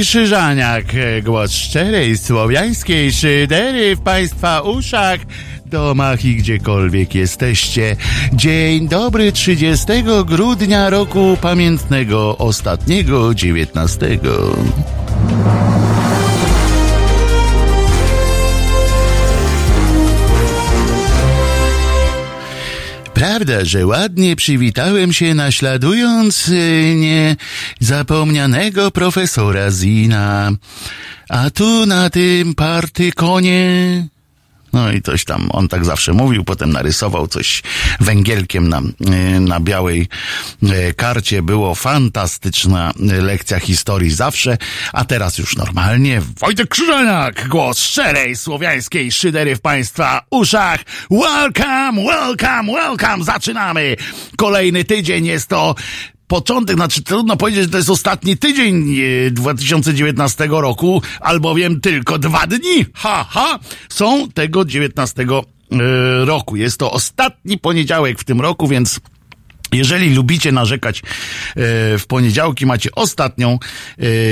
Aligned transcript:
Krzyżaniak, 0.00 0.84
głos 1.22 1.52
szczerej 1.52 2.18
słowiańskiej 2.18 3.12
szydery 3.12 3.96
w 3.96 4.00
Państwa 4.00 4.60
uszach, 4.60 5.20
domach 5.66 6.24
i 6.24 6.36
gdziekolwiek 6.36 7.14
jesteście. 7.14 7.96
Dzień 8.32 8.88
dobry 8.88 9.32
30 9.32 9.86
grudnia 10.26 10.90
roku 10.90 11.38
pamiętnego 11.40 12.38
ostatniego 12.38 13.34
19. 13.34 14.18
Prawda, 23.36 23.64
że 23.64 23.86
ładnie 23.86 24.36
przywitałem 24.36 25.12
się 25.12 25.34
naśladując 25.34 26.48
y, 26.48 27.36
niezapomnianego 27.80 28.90
profesora 28.90 29.70
Zina. 29.70 30.50
A 31.28 31.50
tu 31.50 31.86
na 31.86 32.10
tym 32.10 32.54
partykonie 32.54 34.08
no 34.76 34.92
i 34.92 35.02
coś 35.02 35.24
tam, 35.24 35.48
on 35.52 35.68
tak 35.68 35.84
zawsze 35.84 36.12
mówił, 36.12 36.44
potem 36.44 36.72
narysował 36.72 37.28
coś 37.28 37.62
węgielkiem 38.00 38.68
na, 38.68 38.80
y, 38.80 39.40
na 39.40 39.60
białej 39.60 40.08
y, 40.62 40.94
karcie. 40.94 41.42
Było 41.42 41.74
fantastyczna 41.74 42.92
lekcja 42.98 43.60
historii 43.60 44.10
zawsze, 44.10 44.58
a 44.92 45.04
teraz 45.04 45.38
już 45.38 45.56
normalnie. 45.56 46.22
Wojtek 46.40 46.68
Krzyżaniak, 46.68 47.48
głos 47.48 47.78
szczerej 47.78 48.36
słowiańskiej 48.36 49.12
szydery 49.12 49.56
w 49.56 49.60
Państwa 49.60 50.22
uszach. 50.30 50.80
Welcome, 51.10 52.04
welcome, 52.04 52.72
welcome! 52.72 53.24
Zaczynamy! 53.24 53.96
Kolejny 54.36 54.84
tydzień 54.84 55.26
jest 55.26 55.48
to 55.48 55.74
początek, 56.26 56.76
znaczy 56.76 57.02
trudno 57.02 57.36
powiedzieć, 57.36 57.62
że 57.62 57.68
to 57.68 57.76
jest 57.76 57.90
ostatni 57.90 58.36
tydzień 58.36 58.96
2019 59.30 60.44
e, 60.44 60.46
roku, 60.48 61.02
albowiem 61.20 61.80
tylko 61.80 62.18
dwa 62.18 62.46
dni, 62.46 62.86
ha, 62.94 63.26
ha, 63.30 63.58
są 63.88 64.28
tego 64.28 64.64
19 64.64 65.22
e, 65.22 65.26
roku. 66.24 66.56
Jest 66.56 66.78
to 66.78 66.92
ostatni 66.92 67.58
poniedziałek 67.58 68.18
w 68.18 68.24
tym 68.24 68.40
roku, 68.40 68.68
więc 68.68 69.00
jeżeli 69.72 70.14
lubicie 70.14 70.52
narzekać 70.52 70.98
e, 70.98 71.02
w 71.98 72.04
poniedziałki, 72.08 72.66
macie 72.66 72.90
ostatnią 72.94 73.58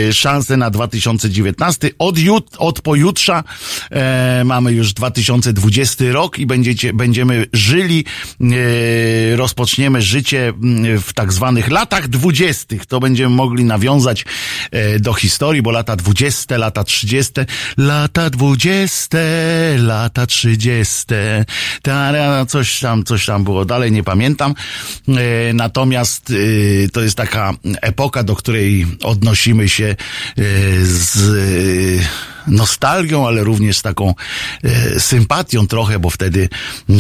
e, 0.08 0.12
szansę 0.12 0.56
na 0.56 0.70
2019. 0.70 1.90
Od, 1.98 2.18
jut, 2.18 2.50
od 2.58 2.80
pojutrza 2.80 3.44
e, 3.90 4.42
mamy 4.44 4.72
już 4.72 4.92
2020 4.92 6.04
rok 6.12 6.38
i 6.38 6.46
będziecie, 6.46 6.92
będziemy 6.92 7.46
żyli, 7.52 8.04
rozpoczniemy 9.36 10.02
życie 10.02 10.52
w 11.02 11.12
tak 11.12 11.32
zwanych 11.32 11.70
latach 11.70 12.08
dwudziestych. 12.08 12.86
To 12.86 13.00
będziemy 13.00 13.34
mogli 13.34 13.64
nawiązać 13.64 14.24
do 15.00 15.14
historii, 15.14 15.62
bo 15.62 15.70
lata 15.70 15.96
20, 15.96 16.56
lata 16.58 16.84
30, 16.84 17.32
lata 17.76 18.30
20, 18.30 19.18
lata 19.78 20.26
30. 20.26 21.04
Coś 22.48 22.80
tam, 22.80 23.04
coś 23.04 23.26
tam 23.26 23.44
było 23.44 23.64
dalej, 23.64 23.92
nie 23.92 24.02
pamiętam 24.02 24.54
natomiast 25.54 26.30
e, 26.30 26.88
to 26.88 27.00
jest 27.00 27.16
taka 27.16 27.52
epoka, 27.82 28.22
do 28.22 28.36
której 28.36 28.86
odnosimy 29.02 29.68
się 29.68 29.84
e, 29.84 29.96
z 30.84 31.34
nostalgią, 32.46 33.26
ale 33.26 33.44
również 33.44 33.78
z 33.78 33.82
taką 33.82 34.14
e, 34.62 35.00
sympatią 35.00 35.66
trochę, 35.66 35.98
bo 35.98 36.10
wtedy 36.10 36.48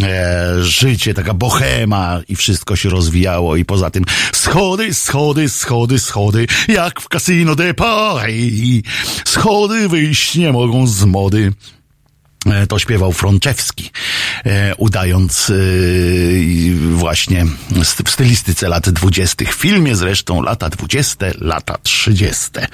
e, 0.02 0.64
życie, 0.64 1.14
taka 1.14 1.34
bohema 1.34 2.20
i 2.28 2.36
wszystko 2.36 2.76
się 2.76 2.88
rozwijało 2.88 3.56
i 3.56 3.64
poza 3.64 3.90
tym 3.90 4.04
schody, 4.32 4.94
schody, 4.94 5.48
schody, 5.48 5.98
schody, 5.98 6.46
jak 6.68 7.00
w 7.00 7.08
Casino 7.08 7.54
de 7.54 7.74
Paris. 7.74 8.82
Schody 9.24 9.88
wyjść 9.88 10.34
nie 10.34 10.52
mogą 10.52 10.86
z 10.86 11.04
mody. 11.04 11.52
E, 12.46 12.66
to 12.66 12.78
śpiewał 12.78 13.12
Frączewski, 13.12 13.90
e, 14.46 14.74
udając 14.76 15.50
e, 15.50 15.54
właśnie 16.90 17.46
w 18.04 18.10
stylistyce 18.10 18.68
lat 18.68 18.90
dwudziestych. 18.90 19.54
W 19.54 19.58
filmie 19.58 19.96
zresztą 19.96 20.42
lata 20.42 20.70
dwudzieste, 20.70 21.32
lata 21.40 21.78
trzydzieste. 21.82 22.66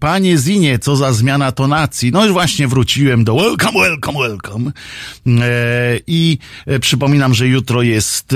Panie 0.00 0.38
Zinie, 0.38 0.78
co 0.78 0.96
za 0.96 1.12
zmiana 1.12 1.52
tonacji. 1.52 2.10
No 2.12 2.24
już 2.24 2.32
właśnie 2.32 2.68
wróciłem 2.68 3.24
do 3.24 3.34
welcome, 3.34 3.80
welcome, 3.80 4.18
welcome. 4.18 4.72
I 6.06 6.38
przypominam, 6.80 7.34
że 7.34 7.48
jutro 7.48 7.82
jest 7.82 8.34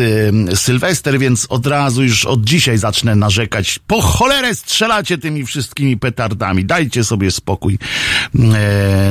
Sylwester, 0.55 1.19
więc 1.19 1.47
od 1.49 1.67
razu 1.67 2.03
już 2.05 2.25
od 2.25 2.45
dzisiaj 2.45 2.79
zacznę 2.79 3.17
narzekać. 3.17 3.79
Po 3.87 4.01
cholerę 4.01 4.55
strzelacie 4.55 5.19
tymi 5.19 5.47
wszystkimi 5.47 5.97
petardami. 5.97 6.65
Dajcie 6.65 7.05
sobie 7.05 7.31
spokój 7.31 7.79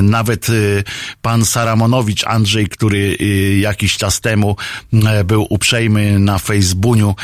nawet 0.02 0.50
y, 0.50 0.84
pan 1.22 1.46
Saramonowicz 1.46 2.24
Andrzej, 2.28 2.68
który 2.68 3.18
y, 3.22 3.58
jakiś 3.62 3.98
czas 3.98 4.22
temu 4.22 4.56
y, 4.94 5.24
był 5.24 5.48
uprzejmy 5.50 6.20
na 6.20 6.40
Facebooku 6.40 7.16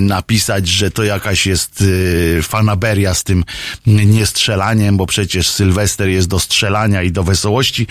napisać, 0.00 0.68
że 0.68 0.90
to 0.90 1.04
jakaś 1.04 1.46
jest 1.46 1.84
fanaberia 2.42 3.14
z 3.14 3.24
tym 3.24 3.44
niestrzelaniem, 3.86 4.96
bo 4.96 5.06
przecież 5.06 5.48
Sylwester 5.48 6.08
jest 6.08 6.28
do 6.28 6.40
strzelania 6.40 7.02
i 7.02 7.12
do 7.12 7.24
wesołości. 7.24 7.86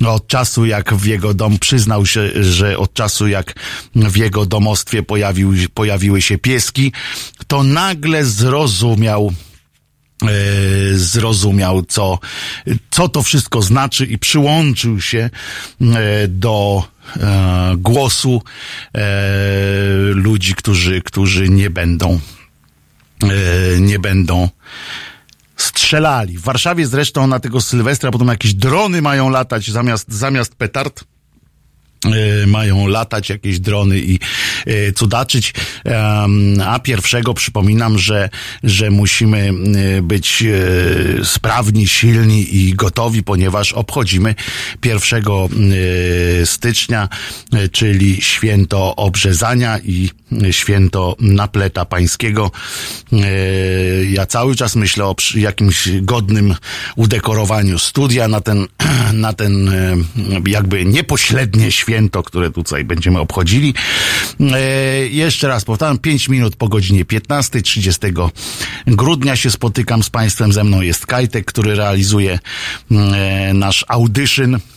No, 0.00 0.14
od 0.14 0.26
czasu 0.26 0.66
jak 0.66 0.94
w 0.94 1.06
jego 1.06 1.34
dom 1.34 1.58
przyznał 1.58 2.06
się, 2.06 2.30
że 2.42 2.78
od 2.78 2.94
czasu 2.94 3.28
jak 3.28 3.54
w 3.94 4.16
jego 4.16 4.46
domostwie 4.46 5.02
pojawił, 5.02 5.54
pojawiły 5.74 6.22
się 6.22 6.38
pieski, 6.38 6.92
to 7.46 7.62
nagle 7.62 8.24
zrozumiał, 8.24 9.32
zrozumiał, 10.94 11.82
co, 11.82 12.18
co 12.90 13.08
to 13.08 13.22
wszystko 13.22 13.62
znaczy 13.62 14.06
i 14.06 14.18
przyłączył 14.18 15.00
się 15.00 15.30
e, 15.80 16.28
do 16.28 16.84
e, 17.16 17.74
głosu 17.78 18.42
ludzi, 20.14 20.54
którzy, 20.54 21.02
którzy 21.02 21.48
nie 21.48 21.70
będą, 21.70 22.20
nie 23.80 23.98
będą 23.98 24.48
strzelali. 25.56 26.38
W 26.38 26.42
Warszawie 26.42 26.86
zresztą 26.86 27.26
na 27.26 27.40
tego 27.40 27.60
Sylwestra 27.60 28.10
potem 28.10 28.28
jakieś 28.28 28.54
drony 28.54 29.02
mają 29.02 29.28
latać 29.30 29.70
zamiast, 29.70 30.12
zamiast 30.12 30.54
petard 30.54 31.04
E, 31.04 31.13
mają 32.46 32.86
latać 32.86 33.30
jakieś 33.30 33.60
drony 33.60 33.98
i 33.98 34.18
e, 34.66 34.92
cudaczyć. 34.92 35.54
A 36.66 36.78
pierwszego 36.78 37.34
przypominam, 37.34 37.98
że, 37.98 38.28
że 38.62 38.90
musimy 38.90 39.50
e, 39.98 40.02
być 40.02 40.44
sprawni, 41.24 41.88
silni 41.88 42.56
i 42.56 42.74
gotowi, 42.74 43.22
ponieważ 43.22 43.72
obchodzimy 43.72 44.34
1 44.84 45.24
stycznia, 46.44 47.08
czyli 47.72 48.22
święto 48.22 48.96
obrzezania 48.96 49.78
i 49.78 50.10
święto 50.50 51.16
napleta 51.20 51.84
pańskiego. 51.84 52.50
Ja 54.10 54.26
cały 54.26 54.56
czas 54.56 54.76
myślę 54.76 55.04
o 55.04 55.14
jakimś 55.34 55.88
godnym 56.00 56.54
udekorowaniu 56.96 57.78
studia 57.78 58.28
na 58.28 58.40
ten, 58.40 58.66
na 59.12 59.32
ten 59.32 59.70
jakby 60.46 60.84
niepośrednie 60.84 61.72
święto 61.72 61.93
święto, 61.94 62.22
które 62.22 62.50
tutaj 62.50 62.84
będziemy 62.84 63.18
obchodzili. 63.20 63.74
E, 64.40 64.60
jeszcze 65.06 65.48
raz 65.48 65.64
powtarzam, 65.64 65.98
5 65.98 66.28
minut 66.28 66.56
po 66.56 66.68
godzinie 66.68 67.04
15, 67.04 67.62
30 67.62 68.00
grudnia 68.86 69.36
się 69.36 69.50
spotykam 69.50 70.02
z 70.02 70.10
Państwem. 70.10 70.52
Ze 70.52 70.64
mną 70.64 70.80
jest 70.80 71.06
Kajtek, 71.06 71.44
który 71.44 71.74
realizuje 71.74 72.38
e, 72.90 73.54
nasz 73.54 73.84
audytion 73.88 74.54
E, 74.54 74.73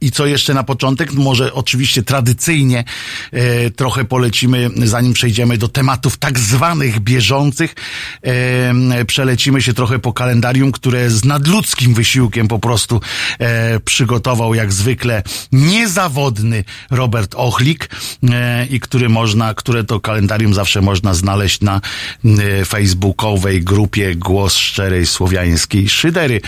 I 0.00 0.10
co 0.10 0.26
jeszcze 0.26 0.54
na 0.54 0.62
początek? 0.62 1.12
Może 1.12 1.54
oczywiście 1.54 2.02
tradycyjnie 2.02 2.84
e, 3.32 3.70
trochę 3.70 4.04
polecimy, 4.04 4.70
zanim 4.84 5.12
przejdziemy 5.12 5.58
do 5.58 5.68
tematów 5.68 6.16
tak 6.16 6.38
zwanych 6.38 7.00
bieżących. 7.00 7.74
E, 8.22 9.04
przelecimy 9.04 9.62
się 9.62 9.74
trochę 9.74 9.98
po 9.98 10.12
kalendarium, 10.12 10.72
które 10.72 11.10
z 11.10 11.24
nadludzkim 11.24 11.94
wysiłkiem 11.94 12.48
po 12.48 12.58
prostu 12.58 13.00
e, 13.38 13.80
przygotował 13.80 14.54
jak 14.54 14.72
zwykle 14.72 15.22
niezawodny 15.52 16.64
Robert 16.90 17.34
Ochlik 17.34 17.90
e, 18.30 18.66
i 18.66 18.80
który 18.80 19.08
można, 19.08 19.54
które 19.54 19.84
to 19.84 20.00
kalendarium 20.00 20.54
zawsze 20.54 20.80
można 20.80 21.14
znaleźć 21.14 21.60
na 21.60 21.80
e, 22.24 22.64
facebookowej 22.64 23.62
grupie 23.62 24.14
Głos 24.14 24.56
Szczerej 24.56 25.06
Słowiańskiej 25.06 25.88
Szydery. 25.88 26.40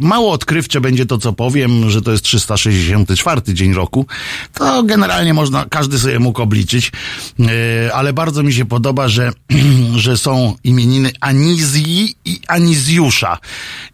Mało 0.00 0.32
odkryć 0.32 0.55
odkrywcze 0.56 0.80
będzie 0.80 1.06
to, 1.06 1.18
co 1.18 1.32
powiem, 1.32 1.90
że 1.90 2.02
to 2.02 2.12
jest 2.12 2.24
364 2.24 3.54
dzień 3.54 3.74
roku, 3.74 4.06
to 4.54 4.82
generalnie 4.82 5.34
można, 5.34 5.66
każdy 5.70 5.98
sobie 5.98 6.18
mógł 6.18 6.42
obliczyć, 6.42 6.92
e, 7.40 7.94
ale 7.94 8.12
bardzo 8.12 8.42
mi 8.42 8.52
się 8.52 8.64
podoba, 8.64 9.08
że, 9.08 9.32
że 9.96 10.18
są 10.18 10.56
imieniny 10.64 11.10
Anizji 11.20 12.14
i 12.24 12.40
Anizjusza. 12.48 13.38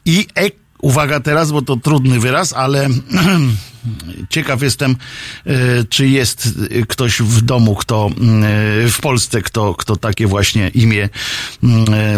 I 0.04 0.26
e, 0.38 0.50
uwaga 0.82 1.20
teraz, 1.20 1.52
bo 1.52 1.62
to 1.62 1.76
trudny 1.76 2.20
wyraz, 2.20 2.52
ale 2.52 2.88
Ciekaw 4.28 4.62
jestem, 4.62 4.96
czy 5.88 6.08
jest 6.08 6.48
ktoś 6.88 7.22
w 7.22 7.40
domu, 7.40 7.74
kto 7.74 8.10
w 8.90 8.98
Polsce, 9.00 9.42
kto, 9.42 9.74
kto 9.74 9.96
takie 9.96 10.26
właśnie 10.26 10.68
imię 10.68 11.08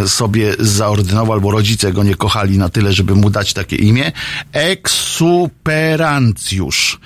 sobie 0.06 0.54
zaordynował, 0.58 1.32
albo 1.32 1.50
rodzice 1.50 1.92
go 1.92 2.04
nie 2.04 2.14
kochali 2.14 2.58
na 2.58 2.68
tyle, 2.68 2.92
żeby 2.92 3.14
mu 3.14 3.30
dać 3.30 3.52
takie 3.52 3.76
imię. 3.76 4.12
Eksuperancjusz. 4.52 7.00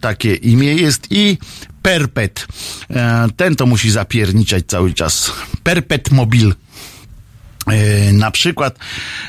Takie 0.00 0.34
imię 0.34 0.74
jest 0.74 1.06
i 1.10 1.38
Perpet. 1.82 2.46
Ten 3.36 3.56
to 3.56 3.66
musi 3.66 3.90
zapierniczać 3.90 4.64
cały 4.66 4.94
czas. 4.94 5.32
Perpet 5.62 6.10
Mobil. 6.10 6.54
E, 7.66 8.12
na 8.12 8.30
przykład 8.30 8.78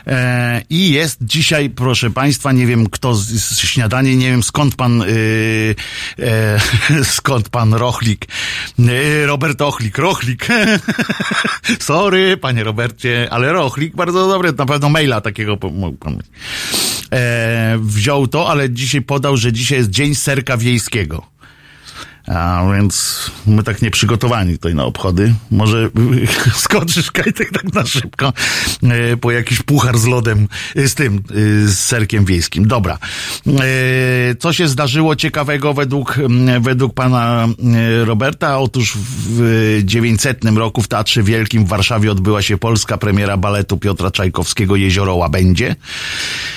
e, 0.08 0.62
i 0.70 0.92
jest 0.92 1.18
dzisiaj, 1.22 1.70
proszę 1.70 2.10
Państwa, 2.10 2.52
nie 2.52 2.66
wiem 2.66 2.90
kto 2.90 3.16
z, 3.16 3.26
z 3.28 3.60
śniadanie, 3.60 4.16
nie 4.16 4.32
wiem 4.32 4.44
skąd 4.44 4.76
pan 4.76 5.02
e, 5.02 5.06
skąd 7.18 7.50
pan 7.50 7.74
Rochlik, 7.74 8.26
Robert 9.26 9.62
Ochlik, 9.62 9.98
Rochlik, 9.98 10.48
sorry 11.80 12.38
panie 12.38 12.64
Robercie, 12.64 13.28
ale 13.32 13.54
Rochlik, 13.54 13.96
bardzo 13.96 14.28
dobry, 14.28 14.54
na 14.54 14.66
pewno 14.66 14.90
maila 14.90 15.22
takiego 15.22 15.58
pan 15.58 16.22
e, 17.12 17.78
wziął 17.82 18.28
to, 18.28 18.50
ale 18.50 18.70
dzisiaj 18.70 19.02
podał, 19.02 19.38
że 19.38 19.54
dzisiaj 19.54 19.78
jest 19.78 19.90
Dzień 19.90 20.16
Serka 20.16 20.58
Wiejskiego. 20.58 21.37
A 22.28 22.64
więc 22.74 23.26
my 23.48 23.64
tak 23.64 23.82
nieprzygotowani 23.82 24.54
tutaj 24.54 24.76
na 24.76 24.86
obchody. 24.86 25.34
Może 25.52 25.90
skoczysz 26.56 27.12
Kajtek 27.12 27.52
tak 27.52 27.74
na 27.74 27.86
szybko 27.86 28.34
e, 28.84 29.18
po 29.18 29.32
jakiś 29.32 29.62
puchar 29.62 29.98
z 29.98 30.06
lodem, 30.06 30.48
e, 30.76 30.88
z 30.88 30.96
tym, 30.96 31.16
e, 31.16 31.22
z 31.68 31.80
serkiem 31.80 32.26
wiejskim. 32.26 32.68
Dobra. 32.68 32.98
Co 34.40 34.54
się 34.54 34.68
zdarzyło 34.68 35.16
ciekawego 35.16 35.74
według, 35.74 36.20
według 36.60 36.94
pana 36.94 37.48
Roberta? 38.06 38.60
Otóż 38.60 38.94
w 38.98 39.82
900 39.84 40.46
roku 40.56 40.82
w 40.82 40.88
Teatrze 40.88 41.24
Wielkim 41.24 41.66
w 41.66 41.68
Warszawie 41.68 42.12
odbyła 42.12 42.42
się 42.42 42.58
polska 42.58 42.98
premiera 42.98 43.38
baletu 43.38 43.78
Piotra 43.78 44.12
Czajkowskiego 44.12 44.76
Jezioro 44.76 45.16
Łabędzie. 45.16 45.76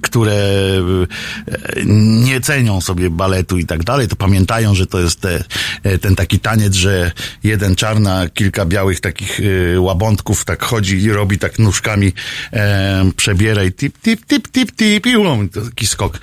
które 0.00 0.32
e, 0.32 1.84
nie 2.24 2.40
cenią 2.40 2.80
sobie 2.80 3.10
baletu 3.10 3.58
i 3.58 3.66
tak 3.66 3.84
dalej, 3.84 4.08
to 4.08 4.16
pamiętają, 4.16 4.74
że 4.74 4.86
to 4.86 5.00
jest 5.00 5.20
te, 5.20 5.44
e, 5.82 5.98
ten 5.98 6.16
taki 6.16 6.40
taniec, 6.40 6.74
że 6.74 7.12
jeden 7.44 7.76
czarna, 7.76 8.28
kilka 8.28 8.64
białych 8.64 9.00
takich 9.00 9.40
łabądków 9.78 10.44
tak 10.44 10.62
chodzi 10.62 11.02
i 11.02 11.12
robi 11.12 11.38
tak 11.38 11.58
nóżkami, 11.58 12.12
e, 12.52 13.10
przebiera 13.16 13.64
i 13.64 13.72
tip, 13.72 13.98
tip, 14.02 14.26
tip, 14.26 14.48
tip, 14.48 14.76
tip 14.76 15.06
i 15.06 15.16
um, 15.16 15.48
taki 15.48 15.86
skok 15.86 16.18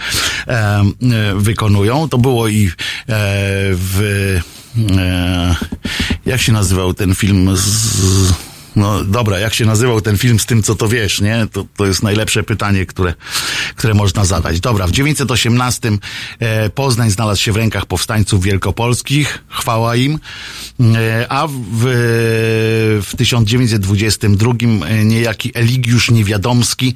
e, 0.48 0.84
wykonują. 1.36 2.10
To 2.10 2.18
było 2.18 2.48
i 2.48 2.68
e, 2.68 2.72
w 3.74 4.40
jak 6.26 6.42
się 6.42 6.52
nazywał 6.52 6.94
ten 6.94 7.16
film 7.16 7.58
z 7.58 8.47
no 8.78 9.04
dobra, 9.04 9.40
jak 9.40 9.54
się 9.54 9.66
nazywał 9.66 10.02
ten 10.02 10.18
film 10.18 10.40
z 10.40 10.46
tym, 10.46 10.64
co 10.64 10.76
to 10.76 10.88
wiesz, 10.88 11.22
nie? 11.22 11.48
To, 11.52 11.66
to 11.78 11.86
jest 11.86 12.04
najlepsze 12.04 12.44
pytanie, 12.44 12.86
które, 12.86 13.14
które 13.76 13.94
można 13.94 14.26
zadać. 14.26 14.60
Dobra, 14.60 14.88
w 14.88 14.92
918 14.92 15.92
e, 16.40 16.70
Poznań 16.70 17.12
znalazł 17.12 17.42
się 17.42 17.52
w 17.52 17.56
rękach 17.56 17.86
powstańców 17.86 18.44
wielkopolskich, 18.44 19.44
chwała 19.50 19.96
im, 19.96 20.20
e, 20.80 21.26
a 21.30 21.48
w, 21.48 21.54
w 23.04 23.16
1922 23.18 24.52
e, 24.52 25.06
niejaki 25.06 25.52
Eligiusz 25.54 26.12
Niewiadomski, 26.12 26.94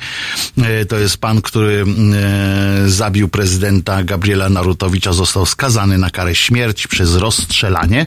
to 0.90 1.00
jest 1.00 1.18
pan, 1.18 1.42
który 1.42 1.86
zabił 2.86 3.28
prezydenta 3.28 4.04
Gabriela 4.04 4.50
Narutowicza, 4.50 5.14
został 5.14 5.46
skazany 5.46 5.98
na 5.98 6.10
karę 6.10 6.36
śmierci 6.36 6.88
przez 6.88 7.16
rozstrzelanie. 7.16 8.06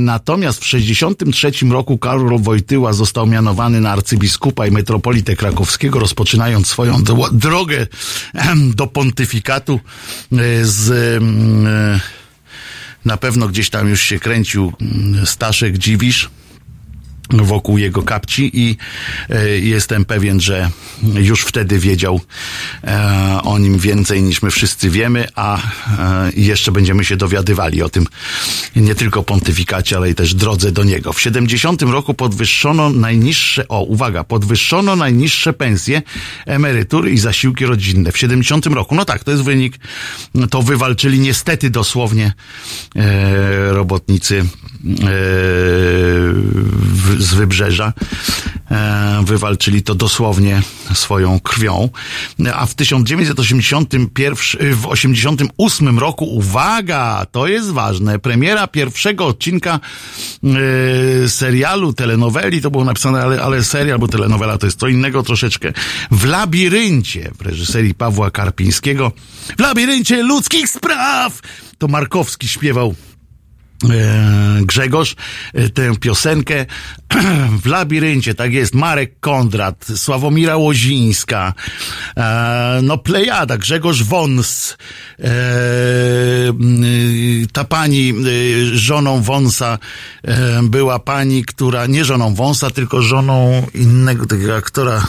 Natomiast 0.00 0.60
w 0.60 0.66
63 0.66 1.50
roku 1.70 1.98
Karol 2.06 2.38
Wojtyła 2.38 2.92
został 2.92 3.26
mianowany 3.26 3.80
na 3.80 3.90
arcybiskupa 3.90 4.66
i 4.66 4.70
metropolitę 4.70 5.36
krakowskiego, 5.36 5.98
rozpoczynając 5.98 6.66
swoją 6.66 7.02
drogę 7.32 7.86
do 8.74 8.86
pontyfikatu 8.86 9.80
e, 10.32 10.36
z 10.64 10.90
e, 10.90 12.00
na 13.04 13.16
pewno 13.16 13.48
gdzieś 13.48 13.70
tam 13.70 13.88
już 13.88 14.00
się 14.00 14.18
kręcił 14.18 14.72
Staszek 15.24 15.78
Dziwisz 15.78 16.30
wokół 17.30 17.78
jego 17.78 18.02
kapci 18.02 18.50
i 18.54 18.76
e, 19.30 19.48
jestem 19.48 20.04
pewien, 20.04 20.40
że 20.40 20.70
już 21.02 21.42
wtedy 21.42 21.78
wiedział 21.78 22.20
e, 22.84 23.40
o 23.42 23.58
nim 23.58 23.78
więcej 23.78 24.22
niż 24.22 24.42
my 24.42 24.50
wszyscy 24.50 24.90
wiemy, 24.90 25.28
a 25.34 25.58
e, 25.58 25.62
jeszcze 26.36 26.72
będziemy 26.72 27.04
się 27.04 27.16
dowiadywali 27.16 27.82
o 27.82 27.88
tym 27.88 28.06
nie 28.76 28.94
tylko 28.94 29.22
pontyfikacie, 29.22 29.96
ale 29.96 30.10
i 30.10 30.14
też 30.14 30.34
drodze 30.34 30.72
do 30.72 30.84
niego. 30.84 31.12
W 31.12 31.20
70 31.20 31.82
roku 31.82 32.14
podwyższono 32.14 32.90
najniższe, 32.90 33.68
o 33.68 33.82
uwaga, 33.82 34.24
podwyższono 34.24 34.96
najniższe 34.96 35.52
pensje, 35.52 36.02
emerytury 36.46 37.10
i 37.10 37.18
zasiłki 37.18 37.66
rodzinne. 37.66 38.12
W 38.12 38.18
70 38.18 38.66
roku, 38.66 38.94
no 38.94 39.04
tak, 39.04 39.24
to 39.24 39.30
jest 39.30 39.42
wynik, 39.42 39.78
to 40.50 40.62
wywalczyli 40.62 41.20
niestety 41.20 41.70
dosłownie 41.70 42.32
robotnicy 43.70 44.44
w 46.94 47.15
z 47.18 47.34
wybrzeża. 47.34 47.92
E, 48.70 49.22
wywalczyli 49.24 49.82
to 49.82 49.94
dosłownie 49.94 50.62
swoją 50.94 51.40
krwią. 51.40 51.88
A 52.54 52.66
w 52.66 52.74
1981, 52.74 54.74
w 54.74 54.86
88 54.86 55.98
roku, 55.98 56.24
uwaga, 56.24 57.26
to 57.32 57.46
jest 57.46 57.70
ważne, 57.70 58.18
premiera 58.18 58.66
pierwszego 58.66 59.26
odcinka 59.26 59.80
e, 61.24 61.28
serialu, 61.28 61.92
telenoweli, 61.92 62.60
to 62.60 62.70
było 62.70 62.84
napisane, 62.84 63.22
ale, 63.22 63.42
ale 63.42 63.64
serial, 63.64 63.98
bo 63.98 64.08
telenowela 64.08 64.58
to 64.58 64.66
jest 64.66 64.80
co 64.80 64.88
innego 64.88 65.22
troszeczkę. 65.22 65.72
W 66.10 66.24
Labiryncie, 66.24 67.30
w 67.38 67.42
reżyserii 67.42 67.94
Pawła 67.94 68.30
Karpińskiego. 68.30 69.12
W 69.58 69.60
Labiryncie 69.60 70.22
ludzkich 70.22 70.68
spraw! 70.68 71.40
To 71.78 71.88
Markowski 71.88 72.48
śpiewał 72.48 72.94
Grzegorz 74.62 75.16
e, 75.54 75.68
tę 75.68 75.96
piosenkę 76.00 76.66
w 77.62 77.66
labiryncie, 77.66 78.34
tak 78.34 78.52
jest, 78.52 78.74
Marek 78.74 79.20
Kondrat, 79.20 79.86
Sławomira 79.96 80.56
Łozińska, 80.56 81.54
e, 82.16 82.80
no 82.82 82.98
Plejada, 82.98 83.56
Grzegorz 83.56 84.02
Wąs, 84.02 84.76
ta 87.52 87.64
pani 87.64 88.14
żoną 88.72 89.22
Wąsa 89.22 89.78
była 90.62 90.98
pani, 90.98 91.44
która, 91.44 91.86
nie 91.86 92.04
żoną 92.04 92.34
Wąsa, 92.34 92.70
tylko 92.70 93.02
żoną 93.02 93.66
innego 93.74 94.26
tego 94.26 94.56
aktora, 94.56 95.06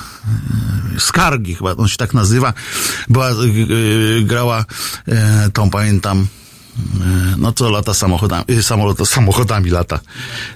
Skargi 0.98 1.56
chyba, 1.56 1.76
on 1.76 1.88
się 1.88 1.98
tak 1.98 2.14
nazywa, 2.14 2.54
była, 3.10 3.30
grała 4.22 4.66
tą, 5.54 5.70
pamiętam, 5.70 6.28
E, 6.28 6.47
no 7.38 7.52
co 7.54 7.70
lata 7.70 7.94
samochodami, 7.94 8.44
y, 8.50 8.64
samolot, 8.64 9.10
samochodami 9.18 9.70
lata. 9.70 10.00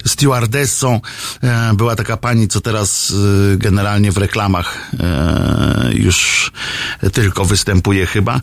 Stewardessą 0.06 1.00
e, 1.42 1.74
była 1.74 1.96
taka 1.96 2.16
pani, 2.16 2.48
co 2.48 2.60
teraz 2.60 3.10
y, 3.10 3.56
generalnie 3.58 4.12
w 4.12 4.16
reklamach 4.16 4.90
e, 5.00 5.90
już 5.94 6.52
tylko 7.12 7.44
występuje 7.44 8.06
chyba, 8.06 8.40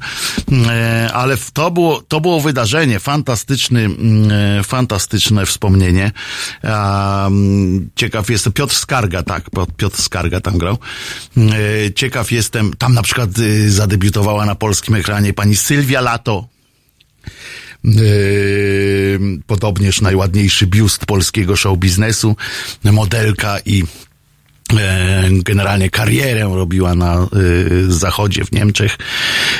ale 1.13 1.38
to 1.53 1.71
było, 1.71 2.01
to 2.01 2.21
było 2.21 2.41
wydarzenie, 2.41 3.00
fantastyczny, 3.00 3.86
mm, 3.86 4.63
fantastyczne 4.63 5.45
wspomnienie. 5.45 6.12
Ciekaw 7.95 8.29
jestem, 8.29 8.53
Piotr 8.53 8.75
Skarga, 8.75 9.24
tak, 9.24 9.43
Piotr 9.77 10.01
Skarga 10.01 10.41
tam 10.41 10.57
grał. 10.57 10.77
Ciekaw 11.95 12.31
jestem, 12.31 12.74
tam 12.77 12.93
na 12.93 13.01
przykład 13.01 13.38
y, 13.38 13.71
zadebiutowała 13.71 14.45
na 14.45 14.55
polskim 14.55 14.95
ekranie 14.95 15.33
pani 15.33 15.55
Sylwia 15.55 16.01
Lato, 16.01 16.48
podobnież 19.48 20.01
najładniejszy 20.01 20.67
biust 20.67 21.05
polskiego 21.05 21.55
show 21.55 21.77
biznesu, 21.77 22.36
modelka 22.83 23.59
i 23.65 23.83
generalnie 25.32 25.90
karierę 25.90 26.42
robiła 26.42 26.96
na 26.96 27.28
y, 27.36 27.92
zachodzie 27.92 28.46
w 28.46 28.52
Niemczech, 28.52 28.98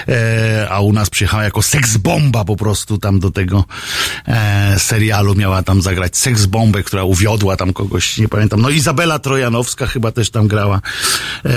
e, 0.08 0.68
a 0.70 0.80
u 0.80 0.94
nas 0.94 1.10
przyjechała 1.10 1.44
jako 1.44 1.62
seksbomba 1.62 2.46
po 2.46 2.56
prostu 2.56 2.98
tam 2.98 3.20
do 3.20 3.32
tego 3.32 3.66
e, 4.28 4.80
serialu 4.80 5.36
miała 5.36 5.64
tam 5.64 5.82
zagrać 5.82 6.18
seksbombę, 6.18 6.84
która 6.84 7.04
uwiodła 7.04 7.58
tam 7.58 7.74
kogoś, 7.74 8.18
nie 8.18 8.28
pamiętam. 8.28 8.62
No 8.62 8.70
Izabela 8.70 9.20
Trojanowska 9.20 9.88
chyba 9.88 10.12
też 10.12 10.30
tam 10.30 10.48
grała. 10.48 10.82
E, 11.46 11.50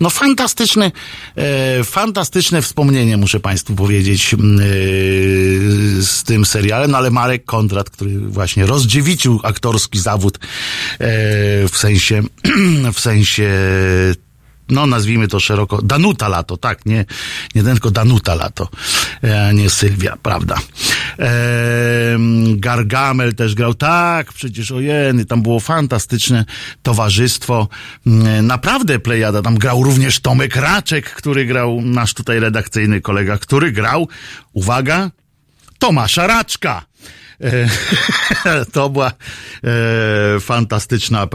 no 0.00 0.10
fantastyczne, 0.10 0.92
e, 1.36 1.84
fantastyczne 1.84 2.62
wspomnienie 2.62 3.16
muszę 3.16 3.40
Państwu 3.40 3.74
powiedzieć 3.74 4.34
e, 4.34 4.36
z 6.02 6.22
tym 6.24 6.44
serialem, 6.44 6.90
no 6.90 6.98
ale 6.98 7.10
Marek 7.10 7.44
Kondrat, 7.44 7.90
który 7.90 8.20
właśnie 8.20 8.66
rozdziewicił 8.66 9.40
aktorski 9.42 10.00
zawód 10.00 10.38
w 11.72 11.78
sensie, 11.78 12.22
w 12.94 13.00
sensie 13.00 13.50
no 14.70 14.86
nazwijmy 14.86 15.28
to 15.28 15.40
szeroko, 15.40 15.82
Danuta 15.82 16.28
Lato, 16.28 16.56
tak, 16.56 16.86
nie, 16.86 17.04
nie 17.54 17.62
tylko 17.62 17.90
Danuta 17.90 18.34
Lato, 18.34 18.68
e, 19.22 19.54
nie 19.54 19.70
Sylwia, 19.70 20.16
prawda. 20.22 20.58
Gargamel 22.56 23.34
też 23.34 23.54
grał, 23.54 23.74
tak, 23.74 24.32
przecież 24.32 24.72
ojeny, 24.72 25.24
tam 25.24 25.42
było 25.42 25.60
fantastyczne 25.60 26.44
towarzystwo, 26.82 27.68
e, 28.06 28.10
naprawdę 28.42 28.98
plejada, 28.98 29.42
tam 29.42 29.58
grał 29.58 29.84
również 29.84 30.20
Tomek 30.20 30.56
Raczek, 30.56 31.10
który 31.10 31.46
grał, 31.46 31.80
nasz 31.82 32.14
tutaj 32.14 32.40
redakcyjny 32.40 33.00
kolega, 33.00 33.38
który 33.38 33.72
grał, 33.72 34.08
uwaga, 34.52 35.10
Tomasza 35.78 36.26
Raczka. 36.26 36.89
E, 37.40 37.68
to 38.72 38.88
była 38.88 39.12
e, 39.64 40.40
fantastyczna 40.40 41.28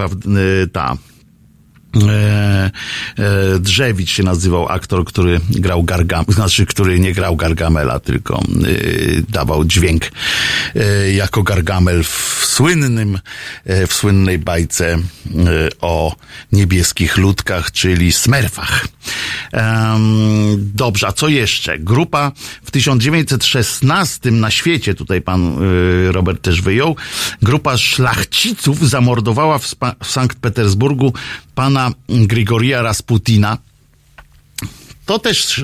ta 0.71 0.97
E, 1.95 2.71
e, 3.17 3.59
Drzewicz 3.59 4.09
się 4.09 4.23
nazywał 4.23 4.69
aktor, 4.69 5.05
który 5.05 5.39
grał 5.49 5.83
Gargam, 5.83 6.25
znaczy, 6.27 6.65
który 6.65 6.99
nie 6.99 7.13
grał 7.13 7.35
Gargamela, 7.35 7.99
tylko 7.99 8.35
e, 8.39 8.41
dawał 9.29 9.65
dźwięk 9.65 10.11
jako 11.15 11.43
Gargamel 11.43 12.03
w 12.03 12.45
słynnym, 12.45 13.19
w 13.87 13.93
słynnej 13.93 14.39
bajce 14.39 14.97
o 15.81 16.15
niebieskich 16.51 17.17
ludkach, 17.17 17.71
czyli 17.71 18.11
Smerfach. 18.11 18.87
Dobrze, 20.57 21.07
a 21.07 21.11
co 21.11 21.27
jeszcze? 21.27 21.79
Grupa 21.79 22.31
w 22.63 22.71
1916 22.71 24.31
na 24.31 24.51
świecie, 24.51 24.95
tutaj 24.95 25.21
pan 25.21 25.57
Robert 26.11 26.41
też 26.41 26.61
wyjął, 26.61 26.95
grupa 27.41 27.77
szlachciców 27.77 28.89
zamordowała 28.89 29.59
w, 29.59 29.75
w 30.03 30.11
Sankt 30.11 30.39
Petersburgu 30.39 31.13
pana 31.55 31.91
Grigoria 32.09 32.81
Rasputina, 32.81 33.57
to 35.05 35.19
też 35.19 35.59
e, 35.59 35.63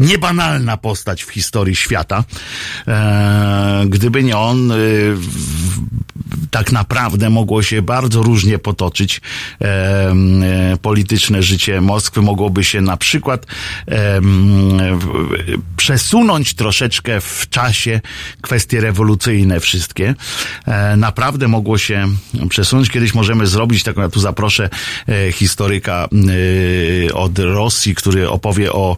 niebanalna 0.00 0.76
postać 0.76 1.24
w 1.24 1.30
historii 1.30 1.76
świata. 1.76 2.24
E, 2.88 3.84
gdyby 3.88 4.22
nie 4.22 4.36
on, 4.36 4.72
e, 4.72 4.76
tak 6.50 6.72
naprawdę 6.72 7.30
mogło 7.30 7.62
się 7.62 7.82
bardzo 7.82 8.22
różnie 8.22 8.58
potoczyć 8.58 9.20
e, 9.60 9.64
e, 9.64 10.76
polityczne 10.82 11.42
życie 11.42 11.80
Moskwy. 11.80 12.22
Mogłoby 12.22 12.64
się 12.64 12.80
na 12.80 12.96
przykład 12.96 13.46
e, 13.88 14.20
przesunąć 15.76 16.54
troszeczkę 16.54 17.20
w 17.20 17.46
czasie 17.50 18.00
kwestie 18.40 18.80
rewolucyjne 18.80 19.60
wszystkie. 19.60 20.14
naprawdę 20.96 21.48
mogło 21.48 21.78
się 21.78 22.08
przesunąć. 22.48 22.90
Kiedyś 22.90 23.14
możemy 23.14 23.46
zrobić 23.46 23.82
taką, 23.82 24.00
ja 24.00 24.08
tu 24.08 24.20
zaproszę 24.20 24.70
historyka 25.32 26.08
od 27.14 27.38
Rosji, 27.38 27.94
który 27.94 28.28
opowie 28.28 28.72
o 28.72 28.96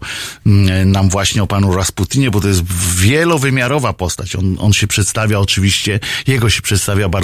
nam 0.86 1.08
właśnie 1.08 1.42
o 1.42 1.46
panu 1.46 1.76
Rasputinie, 1.76 2.30
bo 2.30 2.40
to 2.40 2.48
jest 2.48 2.62
wielowymiarowa 2.96 3.92
postać. 3.92 4.36
On, 4.36 4.56
on 4.58 4.72
się 4.72 4.86
przedstawia 4.86 5.38
oczywiście, 5.38 6.00
jego 6.26 6.50
się 6.50 6.62
przedstawia 6.62 7.08
bardzo 7.08 7.21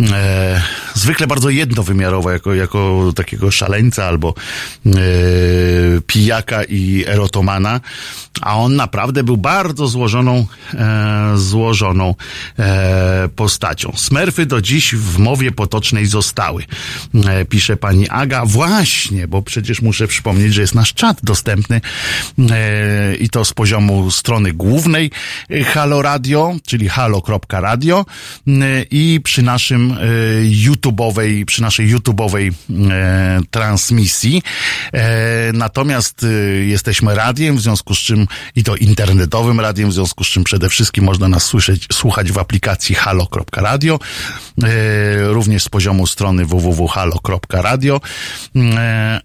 e, 0.00 0.62
zwykle 0.94 1.26
bardzo 1.26 1.50
jednowymiarowo, 1.50 2.30
jako, 2.30 2.54
jako 2.54 3.12
takiego 3.16 3.50
szaleńca 3.50 4.04
albo 4.04 4.34
e, 4.86 4.90
pijaka 6.06 6.64
i 6.64 7.04
erotomana, 7.06 7.80
a 8.40 8.56
on 8.56 8.76
naprawdę 8.76 9.24
był 9.24 9.36
bardzo 9.36 9.86
złożoną, 9.86 10.46
e, 10.74 11.32
złożoną 11.36 12.14
e, 12.58 13.28
postacią. 13.36 13.92
Smerfy 13.96 14.46
do 14.46 14.62
dziś 14.62 14.94
w 14.94 15.18
mowie 15.18 15.52
potocznej 15.52 16.06
zostały, 16.06 16.64
e, 17.14 17.44
pisze 17.44 17.76
pani 17.76 18.08
Aga. 18.08 18.46
Właśnie, 18.46 19.28
bo 19.28 19.42
przecież 19.42 19.82
muszę 19.82 20.08
przypomnieć, 20.08 20.54
że 20.54 20.60
jest 20.60 20.74
nasz 20.74 20.94
czat 20.94 21.18
dostępny 21.22 21.80
e, 22.50 23.14
i 23.14 23.28
to 23.28 23.44
z 23.44 23.52
poziomu 23.52 24.10
strony 24.10 24.52
głównej 24.52 25.10
Halo 25.66 26.02
Radio, 26.02 26.56
czyli 26.66 26.88
halo.radio 26.88 28.04
i 28.90 29.20
przy 29.24 29.42
naszym 29.42 29.92
e, 29.92 29.96
YouTube'owej, 30.44 31.44
przy 31.44 31.62
naszej 31.62 31.96
YouTube'owej 31.96 32.52
e, 32.90 33.40
transmisji. 33.50 34.42
Natomiast 35.52 36.26
jesteśmy 36.66 37.14
radiem, 37.14 37.56
w 37.56 37.60
związku 37.60 37.94
z 37.94 37.98
czym 37.98 38.26
i 38.56 38.64
to 38.64 38.76
internetowym 38.76 39.60
radiem, 39.60 39.90
w 39.90 39.92
związku 39.92 40.24
z 40.24 40.26
czym 40.26 40.44
przede 40.44 40.68
wszystkim 40.68 41.04
można 41.04 41.28
nas 41.28 41.44
słyszeć, 41.44 41.86
słuchać 41.92 42.32
w 42.32 42.38
aplikacji 42.38 42.94
halo.radio, 42.94 43.98
również 45.22 45.64
z 45.64 45.68
poziomu 45.68 46.06
strony 46.06 46.46
www.halo.radio, 46.46 48.00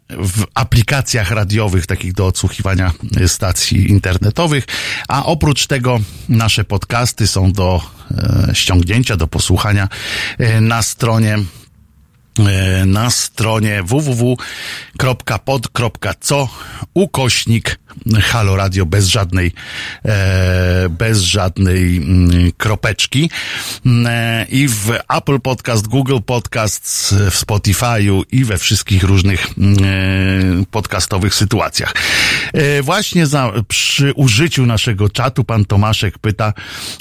w 0.10 0.44
aplikacjach 0.54 1.32
radiowych, 1.32 1.88
takich 1.88 2.14
do 2.14 2.28
odsłuchiwania 2.28 2.92
stacji 3.28 3.92
internetowych, 3.92 4.66
a 5.08 5.26
oprócz 5.26 5.68
tego 5.68 6.00
nasze 6.30 6.64
podcasty 6.64 7.28
są 7.28 7.52
do 7.52 7.82
E, 8.03 8.03
ściągnięcia, 8.54 9.18
do 9.18 9.28
posłuchania 9.28 9.88
e, 10.38 10.62
na 10.62 10.82
stronie 10.82 11.34
e, 11.34 11.63
na 12.86 13.10
stronie 13.10 13.84
www.pod.co 13.84 14.50
ukośnik 16.94 17.80
Halo 18.22 18.56
Radio 18.56 18.86
bez 18.86 19.08
żadnej, 19.08 19.52
e, 20.06 20.90
bez 20.90 21.20
żadnej 21.20 21.98
mm, 21.98 22.52
kropeczki. 22.58 23.30
E, 24.06 24.46
I 24.50 24.68
w 24.68 24.92
Apple 25.18 25.40
Podcast, 25.40 25.88
Google 25.88 26.20
Podcast, 26.26 27.16
w 27.32 27.36
Spotify'u 27.46 28.24
i 28.32 28.46
we 28.46 28.58
wszystkich 28.58 29.04
różnych 29.04 29.48
mm, 29.58 29.78
e, 29.84 30.66
podcastowych 30.72 31.36
sytuacjach. 31.36 31.94
E, 32.54 32.82
właśnie 32.82 33.28
za, 33.28 33.52
przy 33.68 34.14
użyciu 34.14 34.66
naszego 34.66 35.10
czatu 35.10 35.44
pan 35.44 35.66
Tomaszek 35.66 36.18
pyta, 36.20 36.54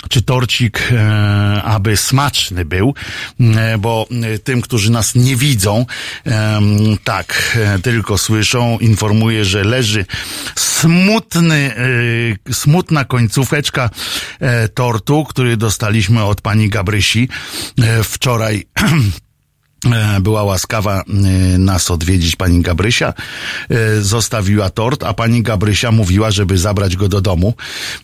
czy 0.09 0.23
torcik, 0.23 0.93
e, 0.93 1.63
aby 1.63 1.97
smaczny 1.97 2.65
był, 2.65 2.95
e, 3.41 3.79
bo 3.79 4.07
tym, 4.45 4.61
którzy 4.61 4.91
nas 4.91 5.15
nie 5.15 5.22
widzą, 5.23 5.87
tak, 7.05 7.59
tylko 7.83 8.19
słyszą, 8.19 8.79
informuję, 8.79 9.45
że 9.45 9.65
leży 9.65 10.05
smutny, 10.83 11.75
y, 12.49 12.55
smutna 12.55 13.05
końcóweczka 13.05 13.91
e, 14.41 14.69
tortu, 14.69 15.25
który 15.25 15.57
dostaliśmy 15.57 16.25
od 16.25 16.41
pani 16.41 16.69
Gabrysi 16.69 17.29
e, 17.83 18.05
wczoraj. 18.05 18.65
E, 19.85 20.21
była 20.21 20.43
łaskawa 20.43 21.05
nas 21.59 21.91
odwiedzić 21.91 22.37
pani 22.37 22.63
Gabrysia, 22.63 23.15
zostawiła 24.01 24.71
tort, 24.71 25.03
a 25.03 25.15
pani 25.15 25.43
Gabrysia 25.43 25.93
mówiła, 25.93 26.31
żeby 26.31 26.59
zabrać 26.59 26.97
go 26.97 27.09
do 27.09 27.21
domu, 27.21 27.55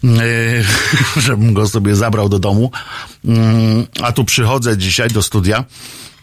żebym 1.26 1.54
go 1.54 1.68
sobie 1.68 1.96
zabrał 1.96 2.28
do 2.28 2.38
domu. 2.38 2.70
Mm, 3.24 3.86
a 4.02 4.12
tu 4.12 4.24
przychodzę 4.24 4.78
dzisiaj 4.78 5.08
do 5.08 5.22
studia 5.22 5.64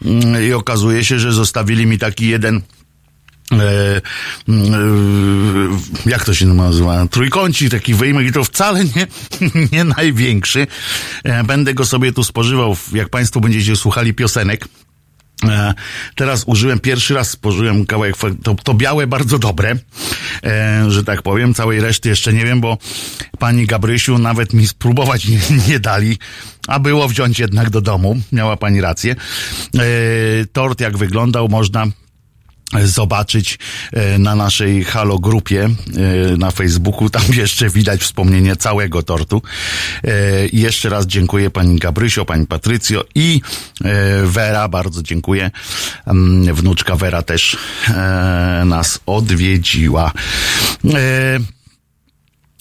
mm, 0.04 0.48
i 0.48 0.52
okazuje 0.52 1.04
się, 1.04 1.18
że 1.18 1.32
zostawili 1.32 1.86
mi 1.86 1.98
taki 1.98 2.28
jeden 2.28 2.62
E, 3.52 3.56
e, 3.56 4.00
jak 6.06 6.24
to 6.24 6.34
się 6.34 6.46
nazywa? 6.46 7.06
Trójkącik, 7.06 7.70
taki 7.70 7.94
wyjmek 7.94 8.26
i 8.26 8.32
to 8.32 8.44
wcale 8.44 8.84
nie, 8.84 9.06
nie 9.72 9.84
największy. 9.84 10.66
E, 11.24 11.44
będę 11.44 11.74
go 11.74 11.86
sobie 11.86 12.12
tu 12.12 12.24
spożywał, 12.24 12.76
jak 12.92 13.08
Państwo 13.08 13.40
będziecie 13.40 13.76
słuchali 13.76 14.14
piosenek. 14.14 14.68
E, 15.44 15.74
teraz 16.14 16.44
użyłem, 16.46 16.80
pierwszy 16.80 17.14
raz 17.14 17.30
spożyłem 17.30 17.86
kawałek, 17.86 18.16
to, 18.42 18.54
to 18.54 18.74
białe 18.74 19.06
bardzo 19.06 19.38
dobre, 19.38 19.76
e, 20.44 20.84
że 20.88 21.04
tak 21.04 21.22
powiem, 21.22 21.54
całej 21.54 21.80
reszty 21.80 22.08
jeszcze 22.08 22.32
nie 22.32 22.44
wiem, 22.44 22.60
bo 22.60 22.78
pani 23.38 23.66
Gabrysiu 23.66 24.18
nawet 24.18 24.52
mi 24.52 24.68
spróbować 24.68 25.28
nie, 25.28 25.38
nie 25.68 25.80
dali, 25.80 26.18
a 26.68 26.78
było 26.78 27.08
wziąć 27.08 27.38
jednak 27.38 27.70
do 27.70 27.80
domu, 27.80 28.16
miała 28.32 28.56
pani 28.56 28.80
rację. 28.80 29.16
E, 29.74 29.80
tort 30.52 30.80
jak 30.80 30.98
wyglądał, 30.98 31.48
można 31.48 31.86
zobaczyć 32.84 33.58
e, 33.92 34.18
na 34.18 34.34
naszej 34.34 34.84
Halo 34.84 35.18
grupie 35.18 35.64
e, 35.64 36.36
na 36.36 36.50
Facebooku. 36.50 37.10
Tam 37.16 37.22
jeszcze 37.32 37.70
widać 37.70 38.00
wspomnienie 38.00 38.56
całego 38.56 39.02
tortu. 39.02 39.42
E, 40.04 40.10
jeszcze 40.52 40.88
raz 40.88 41.06
dziękuję 41.06 41.50
pani 41.50 41.78
Gabrysio, 41.78 42.24
pani 42.24 42.46
Patrycjo 42.46 43.04
i 43.14 43.40
Wera, 44.24 44.68
bardzo 44.68 45.02
dziękuję. 45.02 45.50
Mm, 46.06 46.54
wnuczka 46.54 46.96
Wera 46.96 47.22
też 47.22 47.56
nas 48.64 49.00
odwiedziła. 49.06 50.12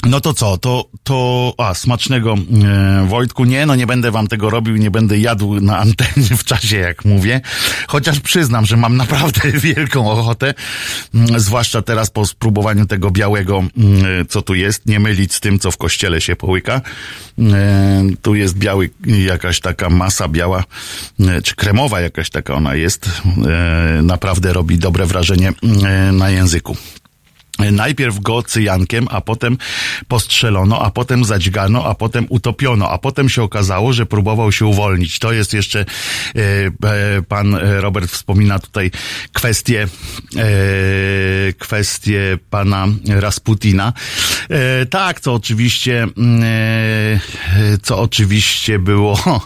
No 0.06 0.22
to 0.22 0.34
co, 0.34 0.58
to, 0.58 0.90
to, 1.04 1.54
a, 1.58 1.74
smacznego 1.74 2.36
e, 2.64 3.08
Wojtku, 3.08 3.46
nie, 3.46 3.66
no 3.66 3.76
nie 3.76 3.88
będę 3.88 4.12
wam 4.12 4.28
tego 4.28 4.50
robił, 4.50 4.76
nie 4.76 4.92
będę 4.92 5.18
jadł 5.18 5.62
na 5.62 5.78
antenie 5.78 6.38
w 6.38 6.44
czasie, 6.44 6.78
jak 6.78 7.06
mówię, 7.06 7.42
chociaż 7.88 8.20
przyznam, 8.20 8.66
że 8.66 8.78
mam 8.78 8.98
naprawdę 8.98 9.52
wielką 9.76 10.12
ochotę, 10.12 10.54
m, 11.14 11.26
mm, 11.26 11.40
zwłaszcza 11.40 11.82
teraz 11.82 12.10
po 12.10 12.26
spróbowaniu 12.26 12.86
tego 12.86 13.12
białego, 13.12 13.58
m, 13.58 13.70
mm, 13.78 14.28
co 14.28 14.42
tu 14.42 14.56
jest, 14.56 14.86
nie 14.86 15.00
mylić 15.00 15.34
z 15.34 15.40
tym, 15.40 15.60
co 15.60 15.72
w 15.72 15.78
kościele 15.78 16.22
się 16.22 16.36
połyka. 16.36 16.82
E, 17.40 18.04
tu 18.22 18.36
jest 18.36 18.58
biały, 18.58 18.90
jakaś 19.06 19.60
taka 19.60 19.90
masa 19.90 20.28
biała, 20.28 20.64
e, 21.20 21.42
czy 21.42 21.56
kremowa 21.56 22.02
jakaś 22.02 22.30
taka 22.30 22.54
ona 22.54 22.76
jest, 22.76 23.22
e, 23.48 24.02
naprawdę 24.02 24.54
robi 24.54 24.78
dobre 24.78 25.06
wrażenie 25.06 25.54
e, 25.84 26.12
na 26.12 26.30
języku. 26.30 26.78
Najpierw 27.60 28.20
go 28.20 28.44
cyjankiem, 28.44 29.08
a 29.12 29.22
potem 29.22 29.58
postrzelono, 30.08 30.82
a 30.82 30.92
potem 30.92 31.26
zadźgano, 31.26 31.86
a 31.86 31.96
potem 31.96 32.26
utopiono, 32.30 32.90
a 32.90 32.98
potem 32.98 33.30
się 33.30 33.44
okazało, 33.44 33.94
że 33.94 34.06
próbował 34.06 34.52
się 34.52 34.66
uwolnić. 34.66 35.20
To 35.20 35.34
jest 35.34 35.54
jeszcze, 35.54 35.80
e, 35.80 36.42
e, 36.90 37.22
pan 37.22 37.56
Robert 37.80 38.12
wspomina 38.12 38.60
tutaj 38.60 38.92
kwestię, 39.34 39.88
e, 40.38 41.54
kwestię 41.54 42.38
pana 42.50 42.88
Rasputina. 43.08 43.94
E, 44.50 44.86
tak, 44.86 45.20
co 45.20 45.34
oczywiście, 45.34 46.08
mm, 46.18 46.44
e, 46.44 47.20
co 47.82 48.00
oczywiście 48.00 48.80
było 48.80 49.20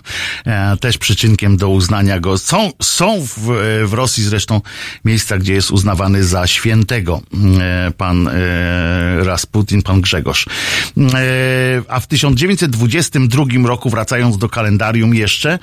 e, 0.46 0.78
też 0.78 0.98
przyczynkiem 0.98 1.58
do 1.58 1.70
uznania 1.70 2.20
go. 2.20 2.38
Są, 2.38 2.72
są 2.82 3.22
w, 3.22 3.38
w 3.86 3.94
Rosji 3.94 4.24
zresztą 4.24 4.62
miejsca, 5.06 5.38
gdzie 5.38 5.54
jest 5.54 5.72
uznawany 5.72 6.24
za 6.24 6.48
świętego 6.48 7.22
mm, 7.34 7.94
pan 8.00 8.28
e, 8.28 9.24
Rasputin, 9.24 9.82
pan 9.82 10.02
Grzegorz. 10.02 10.46
E, 10.48 10.50
a 11.88 12.00
w 12.00 12.08
1922 12.08 13.46
roku, 13.68 13.90
wracając 13.90 14.38
do 14.38 14.50
kalendarium 14.50 15.16
jeszcze, 15.16 15.60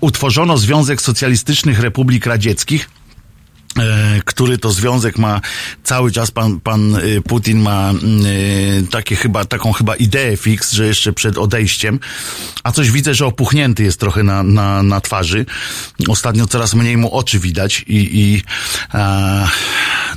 utworzono 0.00 0.58
Związek 0.58 1.02
Socjalistycznych 1.02 1.80
Republik 1.80 2.26
Radzieckich, 2.26 2.90
który 4.24 4.58
to 4.58 4.70
związek 4.70 5.18
ma 5.18 5.40
cały 5.84 6.12
czas 6.12 6.30
pan, 6.30 6.60
pan 6.60 6.96
e, 6.96 7.00
Putin 7.20 7.60
ma 7.60 7.90
e, 7.90 7.94
takie 8.90 9.16
chyba, 9.16 9.44
taką 9.44 9.72
chyba 9.72 9.96
ideę 9.96 10.36
fix, 10.36 10.72
że 10.72 10.86
jeszcze 10.86 11.12
przed 11.12 11.38
odejściem, 11.38 12.00
a 12.64 12.72
coś 12.72 12.90
widzę, 12.90 13.14
że 13.14 13.26
opuchnięty 13.26 13.82
jest 13.82 14.00
trochę 14.00 14.22
na, 14.22 14.42
na, 14.42 14.82
na 14.82 15.00
twarzy. 15.00 15.46
Ostatnio 16.08 16.46
coraz 16.46 16.74
mniej 16.74 16.96
mu 16.96 17.14
oczy 17.14 17.38
widać 17.38 17.84
i, 17.86 18.20
i 18.20 18.42
a, 18.92 19.48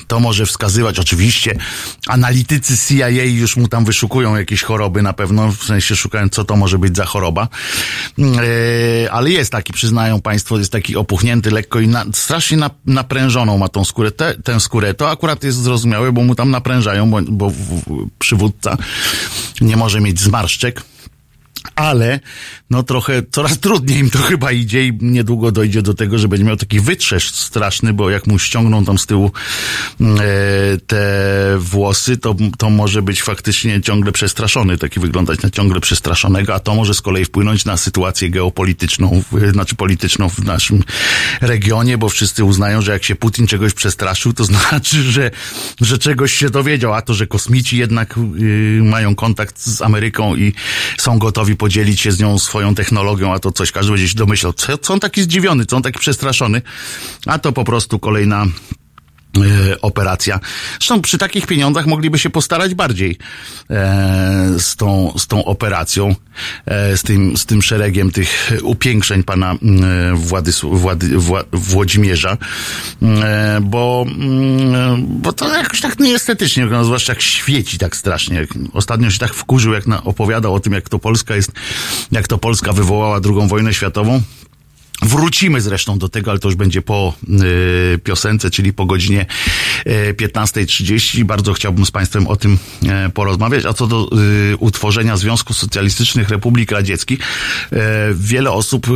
to 0.08 0.20
może 0.20 0.46
wskazywać 0.46 1.00
oczywiście. 1.00 1.58
Analitycy 2.08 2.78
CIA 2.78 3.08
już 3.10 3.58
mu 3.58 3.68
tam 3.68 3.86
wyszukują 3.86 4.36
jakieś 4.36 4.64
choroby 4.64 5.02
na 5.02 5.14
pewno, 5.14 5.52
w 5.52 5.64
sensie 5.64 5.96
szukają, 5.96 6.30
co 6.30 6.44
to 6.44 6.56
może 6.56 6.78
być 6.80 6.98
za 6.98 7.06
choroba. 7.06 7.48
E, 8.20 9.12
ale 9.12 9.30
jest 9.30 9.52
taki, 9.52 9.74
przyznają 9.74 10.22
państwo, 10.22 10.58
jest 10.58 10.72
taki 10.72 10.96
opuchnięty 10.96 11.52
lekko 11.52 11.80
i 11.80 11.88
na, 11.88 12.06
strasznie 12.14 12.58
na, 12.58 12.70
naprężony 13.52 13.58
ma 13.58 13.70
tą 13.70 13.86
skórę, 13.86 14.12
te, 14.12 14.36
tę 14.44 14.60
skórę. 14.60 14.94
To 14.94 15.10
akurat 15.10 15.44
jest 15.44 15.58
zrozumiałe, 15.58 16.12
bo 16.12 16.24
mu 16.24 16.36
tam 16.36 16.52
naprężają, 16.52 17.10
bo, 17.10 17.22
bo 17.22 17.52
przywódca 18.20 18.78
nie 19.62 19.78
może 19.78 20.02
mieć 20.02 20.20
zmarszczek 20.20 20.84
ale 21.76 22.20
no 22.70 22.84
trochę, 22.84 23.22
coraz 23.32 23.60
trudniej 23.66 24.00
im 24.00 24.10
to 24.10 24.20
chyba 24.20 24.52
idzie 24.52 24.88
i 24.88 24.98
niedługo 25.02 25.52
dojdzie 25.52 25.82
do 25.82 25.94
tego, 25.94 26.18
że 26.18 26.28
będzie 26.28 26.46
miał 26.46 26.58
taki 26.58 26.80
wytrzeszcz 26.80 27.36
straszny, 27.36 27.94
bo 27.94 28.10
jak 28.10 28.28
mu 28.28 28.40
ściągną 28.40 28.86
tam 28.86 28.98
z 28.98 29.06
tyłu 29.06 29.32
mm, 30.02 30.18
e, 30.20 30.24
te 30.88 31.02
włosy, 31.60 32.18
to, 32.18 32.36
to 32.58 32.70
może 32.70 33.02
być 33.02 33.24
faktycznie 33.24 33.82
ciągle 33.82 34.12
przestraszony, 34.12 34.78
taki 34.78 35.00
wyglądać 35.00 35.42
na 35.42 35.50
ciągle 35.50 35.80
przestraszonego, 35.80 36.56
a 36.56 36.60
to 36.60 36.76
może 36.76 36.94
z 36.94 37.02
kolei 37.02 37.26
wpłynąć 37.26 37.66
na 37.66 37.78
sytuację 37.78 38.30
geopolityczną, 38.30 39.24
w, 39.32 39.52
znaczy 39.52 39.76
polityczną 39.76 40.30
w 40.30 40.40
naszym 40.40 40.84
regionie, 41.42 41.98
bo 41.98 42.10
wszyscy 42.10 42.44
uznają, 42.44 42.82
że 42.82 42.92
jak 42.92 43.04
się 43.04 43.16
Putin 43.16 43.48
czegoś 43.48 43.74
przestraszył, 43.74 44.34
to 44.34 44.44
znaczy, 44.52 45.04
że, 45.04 45.32
że 45.82 45.98
czegoś 45.98 46.34
się 46.34 46.50
dowiedział, 46.50 46.94
a 46.94 47.02
to, 47.02 47.14
że 47.14 47.28
kosmici 47.28 47.78
jednak 47.78 48.18
y, 48.18 48.82
mają 48.84 49.16
kontakt 49.16 49.60
z 49.60 49.82
Ameryką 49.82 50.36
i 50.36 50.54
są 50.98 51.20
gotowi 51.20 51.51
podzielić 51.56 52.02
się 52.02 52.12
z 52.12 52.20
nią 52.20 52.40
swoją 52.40 52.76
technologią, 52.76 53.34
a 53.34 53.40
to 53.40 53.52
coś 53.52 53.72
każdy 53.72 53.92
będzie 53.92 54.10
się 54.10 54.16
domyślał. 54.16 54.54
Co, 54.54 54.78
co 54.78 54.94
on 54.94 55.00
taki 55.00 55.22
zdziwiony, 55.22 55.66
co 55.66 55.76
on 55.76 55.84
taki 55.84 56.00
przestraszony? 56.00 56.62
A 57.26 57.40
to 57.40 57.52
po 57.52 57.64
prostu 57.64 58.00
kolejna 58.00 58.46
operacja. 59.82 60.40
Zresztą 60.80 61.02
przy 61.02 61.18
takich 61.18 61.48
pieniądzach 61.48 61.86
mogliby 61.86 62.20
się 62.20 62.30
postarać 62.30 62.74
bardziej 62.74 63.18
e, 63.70 64.60
z, 64.60 64.76
tą, 64.76 65.14
z 65.18 65.28
tą 65.28 65.46
operacją, 65.46 66.16
e, 66.66 66.98
z, 66.98 67.04
tym, 67.04 67.38
z 67.38 67.46
tym 67.46 67.62
szeregiem 67.62 68.12
tych 68.12 68.52
upiększeń 68.64 69.24
pana 69.24 69.52
e, 69.52 69.58
Władysł, 70.16 70.70
Włady, 70.70 71.18
Wła, 71.18 71.44
Włodzimierza, 71.52 72.38
e, 73.02 73.60
bo, 73.62 74.06
mm, 74.08 75.06
bo 75.08 75.34
to 75.34 75.58
jakoś 75.58 75.82
tak 75.82 76.00
nieestetycznie, 76.00 76.66
no, 76.66 76.86
zwłaszcza 76.86 77.14
jak 77.14 77.22
świeci 77.22 77.78
tak 77.78 77.96
strasznie. 77.96 78.48
Ostatnio 78.74 79.12
się 79.12 79.20
tak 79.20 79.34
wkurzył, 79.34 79.74
jak 79.74 79.88
na, 79.88 80.04
opowiadał 80.04 80.54
o 80.54 80.60
tym, 80.60 80.74
jak 80.74 80.90
to 80.90 81.00
Polska 81.00 81.36
jest, 81.36 81.52
jak 82.12 82.28
to 82.28 82.38
Polska 82.38 82.74
wywołała 82.74 83.20
drugą 83.20 83.48
wojnę 83.48 83.74
światową 83.74 84.22
Wrócimy 85.02 85.62
zresztą 85.62 86.00
do 86.00 86.10
tego, 86.10 86.32
ale 86.32 86.40
to 86.40 86.48
już 86.48 86.56
będzie 86.56 86.82
po 86.82 87.14
y, 87.96 88.00
piosence, 88.00 88.52
czyli 88.52 88.74
po 88.74 88.86
godzinie 88.86 89.26
y, 89.88 90.14
15.30. 90.14 91.24
Bardzo 91.24 91.54
chciałbym 91.54 91.86
z 91.86 91.92
Państwem 91.92 92.28
o 92.28 92.36
tym 92.36 92.58
y, 93.08 93.10
porozmawiać. 93.10 93.66
A 93.66 93.74
co 93.74 93.88
do 93.88 94.10
y, 94.54 94.58
utworzenia 94.58 95.18
Związku 95.18 95.54
Socjalistycznych 95.54 96.30
Republik 96.30 96.72
Radzieckich, 96.72 97.20
y, 97.20 97.78
wiele 98.14 98.52
osób, 98.52 98.88
y, 98.90 98.92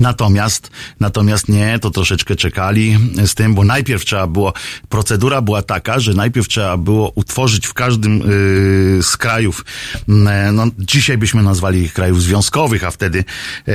Natomiast, 0.00 0.70
natomiast 1.00 1.48
nie, 1.48 1.78
to 1.78 1.90
troszeczkę 1.90 2.36
czekali 2.36 2.98
z 3.26 3.34
tym, 3.34 3.54
bo 3.54 3.64
najpierw 3.64 4.04
trzeba 4.04 4.26
było, 4.26 4.52
procedura 4.88 5.40
była 5.42 5.62
taka, 5.62 6.00
że 6.00 6.14
najpierw 6.14 6.48
trzeba 6.48 6.76
było 6.76 7.12
utworzyć 7.14 7.66
w 7.66 7.74
każdym 7.74 8.18
yy, 8.18 9.02
z 9.02 9.16
krajów, 9.16 9.64
yy, 10.08 10.14
no 10.52 10.66
dzisiaj 10.78 11.18
byśmy 11.18 11.42
nazwali 11.42 11.82
ich 11.82 11.92
krajów 11.92 12.22
związkowych, 12.22 12.84
a 12.84 12.90
wtedy 12.90 13.18
yy, 13.18 13.74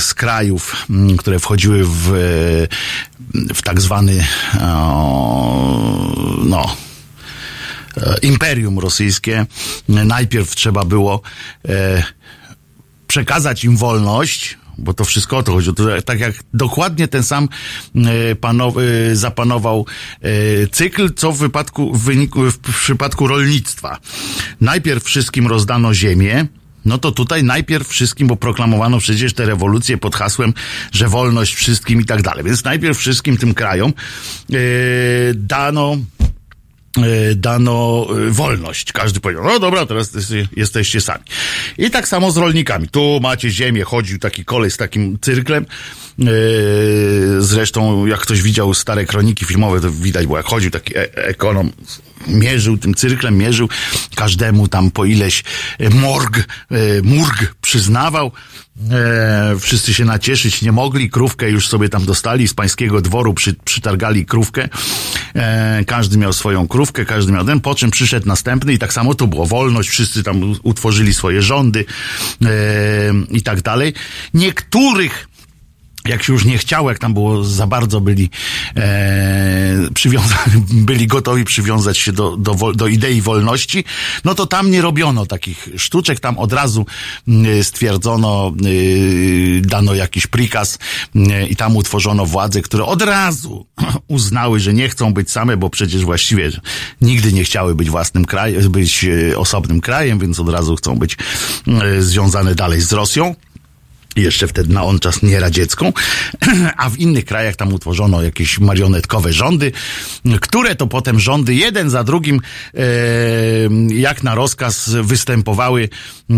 z 0.00 0.14
krajów, 0.14 0.86
yy, 0.90 1.16
które 1.16 1.38
wchodziły 1.38 1.84
w, 1.84 2.08
yy, 3.34 3.54
w 3.54 3.62
tak 3.62 3.80
zwany, 3.80 4.26
no, 6.44 6.76
E, 6.84 6.87
imperium 8.22 8.78
rosyjskie. 8.78 9.46
Najpierw 9.88 10.54
trzeba 10.54 10.84
było 10.84 11.20
e, 11.68 12.02
przekazać 13.06 13.64
im 13.64 13.76
wolność, 13.76 14.58
bo 14.78 14.94
to 14.94 15.04
wszystko 15.04 15.36
o 15.36 15.42
to 15.42 15.52
chodzi. 15.52 15.74
To, 15.74 16.02
tak 16.02 16.20
jak 16.20 16.34
dokładnie 16.54 17.08
ten 17.08 17.22
sam 17.22 17.48
e, 17.94 18.34
panow, 18.34 18.74
zapanował 19.12 19.86
cykl, 20.72 21.14
co 21.14 21.32
w 21.32 21.38
wypadku, 21.38 21.94
w 21.94 22.04
wyniku, 22.04 22.40
w 22.50 22.58
przypadku 22.58 23.26
rolnictwa. 23.26 23.98
Najpierw 24.60 25.04
wszystkim 25.04 25.46
rozdano 25.46 25.94
ziemię, 25.94 26.46
no 26.84 26.98
to 26.98 27.12
tutaj 27.12 27.44
najpierw 27.44 27.88
wszystkim, 27.88 28.28
bo 28.28 28.36
proklamowano 28.36 28.98
przecież 28.98 29.34
te 29.34 29.46
rewolucje 29.46 29.98
pod 29.98 30.16
hasłem, 30.16 30.54
że 30.92 31.08
wolność 31.08 31.54
wszystkim 31.54 32.00
i 32.00 32.04
tak 32.04 32.22
dalej. 32.22 32.44
Więc 32.44 32.64
najpierw 32.64 32.98
wszystkim 32.98 33.36
tym 33.36 33.54
krajom 33.54 33.92
yy, 34.48 34.58
dano 35.34 35.96
E, 36.17 36.17
dano 37.36 38.06
e, 38.10 38.30
wolność. 38.30 38.92
Każdy 38.92 39.20
powiedział, 39.20 39.44
no 39.44 39.58
dobra, 39.58 39.86
teraz 39.86 40.12
jesteście 40.56 41.00
sami. 41.00 41.24
I 41.78 41.90
tak 41.90 42.08
samo 42.08 42.30
z 42.30 42.36
rolnikami. 42.36 42.88
Tu 42.88 43.20
macie 43.22 43.50
ziemię, 43.50 43.84
chodził 43.84 44.18
taki 44.18 44.44
kolej 44.44 44.70
z 44.70 44.76
takim 44.76 45.18
cyrklem. 45.20 45.66
E, 46.20 46.24
zresztą, 47.38 48.06
jak 48.06 48.20
ktoś 48.20 48.42
widział 48.42 48.74
stare 48.74 49.06
kroniki 49.06 49.44
filmowe, 49.44 49.80
to 49.80 49.90
widać, 49.90 50.26
bo 50.26 50.36
jak 50.36 50.46
chodził 50.46 50.70
taki 50.70 50.92
ekonom 51.14 51.70
mierzył 52.28 52.78
tym 52.78 52.94
cyrklem, 52.94 53.38
mierzył 53.38 53.68
każdemu 54.14 54.68
tam 54.68 54.90
po 54.90 55.04
ileś 55.04 55.44
morg, 55.90 56.46
murg 57.02 57.54
przyznawał. 57.60 58.32
E, 58.90 59.56
wszyscy 59.60 59.94
się 59.94 60.04
nacieszyć 60.04 60.62
nie 60.62 60.72
mogli, 60.72 61.10
krówkę 61.10 61.50
już 61.50 61.68
sobie 61.68 61.88
tam 61.88 62.04
dostali 62.04 62.48
z 62.48 62.54
pańskiego 62.54 63.00
dworu, 63.00 63.34
przy, 63.34 63.54
przytargali 63.64 64.26
krówkę. 64.26 64.68
E, 65.34 65.84
każdy 65.86 66.18
miał 66.18 66.32
swoją 66.32 66.68
krówkę, 66.68 67.04
każdy 67.04 67.32
miał 67.32 67.44
ten, 67.44 67.60
po 67.60 67.74
czym 67.74 67.90
przyszedł 67.90 68.28
następny 68.28 68.72
i 68.72 68.78
tak 68.78 68.92
samo 68.92 69.14
to 69.14 69.26
było 69.26 69.46
wolność, 69.46 69.88
wszyscy 69.88 70.22
tam 70.22 70.54
utworzyli 70.62 71.14
swoje 71.14 71.42
rządy 71.42 71.84
e, 72.44 72.48
i 73.30 73.42
tak 73.42 73.62
dalej. 73.62 73.94
Niektórych 74.34 75.28
jak 76.08 76.22
się 76.22 76.32
już 76.32 76.44
nie 76.44 76.58
chciało, 76.58 76.90
jak 76.90 76.98
tam 76.98 77.14
było 77.14 77.44
za 77.44 77.66
bardzo 77.66 78.00
byli 78.00 78.30
e, 78.76 79.90
przywiązani, 79.94 80.64
byli 80.88 81.06
gotowi 81.06 81.44
przywiązać 81.44 81.98
się 81.98 82.12
do, 82.12 82.36
do, 82.36 82.72
do 82.74 82.86
idei 82.86 83.20
wolności, 83.20 83.84
no 84.24 84.34
to 84.34 84.46
tam 84.46 84.70
nie 84.70 84.82
robiono 84.82 85.26
takich 85.26 85.68
sztuczek, 85.76 86.20
tam 86.20 86.38
od 86.38 86.52
razu 86.52 86.86
stwierdzono, 87.62 88.52
y, 88.66 89.62
dano 89.64 89.94
jakiś 89.94 90.26
prikaz 90.26 90.78
i 91.50 91.56
tam 91.56 91.76
utworzono 91.76 92.26
władze, 92.26 92.62
które 92.62 92.84
od 92.84 93.02
razu 93.02 93.66
uznały, 94.08 94.60
że 94.60 94.74
nie 94.74 94.88
chcą 94.88 95.14
być 95.14 95.30
same, 95.30 95.56
bo 95.56 95.70
przecież 95.70 96.04
właściwie 96.04 96.50
nigdy 97.00 97.32
nie 97.32 97.44
chciały 97.44 97.74
być 97.74 97.90
własnym 97.90 98.24
krajem, 98.24 98.70
być 98.70 99.06
osobnym 99.36 99.80
krajem, 99.80 100.18
więc 100.18 100.40
od 100.40 100.48
razu 100.48 100.76
chcą 100.76 100.98
być 100.98 101.16
związane 101.98 102.54
dalej 102.54 102.80
z 102.80 102.92
Rosją 102.92 103.34
jeszcze 104.22 104.48
wtedy 104.48 104.74
na 104.74 104.84
on 104.84 104.98
czas 104.98 105.22
nieradziecką, 105.22 105.92
a 106.76 106.90
w 106.90 106.98
innych 106.98 107.24
krajach 107.24 107.56
tam 107.56 107.72
utworzono 107.72 108.22
jakieś 108.22 108.58
marionetkowe 108.58 109.32
rządy, 109.32 109.72
które 110.40 110.74
to 110.74 110.86
potem 110.86 111.20
rządy 111.20 111.54
jeden 111.54 111.90
za 111.90 112.04
drugim 112.04 112.40
e, 112.74 112.80
jak 113.94 114.22
na 114.22 114.34
rozkaz 114.34 114.90
występowały 115.02 115.88
e, 116.30 116.34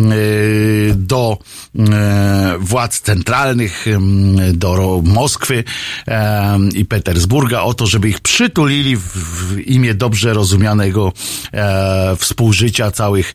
do 0.95 1.39
e, 1.79 2.55
władz 2.61 3.01
centralnych, 3.01 3.87
do 4.53 5.03
Moskwy 5.05 5.65
i 6.75 6.85
Petersburga 6.85 7.61
o 7.61 7.75
to, 7.75 7.87
żeby 7.87 8.09
ich 8.09 8.21
przytulili 8.21 8.97
w 8.97 9.59
imię 9.67 9.95
dobrze 9.95 10.35
rozumianego 10.35 11.13
współżycia 12.19 12.91
całych. 12.91 13.35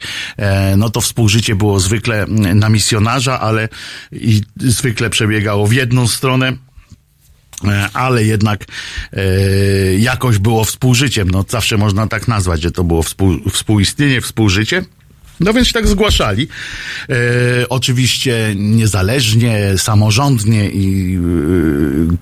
No 0.78 0.90
to 0.90 1.02
współżycie 1.02 1.56
było 1.56 1.80
zwykle 1.80 2.26
na 2.56 2.70
misjonarza, 2.70 3.40
ale 3.40 3.70
i 4.12 4.35
zwykle 4.58 5.10
przebiegało 5.10 5.68
w 5.68 5.74
jedną 5.74 6.08
stronę 6.08 6.54
e, 7.68 7.90
ale 7.94 8.24
jednak 8.24 8.66
e, 9.14 9.24
jakoś 9.96 10.38
było 10.38 10.66
współżyciem. 10.66 11.32
No 11.32 11.46
zawsze 11.50 11.78
można 11.78 12.08
tak 12.08 12.28
nazwać, 12.28 12.62
że 12.62 12.72
to 12.72 12.84
było 12.84 13.04
współ, 13.04 13.40
współistnienie, 13.50 14.22
współżycie. 14.22 14.86
No 15.40 15.54
więc 15.54 15.72
tak 15.72 15.88
zgłaszali. 15.88 16.48
E, 17.10 17.16
oczywiście 17.70 18.54
niezależnie, 18.56 19.74
samorządnie 19.78 20.70
i 20.70 21.16
e, 21.16 21.20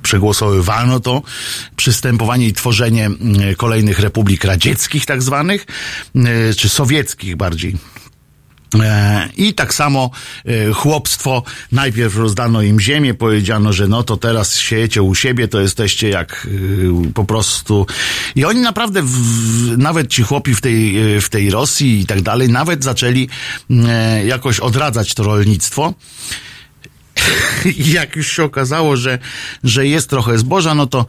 przegłosowywano 0.04 1.00
to 1.00 1.22
przystępowanie 1.76 2.48
i 2.48 2.54
tworzenie 2.54 3.10
kolejnych 3.58 4.00
republik 4.00 4.44
radzieckich 4.44 5.06
tak 5.06 5.24
zwanych, 5.24 5.66
e, 6.16 6.54
czy 6.54 6.70
sowieckich 6.70 7.36
bardziej 7.36 7.76
I 9.38 9.54
tak 9.54 9.74
samo 9.74 10.10
e, 10.46 10.74
chłopstwo, 10.74 11.44
najpierw 11.72 12.18
rozdano 12.18 12.62
im 12.62 12.80
ziemię, 12.80 13.14
powiedziano, 13.14 13.74
że 13.74 13.88
no 13.88 14.04
to 14.04 14.18
teraz 14.18 14.58
siejecie 14.58 15.02
u 15.02 15.16
siebie, 15.16 15.48
to 15.48 15.62
jesteście 15.62 16.10
jak 16.10 16.48
e, 16.48 17.12
po 17.14 17.26
prostu. 17.26 17.88
I 18.36 18.46
oni 18.46 18.60
naprawdę, 18.60 19.02
w, 19.02 19.78
nawet 19.78 20.08
ci 20.08 20.24
chłopi 20.24 20.56
w 20.56 20.62
tej, 20.62 20.96
w 21.22 21.30
tej 21.30 21.50
Rosji 21.50 22.00
i 22.00 22.06
tak 22.06 22.22
dalej, 22.22 22.50
nawet 22.50 22.84
zaczęli 22.84 23.30
jakoś 24.26 24.60
odradzać 24.60 25.14
to 25.14 25.24
rolnictwo. 25.24 25.94
I 27.66 27.92
jak 28.00 28.16
już 28.16 28.32
się 28.32 28.44
okazało, 28.44 28.98
że, 28.98 29.20
że 29.64 29.88
jest 29.88 30.10
trochę 30.10 30.38
zboża, 30.38 30.76
no 30.76 30.88
to 30.88 31.06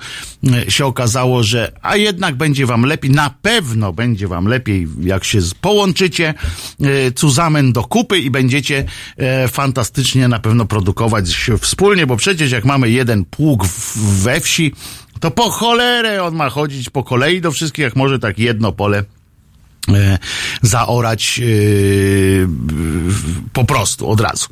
e, 0.53 0.70
się 0.70 0.87
okazało, 0.87 1.42
że 1.42 1.72
a 1.83 1.96
jednak 1.96 2.35
będzie 2.35 2.66
wam 2.66 2.85
lepiej, 2.85 3.11
na 3.11 3.31
pewno 3.42 3.92
będzie 3.92 4.29
wam 4.29 4.46
lepiej, 4.46 4.88
jak 5.00 5.24
się 5.24 5.38
połączycie 5.61 6.35
e, 6.81 7.12
cuzamen 7.12 7.72
do 7.72 7.85
kupy 7.85 8.18
i 8.18 8.31
będziecie 8.31 8.85
e, 9.16 9.48
fantastycznie 9.48 10.29
na 10.29 10.38
pewno 10.38 10.64
produkować 10.64 11.50
wspólnie, 11.61 12.07
bo 12.07 12.16
przecież 12.16 12.50
jak 12.50 12.64
mamy 12.64 12.90
jeden 12.90 13.24
pług 13.24 13.66
we 13.96 14.40
wsi, 14.40 14.74
to 15.20 15.31
po 15.31 15.50
cholerę 15.50 16.22
on 16.22 16.35
ma 16.35 16.50
chodzić 16.50 16.90
po 16.90 17.05
kolei 17.05 17.40
do 17.40 17.53
wszystkich, 17.53 17.83
jak 17.83 17.96
może 17.96 18.18
tak 18.18 18.38
jedno 18.38 18.72
pole 18.72 19.05
zaorać 20.74 21.38
yy, 21.38 22.48
po 23.52 23.64
prostu 23.64 24.08
od 24.08 24.20
razu. 24.20 24.46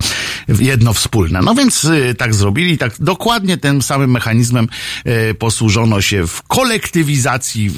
Jedno 0.48 0.92
wspólne. 0.92 1.40
No 1.40 1.54
więc 1.54 1.82
yy, 1.82 2.14
tak 2.14 2.34
zrobili, 2.34 2.78
tak 2.78 2.92
dokładnie 3.00 3.56
tym 3.56 3.82
samym 3.82 4.10
mechanizmem 4.10 4.68
yy, 5.04 5.34
posłużono 5.34 6.00
się 6.00 6.26
w 6.26 6.42
kolektywizacji 6.42 7.70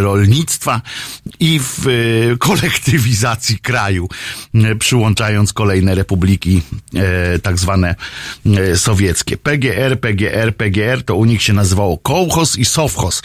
rolnictwa 0.00 0.80
i 1.40 1.60
w 1.62 1.86
kolektywizacji 2.38 3.58
kraju, 3.58 4.08
przyłączając 4.78 5.52
kolejne 5.52 5.94
republiki 5.94 6.62
tak 7.42 7.58
zwane 7.58 7.94
sowieckie. 8.76 9.36
PGR, 9.36 10.00
PGR, 10.00 10.56
PGR 10.56 11.02
to 11.04 11.16
u 11.16 11.24
nich 11.24 11.42
się 11.42 11.52
nazywało 11.52 11.98
kołchos 11.98 12.58
i 12.58 12.64
sowchos. 12.64 13.22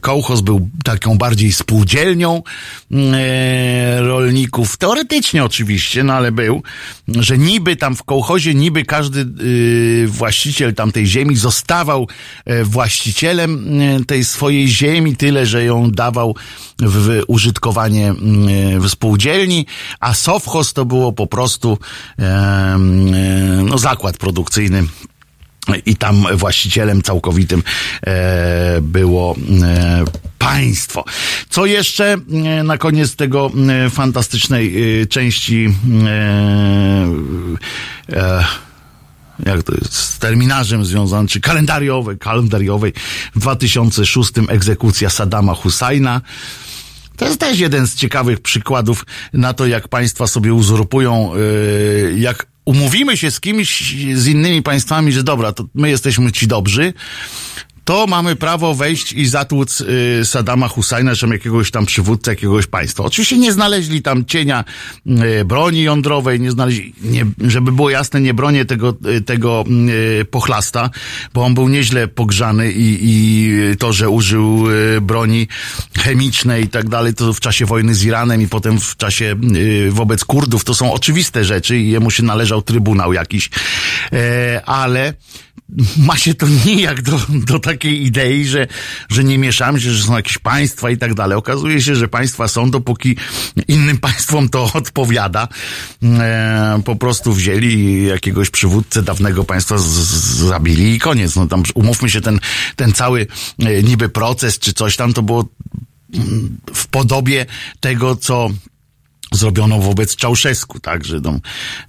Kołchos 0.00 0.40
był 0.40 0.68
taką 0.84 1.18
bardziej 1.18 1.52
spółdzielnią, 1.52 2.42
rolników, 4.00 4.76
teoretycznie 4.76 5.44
oczywiście, 5.44 6.04
no 6.04 6.12
ale 6.12 6.32
był, 6.32 6.62
że 7.08 7.38
niby 7.38 7.76
tam 7.76 7.96
w 7.96 8.02
kołchozie, 8.02 8.54
niby 8.54 8.84
każdy 8.84 9.26
y, 9.44 10.06
właściciel 10.08 10.74
tamtej 10.74 11.06
ziemi 11.06 11.36
zostawał 11.36 12.08
e, 12.44 12.64
właścicielem 12.64 13.80
e, 13.80 14.04
tej 14.04 14.24
swojej 14.24 14.68
ziemi, 14.68 15.16
tyle, 15.16 15.46
że 15.46 15.64
ją 15.64 15.90
dawał 15.90 16.36
w 16.78 17.22
użytkowanie 17.26 18.14
w 18.78 18.88
spółdzielni, 18.88 19.66
a 20.00 20.14
sowchos 20.14 20.72
to 20.72 20.84
było 20.84 21.12
po 21.12 21.26
prostu 21.26 21.78
no, 23.64 23.78
zakład 23.78 24.16
produkcyjny 24.16 24.84
i 25.78 25.96
tam 25.96 26.24
właścicielem 26.34 27.02
całkowitym 27.02 27.62
e, 28.06 28.80
było 28.82 29.36
e, 29.62 30.04
państwo. 30.38 31.04
Co 31.48 31.66
jeszcze 31.66 32.12
e, 32.12 32.62
na 32.62 32.78
koniec 32.78 33.16
tego 33.16 33.50
fantastycznej 33.90 34.74
części 35.08 35.74
jak 39.46 39.62
to 39.62 39.72
jest, 39.74 39.92
z 39.92 40.18
terminarzem 40.18 40.84
związanym, 40.84 41.26
czy 41.26 41.40
kalendariowej, 41.40 42.18
kalendariowej 42.18 42.92
w 43.34 43.40
2006 43.40 44.32
egzekucja 44.48 45.10
Saddama 45.10 45.54
Husajna. 45.54 46.20
To 47.16 47.24
jest 47.24 47.40
też 47.40 47.58
jeden 47.58 47.86
z 47.86 47.94
ciekawych 47.94 48.40
przykładów 48.40 49.06
na 49.32 49.54
to, 49.54 49.66
jak 49.66 49.88
państwa 49.88 50.26
sobie 50.26 50.54
uzurpują, 50.54 51.32
jak 52.16 52.46
umówimy 52.70 53.16
się 53.16 53.30
z 53.30 53.40
kimś, 53.40 53.94
z 54.14 54.26
innymi 54.26 54.62
państwami, 54.62 55.12
że 55.12 55.22
dobra, 55.22 55.52
to 55.52 55.64
my 55.74 55.90
jesteśmy 55.90 56.32
ci 56.32 56.46
dobrzy, 56.46 56.92
to 57.90 58.06
mamy 58.06 58.36
prawo 58.36 58.74
wejść 58.74 59.12
i 59.12 59.26
zatłuc 59.26 59.80
y, 59.80 60.20
Saddama 60.24 60.68
Husajna, 60.68 61.14
czy 61.14 61.26
jakiegoś 61.26 61.70
tam 61.70 61.86
przywódcę 61.86 62.30
jakiegoś 62.30 62.66
państwa. 62.66 63.04
Oczywiście 63.04 63.38
nie 63.38 63.52
znaleźli 63.52 64.02
tam 64.02 64.24
cienia 64.24 64.64
y, 65.06 65.44
broni 65.44 65.82
jądrowej, 65.82 66.40
nie 66.40 66.50
znaleźli, 66.50 66.94
nie, 67.02 67.26
żeby 67.38 67.72
było 67.72 67.90
jasne, 67.90 68.20
nie 68.20 68.34
bronię 68.34 68.64
tego, 68.64 68.94
y, 69.16 69.20
tego 69.20 69.64
y, 70.20 70.24
pochlasta, 70.24 70.90
bo 71.34 71.44
on 71.44 71.54
był 71.54 71.68
nieźle 71.68 72.08
pogrzany 72.08 72.72
i, 72.72 72.98
i 73.02 73.76
to, 73.76 73.92
że 73.92 74.08
użył 74.08 74.70
y, 74.70 75.00
broni 75.00 75.48
chemicznej 75.98 76.64
i 76.64 76.68
tak 76.68 76.88
dalej, 76.88 77.14
to 77.14 77.32
w 77.32 77.40
czasie 77.40 77.66
wojny 77.66 77.94
z 77.94 78.04
Iranem 78.04 78.42
i 78.42 78.48
potem 78.48 78.80
w 78.80 78.96
czasie 78.96 79.36
y, 79.56 79.90
wobec 79.90 80.24
Kurdów, 80.24 80.64
to 80.64 80.74
są 80.74 80.92
oczywiste 80.92 81.44
rzeczy 81.44 81.78
i 81.78 81.90
jemu 81.90 82.10
się 82.10 82.22
należał 82.22 82.62
trybunał 82.62 83.12
jakiś, 83.12 83.50
e, 84.12 84.62
ale 84.66 85.14
ma 85.98 86.16
się 86.16 86.34
to 86.34 86.46
nijak 86.66 87.02
do, 87.02 87.20
do 87.28 87.58
takiej 87.58 88.06
idei, 88.06 88.44
że, 88.46 88.66
że 89.08 89.24
nie 89.24 89.38
mieszamy 89.38 89.80
się, 89.80 89.90
że 89.90 90.04
są 90.04 90.16
jakieś 90.16 90.38
państwa 90.38 90.90
i 90.90 90.98
tak 90.98 91.14
dalej. 91.14 91.38
Okazuje 91.38 91.82
się, 91.82 91.96
że 91.96 92.08
państwa 92.08 92.48
są, 92.48 92.70
dopóki 92.70 93.16
innym 93.68 93.98
państwom 94.08 94.48
to 94.48 94.70
odpowiada. 94.74 95.48
E, 96.02 96.82
po 96.84 96.96
prostu 96.96 97.32
wzięli 97.32 98.04
jakiegoś 98.06 98.50
przywódcę 98.50 99.02
dawnego 99.02 99.44
państwa, 99.44 99.78
z, 99.78 99.82
z, 99.82 100.36
zabili 100.36 100.94
i 100.94 100.98
koniec. 100.98 101.36
No 101.36 101.46
tam 101.46 101.62
umówmy 101.74 102.10
się, 102.10 102.20
ten, 102.20 102.40
ten 102.76 102.92
cały 102.92 103.26
e, 103.58 103.82
niby 103.82 104.08
proces 104.08 104.58
czy 104.58 104.72
coś 104.72 104.96
tam, 104.96 105.12
to 105.12 105.22
było 105.22 105.48
mm, 106.14 106.56
w 106.74 106.86
podobie 106.86 107.46
tego, 107.80 108.16
co 108.16 108.50
zrobiono 109.32 109.78
wobec 109.78 110.16
Czałszewsku, 110.16 110.80
tak, 110.80 111.04
że 111.04 111.20
tam, 111.20 111.40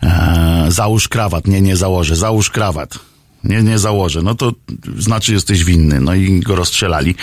e, 0.03 0.65
załóż 0.69 1.07
krawat, 1.07 1.47
nie, 1.47 1.61
nie 1.61 1.75
założę, 1.75 2.15
załóż 2.15 2.49
krawat 2.49 3.10
nie, 3.43 3.63
nie 3.63 3.79
założę, 3.79 4.21
no 4.21 4.35
to 4.35 4.51
znaczy 4.97 5.33
jesteś 5.33 5.63
winny. 5.63 5.99
No 5.99 6.15
i 6.15 6.39
go 6.39 6.55
rozstrzelali. 6.55 7.15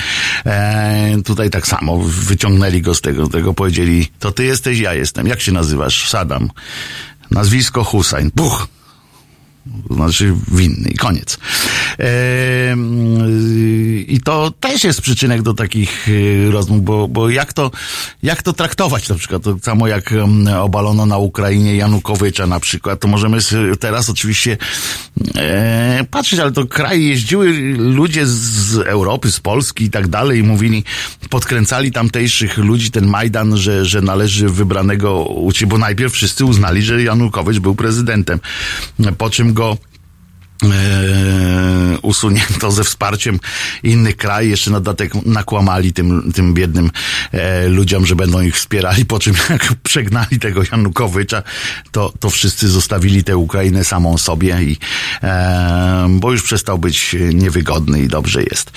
E, 0.46 1.16
tutaj 1.24 1.50
tak 1.50 1.66
samo, 1.66 1.98
wyciągnęli 1.98 2.82
go 2.82 2.94
z 2.94 3.00
tego, 3.00 3.28
tego 3.28 3.54
powiedzieli, 3.54 4.08
to 4.18 4.32
ty 4.32 4.44
jesteś, 4.44 4.78
ja 4.78 4.94
jestem. 4.94 5.26
Jak 5.26 5.40
się 5.40 5.52
nazywasz? 5.52 6.08
Sadam. 6.08 6.50
Nazwisko 7.30 7.84
Hussein. 7.84 8.30
Buch! 8.34 8.77
Znaczy 9.90 10.34
winny 10.52 10.90
i 10.90 10.94
koniec. 10.94 11.38
I 14.08 14.20
to 14.24 14.50
też 14.60 14.84
jest 14.84 15.00
przyczynek 15.00 15.42
do 15.42 15.54
takich 15.54 16.08
e, 16.08 16.50
rozmów, 16.50 16.84
bo, 16.84 17.08
bo 17.08 17.30
jak, 17.30 17.52
to, 17.52 17.70
jak 18.22 18.42
to 18.42 18.52
traktować 18.52 19.08
na 19.08 19.14
przykład, 19.14 19.42
to 19.42 19.56
samo 19.62 19.88
jak 19.88 20.14
obalono 20.60 21.06
na 21.06 21.18
Ukrainie 21.18 21.76
Janukowycza 21.76 22.46
na 22.46 22.60
przykład, 22.60 23.00
to 23.00 23.08
możemy 23.08 23.38
teraz 23.80 24.10
oczywiście 24.10 24.56
e, 25.36 26.04
patrzeć, 26.10 26.40
ale 26.40 26.52
to 26.52 26.66
kraj 26.66 27.04
jeździły 27.04 27.52
ludzie 27.78 28.26
z 28.26 28.76
Europy, 28.78 29.32
z 29.32 29.40
Polski 29.40 29.84
i 29.84 29.90
tak 29.90 30.08
dalej 30.08 30.38
i 30.38 30.42
mówili, 30.42 30.84
podkręcali 31.30 31.92
tamtejszych 31.92 32.58
ludzi 32.58 32.90
ten 32.90 33.06
Majdan, 33.06 33.56
że, 33.56 33.84
że 33.84 34.02
należy 34.02 34.48
wybranego 34.48 35.24
uciec, 35.24 35.68
bo 35.68 35.78
najpierw 35.78 36.12
wszyscy 36.12 36.44
uznali, 36.44 36.82
że 36.82 37.02
Janukowicz 37.02 37.58
był 37.58 37.74
prezydentem, 37.74 38.40
po 39.18 39.30
czym 39.30 39.54
go 39.58 39.76
e, 40.64 41.98
usunięto 42.02 42.70
ze 42.70 42.84
wsparciem 42.84 43.40
innych 43.82 44.16
krajów, 44.16 44.50
jeszcze 44.50 44.70
na 44.70 44.80
dodatek 44.80 45.14
nakłamali 45.26 45.92
tym, 45.92 46.32
tym 46.32 46.54
biednym 46.54 46.90
e, 47.32 47.68
ludziom, 47.68 48.06
że 48.06 48.16
będą 48.16 48.40
ich 48.40 48.56
wspierali, 48.56 49.04
po 49.04 49.18
czym 49.18 49.34
jak 49.50 49.74
przegnali 49.82 50.38
tego 50.38 50.62
Janukowycza, 50.72 51.42
to, 51.90 52.12
to 52.20 52.30
wszyscy 52.30 52.68
zostawili 52.68 53.24
tę 53.24 53.36
Ukrainę 53.36 53.84
samą 53.84 54.18
sobie 54.18 54.62
i 54.62 54.76
e, 55.22 56.06
bo 56.10 56.32
już 56.32 56.42
przestał 56.42 56.78
być 56.78 57.16
niewygodny 57.34 58.02
i 58.02 58.08
dobrze 58.08 58.42
jest. 58.42 58.70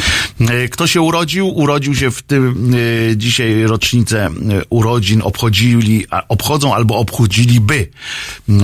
E, 0.50 0.68
kto 0.68 0.88
się 0.88 1.02
urodził? 1.02 1.48
Urodził 1.48 1.96
się 1.96 2.12
w 2.12 2.22
tym 2.22 2.74
e, 3.12 3.18
dzisiaj 3.18 3.64
rocznicę 3.64 4.26
e, 4.26 4.32
urodzin 4.70 5.22
obchodzili, 5.24 6.06
obchodzą 6.28 6.76
albo 6.76 6.98
obchodziliby, 6.98 7.88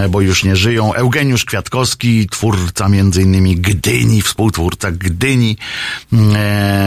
bo 0.09 0.21
już 0.21 0.43
nie 0.43 0.55
żyją. 0.55 0.93
Eugeniusz 0.93 1.45
Kwiatkowski, 1.45 2.27
twórca 2.29 2.89
między 2.89 3.21
innymi 3.21 3.55
Gdyni, 3.55 4.21
współtwórca 4.21 4.91
Gdyni, 4.91 5.57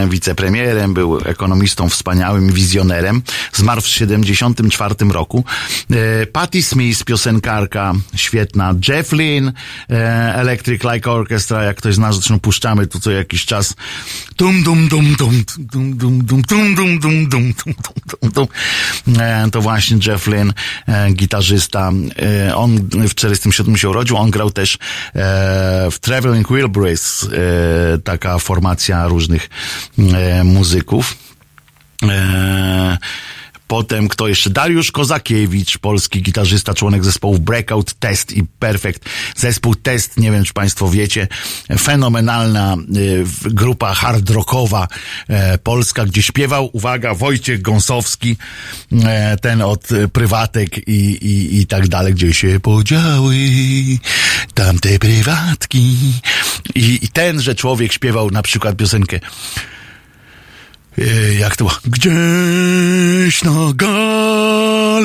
wicepremierem, 0.09 0.93
był 0.93 1.19
ekonomistą 1.25 1.89
wspaniałym, 1.89 2.51
wizjonerem. 2.51 3.21
Zmarł 3.53 3.81
w 3.81 3.87
74 3.87 4.95
roku. 5.09 5.43
Patti 6.31 6.63
Smith, 6.63 7.03
piosenkarka 7.03 7.93
świetna. 8.15 8.75
Jeff 8.87 9.11
Lynne, 9.11 9.53
Electric 10.33 10.83
Light 10.83 11.07
Orchestra, 11.07 11.63
jak 11.63 11.77
ktoś 11.77 11.95
zna, 11.95 12.13
zresztą 12.13 12.39
puszczamy 12.39 12.87
tu 12.87 12.99
co 12.99 13.11
jakiś 13.11 13.45
czas. 13.45 13.75
Tum, 14.35 14.63
dum, 14.63 14.80
e, 19.17 19.51
To 19.51 19.61
właśnie 19.61 19.97
Jeff 20.07 20.27
Lynne, 20.27 20.53
e, 20.87 21.11
gitarzysta. 21.11 21.91
E, 22.47 22.55
on 22.55 22.77
w 22.91 23.15
47 23.15 23.77
się 23.77 23.89
urodził, 23.89 24.17
on 24.17 24.31
grał 24.31 24.51
też 24.51 24.75
e, 24.75 24.77
w 25.91 25.99
Traveling 26.01 26.47
Wilburys, 26.51 27.23
e, 27.23 27.97
taka 27.97 28.39
formacja 28.39 29.07
różnych 29.07 29.49
e, 29.97 30.43
muzyków. 30.43 31.15
E, 32.03 32.97
Potem 33.71 34.07
kto 34.07 34.27
jeszcze? 34.27 34.49
Dariusz 34.49 34.91
Kozakiewicz, 34.91 35.77
polski 35.77 36.21
gitarzysta, 36.21 36.73
członek 36.73 37.05
zespołów 37.05 37.39
Breakout, 37.39 37.93
Test 37.93 38.31
i 38.31 38.43
Perfect. 38.59 39.05
Zespół 39.35 39.75
Test, 39.75 40.17
nie 40.17 40.31
wiem 40.31 40.43
czy 40.43 40.53
Państwo 40.53 40.89
wiecie, 40.89 41.27
fenomenalna 41.79 42.77
y, 42.95 43.23
grupa 43.45 43.93
hard 43.93 44.29
rockowa 44.29 44.87
y, 45.29 45.57
polska, 45.57 46.05
gdzie 46.05 46.21
śpiewał, 46.21 46.69
uwaga, 46.73 47.13
Wojciech 47.13 47.61
Gąsowski, 47.61 48.37
y, 48.91 48.97
ten 49.41 49.61
od 49.61 49.87
prywatek 50.13 50.87
i, 50.87 50.91
i, 51.11 51.61
i 51.61 51.67
tak 51.67 51.87
dalej, 51.87 52.13
gdzie 52.13 52.33
się 52.33 52.59
podziały 52.59 53.35
tamte 54.53 54.99
prywatki. 54.99 55.95
I, 56.75 56.99
I 57.01 57.07
tenże 57.07 57.55
człowiek 57.55 57.93
śpiewał 57.93 58.31
na 58.31 58.41
przykład 58.41 58.77
piosenkę 58.77 59.19
E, 59.19 59.80
jak 61.39 61.55
to? 61.55 61.67
Gdzieś 61.85 63.43
na 63.43 63.71
Galapagos, 63.75 65.01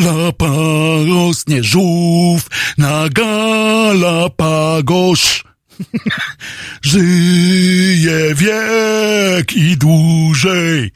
nie 1.47 1.63
żółw, 1.63 2.47
na 2.79 3.09
Galapagos 3.09 4.67
żyje 6.83 8.35
wiek 8.35 9.53
i 9.53 9.77
dłużej. 9.77 10.93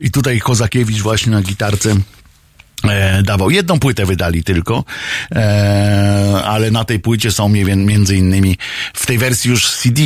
I 0.00 0.10
tutaj 0.10 0.40
Kozakiewicz 0.40 1.02
właśnie 1.02 1.32
na 1.32 1.42
gitarce 1.42 1.96
E, 2.84 3.22
dawał. 3.22 3.50
Jedną 3.50 3.78
płytę 3.80 4.06
wydali 4.06 4.44
tylko, 4.44 4.84
e, 5.32 6.42
ale 6.44 6.70
na 6.70 6.84
tej 6.84 7.00
płycie 7.00 7.32
są 7.32 7.48
między 7.48 8.16
innymi 8.16 8.56
w 8.94 9.06
tej 9.06 9.18
wersji 9.18 9.50
już 9.50 9.70
CD 9.70 10.02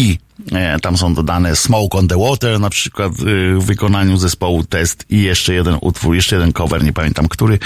e, 0.52 0.80
tam 0.80 0.96
są 0.96 1.14
dodane 1.14 1.56
Smoke 1.56 1.98
on 1.98 2.08
the 2.08 2.18
Water, 2.18 2.61
na 2.61 2.70
przykład 2.70 3.12
e, 3.12 3.14
w 3.58 3.64
wykonaniu 3.64 4.16
zespołu 4.16 4.64
Test 4.64 5.04
i 5.11 5.22
jeszcze 5.22 5.54
jeden 5.54 5.78
utwór, 5.80 6.14
jeszcze 6.14 6.37
jeden 6.37 6.52
cover, 6.52 6.85
nie 6.85 6.92
pamiętam 6.92 7.28
który. 7.28 7.58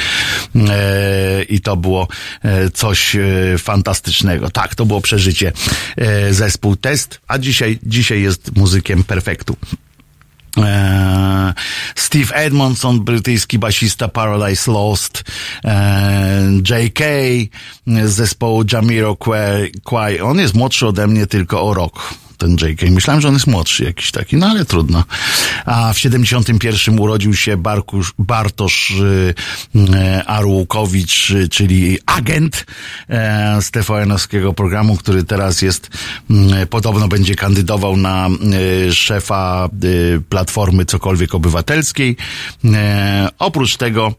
E, 0.56 1.42
I 1.42 1.60
to 1.60 1.76
było 1.76 2.08
e, 2.42 2.70
coś 2.70 3.16
fantastycznego. 3.58 4.50
Tak, 4.50 4.74
to 4.74 4.86
było 4.86 5.00
przeżycie 5.00 5.52
zespół 6.30 6.76
Test, 6.76 7.20
a 7.28 7.38
dzisiaj, 7.38 7.78
dzisiaj 7.82 8.22
jest 8.22 8.56
muzykiem 8.56 9.04
perfektu. 9.04 9.56
E, 10.58 11.54
Steve 11.94 12.34
Edmondson, 12.34 13.00
brytyjski 13.00 13.58
basista 13.58 14.08
Paradise 14.08 14.70
Lost, 14.70 15.24
e, 15.64 16.42
J.K. 16.70 17.04
z 17.86 18.10
zespołu 18.10 18.64
Jamiroquai. 18.72 20.20
On 20.22 20.38
jest 20.38 20.54
młodszy 20.54 20.86
ode 20.86 21.06
mnie 21.06 21.26
tylko 21.26 21.62
o 21.62 21.74
rok 21.74 22.25
ten 22.36 22.56
J.K. 22.62 22.86
Myślałem, 22.90 23.20
że 23.20 23.28
on 23.28 23.34
jest 23.34 23.46
młodszy 23.46 23.84
jakiś 23.84 24.10
taki, 24.10 24.36
no 24.36 24.46
ale 24.46 24.64
trudno. 24.64 25.04
A 25.66 25.92
w 25.92 25.98
71 25.98 27.00
urodził 27.00 27.34
się 27.34 27.56
Barkusz, 27.56 28.12
Bartosz 28.18 28.90
y, 28.90 29.34
Arłukowicz, 30.26 31.32
czyli 31.50 31.98
agent 32.06 32.66
e, 33.08 33.62
z 33.62 33.70
TVN-owskiego 33.70 34.54
programu, 34.54 34.96
który 34.96 35.24
teraz 35.24 35.62
jest, 35.62 35.90
y, 36.62 36.66
podobno 36.66 37.08
będzie 37.08 37.34
kandydował 37.34 37.96
na 37.96 38.28
y, 38.88 38.94
szefa 38.94 39.68
y, 39.84 40.20
Platformy 40.28 40.84
Cokolwiek 40.84 41.34
Obywatelskiej. 41.34 42.16
E, 42.64 43.28
oprócz 43.38 43.76
tego 43.76 44.14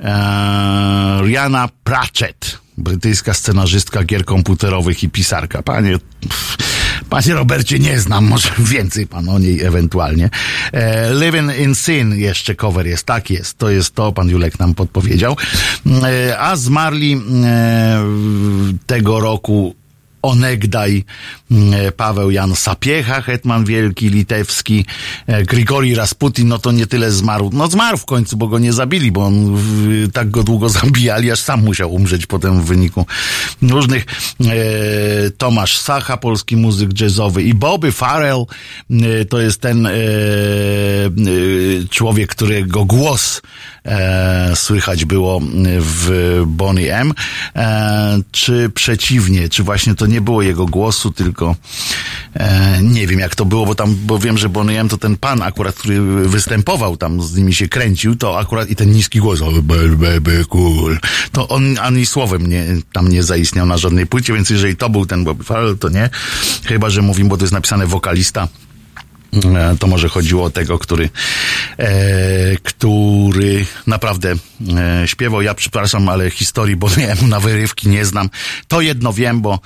e, 0.00 1.20
Rihanna 1.24 1.68
Pratchett, 1.84 2.58
brytyjska 2.80 3.34
scenarzystka 3.34 4.04
gier 4.04 4.24
komputerowych 4.24 5.02
i 5.02 5.08
pisarka. 5.08 5.62
Panie, 5.62 5.98
panie 7.10 7.34
Robercie, 7.34 7.78
nie 7.78 8.00
znam, 8.00 8.26
może 8.26 8.50
więcej 8.58 9.06
pan 9.06 9.28
o 9.28 9.38
niej 9.38 9.64
ewentualnie. 9.64 10.30
E, 10.72 11.14
Living 11.14 11.58
in 11.58 11.74
Sin 11.74 12.14
jeszcze 12.14 12.54
cover 12.54 12.86
jest, 12.86 13.06
tak 13.06 13.30
jest, 13.30 13.58
to 13.58 13.70
jest 13.70 13.94
to, 13.94 14.12
pan 14.12 14.28
Julek 14.28 14.58
nam 14.58 14.74
podpowiedział. 14.74 15.36
E, 15.86 16.38
a 16.38 16.56
zmarli 16.56 17.20
e, 17.44 18.04
tego 18.86 19.20
roku 19.20 19.79
onegdaj 20.22 21.04
mm, 21.50 21.74
e, 21.74 21.92
Paweł 21.92 22.30
Jan 22.30 22.56
Sapiecha, 22.56 23.22
hetman 23.22 23.64
wielki, 23.64 24.08
litewski, 24.08 24.84
e, 25.26 25.44
Grigori 25.44 25.94
Rasputin, 25.94 26.48
no 26.48 26.58
to 26.58 26.72
nie 26.72 26.86
tyle 26.86 27.12
zmarł, 27.12 27.50
no 27.52 27.68
zmarł 27.68 27.96
w 27.96 28.04
końcu, 28.04 28.36
bo 28.36 28.48
go 28.48 28.58
nie 28.58 28.72
zabili, 28.72 29.12
bo 29.12 29.24
on 29.24 29.58
tak 30.12 30.30
go 30.30 30.42
długo 30.42 30.68
zabijali, 30.80 31.30
aż 31.30 31.40
sam 31.40 31.64
musiał 31.64 31.94
umrzeć 31.94 32.26
potem 32.26 32.60
w 32.60 32.64
wyniku 32.64 33.06
różnych. 33.62 34.06
E, 34.40 35.30
Tomasz 35.30 35.78
Sacha, 35.78 36.16
polski 36.16 36.56
muzyk 36.56 37.00
jazzowy 37.00 37.42
i 37.42 37.54
Bobby 37.54 37.92
Farrell, 37.92 38.44
to 39.28 39.40
jest 39.40 39.60
ten 39.60 39.88
człowiek, 41.90 42.30
którego 42.30 42.84
głos 42.84 43.42
słychać 44.54 45.04
było 45.04 45.40
w 45.80 46.42
Bonnie 46.46 46.96
M, 46.96 47.14
czy 48.30 48.70
przeciwnie, 48.74 49.48
czy 49.48 49.62
właśnie 49.62 49.94
to 49.94 50.06
nie 50.06 50.20
było 50.20 50.42
jego 50.42 50.66
głosu, 50.66 51.10
tylko 51.10 51.56
e, 52.34 52.78
nie 52.82 53.06
wiem 53.06 53.20
jak 53.20 53.34
to 53.34 53.44
było, 53.44 53.66
bo 53.66 53.74
tam, 53.74 53.96
bo 54.06 54.18
wiem, 54.18 54.38
że 54.38 54.48
Bonnie 54.48 54.80
M 54.80 54.88
to 54.88 54.98
ten 54.98 55.16
pan 55.16 55.42
akurat, 55.42 55.74
który 55.74 56.00
występował 56.28 56.96
tam, 56.96 57.22
z 57.22 57.36
nimi 57.36 57.54
się 57.54 57.68
kręcił, 57.68 58.16
to 58.16 58.38
akurat 58.38 58.70
i 58.70 58.76
ten 58.76 58.92
niski 58.92 59.18
głos, 59.18 59.42
oh, 59.42 59.62
baby, 59.62 60.44
cool, 60.48 60.98
to 61.32 61.48
on 61.48 61.78
ani 61.78 62.06
słowem 62.06 62.46
nie, 62.46 62.66
tam 62.92 63.08
nie 63.08 63.22
zaistniał 63.22 63.66
na 63.66 63.78
żadnej 63.78 64.06
płycie, 64.06 64.32
więc 64.32 64.50
jeżeli 64.50 64.76
to 64.76 64.90
był 64.90 65.06
ten 65.06 65.24
Bobby 65.24 65.44
Farrell, 65.44 65.78
to 65.78 65.88
nie. 65.88 66.10
Chyba, 66.64 66.90
że 66.90 67.02
mówimy, 67.02 67.28
bo 67.28 67.36
to 67.36 67.44
jest 67.44 67.52
napisane 67.52 67.86
wokalista 67.86 68.48
E, 68.48 68.69
to 69.78 69.86
może 69.86 70.08
chodziło 70.08 70.44
o 70.44 70.50
tego, 70.50 70.78
który, 70.78 71.10
e, 71.78 72.56
który 72.62 73.66
naprawdę 73.86 74.34
e, 74.76 75.08
śpiewał. 75.08 75.42
Ja 75.42 75.54
przepraszam, 75.54 76.08
ale 76.08 76.30
historii 76.30 76.76
Bonnie 76.76 77.10
M 77.10 77.28
na 77.28 77.40
wyrywki 77.40 77.88
nie 77.88 78.04
znam. 78.04 78.30
To 78.68 78.80
jedno 78.80 79.12
wiem, 79.12 79.40
bo 79.40 79.58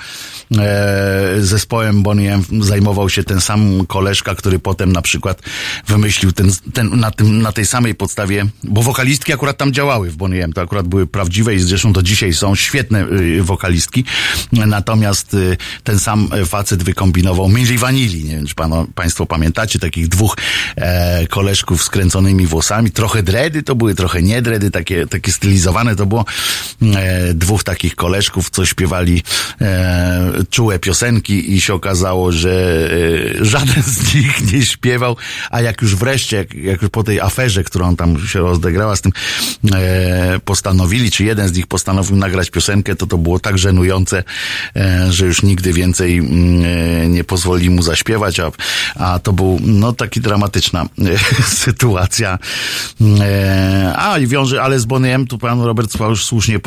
e, 0.58 1.34
zespołem 1.40 2.02
Bonnie 2.02 2.34
M 2.34 2.44
zajmował 2.60 3.10
się 3.10 3.24
ten 3.24 3.40
sam 3.40 3.86
koleżka, 3.86 4.34
który 4.34 4.58
potem 4.58 4.92
na 4.92 5.02
przykład 5.02 5.42
wymyślił 5.86 6.32
ten, 6.32 6.50
ten, 6.72 7.00
na, 7.00 7.10
tym, 7.10 7.42
na 7.42 7.52
tej 7.52 7.66
samej 7.66 7.94
podstawie, 7.94 8.46
bo 8.64 8.82
wokalistki 8.82 9.32
akurat 9.32 9.56
tam 9.56 9.72
działały 9.72 10.10
w 10.10 10.16
Bonnie 10.16 10.44
M. 10.44 10.52
To 10.52 10.60
akurat 10.60 10.88
były 10.88 11.06
prawdziwe 11.06 11.54
i 11.54 11.58
zresztą 11.58 11.92
do 11.92 12.02
dzisiaj 12.02 12.32
są 12.32 12.54
świetne 12.54 13.06
y, 13.12 13.42
wokalistki. 13.42 14.04
Natomiast 14.52 15.34
y, 15.34 15.56
ten 15.84 15.98
sam 15.98 16.28
facet 16.46 16.82
wykombinował 16.82 17.48
Milli 17.48 17.78
Vanilli. 17.78 18.24
Nie 18.24 18.36
wiem, 18.36 18.46
czy 18.46 18.54
państwo 18.94 19.26
pamiętają 19.26 19.53
pamiętacie, 19.54 19.78
takich 19.78 20.08
dwóch 20.08 20.36
e, 20.76 21.26
koleżków 21.26 21.82
skręconymi 21.82 22.46
włosami, 22.46 22.90
trochę 22.90 23.22
dredy 23.22 23.62
to 23.62 23.74
były, 23.74 23.94
trochę 23.94 24.22
nie 24.22 24.42
dredy, 24.42 24.70
takie, 24.70 25.06
takie 25.06 25.32
stylizowane 25.32 25.96
to 25.96 26.06
było, 26.06 26.24
e, 26.82 27.34
dwóch 27.34 27.64
takich 27.64 27.94
koleżków, 27.96 28.50
co 28.50 28.66
śpiewali 28.66 29.22
e, 29.60 30.32
czułe 30.50 30.78
piosenki 30.78 31.54
i 31.54 31.60
się 31.60 31.74
okazało, 31.74 32.32
że 32.32 32.88
e, 33.40 33.44
żaden 33.44 33.82
z 33.82 34.14
nich 34.14 34.52
nie 34.52 34.62
śpiewał, 34.62 35.16
a 35.50 35.60
jak 35.60 35.82
już 35.82 35.96
wreszcie, 35.96 36.36
jak, 36.36 36.54
jak 36.54 36.82
już 36.82 36.90
po 36.90 37.02
tej 37.02 37.20
aferze, 37.20 37.64
którą 37.64 37.96
tam 37.96 38.26
się 38.26 38.38
rozegrała 38.38 38.96
z 38.96 39.00
tym, 39.00 39.12
e, 39.72 40.40
postanowili, 40.44 41.10
czy 41.10 41.24
jeden 41.24 41.48
z 41.48 41.56
nich 41.56 41.66
postanowił 41.66 42.16
nagrać 42.16 42.50
piosenkę, 42.50 42.96
to 42.96 43.06
to 43.06 43.18
było 43.18 43.38
tak 43.38 43.58
żenujące, 43.58 44.24
e, 44.76 45.12
że 45.12 45.26
już 45.26 45.42
nigdy 45.42 45.72
więcej 45.72 46.18
mm, 46.18 46.64
e, 47.04 47.08
nie 47.08 47.24
pozwoli 47.24 47.70
mu 47.70 47.82
zaśpiewać, 47.82 48.40
a, 48.40 48.50
a 48.94 49.18
to 49.18 49.32
no 49.62 49.92
taki 49.92 50.20
dramatyczna 50.20 50.82
e, 50.82 51.18
sytuacja. 51.64 52.38
E, 53.20 53.94
a 53.96 54.18
i 54.18 54.26
wiąże, 54.26 54.62
ale 54.62 54.80
z 54.80 54.84
Boniem 54.84 55.26
tu 55.26 55.38
pan 55.38 55.60
Robert 55.62 56.00
już 56.00 56.24
słusznie 56.24 56.60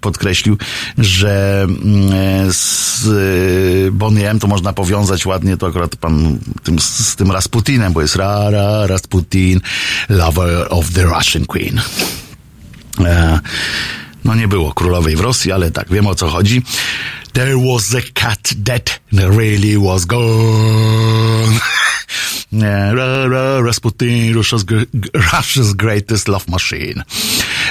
podkreślił, 0.00 0.56
że 0.98 1.66
mm, 1.68 2.12
e, 2.12 2.52
z 2.52 3.94
Boniem 3.94 4.38
to 4.38 4.46
można 4.46 4.72
powiązać 4.72 5.26
ładnie, 5.26 5.56
to 5.56 5.66
akurat 5.66 5.96
pan 5.96 6.38
tym, 6.62 6.78
z 6.78 7.16
tym 7.16 7.30
Rasputinem, 7.30 7.92
bo 7.92 8.02
jest 8.02 8.16
Ra, 8.16 8.50
Ra, 8.50 8.86
Rasputin, 8.86 9.60
lover 10.08 10.66
of 10.70 10.90
the 10.92 11.02
Russian 11.02 11.46
Queen. 11.46 11.80
No 14.26 14.34
nie 14.34 14.48
było 14.48 14.72
królowej 14.72 15.16
w 15.16 15.20
Rosji, 15.20 15.52
ale 15.52 15.70
tak, 15.70 15.88
wiem 15.90 16.06
o 16.06 16.14
co 16.14 16.28
chodzi. 16.28 16.62
There 17.32 17.56
was 17.56 17.94
a 17.94 18.00
cat 18.14 18.54
that 18.64 19.00
really 19.12 19.78
was 19.78 20.04
gone. 20.04 21.60
Rasputin, 23.64 24.34
Russia's, 24.34 24.64
Russia's 25.14 25.74
greatest 25.74 26.28
love 26.28 26.44
machine. 26.48 27.02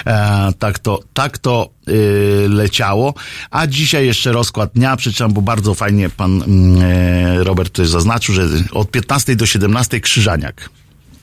E, 0.06 0.54
tak 0.60 0.80
to, 0.80 1.00
tak 1.13 1.38
to 1.38 1.70
y, 1.89 2.48
leciało. 2.50 3.13
A 3.52 3.68
dzisiaj 3.68 4.06
jeszcze 4.06 4.32
rozkład 4.32 4.72
dnia, 4.76 4.96
przeczytam, 4.96 5.34
bo 5.34 5.41
bardzo 5.41 5.74
fajnie 5.74 6.10
pan 6.10 6.41
y, 6.41 7.44
Robert 7.44 7.70
tutaj 7.70 7.86
zaznaczył, 7.86 8.36
że 8.36 8.48
od 8.72 8.91
15 8.91 9.36
do 9.36 9.46
17 9.46 10.00
Krzyżaniak 10.00 10.70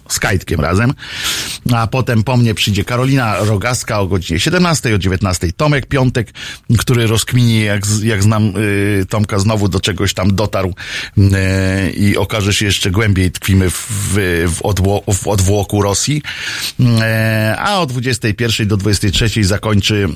z 0.08 0.20
Kajtkiem 0.20 0.60
razem. 0.60 0.94
A 1.74 1.86
potem 1.86 2.24
po 2.24 2.36
mnie 2.36 2.54
przyjdzie 2.54 2.84
Karolina 2.84 3.36
Rogaska 3.44 4.00
o 4.00 4.06
godzinie 4.06 4.40
17, 4.40 4.94
o 4.94 4.98
19 4.98 5.52
Tomek 5.52 5.86
Piątek, 5.86 6.32
który 6.78 7.06
rozkmini, 7.06 7.64
jak, 7.64 7.82
jak 8.02 8.22
znam 8.22 8.56
y, 8.56 9.06
Tomka, 9.08 9.38
znowu 9.38 9.68
do 9.68 9.80
czegoś 9.80 10.14
tam 10.14 10.34
dotarł 10.34 10.74
y, 11.18 11.22
i 11.92 12.16
okaże 12.16 12.54
się 12.54 12.66
jeszcze 12.66 12.90
głębiej 12.90 13.30
tkwimy 13.30 13.70
w, 13.70 13.86
w, 14.46 14.58
odło, 14.62 15.02
w 15.12 15.28
odwłoku 15.28 15.82
Rosji. 15.82 16.22
Y, 16.80 16.84
a 17.58 17.80
o 17.80 17.86
21 17.86 18.68
do 18.68 18.76
23 18.76 19.44
zakończy 19.44 20.08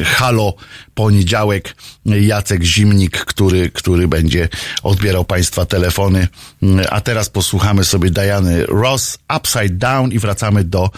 y, 0.00 0.04
Halo 0.04 0.54
poniedziałek 0.94 1.76
Jacek 2.06 2.64
Zimnik, 2.64 3.18
który, 3.18 3.70
który 3.70 4.08
będzie 4.08 4.48
odbierał 4.82 5.24
Państwa 5.24 5.66
telefony. 5.66 6.28
A 6.90 7.00
teraz 7.00 7.28
posłuchamy 7.28 7.84
sobie 7.84 8.10
Diany 8.10 8.66
Upside 9.36 9.68
Down 9.68 10.12
i 10.12 10.18
wracamy 10.18 10.64
do 10.64 10.90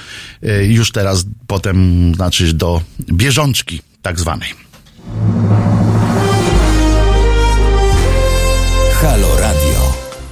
y, 0.44 0.66
już 0.66 0.92
teraz 0.92 1.24
potem, 1.46 2.12
znaczy 2.14 2.53
do 2.53 2.83
bieżączki 3.12 3.83
tak 4.03 4.20
zwanej. 4.20 4.48
Halo. 9.03 9.39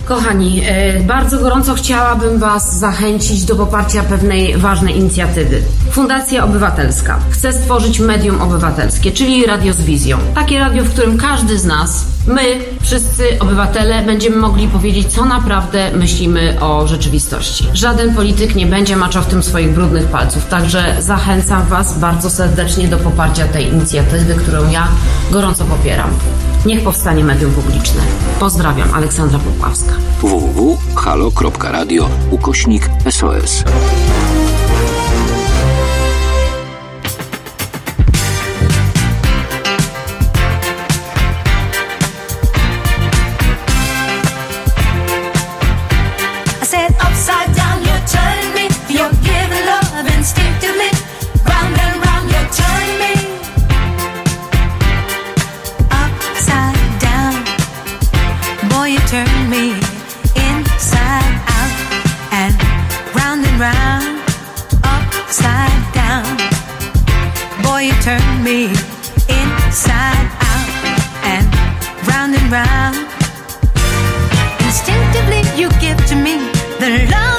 Kochani, 0.08 0.62
e, 0.66 1.00
bardzo 1.00 1.38
gorąco 1.38 1.74
chciałabym 1.74 2.38
Was 2.38 2.78
zachęcić 2.78 3.44
do 3.44 3.56
poparcia 3.56 4.02
pewnej 4.02 4.56
ważnej 4.56 4.96
inicjatywy. 4.96 5.62
Fundacja 5.90 6.44
Obywatelska 6.44 7.18
chce 7.30 7.52
stworzyć 7.52 8.00
medium 8.00 8.42
obywatelskie, 8.42 9.12
czyli 9.12 9.46
radio 9.46 9.72
z 9.72 9.82
wizją. 9.82 10.18
Takie 10.34 10.58
radio, 10.58 10.84
w 10.84 10.90
którym 10.90 11.18
każdy 11.18 11.58
z 11.58 11.64
nas, 11.64 12.06
my, 12.26 12.42
wszyscy 12.80 13.38
obywatele, 13.40 14.02
będziemy 14.02 14.36
mogli 14.36 14.68
powiedzieć, 14.68 15.08
co 15.08 15.24
naprawdę 15.24 15.90
myślimy 15.92 16.60
o 16.60 16.86
rzeczywistości. 16.86 17.66
Żaden 17.74 18.14
polityk 18.14 18.54
nie 18.54 18.66
będzie 18.66 18.96
maczał 18.96 19.22
w 19.22 19.26
tym 19.26 19.42
swoich 19.42 19.74
brudnych 19.74 20.04
palców, 20.04 20.46
także 20.46 20.96
zachęcam 21.00 21.66
Was 21.66 21.98
bardzo 21.98 22.30
serdecznie 22.30 22.88
do 22.88 22.96
poparcia 22.96 23.48
tej 23.48 23.68
inicjatywy, 23.68 24.34
którą 24.34 24.70
ja 24.70 24.88
gorąco 25.30 25.64
popieram. 25.64 26.10
Niech 26.66 26.84
powstanie 26.84 27.24
medium 27.24 27.52
publiczne. 27.52 28.00
Pozdrawiam, 28.40 28.94
Aleksandra 28.94 29.38
Popławska. 29.38 29.92
www.halo.radio 30.22 32.08
ukośnik 32.30 32.90
SOS. 33.10 33.64
Turn 68.08 68.42
me 68.42 68.64
inside 69.28 70.28
out 70.50 70.68
and 71.32 71.46
round 72.08 72.34
and 72.34 72.50
round. 72.50 72.96
Instinctively, 74.64 75.42
you 75.60 75.68
give 75.78 75.98
to 76.06 76.14
me 76.14 76.38
the 76.80 77.06
love 77.12 77.37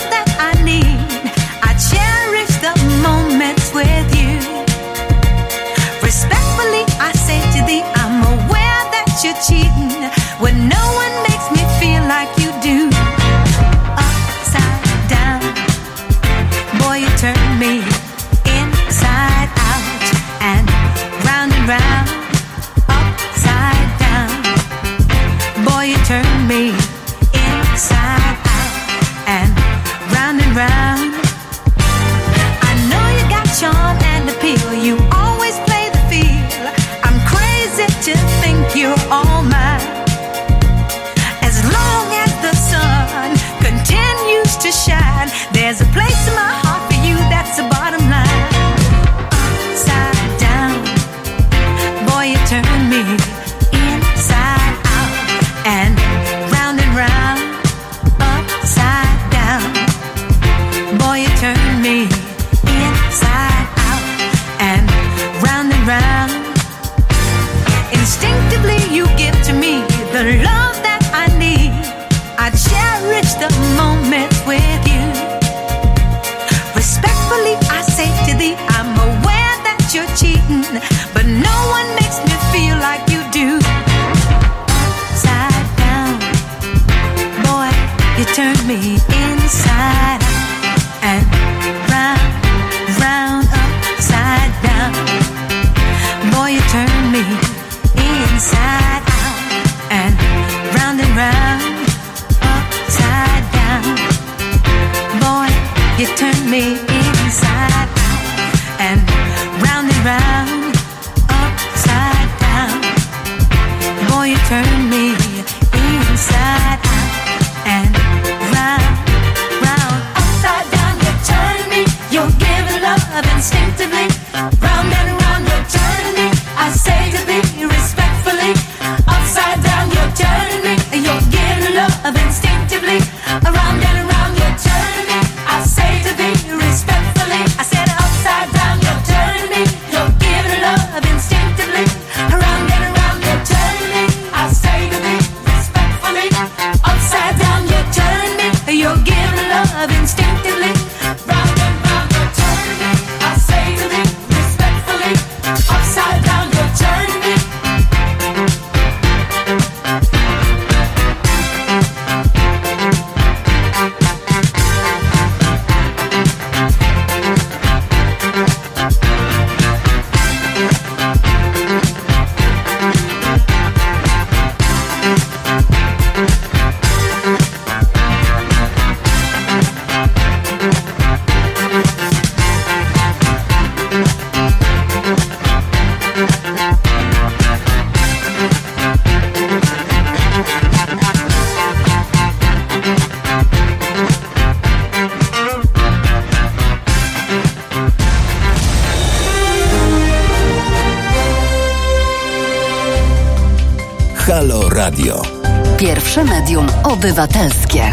obywatelskie. 207.10 207.92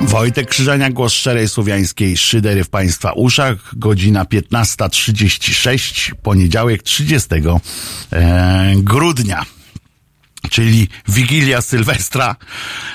Wojtek 0.00 0.48
Krzyżania, 0.48 0.90
głos 0.90 1.12
szczerej 1.12 1.48
słowiańskiej 1.48 2.16
szydery 2.16 2.64
w 2.64 2.68
Państwa 2.68 3.12
uszach. 3.12 3.56
Godzina 3.76 4.24
15.36, 4.24 6.14
poniedziałek 6.22 6.82
30 6.82 7.28
e, 8.12 8.74
grudnia. 8.76 9.44
Czyli 10.50 10.88
Wigilia 11.08 11.62
Sylwestra. 11.62 12.36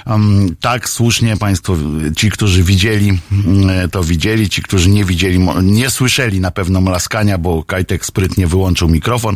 Um, 0.05 0.55
tak, 0.61 0.89
słusznie 0.89 1.37
Państwo, 1.37 1.77
ci, 2.17 2.29
którzy 2.29 2.63
widzieli, 2.63 3.19
mm, 3.31 3.89
to 3.89 4.03
widzieli, 4.03 4.49
ci, 4.49 4.61
którzy 4.61 4.89
nie 4.89 5.05
widzieli, 5.05 5.39
nie 5.63 5.89
słyszeli 5.89 6.39
na 6.39 6.51
pewno 6.51 6.81
mlaskania, 6.81 7.37
bo 7.37 7.63
Kajtek 7.63 8.05
sprytnie 8.05 8.47
wyłączył 8.47 8.89
mikrofon. 8.89 9.35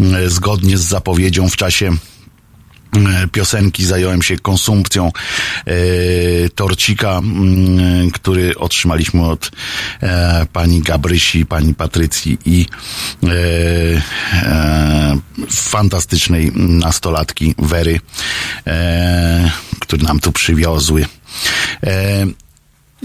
Mm, 0.00 0.30
Zgodnie 0.30 0.78
z 0.78 0.82
zapowiedzią 0.82 1.48
w 1.48 1.56
czasie 1.56 1.96
e, 2.96 3.28
piosenki 3.32 3.84
zająłem 3.84 4.22
się 4.22 4.36
konsumpcją 4.36 5.12
e, 5.66 5.72
torcika, 6.54 7.18
mm, 7.18 8.10
który 8.10 8.58
otrzymaliśmy 8.58 9.26
od 9.26 9.50
e, 10.02 10.46
pani 10.52 10.82
Gabrysi, 10.82 11.46
pani 11.46 11.74
Patrycji 11.74 12.38
i 12.44 12.66
e, 13.22 13.28
e, 14.32 15.18
fantastycznej 15.50 16.52
nastolatki 16.54 17.54
Wery, 17.58 18.00
e, 18.66 19.50
które 19.80 20.02
nam 20.02 20.20
tu 20.20 20.32
przywiozły. 20.32 21.06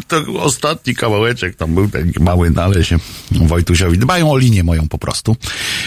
To 0.07 0.23
ostatni 0.39 0.95
kawałeczek 0.95 1.55
tam 1.55 1.75
był 1.75 1.89
taki 1.89 2.19
mały, 2.19 2.51
ale 2.55 2.83
się 2.83 2.97
Wojtusiowi 3.31 3.97
dbają 3.97 4.31
o 4.31 4.37
linię 4.37 4.63
moją 4.63 4.87
po 4.87 4.97
prostu. 4.97 5.35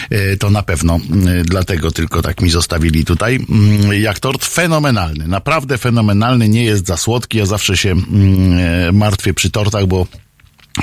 E, 0.09 0.37
To 0.37 0.49
na 0.49 0.63
pewno 0.63 0.95
e, 0.95 0.99
dlatego 1.43 1.91
tylko 1.91 2.21
tak 2.21 2.41
mi 2.41 2.49
zostawili 2.49 3.05
tutaj. 3.05 3.35
Mm, 3.49 4.01
Jak 4.01 4.19
tort 4.19 4.45
fenomenalny, 4.45 5.27
naprawdę 5.27 5.77
fenomenalny, 5.77 6.49
nie 6.49 6.63
jest 6.63 6.87
za 6.87 6.97
słodki. 6.97 7.37
Ja 7.37 7.45
zawsze 7.45 7.77
się 7.77 7.91
mm, 7.91 8.57
e, 8.59 8.91
martwię 8.91 9.33
przy 9.33 9.49
tortach, 9.49 9.85
bo 9.85 10.07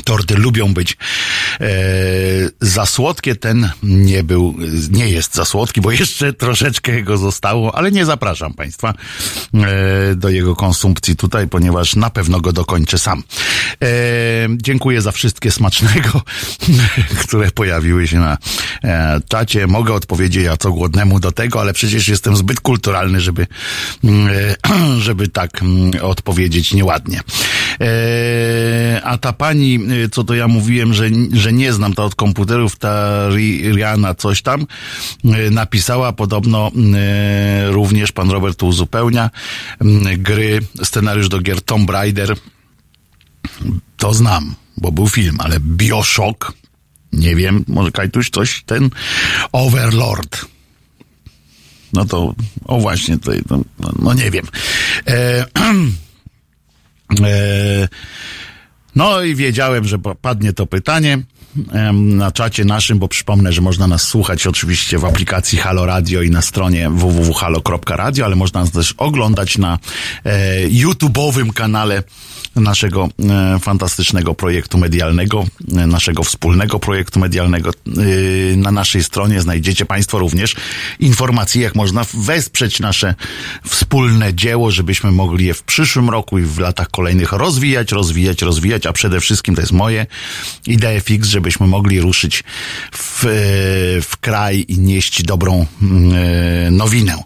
Torty 0.05 0.34
lubią 0.34 0.74
być 0.74 0.97
e, 1.61 1.66
za 2.61 2.86
słodkie, 2.86 3.36
ten 3.36 3.70
nie 3.82 4.24
był, 4.24 4.55
nie 4.90 5.09
jest 5.09 5.34
za 5.34 5.45
słodki, 5.45 5.80
bo 5.80 5.90
jeszcze 5.90 6.32
troszeczkę 6.32 7.03
go 7.03 7.16
zostało, 7.16 7.74
ale 7.74 7.92
nie 7.92 8.05
zapraszam 8.05 8.55
Państwa 8.55 8.95
e, 9.55 10.14
do 10.14 10.28
jego 10.28 10.57
konsumpcji 10.57 11.16
tutaj, 11.16 11.49
ponieważ 11.49 11.97
na 11.97 12.11
pewno 12.11 12.40
go 12.40 12.53
dokończę 12.53 12.99
sam. 12.99 13.22
E, 13.82 13.86
dziękuję 14.51 15.03
za 15.03 15.12
wszystkie 15.12 15.51
smacznego, 15.51 16.22
które 17.22 17.51
pojawiły 17.51 18.09
się 18.09 18.18
na 18.18 18.38
e, 18.84 19.20
czacie. 19.28 19.66
Mogę 19.66 19.95
odpowiedzieć 19.95 20.45
ja 20.45 20.57
co 20.57 20.72
głodnemu 20.72 21.20
do 21.20 21.32
tego, 21.32 21.61
ale 21.61 21.72
przecież 21.72 22.09
jestem 22.09 22.36
zbyt 22.36 22.61
kulturalny, 22.61 23.20
żeby, 23.20 23.47
mm, 24.05 24.28
e, 24.28 25.01
żeby 25.07 25.28
tak 25.28 25.62
mm, 25.62 25.92
odpowiedzieć 26.03 26.74
nieładnie. 26.74 27.20
E, 27.80 29.00
a 29.04 29.18
ta 29.18 29.32
pani, 29.32 29.78
e, 30.04 30.08
co 30.08 30.24
to 30.24 30.34
ja 30.34 30.48
mówiłem, 30.48 30.94
że, 30.94 31.08
że 31.32 31.52
nie 31.52 31.72
znam 31.72 31.94
to 31.94 32.04
od 32.04 32.14
komputerów, 32.14 32.76
ta 32.76 33.28
Ri- 33.28 33.74
Rihanna 33.74 34.14
coś 34.14 34.42
tam, 34.42 34.66
e, 35.24 35.50
napisała 35.50 36.12
podobno 36.12 36.70
również, 37.70 38.12
pan 38.12 38.30
Robert 38.30 38.58
tu 38.58 38.66
uzupełnia, 38.66 39.30
gry, 40.18 40.60
scenariusz 40.82 41.28
do 41.28 41.40
gier 41.40 41.62
Tomb 41.62 41.90
Raider. 41.90 42.36
To 43.96 44.14
znam, 44.14 44.54
bo 44.76 44.92
był 44.92 45.08
film, 45.08 45.36
ale 45.38 45.60
Bioshock, 45.60 46.52
nie 47.12 47.36
wiem, 47.36 47.64
może 47.68 47.90
Kajtuś 47.90 48.30
coś, 48.30 48.62
ten 48.66 48.90
Overlord. 49.52 50.44
No 51.92 52.04
to, 52.04 52.34
o 52.64 52.80
właśnie, 52.80 53.18
to, 53.18 53.32
to, 53.48 53.60
no, 53.78 53.92
no 54.02 54.14
nie 54.14 54.30
wiem. 54.30 54.46
E, 55.06 55.46
No 58.96 59.22
i 59.22 59.34
wiedziałem, 59.34 59.84
że 59.84 59.98
padnie 59.98 60.52
to 60.52 60.66
pytanie 60.66 61.18
na 61.92 62.32
czacie 62.32 62.64
naszym, 62.64 62.98
bo 62.98 63.08
przypomnę, 63.08 63.52
że 63.52 63.60
można 63.60 63.86
nas 63.86 64.02
słuchać 64.02 64.46
oczywiście 64.46 64.98
w 64.98 65.04
aplikacji 65.04 65.58
Halo 65.58 65.86
Radio 65.86 66.22
i 66.22 66.30
na 66.30 66.42
stronie 66.42 66.90
www.halo.radio, 66.90 68.24
ale 68.24 68.36
można 68.36 68.60
nas 68.60 68.70
też 68.70 68.94
oglądać 68.98 69.58
na 69.58 69.78
e, 70.24 70.68
YouTube'owym 70.68 71.52
kanale 71.52 72.02
naszego 72.57 73.09
e, 73.30 73.59
fantastycznego 73.59 74.34
projektu 74.34 74.78
medialnego, 74.78 75.44
e, 75.76 75.86
naszego 75.86 76.22
wspólnego 76.22 76.78
projektu 76.78 77.20
medialnego. 77.20 77.70
E, 77.70 78.57
na 78.57 78.72
naszej 78.72 79.05
stronie 79.05 79.40
znajdziecie 79.40 79.86
Państwo 79.86 80.18
również 80.18 80.57
informacje, 81.00 81.62
jak 81.62 81.74
można 81.74 82.05
wesprzeć 82.14 82.80
nasze 82.80 83.14
wspólne 83.68 84.34
dzieło, 84.34 84.70
żebyśmy 84.70 85.12
mogli 85.12 85.46
je 85.46 85.55
w 85.55 85.62
przyszłym 85.62 86.11
roku 86.11 86.38
i 86.38 86.42
w 86.42 86.59
latach 86.59 86.90
kolejnych 86.90 87.32
rozwijać, 87.32 87.92
rozwijać, 87.92 88.42
rozwijać, 88.42 88.86
a 88.86 88.92
przede 88.92 89.20
wszystkim 89.20 89.55
to 89.55 89.61
jest 89.61 89.72
moje 89.72 90.07
idee 90.66 91.00
fix, 91.05 91.28
żebyśmy 91.28 91.66
mogli 91.66 92.00
ruszyć 92.00 92.44
w, 92.92 93.24
w 94.02 94.16
kraj 94.16 94.64
i 94.68 94.78
nieść 94.78 95.22
dobrą 95.22 95.66
mm, 95.82 96.76
nowinę. 96.76 97.16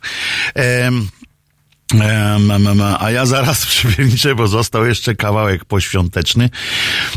A 3.01 3.11
ja 3.11 3.27
zaraz 3.27 3.67
przypierniczę, 3.67 4.35
bo 4.35 4.49
został 4.49 4.85
jeszcze 4.85 5.15
kawałek 5.15 5.65
poświąteczny. 5.65 6.51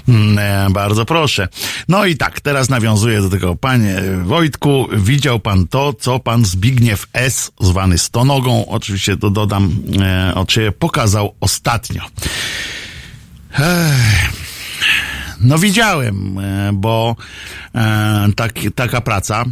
Mm, 0.10 0.74
Bardzo 0.74 1.06
proszę. 1.06 1.48
No 1.88 2.06
i 2.06 2.18
tak, 2.18 2.42
teraz 2.42 2.70
nawiązuję 2.70 3.22
do 3.22 3.30
tego. 3.30 3.56
Panie 3.56 4.02
Wojtku, 4.24 4.88
widział 4.94 5.40
pan 5.40 5.68
to, 5.68 5.94
co 5.94 6.20
pan 6.20 6.46
Zbigniew 6.46 7.08
S., 7.14 7.52
zwany 7.60 7.98
Stonogą, 7.98 8.66
oczywiście 8.68 9.18
to 9.18 9.30
dodam 9.30 9.72
e, 10.02 10.36
od 10.36 10.52
siebie, 10.52 10.72
pokazał 10.72 11.36
ostatnio. 11.40 12.02
No 15.42 15.58
widziałem, 15.58 16.38
e, 16.40 16.70
bo 16.74 17.16
e, 17.76 18.28
tak, 18.36 18.54
taka 18.76 19.02
praca 19.02 19.46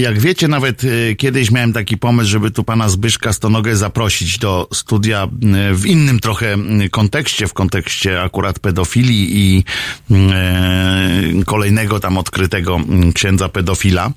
Jak 0.00 0.20
wiecie, 0.20 0.48
nawet 0.48 0.82
e, 0.84 1.14
kiedyś 1.14 1.50
miałem 1.50 1.72
taki 1.72 1.98
pomysł, 1.98 2.30
żeby 2.30 2.50
tu 2.50 2.64
pana 2.64 2.88
Zbyszka 2.88 3.32
Stonogę 3.32 3.76
zaprosić 3.76 4.38
do 4.38 4.68
studia 4.72 5.22
e, 5.22 5.28
w 5.74 5.86
innym 5.86 6.20
trochę 6.20 6.56
kontekście, 6.90 7.46
w 7.46 7.54
kontekście 7.54 8.22
akurat 8.22 8.58
pedofilii 8.58 9.28
i 9.36 9.64
e, 10.10 11.44
kolejnego 11.46 12.00
tam 12.00 12.18
odkrytego 12.18 12.80
księdza 13.14 13.48
pedofila. 13.48 14.10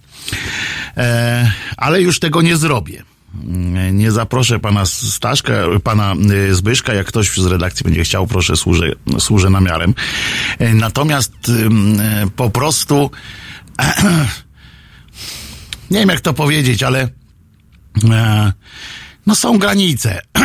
E, 0.97 1.51
ale 1.78 2.01
już 2.01 2.19
tego 2.19 2.41
nie 2.41 2.57
zrobię. 2.57 3.03
Nie 3.91 4.11
zaproszę 4.11 4.59
pana 4.59 4.86
Staszka, 4.86 5.53
pana 5.84 6.15
Zbyszka, 6.51 6.93
jak 6.93 7.07
ktoś 7.07 7.38
z 7.38 7.45
redakcji 7.45 7.84
będzie 7.84 8.03
chciał, 8.03 8.28
proszę, 8.28 8.57
służę, 8.57 8.91
służę 9.19 9.49
namiarem. 9.49 9.93
E, 10.59 10.74
Natomiast 10.74 11.34
e, 11.49 12.30
po 12.36 12.49
prostu 12.49 13.11
nie 15.92 16.00
wiem 16.00 16.10
jak 16.10 16.22
to 16.22 16.34
powiedzieć, 16.34 16.84
ale 16.84 17.10
e, 18.12 18.52
no 19.28 19.36
są 19.36 19.58
granice 19.58 20.22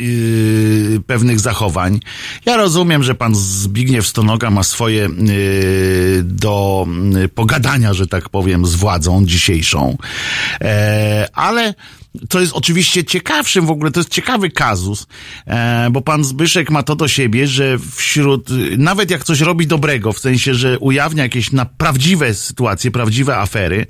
yy, 0.00 1.00
pewnych 1.06 1.40
zachowań. 1.40 2.00
Ja 2.46 2.56
rozumiem, 2.56 3.02
że 3.02 3.14
pan 3.14 3.34
Zbigniew 3.34 4.06
Stonoga 4.06 4.50
ma 4.50 4.62
swoje 4.62 5.08
yy, 5.18 6.22
do 6.22 6.86
yy, 7.14 7.28
pogadania, 7.28 7.94
że 7.94 8.06
tak 8.06 8.28
powiem, 8.28 8.66
z 8.66 8.74
władzą 8.74 9.26
dzisiejszą, 9.26 9.96
e, 10.60 11.28
ale 11.32 11.74
to 12.28 12.40
jest 12.40 12.52
oczywiście 12.52 13.04
ciekawszym 13.04 13.66
w 13.66 13.70
ogóle, 13.70 13.90
to 13.90 14.00
jest 14.00 14.10
ciekawy 14.10 14.50
kazus, 14.50 15.06
e, 15.46 15.88
bo 15.90 16.00
pan 16.00 16.24
Zbyszek 16.24 16.70
ma 16.70 16.82
to 16.82 16.96
do 16.96 17.08
siebie, 17.08 17.46
że 17.46 17.78
wśród, 17.96 18.48
nawet 18.78 19.10
jak 19.10 19.24
coś 19.24 19.40
robi 19.40 19.66
dobrego, 19.66 20.12
w 20.12 20.18
sensie, 20.18 20.54
że 20.54 20.78
ujawnia 20.78 21.22
jakieś 21.22 21.52
na 21.52 21.64
prawdziwe 21.64 22.34
sytuacje, 22.34 22.90
prawdziwe 22.90 23.36
afery, 23.36 23.86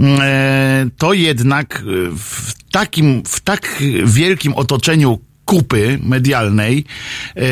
e, 0.00 0.86
to 0.98 1.12
jednak 1.12 1.82
w 2.18 2.52
takim, 2.70 3.22
w 3.26 3.40
tak 3.40 3.82
wielkim 4.04 4.54
otoczeniu 4.54 5.18
kupy 5.48 5.98
medialnej, 6.02 6.84
e, 7.36 7.42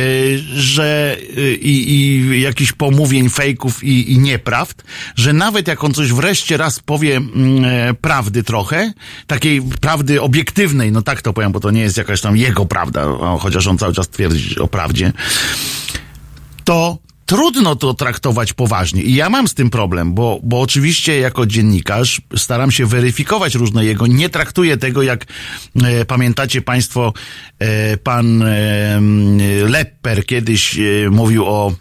że 0.54 1.16
e, 1.36 1.54
i, 1.54 1.90
i 1.90 2.40
jakichś 2.40 2.72
pomówień, 2.72 3.28
fejków 3.28 3.84
i, 3.84 4.12
i 4.12 4.18
nieprawd, 4.18 4.84
że 5.14 5.32
nawet 5.32 5.68
jak 5.68 5.84
on 5.84 5.94
coś 5.94 6.12
wreszcie 6.12 6.56
raz 6.56 6.80
powie 6.80 7.16
mm, 7.16 7.64
e, 7.64 7.94
prawdy 7.94 8.42
trochę, 8.42 8.92
takiej 9.26 9.62
prawdy 9.62 10.22
obiektywnej, 10.22 10.92
no 10.92 11.02
tak 11.02 11.22
to 11.22 11.32
powiem, 11.32 11.52
bo 11.52 11.60
to 11.60 11.70
nie 11.70 11.80
jest 11.80 11.96
jakaś 11.96 12.20
tam 12.20 12.36
jego 12.36 12.66
prawda, 12.66 13.06
chociaż 13.40 13.66
on 13.66 13.78
cały 13.78 13.94
czas 13.94 14.08
twierdzi 14.08 14.58
o 14.58 14.68
prawdzie, 14.68 15.12
to 16.64 17.05
trudno 17.26 17.76
to 17.76 17.94
traktować 17.94 18.52
poważnie. 18.52 19.02
I 19.02 19.14
ja 19.14 19.30
mam 19.30 19.48
z 19.48 19.54
tym 19.54 19.70
problem, 19.70 20.14
bo, 20.14 20.40
bo 20.42 20.60
oczywiście 20.60 21.18
jako 21.18 21.46
dziennikarz 21.46 22.20
staram 22.36 22.70
się 22.70 22.86
weryfikować 22.86 23.54
różne 23.54 23.84
jego. 23.84 24.06
Nie 24.06 24.28
traktuję 24.28 24.76
tego, 24.76 25.02
jak 25.02 25.26
e, 25.82 26.04
pamiętacie 26.04 26.62
Państwo, 26.62 27.12
e, 27.58 27.96
pan 27.96 28.42
e, 28.42 29.00
Lepper 29.68 30.26
kiedyś 30.26 30.78
e, 30.78 31.10
mówił 31.10 31.44
o 31.46 31.72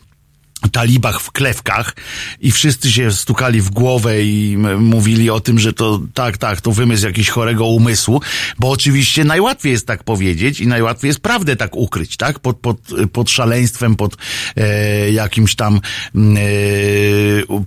talibach 0.71 1.21
w 1.21 1.31
klewkach 1.31 1.95
i 2.41 2.51
wszyscy 2.51 2.91
się 2.91 3.11
stukali 3.11 3.61
w 3.61 3.69
głowę 3.69 4.23
i 4.23 4.57
mówili 4.79 5.29
o 5.29 5.39
tym, 5.39 5.59
że 5.59 5.73
to 5.73 6.01
tak, 6.13 6.37
tak, 6.37 6.61
to 6.61 6.71
wymysł 6.71 7.05
jakiś 7.05 7.29
chorego 7.29 7.65
umysłu, 7.65 8.21
bo 8.59 8.69
oczywiście 8.69 9.23
najłatwiej 9.23 9.71
jest 9.71 9.87
tak 9.87 10.03
powiedzieć 10.03 10.59
i 10.59 10.67
najłatwiej 10.67 11.07
jest 11.07 11.19
prawdę 11.19 11.55
tak 11.55 11.75
ukryć, 11.75 12.17
tak? 12.17 12.39
Pod, 12.39 12.57
pod, 12.57 12.77
pod 13.13 13.29
szaleństwem, 13.29 13.95
pod 13.95 14.17
e, 14.55 15.11
jakimś 15.11 15.55
tam 15.55 15.79
e, 16.15 16.19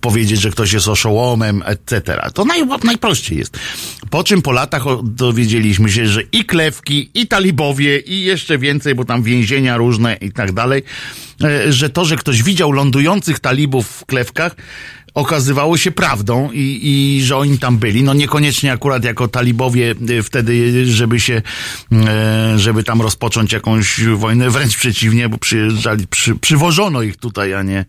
powiedzieć, 0.01 0.41
że 0.41 0.51
ktoś 0.51 0.73
jest 0.73 0.89
oszołomem, 0.89 1.63
etc. 1.67 2.31
To 2.35 2.45
naj, 2.45 2.63
najprościej 2.85 3.39
jest. 3.39 3.59
Po 4.11 4.25
czym 4.25 4.43
po 4.43 4.53
latach 4.53 4.83
dowiedzieliśmy 5.03 5.91
się, 5.91 6.07
że 6.07 6.23
i 6.23 6.45
klewki, 6.45 7.11
i 7.15 7.27
talibowie, 7.27 7.99
i 7.99 8.21
jeszcze 8.21 8.59
więcej, 8.59 8.95
bo 8.95 9.05
tam 9.05 9.23
więzienia 9.23 9.77
różne 9.77 10.15
i 10.15 10.33
tak 10.33 10.53
dalej, 10.53 10.83
e, 11.45 11.73
że 11.73 11.91
to, 11.91 12.05
że 12.05 12.17
ktoś 12.17 12.43
widział 12.43 12.73
lądujących 12.89 13.41
talibów 13.41 13.87
w 13.89 14.05
klewkach, 14.05 14.57
okazywało 15.19 15.77
się 15.77 15.91
prawdą 15.91 16.51
i, 16.53 16.81
i 16.83 17.23
że 17.25 17.37
oni 17.37 17.59
tam 17.59 17.79
byli. 17.79 18.03
No 18.03 18.15
niekoniecznie 18.15 18.73
akurat 18.73 19.05
jako 19.05 19.29
talibowie 19.29 19.95
y, 20.11 20.23
wtedy, 20.23 20.87
żeby 20.87 21.21
się, 21.21 21.43
e, 21.93 22.59
żeby 22.59 22.85
tam 22.85 23.03
rozpocząć 23.03 23.53
jakąś 23.53 24.01
wojnę, 24.05 24.51
wręcz 24.51 24.77
przeciwnie, 24.77 25.29
bo 25.29 25.39
przyjeżdżali, 25.39 26.07
przy, 26.07 26.35
przywożono 26.35 27.03
ich 27.03 27.17
tutaj, 27.17 27.55
a 27.55 27.63
nie, 27.63 27.85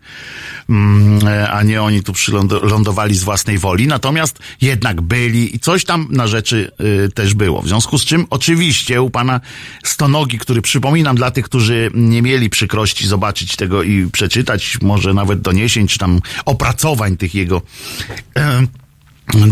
mm, 0.68 1.28
e, 1.28 1.50
a 1.50 1.62
nie 1.62 1.82
oni 1.82 2.02
tu 2.02 2.12
przylądowali 2.12 3.14
z 3.14 3.24
własnej 3.24 3.58
woli. 3.58 3.86
Natomiast 3.86 4.38
jednak 4.60 5.00
byli 5.00 5.56
i 5.56 5.58
coś 5.58 5.84
tam 5.84 6.06
na 6.10 6.26
rzeczy 6.26 6.70
y, 7.06 7.08
też 7.12 7.34
było. 7.34 7.62
W 7.62 7.68
związku 7.68 7.98
z 7.98 8.04
czym 8.04 8.26
oczywiście 8.30 9.02
u 9.02 9.10
pana 9.10 9.40
Stonogi, 9.84 10.38
który 10.38 10.62
przypominam 10.62 11.16
dla 11.16 11.30
tych, 11.30 11.44
którzy 11.44 11.90
nie 11.94 12.22
mieli 12.22 12.50
przykrości 12.50 13.06
zobaczyć 13.08 13.56
tego 13.56 13.82
i 13.82 14.06
przeczytać, 14.12 14.78
może 14.82 15.14
nawet 15.14 15.40
doniesień, 15.40 15.86
czy 15.86 15.98
tam 15.98 16.20
opracowań 16.44 17.16
tych 17.20 17.34
jego 17.34 17.62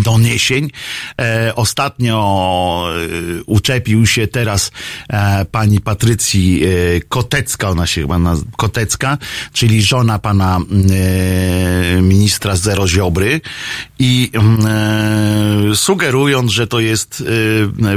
doniesień. 0.04 0.70
E, 1.20 1.54
ostatnio 1.54 2.88
e, 3.38 3.42
uczepił 3.46 4.06
się 4.06 4.26
teraz 4.26 4.70
e, 5.08 5.44
pani 5.44 5.80
Patrycji 5.80 6.62
Kotecka, 7.08 7.68
ona 7.68 7.86
się 7.86 8.00
chyba 8.00 8.18
nazywa 8.18 8.50
Kotecka, 8.56 9.18
czyli 9.52 9.82
żona 9.82 10.18
pana 10.18 10.60
ministra 12.02 12.56
Zero 12.56 12.88
Ziobry 12.88 13.40
i 13.98 14.30
mm, 14.32 15.76
sugerując, 15.76 16.52
że 16.52 16.66
to 16.66 16.80
jest 16.80 17.24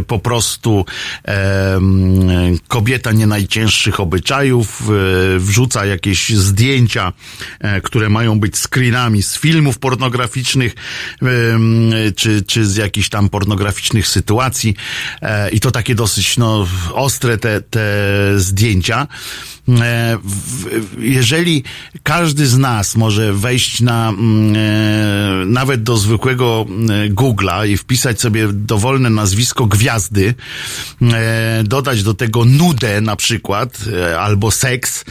po 0.08 0.20
prostu 0.20 0.86
mm, 1.24 2.58
kobieta 2.68 3.12
nie 3.12 3.28
najcięższych 3.28 4.00
obyczajów, 4.00 4.90
wrzuca 5.38 5.86
jakieś 5.86 6.30
zdjęcia, 6.30 7.14
które 7.84 8.10
mają 8.10 8.40
być 8.40 8.58
screenami 8.58 9.24
z 9.24 9.38
filmów 9.38 9.80
pornograficznych, 9.80 10.76
czy, 12.16 12.42
czy 12.42 12.66
z 12.66 12.76
jakichś 12.76 13.10
tam 13.10 13.30
pornograficznych 13.30 14.08
sytuacji 14.08 14.76
e, 15.22 15.50
i 15.50 15.60
to 15.60 15.72
takie 15.72 15.96
dosyć 15.96 16.38
no, 16.38 16.68
ostre 16.94 17.38
te, 17.38 17.62
te 17.62 17.82
zdjęcia. 18.36 19.08
E, 19.70 20.18
jeżeli 21.00 21.64
każdy 22.04 22.48
z 22.48 22.58
nas 22.58 22.96
może 22.96 23.34
wejść 23.34 23.82
na 23.82 24.10
mm, 24.10 24.56
e, 24.56 25.46
nawet 25.46 25.84
do 25.84 25.98
zwykłego 25.98 26.66
Google'a 27.10 27.68
i 27.68 27.78
wpisać 27.78 28.22
sobie 28.22 28.48
dowolne 28.54 29.10
nazwisko 29.10 29.66
gwiazdy, 29.66 30.34
dodać 31.64 32.04
do 32.04 32.14
tego 32.14 32.46
nudę 32.46 33.02
na 33.02 33.16
przykład, 33.16 33.78
albo 34.20 34.52
seks, 34.52 35.06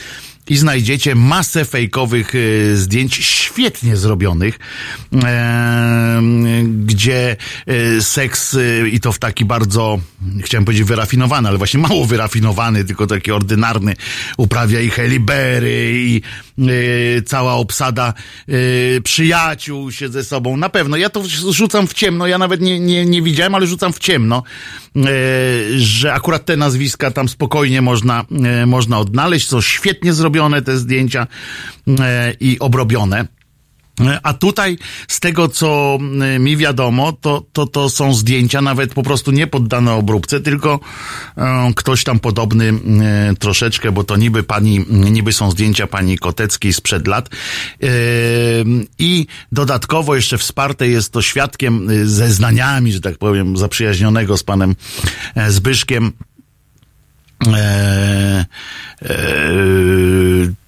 i 0.50 0.56
znajdziecie 0.56 1.14
masę 1.14 1.64
fejkowych 1.64 2.32
e, 2.34 2.76
zdjęć 2.76 3.14
świetnie 3.14 3.96
zrobionych, 3.96 4.58
gdzie 6.62 7.36
e, 7.66 8.00
seks 8.02 8.54
e, 8.54 8.88
i 8.88 9.00
to 9.00 9.12
w 9.12 9.18
taki 9.18 9.44
bardzo, 9.44 10.00
chciałem 10.42 10.64
powiedzieć 10.64 10.84
wyrafinowany, 10.84 11.48
ale 11.48 11.58
właśnie 11.58 11.80
mało 11.80 12.04
wyrafinowany, 12.04 12.84
tylko 12.84 13.06
taki 13.06 13.32
ordynarny, 13.32 13.96
uprawia 14.36 14.80
i 14.80 14.90
Halle 14.90 15.20
Berry 15.20 15.92
i 15.94 16.22
cała 17.26 17.54
obsada 17.54 18.14
e, 18.48 18.52
przyjaciół 19.00 19.92
się 19.92 20.08
ze 20.08 20.24
sobą. 20.24 20.56
Na 20.56 20.68
pewno, 20.68 20.96
ja 20.96 21.10
to 21.10 21.22
rzucam 21.50 21.86
w 21.86 21.94
ciemno, 21.94 22.26
ja 22.26 22.38
nawet 22.38 22.60
nie, 22.60 22.80
nie, 22.80 23.06
nie 23.06 23.22
widziałem, 23.22 23.54
ale 23.54 23.66
rzucam 23.66 23.92
w 23.92 23.98
ciemno, 23.98 24.42
e, 24.96 25.00
że 25.76 26.12
akurat 26.12 26.44
te 26.44 26.56
nazwiska 26.56 27.10
tam 27.10 27.28
spokojnie 27.28 27.82
można, 27.82 28.24
można 28.66 28.98
odnaleźć, 28.98 29.48
są 29.48 29.60
świetnie 29.60 30.12
zrobione 30.12 30.62
te 30.62 30.76
zdjęcia 30.76 31.26
i 32.40 32.58
obrobione. 32.58 33.39
A 34.22 34.34
tutaj, 34.34 34.78
z 35.08 35.20
tego 35.20 35.48
co 35.48 35.98
e, 36.20 36.38
mi 36.38 36.56
wiadomo, 36.56 37.12
to, 37.12 37.44
to, 37.52 37.66
to 37.66 37.90
są 37.90 38.14
zdjęcia 38.14 38.60
nawet 38.60 38.94
po 38.94 39.02
prostu 39.02 39.30
nie 39.30 39.46
poddane 39.46 39.92
obróbce, 39.92 40.40
tylko 40.40 40.80
e, 41.36 41.72
ktoś 41.76 42.04
tam 42.04 42.20
podobny 42.20 42.68
e, 42.68 43.34
troszeczkę, 43.38 43.92
bo 43.92 44.04
to 44.04 44.16
niby 44.16 44.42
pani, 44.42 44.84
niby 44.88 45.32
są 45.32 45.50
zdjęcia 45.50 45.86
pani 45.86 46.18
Koteckiej 46.18 46.72
sprzed 46.72 47.06
lat. 47.06 47.28
E, 47.82 47.88
I 48.98 49.26
dodatkowo 49.52 50.16
jeszcze 50.16 50.38
wsparte 50.38 50.88
jest 50.88 51.12
to 51.12 51.22
świadkiem 51.22 51.90
e, 51.90 52.06
zeznaniami, 52.06 52.92
że 52.92 53.00
tak 53.00 53.18
powiem, 53.18 53.56
zaprzyjaźnionego 53.56 54.36
z 54.36 54.42
panem 54.42 54.76
Zbyszkiem, 55.48 56.12
e, 57.46 58.46
mm, 59.02 60.59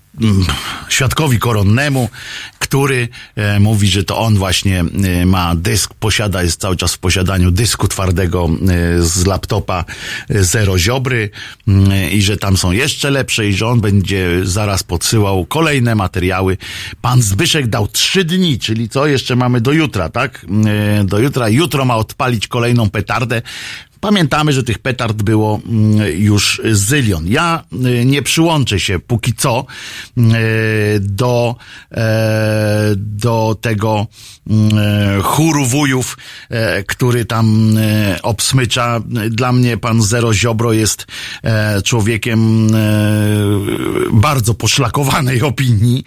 świadkowi 0.88 1.38
koronnemu, 1.38 2.08
który 2.58 3.08
e, 3.36 3.60
mówi, 3.60 3.88
że 3.88 4.04
to 4.04 4.18
on 4.18 4.36
właśnie 4.36 4.80
e, 4.80 5.26
ma 5.26 5.54
dysk, 5.54 5.94
posiada, 5.94 6.42
jest 6.42 6.60
cały 6.60 6.76
czas 6.76 6.94
w 6.94 6.98
posiadaniu 6.98 7.50
dysku 7.50 7.88
twardego 7.88 8.48
e, 8.48 9.02
z 9.02 9.26
laptopa 9.26 9.84
e, 10.28 10.44
Zero 10.44 10.78
Ziobry 10.78 11.30
mm, 11.68 12.10
i 12.10 12.22
że 12.22 12.36
tam 12.36 12.56
są 12.56 12.72
jeszcze 12.72 13.10
lepsze 13.10 13.48
i 13.48 13.54
że 13.54 13.66
on 13.66 13.80
będzie 13.80 14.40
zaraz 14.42 14.82
podsyłał 14.82 15.46
kolejne 15.46 15.94
materiały. 15.94 16.58
Pan 17.02 17.22
Zbyszek 17.22 17.66
dał 17.66 17.88
trzy 17.88 18.24
dni, 18.24 18.58
czyli 18.58 18.88
co? 18.88 19.06
Jeszcze 19.06 19.36
mamy 19.36 19.60
do 19.60 19.72
jutra, 19.72 20.08
tak? 20.08 20.46
E, 21.00 21.04
Do 21.04 21.18
jutra. 21.18 21.48
Jutro 21.48 21.84
ma 21.84 21.96
odpalić 21.96 22.48
kolejną 22.48 22.90
petardę. 22.90 23.42
Pamiętamy, 24.02 24.52
że 24.52 24.62
tych 24.62 24.78
petard 24.78 25.22
było 25.22 25.60
mm, 25.66 26.20
już 26.20 26.60
zylion. 26.72 27.26
Ja 27.28 27.64
y, 27.72 28.04
nie 28.04 28.22
przyłączę 28.22 28.80
się 28.80 28.98
póki 28.98 29.34
co 29.34 29.66
y, 30.18 30.22
do, 31.00 31.56
e, 31.90 32.92
do 32.96 33.56
tego 33.60 34.06
mm, 34.50 35.22
chóru 35.22 35.66
wujów, 35.66 36.18
e, 36.50 36.82
który 36.82 37.24
tam 37.24 37.76
e, 37.78 38.22
obsmycza. 38.22 39.00
Dla 39.30 39.52
mnie 39.52 39.76
pan 39.76 40.02
Zero 40.02 40.34
Ziobro 40.34 40.72
jest 40.72 41.06
człowiekiem 41.84 42.68
bardzo 44.12 44.54
poszlakowanej 44.54 45.42
opinii, 45.42 46.04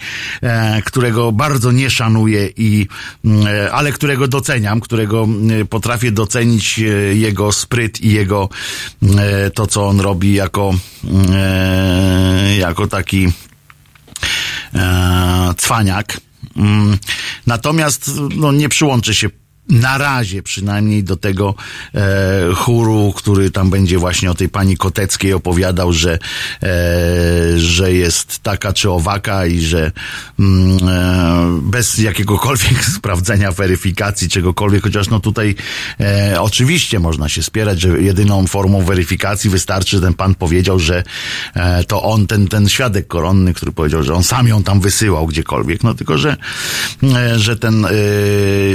którego 0.86 1.32
bardzo 1.32 1.72
nie 1.72 1.90
szanuję 1.90 2.50
i, 2.58 2.88
mm, 3.26 3.48
ale 3.72 3.92
którego 3.92 4.28
doceniam, 4.28 4.80
którego 4.80 5.28
potrafię 5.70 6.12
docenić 6.12 6.80
jego 7.14 7.52
spryt 7.52 7.85
i 8.02 8.12
jego 8.12 8.50
e, 9.18 9.50
to, 9.50 9.68
co 9.68 9.88
on 9.88 10.00
robi 10.00 10.34
jako, 10.34 10.74
e, 11.34 12.58
jako 12.58 12.88
taki 12.88 13.28
e, 14.74 15.54
cwaniak. 15.58 16.22
Mm, 16.58 16.98
Natomiast 17.48 18.12
no, 18.36 18.52
nie 18.52 18.70
przyłączę 18.70 19.14
się 19.14 19.30
na 19.70 19.98
razie 19.98 20.44
przynajmniej 20.44 21.04
do 21.04 21.18
tego 21.18 21.56
e, 21.96 22.54
chóru, 22.56 23.14
który 23.16 23.52
tam 23.52 23.70
będzie 23.70 23.98
właśnie 23.98 24.32
o 24.32 24.36
tej 24.36 24.50
pani 24.50 24.78
Koteckiej 24.78 25.34
opowiadał, 25.34 25.94
że, 25.94 26.20
e, 26.64 26.70
że 27.58 27.94
jest 27.94 28.40
taka 28.40 28.74
czy 28.74 28.92
owaka 28.92 29.46
i 29.46 29.60
że 29.60 29.92
mm, 30.40 30.78
e, 30.90 31.60
bez 31.62 31.98
jakiegokolwiek 31.98 32.86
sprawdzenia, 32.98 33.52
weryfikacji, 33.52 34.30
czegokolwiek, 34.30 34.84
chociaż 34.84 35.10
no 35.10 35.20
tutaj 35.20 35.56
e, 36.00 36.42
oczywiście 36.42 37.00
można 37.00 37.30
się 37.30 37.44
spierać, 37.44 37.82
że 37.82 38.02
jedyną 38.02 38.48
formą 38.48 38.82
weryfikacji 38.82 39.50
wystarczy, 39.50 39.98
że 39.98 40.02
ten 40.02 40.14
pan 40.14 40.36
powiedział, 40.36 40.80
że 40.80 41.04
e, 41.54 41.84
to 41.84 42.04
on, 42.04 42.28
ten, 42.28 42.48
ten 42.48 42.70
świadek 42.70 43.08
koronny, 43.08 43.54
który 43.54 43.72
powiedział, 43.72 44.04
że 44.04 44.14
on 44.14 44.24
sam 44.24 44.48
ją 44.48 44.64
tam 44.64 44.80
wysyłał 44.80 45.28
gdziekolwiek, 45.28 45.84
no 45.84 45.94
tylko, 45.94 46.18
że, 46.18 46.38
e, 47.04 47.40
że 47.40 47.58
ten 47.58 47.86
e, 47.86 47.90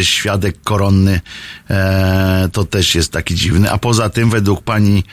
świadek 0.05 0.57
koronny 0.65 0.80
e, 1.71 2.49
to 2.53 2.65
też 2.65 2.95
jest 2.95 3.13
taki 3.13 3.35
dziwny. 3.35 3.71
A 3.71 3.79
poza 3.79 4.11
tym 4.11 4.31
według 4.31 4.63
pani 4.63 5.05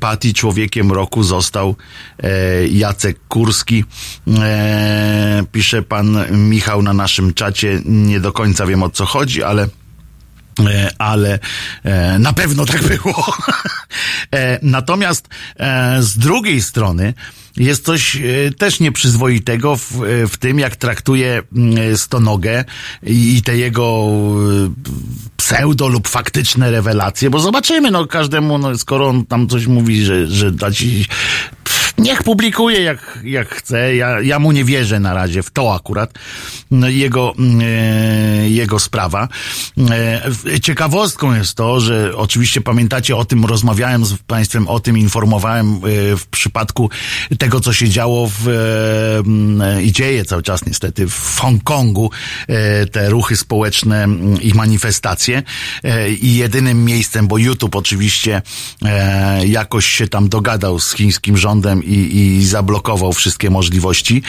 Pati 0.00 0.34
człowiekiem 0.34 0.92
roku 0.92 1.22
został 1.22 1.76
e, 2.22 2.28
Jacek 2.68 3.18
Kurski. 3.28 3.84
E, 4.38 5.44
pisze 5.52 5.82
pan 5.82 6.16
Michał 6.30 6.82
na 6.82 6.92
naszym 6.92 7.34
czacie. 7.34 7.80
Nie 7.84 8.20
do 8.20 8.32
końca 8.32 8.66
wiem 8.66 8.82
o 8.82 8.90
co 8.90 9.06
chodzi, 9.06 9.42
ale 9.42 9.68
ale 10.98 11.38
e, 11.84 12.18
na 12.18 12.32
pewno 12.32 12.66
tak 12.66 12.82
było. 12.82 13.26
E, 14.34 14.58
Natomiast 14.62 15.28
e, 15.56 16.02
z 16.02 16.18
drugiej 16.18 16.62
strony 16.62 17.14
jest 17.56 17.84
coś 17.84 18.16
e, 18.16 18.20
też 18.58 18.80
nieprzyzwoitego 18.80 19.76
w, 19.76 20.02
e, 20.02 20.26
w 20.26 20.36
tym, 20.36 20.58
jak 20.58 20.76
traktuje 20.76 21.42
mm, 21.56 21.96
Stonogę 21.96 22.64
i 23.02 23.42
te 23.44 23.56
jego 23.56 24.08
e, 24.66 24.72
pseudo 25.36 25.88
lub 25.88 26.08
faktyczne 26.08 26.70
rewelacje, 26.70 27.30
bo 27.30 27.40
zobaczymy, 27.40 27.90
no 27.90 28.06
każdemu, 28.06 28.58
no, 28.58 28.78
skoro 28.78 29.08
on 29.08 29.26
tam 29.26 29.48
coś 29.48 29.66
mówi, 29.66 30.04
że, 30.04 30.26
że 30.26 30.52
da 30.52 30.70
ci 30.70 31.06
niech 31.98 32.22
publikuje 32.22 32.82
jak, 32.82 33.18
jak 33.24 33.48
chce. 33.48 33.94
Ja, 33.96 34.20
ja 34.20 34.38
mu 34.38 34.52
nie 34.52 34.64
wierzę 34.64 35.00
na 35.00 35.14
razie 35.14 35.42
w 35.42 35.50
to 35.50 35.74
akurat. 35.74 36.18
No, 36.70 36.88
jego, 36.88 37.34
e, 37.62 38.48
jego 38.48 38.78
sprawa. 38.78 39.28
E, 39.90 40.60
ciekawostką 40.60 41.34
jest 41.34 41.54
to, 41.54 41.80
że 41.80 42.16
oczywiście 42.16 42.60
pamiętacie 42.60 43.16
o 43.16 43.24
tym, 43.24 43.44
rozmawiałem 43.44 44.04
z 44.04 44.18
Państwem 44.18 44.68
o 44.68 44.80
tym, 44.80 44.98
informowałem 44.98 45.74
e, 45.74 45.80
w 46.16 46.26
przypadku 46.26 46.90
tego, 47.38 47.60
co 47.60 47.72
się 47.72 47.88
działo 47.88 48.30
w, 48.38 48.48
e, 49.62 49.82
i 49.82 49.92
dzieje 49.92 50.24
cały 50.24 50.42
czas 50.42 50.66
niestety 50.66 51.08
w 51.08 51.38
Hongkongu, 51.40 52.10
e, 52.48 52.86
te 52.86 53.10
ruchy 53.10 53.36
społeczne 53.36 54.06
i 54.40 54.54
manifestacje. 54.54 55.42
E, 55.84 56.10
I 56.10 56.36
jedynym 56.36 56.84
miejscem, 56.84 57.28
bo 57.28 57.38
YouTube 57.38 57.76
oczywiście 57.76 58.42
jakoś 59.44 59.86
się 59.86 60.08
tam 60.08 60.28
dogadał 60.28 60.80
z 60.80 60.94
chińskim 60.94 61.36
rządem 61.36 61.81
i, 61.84 62.16
i 62.16 62.46
zablokował 62.46 63.12
wszystkie 63.12 63.50
możliwości 63.50 64.22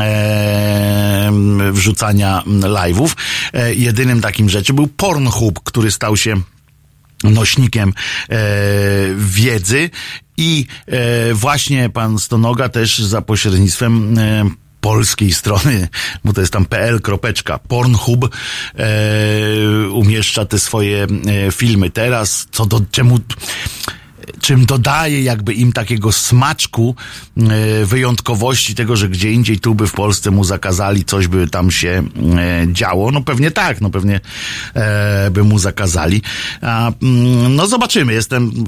e, 0.00 1.30
wrzucania 1.72 2.42
live'ów. 2.46 3.10
E, 3.52 3.74
jedynym 3.74 4.20
takim 4.20 4.48
rzeczy 4.48 4.72
był 4.72 4.86
Pornhub, 4.86 5.60
który 5.64 5.90
stał 5.90 6.16
się 6.16 6.36
nośnikiem 7.24 7.92
e, 8.28 8.36
wiedzy 9.16 9.90
i 10.36 10.66
e, 10.86 11.34
właśnie 11.34 11.90
pan 11.90 12.18
Stonoga 12.18 12.68
też 12.68 12.98
za 12.98 13.22
pośrednictwem 13.22 14.18
e, 14.18 14.50
polskiej 14.80 15.32
strony, 15.32 15.88
bo 16.24 16.32
to 16.32 16.40
jest 16.40 16.52
tam 16.52 16.64
pl. 16.64 17.00
kropeczka, 17.00 17.58
Pornhub 17.58 18.24
e, 18.24 18.88
umieszcza 19.88 20.44
te 20.44 20.58
swoje 20.58 21.06
e, 21.46 21.52
filmy. 21.52 21.90
Teraz 21.90 22.46
co 22.50 22.66
do 22.66 22.80
czemu 22.90 23.18
czym 24.40 24.66
dodaje 24.66 25.22
jakby 25.22 25.54
im 25.54 25.72
takiego 25.72 26.12
smaczku 26.12 26.94
e, 27.36 27.84
wyjątkowości 27.84 28.74
tego, 28.74 28.96
że 28.96 29.08
gdzie 29.08 29.32
indziej 29.32 29.58
tu 29.58 29.74
by 29.74 29.86
w 29.86 29.92
Polsce 29.92 30.30
mu 30.30 30.44
zakazali, 30.44 31.04
coś 31.04 31.26
by 31.26 31.48
tam 31.48 31.70
się 31.70 32.02
e, 32.38 32.66
działo. 32.72 33.10
No 33.10 33.22
pewnie 33.22 33.50
tak, 33.50 33.80
no 33.80 33.90
pewnie 33.90 34.20
e, 34.74 35.30
by 35.30 35.44
mu 35.44 35.58
zakazali. 35.58 36.22
Mm, 36.62 37.56
no 37.56 37.66
zobaczymy, 37.66 38.12
jestem 38.12 38.64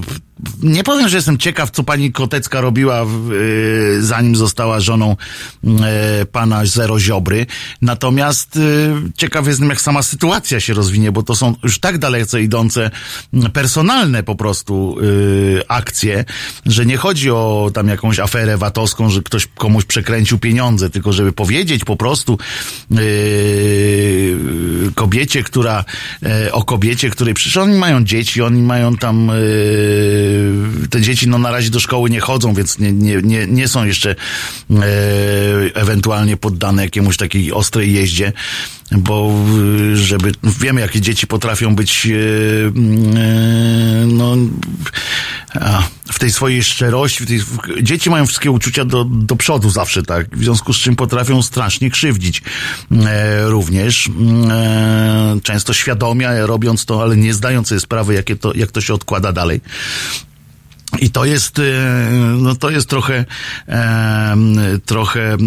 nie 0.62 0.84
powiem, 0.84 1.09
że 1.09 1.16
jestem 1.16 1.38
ciekaw, 1.38 1.70
co 1.70 1.82
pani 1.82 2.12
Kotecka 2.12 2.61
robiła, 2.61 3.01
e, 3.01 3.07
zanim 4.01 4.36
została 4.36 4.80
żoną 4.80 5.16
e, 5.64 6.26
pana 6.26 6.66
Zero 6.66 7.01
Ziobry. 7.01 7.47
Natomiast 7.82 8.57
e, 8.57 8.61
ciekaw 9.16 9.47
jestem, 9.47 9.68
jak 9.68 9.80
sama 9.80 10.03
sytuacja 10.03 10.61
się 10.61 10.74
rozwinie, 10.74 11.12
bo 11.12 11.22
to 11.22 11.36
są 11.36 11.55
już 11.62 11.78
tak 11.80 11.99
dalece 11.99 12.43
idące 12.43 12.90
m, 13.34 13.51
personalne 13.53 14.22
po 14.22 14.34
prostu 14.34 14.97
e, 15.59 15.70
akcje, 15.70 16.24
że 16.66 16.86
nie 16.86 16.97
chodzi 16.97 17.30
o 17.30 17.70
tam 17.74 17.88
jakąś 17.88 18.18
aferę 18.18 18.57
VAT-owską, 18.57 19.11
że 19.11 19.22
ktoś 19.22 19.47
komuś 19.47 19.84
przekręcił 19.84 20.38
pieniądze, 20.38 20.90
tylko 20.90 21.12
żeby 21.12 21.32
powiedzieć 21.32 21.84
po 21.84 21.97
prostu 21.97 22.38
e, 22.90 22.97
kobiecie, 24.95 25.43
która 25.43 25.84
e, 26.22 26.53
o 26.53 26.64
kobiecie, 26.64 27.11
której 27.11 27.34
przecież 27.34 27.57
oni 27.57 27.78
mają 27.78 28.05
dzieci, 28.05 28.43
oni 28.43 28.62
mają 28.62 28.97
tam 28.97 29.30
e, 29.30 29.34
te 30.91 31.01
dzieci 31.01 31.28
no 31.28 31.39
na 31.39 31.51
razie 31.51 31.70
do 31.70 31.80
szkoły 31.80 32.11
nie 32.11 32.20
chodzą, 32.20 32.55
więc 32.55 32.78
nie, 32.78 32.93
nie, 32.93 33.22
nie, 33.22 33.47
nie 33.47 33.68
są 33.68 33.85
jeszcze 33.85 34.11
e, 34.11 34.14
ewentualnie 35.74 36.37
poddane 36.37 36.83
jakiemuś 36.83 37.16
takiej 37.16 37.53
ostrej 37.53 37.93
jeździe, 37.93 38.33
bo 38.93 39.33
e, 39.93 39.97
żeby, 39.97 40.33
wiemy 40.61 40.80
jakie 40.80 41.01
dzieci 41.01 41.26
potrafią 41.26 41.74
być 41.74 42.07
e, 42.07 42.11
no 44.07 44.37
w 46.12 46.18
tej 46.18 46.32
swojej 46.32 46.62
szczerości, 46.62 47.26
tej, 47.26 47.40
dzieci 47.82 48.11
mają 48.11 48.26
wszystkie 48.26 48.50
uczucia 48.50 48.84
do, 48.84 49.05
do 49.05 49.36
przodu 49.36 49.70
zawsze, 49.70 50.03
tak, 50.03 50.36
w 50.36 50.44
związku 50.44 50.72
z 50.72 50.76
czym 50.76 50.96
potrafią 50.96 51.42
strasznie 51.42 51.90
krzywdzić 51.90 52.42
e, 53.07 53.42
również, 53.46 54.11
e, 54.50 55.38
często 55.42 55.72
świadomie 55.72 56.28
robiąc 56.40 56.84
to, 56.84 57.03
ale 57.03 57.16
nie 57.16 57.34
zdając 57.34 57.68
sobie 57.68 57.80
sprawy, 57.80 58.14
jakie 58.14 58.36
to, 58.36 58.53
jak 58.55 58.70
to 58.70 58.80
się 58.80 58.94
odkłada 58.94 59.32
dalej. 59.32 59.61
I 61.01 61.11
to 61.11 61.24
jest, 61.24 61.59
e, 61.59 61.62
no 62.38 62.55
to 62.55 62.70
jest 62.70 62.88
trochę, 62.88 63.24
trochę 64.86 65.32
e, 65.32 65.38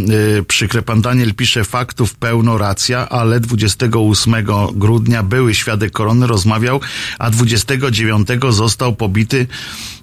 przykre. 0.47 0.81
Pan 0.81 1.01
Daniel 1.01 1.33
pisze 1.33 1.63
faktów 1.63 2.15
pełno 2.15 2.57
racja, 2.57 3.09
ale 3.09 3.39
28 3.39 4.35
grudnia 4.73 5.23
były 5.23 5.55
świadek 5.55 5.91
korony 5.91 6.27
rozmawiał, 6.27 6.81
a 7.19 7.29
29 7.29 8.27
został 8.49 8.95
pobity 8.95 9.47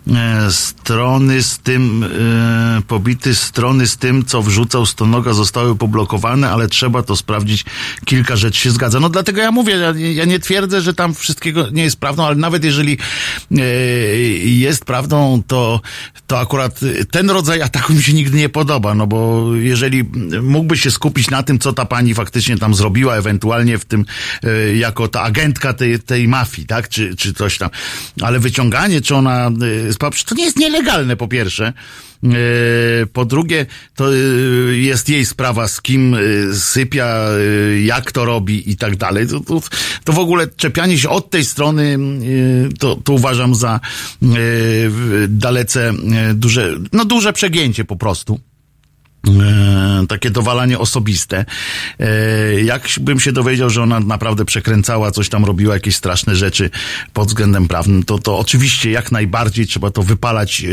e, 0.09 0.51
strony 0.51 1.43
z 1.43 1.59
tym, 1.59 2.05
pobity 2.89 3.35
strony 3.35 3.87
z 3.87 3.97
tym, 3.97 4.25
co 4.25 4.43
wrzucał 4.43 4.87
Stonoga 4.87 5.33
zostały 5.33 5.77
poblokowane, 5.77 6.51
ale 6.51 6.69
trzeba 6.69 7.03
to 7.03 7.17
sprawdzić. 7.17 7.65
Kilka 8.05 8.37
rzeczy 8.37 8.61
się 8.61 8.71
zgadza. 8.71 9.01
No 9.01 9.09
dlatego 9.09 9.41
ja 9.41 9.53
mówię, 9.53 9.79
ja, 10.15 10.25
nie 10.25 10.39
twierdzę, 10.41 10.81
że 10.81 10.95
tam 10.95 11.15
wszystkiego 11.15 11.71
nie 11.71 11.83
jest 11.83 11.97
prawdą, 11.97 12.25
ale 12.25 12.37
nawet 12.37 12.65
jeżeli 12.65 12.99
jest 14.45 14.85
prawdą 14.85 15.32
to, 15.39 15.81
to 16.27 16.39
akurat 16.39 16.83
y, 16.83 17.05
ten 17.05 17.31
rodzaj 17.31 17.63
ataku 17.63 17.93
mi 17.93 18.03
się 18.03 18.13
nigdy 18.13 18.39
nie 18.39 18.49
podoba, 18.49 18.95
no 18.95 19.07
bo 19.07 19.47
jeżeli 19.55 20.05
mógłby 20.43 20.77
się 20.77 20.91
skupić 20.91 21.31
na 21.31 21.43
tym, 21.43 21.59
co 21.59 21.73
ta 21.73 21.85
pani 21.85 22.15
faktycznie 22.15 22.59
tam 22.59 22.75
zrobiła, 22.75 23.17
ewentualnie 23.17 23.79
w 23.79 23.85
tym, 23.85 24.05
y, 24.45 24.77
jako 24.77 25.09
ta 25.09 25.23
agentka 25.23 25.73
tej, 25.73 26.01
tej 26.01 26.29
mafii, 26.29 26.67
tak, 26.67 26.89
czy, 26.89 27.17
czy 27.17 27.35
coś 27.35 27.59
tam, 27.59 27.71
ale 28.23 28.41
wyciąganie, 28.41 29.01
czy 29.01 29.15
ona, 29.15 29.51
y, 29.91 30.25
to 30.27 30.35
nie 30.35 30.45
jest 30.45 30.57
nielegalne 30.57 31.17
po 31.17 31.29
pierwsze, 31.29 31.73
Po 33.13 33.25
drugie, 33.25 33.67
to 33.95 34.15
e, 34.15 34.17
jest 34.77 35.09
jej 35.09 35.27
sprawa, 35.27 35.69
z 35.69 35.81
kim 35.81 36.15
e, 36.15 36.19
sypia, 36.55 37.07
e, 37.07 37.81
jak 37.81 38.13
to 38.13 38.25
robi 38.25 38.71
i 38.71 38.77
tak 38.77 38.97
dalej. 38.97 39.27
To, 39.27 39.41
to, 39.41 39.61
to 40.05 40.13
w 40.13 40.19
ogóle 40.19 40.47
czepianie 40.47 40.99
się 40.99 41.09
od 41.09 41.31
tej 41.31 41.45
strony, 41.45 41.99
e, 41.99 42.69
to, 42.79 42.97
to 42.97 43.13
uważam 43.13 43.55
za 43.55 43.81
e, 44.23 44.29
dalece 45.29 45.89
e, 45.91 46.35
duże, 46.35 46.75
no 46.93 47.05
duże 47.05 47.33
przegięcie 47.33 47.85
po 47.85 47.97
prostu. 47.97 48.41
E, 49.29 50.07
takie 50.09 50.31
dowalanie 50.31 50.79
osobiste. 50.79 51.45
E, 52.01 52.63
jakbym 52.63 53.21
się 53.21 53.33
dowiedział, 53.33 53.71
że 53.71 53.83
ona 53.83 54.01
naprawdę 54.01 54.45
przekręcała, 54.45 55.11
coś 55.11 55.29
tam 55.29 55.45
robiła, 55.45 55.75
jakieś 55.75 55.97
straszne 55.97 56.37
rzeczy 56.37 56.71
pod 57.13 57.29
względem 57.29 57.69
prawnym, 57.69 58.03
to, 58.03 58.19
to 58.19 58.39
oczywiście 58.39 58.91
jak 58.91 59.13
najbardziej 59.13 59.67
trzeba 59.67 59.91
to 59.91 60.03
wypalać 60.03 60.65
e, 60.65 60.69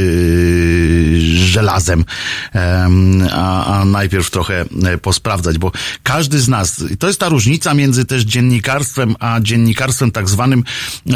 żelazem, 1.22 2.06
Em, 2.54 3.28
a, 3.32 3.66
a 3.80 3.86
najpierw 3.86 4.32
trochę 4.32 4.66
posprawdzać, 5.02 5.58
bo 5.58 5.72
każdy 6.04 6.40
z 6.40 6.48
nas, 6.48 6.84
to 7.00 7.08
jest 7.08 7.20
ta 7.20 7.30
różnica 7.30 7.74
między 7.74 8.06
też 8.06 8.24
dziennikarstwem, 8.24 9.16
a 9.20 9.40
dziennikarstwem 9.42 10.12
tak 10.12 10.30
zwanym 10.30 10.64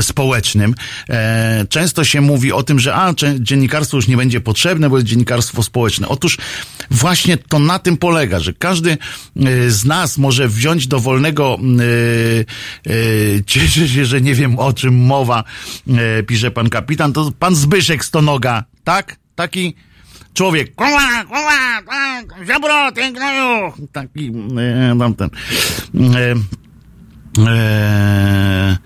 społecznym. 0.02 0.76
E, 1.10 1.66
często 1.70 2.04
się 2.04 2.22
mówi 2.22 2.52
o 2.52 2.64
tym, 2.64 2.80
że 2.80 2.96
a, 2.96 3.14
dziennikarstwo 3.40 3.98
już 3.98 4.08
nie 4.08 4.18
będzie 4.18 4.42
potrzebne, 4.42 4.90
bo 4.90 4.98
jest 4.98 5.08
dziennikarstwo 5.08 5.64
społeczne. 5.64 6.08
Otóż 6.08 6.38
właśnie 6.92 7.23
to 7.50 7.60
na 7.60 7.80
tym 7.80 7.98
polega, 7.98 8.40
że 8.40 8.54
każdy 8.54 8.92
e, 8.92 9.70
z 9.70 9.86
nas 9.86 10.18
może 10.18 10.48
wziąć 10.48 10.88
dowolnego, 10.88 11.58
e, 11.58 12.92
e, 12.92 13.44
cieszę 13.52 13.88
się, 13.90 14.06
że 14.06 14.22
nie 14.22 14.36
wiem 14.36 14.60
o 14.60 14.74
czym 14.74 15.06
mowa, 15.06 15.44
pisze 16.28 16.52
pan 16.52 16.70
kapitan, 16.70 17.14
to 17.14 17.32
pan 17.40 17.56
Zbyszek 17.56 18.06
Stonoga, 18.06 18.64
tak? 18.84 19.16
Taki 19.36 19.76
człowiek, 20.34 20.76
kurwa, 20.76 21.24
kurwa, 21.24 22.46
ziobro, 22.46 22.92
ty 22.92 23.12
gnoju, 23.12 23.74
taki, 23.92 24.32
e, 24.58 24.96
tam 25.00 25.16
ten, 25.16 25.30
e, 26.16 26.36
e, 27.48 28.78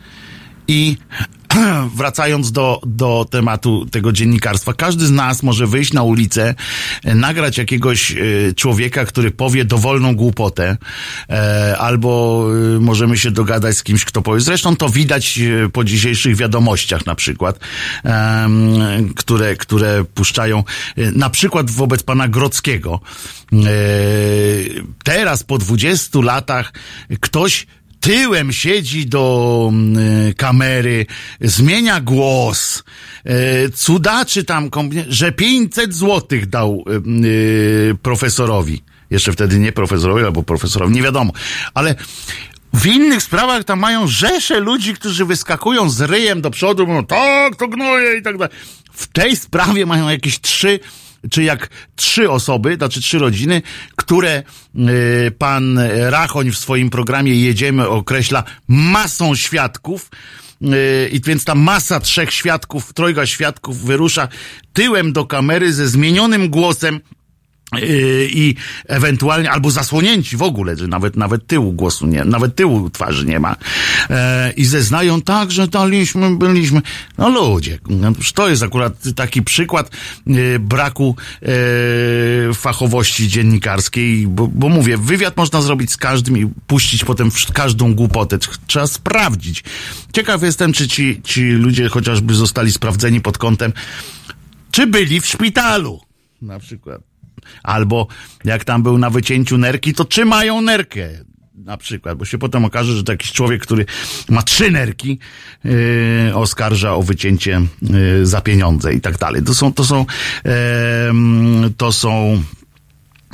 i 0.67 0.97
wracając 1.95 2.51
do, 2.51 2.81
do 2.85 3.25
tematu 3.29 3.85
tego 3.91 4.11
dziennikarstwa, 4.11 4.73
każdy 4.73 5.05
z 5.05 5.11
nas 5.11 5.43
może 5.43 5.67
wyjść 5.67 5.93
na 5.93 6.03
ulicę, 6.03 6.55
e, 7.03 7.15
nagrać 7.15 7.57
jakiegoś 7.57 8.11
e, 8.11 8.15
człowieka, 8.55 9.05
który 9.05 9.31
powie 9.31 9.65
dowolną 9.65 10.15
głupotę, 10.15 10.77
e, 11.29 11.77
albo 11.77 12.45
możemy 12.79 13.17
się 13.17 13.31
dogadać 13.31 13.77
z 13.77 13.83
kimś, 13.83 14.05
kto 14.05 14.21
powie. 14.21 14.39
Zresztą 14.41 14.75
to 14.75 14.89
widać 14.89 15.39
po 15.73 15.83
dzisiejszych 15.83 16.35
wiadomościach 16.35 17.05
na 17.05 17.15
przykład, 17.15 17.59
które, 19.15 19.55
które 19.55 20.05
puszczają 20.05 20.63
na 20.97 21.29
przykład 21.29 21.71
wobec 21.71 22.03
pana 22.03 22.27
Grockiego. 22.27 22.99
Teraz 25.03 25.43
po 25.43 25.57
20 25.57 26.19
latach 26.19 26.73
ktoś 27.19 27.67
tyłem 27.99 28.53
siedzi 28.53 29.05
do 29.05 29.69
mm, 29.71 30.33
kamery, 30.33 31.05
zmienia 31.41 32.01
głos, 32.01 32.83
e, 33.23 33.69
cudaczy 33.69 34.43
tam, 34.43 34.69
że 35.09 35.31
500 35.31 35.93
złotych 35.93 36.49
dał 36.49 36.83
e, 36.87 36.95
e, 36.95 36.99
profesorowi. 37.95 38.83
Jeszcze 39.09 39.31
wtedy 39.31 39.59
nie 39.59 39.71
profesorowi, 39.71 40.23
albo 40.23 40.43
profesorowi, 40.43 40.95
nie 40.95 41.01
wiadomo. 41.01 41.33
Ale 41.73 41.95
w 42.73 42.85
innych 42.85 43.23
sprawach 43.23 43.63
tam 43.63 43.79
mają 43.79 44.07
rzesze 44.07 44.59
ludzi, 44.59 44.93
którzy 44.93 45.25
wyskakują 45.25 45.89
z 45.89 46.01
ryjem 46.01 46.41
do 46.41 46.51
przodu, 46.51 46.87
mówią, 46.87 47.05
tak, 47.05 47.55
to 47.55 47.67
gnoje 47.67 48.17
i 48.17 48.21
tak 48.21 48.37
dalej. 48.37 48.53
W 48.91 49.07
tej 49.07 49.35
sprawie 49.35 49.85
mają 49.85 50.09
jakieś 50.09 50.41
trzy 50.41 50.79
czy 51.29 51.43
jak 51.43 51.69
trzy 51.95 52.29
osoby, 52.29 52.75
znaczy 52.75 53.01
trzy 53.01 53.19
rodziny, 53.19 53.61
które 53.95 54.43
y, 54.75 55.31
pan 55.31 55.79
Rachoń 56.09 56.51
w 56.51 56.57
swoim 56.57 56.89
programie 56.89 57.35
Jedziemy 57.35 57.87
określa 57.87 58.43
masą 58.67 59.35
świadków, 59.35 60.09
y, 60.61 61.09
i 61.11 61.21
więc 61.21 61.45
ta 61.45 61.55
masa 61.55 61.99
trzech 61.99 62.33
świadków, 62.33 62.93
trojga 62.93 63.25
świadków 63.25 63.83
wyrusza 63.83 64.27
tyłem 64.73 65.13
do 65.13 65.25
kamery 65.25 65.73
ze 65.73 65.87
zmienionym 65.87 66.49
głosem, 66.49 66.99
i 68.29 68.55
ewentualnie, 68.87 69.51
albo 69.51 69.71
zasłonięci 69.71 70.37
w 70.37 70.41
ogóle, 70.41 70.75
że 70.75 70.87
nawet, 70.87 71.15
nawet 71.15 71.47
tyłu 71.47 71.73
głosu 71.73 72.07
nie, 72.07 72.25
nawet 72.25 72.55
tyłu 72.55 72.89
twarzy 72.89 73.25
nie 73.25 73.39
ma. 73.39 73.55
E, 74.09 74.53
I 74.57 74.65
zeznają 74.65 75.21
tak, 75.21 75.51
że 75.51 75.67
daliśmy, 75.67 76.37
byliśmy. 76.37 76.81
No 77.17 77.29
ludzie, 77.29 77.79
no, 77.89 78.11
to 78.33 78.49
jest 78.49 78.63
akurat 78.63 78.93
taki 79.15 79.41
przykład 79.41 79.91
e, 80.27 80.59
braku 80.59 81.15
e, 81.41 82.53
fachowości 82.53 83.27
dziennikarskiej, 83.27 84.27
bo, 84.27 84.47
bo 84.47 84.69
mówię, 84.69 84.97
wywiad 84.97 85.37
można 85.37 85.61
zrobić 85.61 85.91
z 85.91 85.97
każdym 85.97 86.37
i 86.37 86.49
puścić 86.67 87.05
potem 87.05 87.31
każdą 87.53 87.95
głupotę. 87.95 88.37
Trzeba 88.67 88.87
sprawdzić. 88.87 89.63
Ciekaw 90.13 90.43
jestem, 90.43 90.73
czy 90.73 90.87
ci, 90.87 91.21
ci 91.23 91.43
ludzie 91.43 91.89
chociażby 91.89 92.33
zostali 92.33 92.71
sprawdzeni 92.71 93.21
pod 93.21 93.37
kątem, 93.37 93.73
czy 94.71 94.87
byli 94.87 95.21
w 95.21 95.25
szpitalu. 95.25 96.01
Na 96.41 96.59
przykład. 96.59 97.16
Albo 97.63 98.07
jak 98.45 98.65
tam 98.65 98.83
był 98.83 98.97
na 98.97 99.09
wycięciu 99.09 99.57
nerki, 99.57 99.93
to 99.93 100.05
czy 100.05 100.25
mają 100.25 100.61
nerkę? 100.61 101.09
Na 101.55 101.77
przykład, 101.77 102.17
bo 102.17 102.25
się 102.25 102.37
potem 102.37 102.65
okaże, 102.65 102.95
że 102.95 103.03
to 103.03 103.11
jakiś 103.11 103.31
człowiek, 103.31 103.61
który 103.61 103.85
ma 104.29 104.41
trzy 104.41 104.71
nerki, 104.71 105.19
yy, 105.63 106.35
oskarża 106.35 106.95
o 106.95 107.03
wycięcie 107.03 107.61
yy, 107.81 108.25
za 108.25 108.41
pieniądze 108.41 108.93
i 108.93 109.01
tak 109.01 109.17
dalej. 109.17 109.43
To 109.43 109.53
są, 109.53 109.73
to 109.73 109.85
są, 109.85 110.05
em, 110.43 111.73
to 111.77 111.91
są 111.91 112.41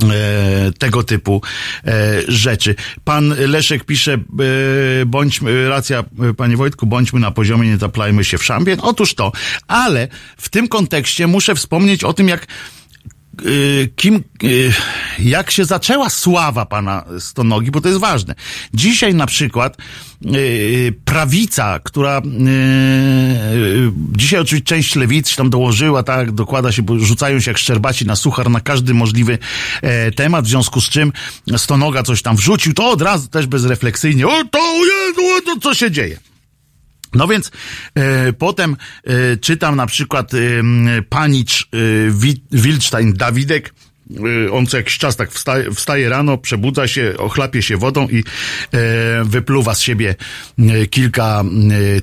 e, 0.04 0.72
tego 0.80 1.04
typu 1.04 1.42
e, 1.88 2.22
rzeczy. 2.28 2.76
Pan 3.04 3.36
Leszek 3.38 3.84
pisze, 3.84 4.14
e, 4.14 4.18
bądźmy, 5.06 5.70
racja, 5.70 6.04
panie 6.38 6.58
Wojtku, 6.58 6.86
bądźmy 6.86 7.20
na 7.20 7.32
poziomie, 7.32 7.70
nie 7.70 7.78
zaplajmy 7.78 8.24
się 8.24 8.38
w 8.38 8.44
szambie. 8.44 8.78
Otóż 8.82 9.16
to, 9.16 9.32
ale 9.68 10.08
w 10.38 10.50
tym 10.50 10.68
kontekście 10.68 11.28
muszę 11.28 11.56
wspomnieć 11.56 12.04
o 12.04 12.14
tym, 12.14 12.28
jak 12.28 12.48
kim, 13.96 14.24
y, 14.44 14.74
jak 15.20 15.52
się 15.52 15.66
zaczęła 15.66 16.10
sława 16.10 16.66
pana 16.66 17.06
Stonogi, 17.20 17.72
bo 17.72 17.82
to 17.82 17.88
jest 17.88 18.00
ważne. 18.00 18.36
Dzisiaj 18.74 19.16
na 19.16 19.26
przykład 19.26 19.78
y, 20.26 20.94
prawica, 21.06 21.80
która 21.80 22.18
y, 22.18 22.22
y, 22.22 23.92
dzisiaj 24.18 24.40
oczywiście 24.40 24.66
część 24.66 24.96
lewicy 24.96 25.36
tam 25.36 25.50
dołożyła, 25.50 26.04
tak, 26.04 26.32
dokłada 26.32 26.72
się, 26.72 26.82
bo 26.82 27.00
rzucają 27.00 27.40
się 27.40 27.52
jak 27.52 27.58
szczerbaci 27.58 28.06
na 28.06 28.16
suchar 28.16 28.50
na 28.50 28.60
każdy 28.60 28.94
możliwy 28.94 29.38
e, 29.82 30.12
temat, 30.12 30.46
w 30.46 30.50
związku 30.50 30.82
z 30.82 30.90
czym 30.90 31.12
Stonoga 31.58 32.04
coś 32.04 32.22
tam 32.22 32.36
wrzucił, 32.36 32.74
to 32.74 32.90
od 32.90 33.02
razu 33.02 33.28
też 33.28 33.48
bezrefleksyjnie, 33.48 34.28
o 34.28 34.44
to, 34.52 34.60
Jezu, 34.60 35.46
to 35.46 35.60
co 35.60 35.74
się 35.74 35.92
dzieje? 35.92 36.33
No 37.14 37.28
więc 37.28 37.52
e, 37.96 38.34
potem 38.34 38.78
e, 39.04 39.38
czytam 39.38 39.76
na 39.76 39.86
przykład 39.88 40.34
e, 40.34 40.38
panicz 41.10 41.64
e, 41.64 41.78
Wi- 42.12 42.44
Wilczstein 42.52 43.14
Dawidek. 43.14 43.74
E, 44.48 44.52
on 44.52 44.66
co 44.68 44.78
jakiś 44.78 44.98
czas 44.98 45.16
tak 45.16 45.32
wstaje, 45.32 45.72
wstaje 45.72 46.10
rano, 46.10 46.38
przebudza 46.38 46.88
się, 46.88 47.14
ochlapie 47.18 47.62
się 47.62 47.78
wodą 47.78 48.08
i 48.08 48.20
e, 48.20 48.24
wypluwa 49.24 49.76
z 49.76 49.82
siebie 49.82 50.16
kilka 50.90 51.44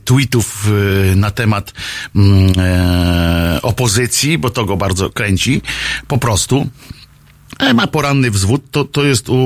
tweetów 0.04 0.68
e, 1.12 1.16
na 1.16 1.30
temat 1.30 1.72
e, 2.58 3.58
opozycji, 3.62 4.38
bo 4.38 4.50
to 4.50 4.64
go 4.64 4.76
bardzo 4.76 5.10
kręci. 5.10 5.62
Po 6.08 6.18
prostu. 6.18 6.66
E, 7.60 7.74
ma 7.74 7.86
poranny 7.86 8.30
wzwód, 8.30 8.62
to, 8.70 8.84
to 8.84 9.04
jest 9.04 9.28
u 9.28 9.36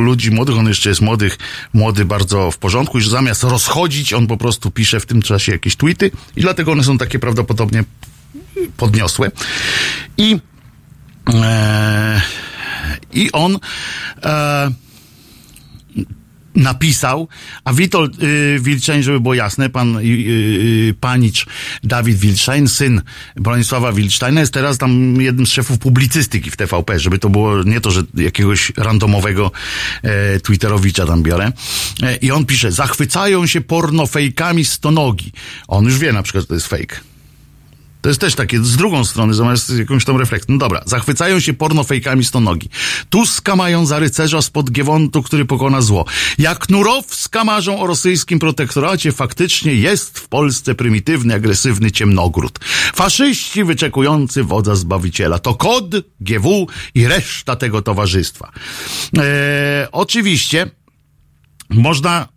ludzi 0.00 0.30
młodych, 0.30 0.56
on 0.56 0.68
jeszcze 0.68 0.88
jest 0.88 1.00
młodych, 1.00 1.38
młody 1.72 2.04
bardzo 2.04 2.50
w 2.50 2.58
porządku, 2.58 3.00
że 3.00 3.10
zamiast 3.10 3.42
rozchodzić, 3.42 4.12
on 4.12 4.26
po 4.26 4.36
prostu 4.36 4.70
pisze 4.70 5.00
w 5.00 5.06
tym 5.06 5.22
czasie 5.22 5.52
jakieś 5.52 5.76
tweety 5.76 6.10
i 6.36 6.40
dlatego 6.40 6.72
one 6.72 6.84
są 6.84 6.98
takie 6.98 7.18
prawdopodobnie 7.18 7.84
podniosłe. 8.76 9.30
I 10.18 10.38
e, 11.34 12.20
i 13.12 13.32
on 13.32 13.58
e, 14.22 14.70
napisał, 16.56 17.28
a 17.64 17.72
Witold 17.72 18.22
y, 18.22 18.58
Wilczeń, 18.60 19.02
żeby 19.02 19.20
było 19.20 19.34
jasne, 19.34 19.70
pan 19.70 19.96
y, 19.96 20.02
y, 20.02 20.94
panicz 21.00 21.46
Dawid 21.84 22.18
Wilczeń, 22.18 22.68
syn 22.68 23.02
Bronisława 23.36 23.92
Wilcztajna, 23.92 24.40
jest 24.40 24.52
teraz 24.52 24.78
tam 24.78 25.20
jednym 25.20 25.46
z 25.46 25.50
szefów 25.50 25.78
publicystyki 25.78 26.50
w 26.50 26.56
TVP, 26.56 26.98
żeby 26.98 27.18
to 27.18 27.28
było 27.28 27.62
nie 27.62 27.80
to, 27.80 27.90
że 27.90 28.02
jakiegoś 28.14 28.72
randomowego 28.76 29.50
e, 30.02 30.40
Twitterowicza 30.40 31.06
tam 31.06 31.22
biorę. 31.22 31.52
E, 32.02 32.16
I 32.16 32.30
on 32.30 32.46
pisze, 32.46 32.72
zachwycają 32.72 33.46
się 33.46 33.60
pornofejkami 33.60 34.64
stonogi. 34.64 35.32
On 35.68 35.84
już 35.84 35.98
wie 35.98 36.12
na 36.12 36.22
przykład, 36.22 36.42
że 36.42 36.48
to 36.48 36.54
jest 36.54 36.66
fake 36.66 37.15
To 38.00 38.08
jest 38.08 38.20
też 38.20 38.34
takie 38.34 38.62
z 38.62 38.76
drugą 38.76 39.04
strony, 39.04 39.34
zamiast 39.34 39.70
jakąś 39.78 40.04
tam 40.04 40.16
refleksją. 40.16 40.54
No 40.54 40.58
dobra, 40.58 40.82
zachwycają 40.86 41.40
się 41.40 41.52
pornofejkami 41.52 42.24
stonogi. 42.24 42.68
Tu 43.10 43.26
skamają 43.26 43.86
za 43.86 43.98
rycerza 43.98 44.42
spod 44.42 44.70
Giewontu, 44.70 45.22
który 45.22 45.44
pokona 45.44 45.80
zło. 45.80 46.04
Jak 46.38 46.68
Nurow 46.68 47.14
skamarzą 47.14 47.80
o 47.80 47.86
rosyjskim 47.86 48.38
protektoracie, 48.38 49.12
faktycznie 49.12 49.74
jest 49.74 50.18
w 50.18 50.28
Polsce 50.28 50.74
prymitywny, 50.74 51.34
agresywny 51.34 51.90
ciemnogród. 51.90 52.58
Faszyści 52.94 53.64
wyczekujący 53.64 54.44
wodza 54.44 54.74
Zbawiciela. 54.74 55.38
To 55.38 55.54
kod, 55.54 55.84
GW 56.20 56.66
i 56.94 57.06
reszta 57.06 57.56
tego 57.56 57.82
towarzystwa. 57.82 58.52
Eee, 59.18 59.22
oczywiście 59.92 60.70
można 61.70 62.28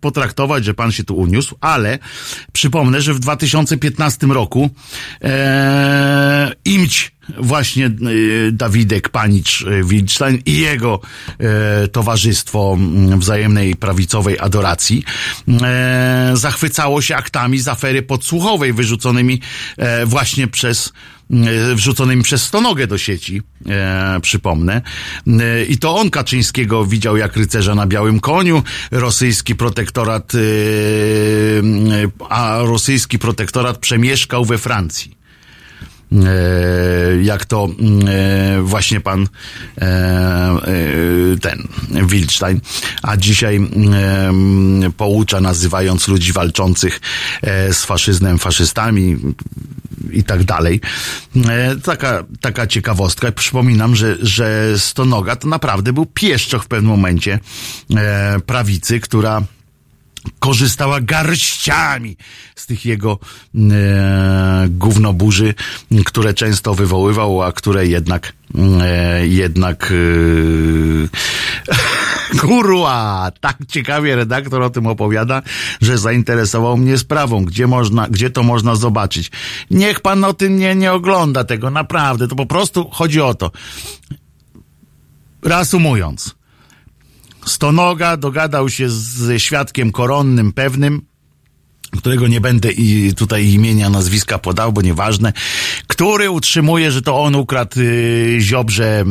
potraktować, 0.00 0.64
że 0.64 0.74
pan 0.74 0.92
się 0.92 1.04
tu 1.04 1.16
uniósł, 1.16 1.56
ale 1.60 1.98
przypomnę, 2.52 3.02
że 3.02 3.14
w 3.14 3.18
2015 3.18 4.26
roku 4.26 4.70
e, 5.22 6.52
imć 6.64 7.12
właśnie 7.38 7.86
e, 7.86 7.90
Dawidek 8.52 9.08
Panicz 9.08 9.62
e, 9.62 9.84
Wilstein 9.84 10.38
i 10.46 10.58
jego 10.58 11.00
e, 11.38 11.88
towarzystwo 11.88 12.78
wzajemnej 13.16 13.76
prawicowej 13.76 14.38
adoracji 14.38 15.04
e, 15.62 16.30
zachwycało 16.34 17.02
się 17.02 17.16
aktami 17.16 17.58
z 17.58 17.68
afery 17.68 18.02
podsłuchowej 18.02 18.72
wyrzuconymi 18.72 19.40
e, 19.76 20.06
właśnie 20.06 20.46
przez 20.46 20.92
wrzuconymi 21.74 22.22
przez 22.22 22.42
stonogę 22.42 22.86
do 22.86 22.98
sieci, 22.98 23.42
e, 23.66 24.20
przypomnę. 24.22 24.82
E, 25.26 25.64
I 25.64 25.78
to 25.78 25.96
on 25.96 26.10
Kaczyńskiego 26.10 26.86
widział 26.86 27.16
jak 27.16 27.36
rycerza 27.36 27.74
na 27.74 27.86
białym 27.86 28.20
koniu, 28.20 28.62
rosyjski 28.90 29.54
protektorat, 29.54 30.32
e, 30.34 30.38
a 32.28 32.58
rosyjski 32.58 33.18
protektorat 33.18 33.78
przemieszkał 33.78 34.44
we 34.44 34.58
Francji. 34.58 35.17
E, 36.12 37.22
jak 37.22 37.44
to 37.44 37.68
e, 38.08 38.62
właśnie 38.62 39.00
pan 39.00 39.28
e, 39.80 40.58
ten 41.40 41.68
Wildstein, 42.06 42.60
a 43.02 43.16
dzisiaj 43.16 43.56
e, 43.56 43.62
poucza 44.96 45.40
nazywając 45.40 46.08
ludzi 46.08 46.32
walczących 46.32 47.00
z 47.72 47.84
faszyzmem 47.84 48.38
faszystami 48.38 49.16
i 50.10 50.24
tak 50.24 50.44
dalej. 50.44 50.80
Taka, 51.84 52.24
taka 52.40 52.66
ciekawostka. 52.66 53.32
Przypominam, 53.32 53.96
że, 53.96 54.16
że 54.20 54.78
Stonoga 54.78 55.36
to 55.36 55.48
naprawdę 55.48 55.92
był 55.92 56.06
pieszczoch 56.06 56.64
w 56.64 56.68
pewnym 56.68 56.90
momencie 56.90 57.38
prawicy, 58.46 59.00
która 59.00 59.42
korzystała 60.38 61.00
garściami 61.00 62.16
z 62.56 62.66
tych 62.66 62.86
jego 62.86 63.18
e, 63.54 64.66
gównoburzy, 64.68 65.54
które 66.04 66.34
często 66.34 66.74
wywoływał, 66.74 67.42
a 67.42 67.52
które 67.52 67.86
jednak 67.86 68.32
e, 68.80 69.26
jednak 69.26 69.92
e, 72.32 72.38
kurwa, 72.38 73.30
tak 73.40 73.56
ciekawie 73.68 74.16
redaktor 74.16 74.62
o 74.62 74.70
tym 74.70 74.86
opowiada, 74.86 75.42
że 75.80 75.98
zainteresował 75.98 76.76
mnie 76.76 76.98
sprawą, 76.98 77.44
gdzie 77.44 77.66
można, 77.66 78.08
gdzie 78.08 78.30
to 78.30 78.42
można 78.42 78.74
zobaczyć. 78.74 79.30
Niech 79.70 80.00
pan 80.00 80.24
o 80.24 80.34
tym 80.34 80.56
nie, 80.56 80.74
nie 80.74 80.92
ogląda 80.92 81.44
tego, 81.44 81.70
naprawdę, 81.70 82.28
to 82.28 82.36
po 82.36 82.46
prostu 82.46 82.90
chodzi 82.90 83.20
o 83.20 83.34
to. 83.34 83.50
Reasumując, 85.42 86.37
Stonoga 87.48 88.16
dogadał 88.16 88.68
się 88.68 88.90
ze 88.90 89.40
świadkiem 89.40 89.92
koronnym 89.92 90.52
pewnym, 90.52 91.02
którego 91.96 92.28
nie 92.28 92.40
będę 92.40 92.72
i 92.72 93.14
tutaj 93.14 93.46
imienia, 93.46 93.90
nazwiska 93.90 94.38
podał, 94.38 94.72
bo 94.72 94.82
nieważne, 94.82 95.32
który 95.86 96.30
utrzymuje, 96.30 96.92
że 96.92 97.02
to 97.02 97.22
on 97.22 97.34
ukradł 97.34 97.80
y, 97.80 98.36
Ziobrze 98.40 99.04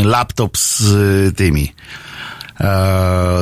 y, 0.00 0.04
laptop 0.04 0.58
z 0.58 0.80
y, 0.80 1.32
tymi 1.36 1.72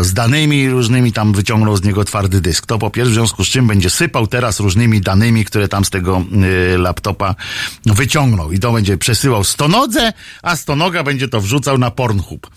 z 0.00 0.12
danymi 0.12 0.68
różnymi, 0.68 1.12
tam 1.12 1.32
wyciągnął 1.32 1.76
z 1.76 1.82
niego 1.82 2.04
twardy 2.04 2.40
dysk. 2.40 2.66
To 2.66 2.78
po 2.78 2.90
pierwsze, 2.90 3.10
w 3.10 3.14
związku 3.14 3.44
z 3.44 3.48
czym 3.48 3.66
będzie 3.66 3.90
sypał 3.90 4.26
teraz 4.26 4.60
różnymi 4.60 5.00
danymi, 5.00 5.44
które 5.44 5.68
tam 5.68 5.84
z 5.84 5.90
tego 5.90 6.24
y, 6.74 6.78
laptopa 6.78 7.34
wyciągnął. 7.86 8.52
I 8.52 8.58
to 8.58 8.72
będzie 8.72 8.98
przesyłał 8.98 9.44
stonodze, 9.44 10.12
a 10.42 10.56
stonoga 10.56 11.02
będzie 11.02 11.28
to 11.28 11.40
wrzucał 11.40 11.78
na 11.78 11.90
Pornhub. 11.90 12.50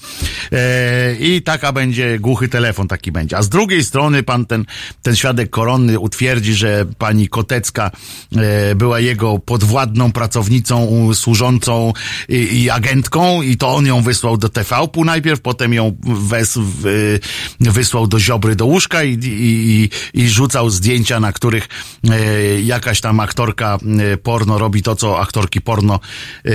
E, 0.51 1.15
I 1.15 1.41
taka 1.41 1.71
będzie 1.71 2.19
głuchy 2.19 2.47
telefon 2.47 2.87
taki 2.87 3.11
będzie. 3.11 3.37
A 3.37 3.41
z 3.41 3.49
drugiej 3.49 3.83
strony 3.83 4.23
pan 4.23 4.45
ten, 4.45 4.65
ten 5.01 5.15
świadek 5.15 5.49
koronny 5.49 5.99
utwierdzi, 5.99 6.53
że 6.53 6.85
pani 6.97 7.29
Kotecka 7.29 7.91
e, 8.35 8.75
była 8.75 8.99
jego 8.99 9.39
podwładną 9.39 10.11
pracownicą, 10.11 11.09
służącą 11.13 11.93
i, 12.29 12.63
i 12.63 12.69
agentką 12.69 13.41
i 13.41 13.57
to 13.57 13.75
on 13.75 13.85
ją 13.85 14.01
wysłał 14.01 14.37
do 14.37 14.49
TV-pu 14.49 15.05
najpierw, 15.05 15.41
potem 15.41 15.73
ją 15.73 15.97
wes, 16.03 16.52
w, 16.61 17.19
wysłał 17.59 18.07
do 18.07 18.19
Ziobry 18.19 18.55
do 18.55 18.65
łóżka 18.65 19.03
i, 19.03 19.19
i, 19.23 19.89
i, 20.13 20.29
rzucał 20.29 20.69
zdjęcia, 20.69 21.19
na 21.19 21.33
których 21.33 21.67
e, 22.09 22.61
jakaś 22.61 23.01
tam 23.01 23.19
aktorka 23.19 23.77
e, 24.13 24.17
porno 24.17 24.57
robi 24.57 24.81
to, 24.81 24.95
co 24.95 25.19
aktorki 25.19 25.61
porno 25.61 25.99
e, 26.45 26.51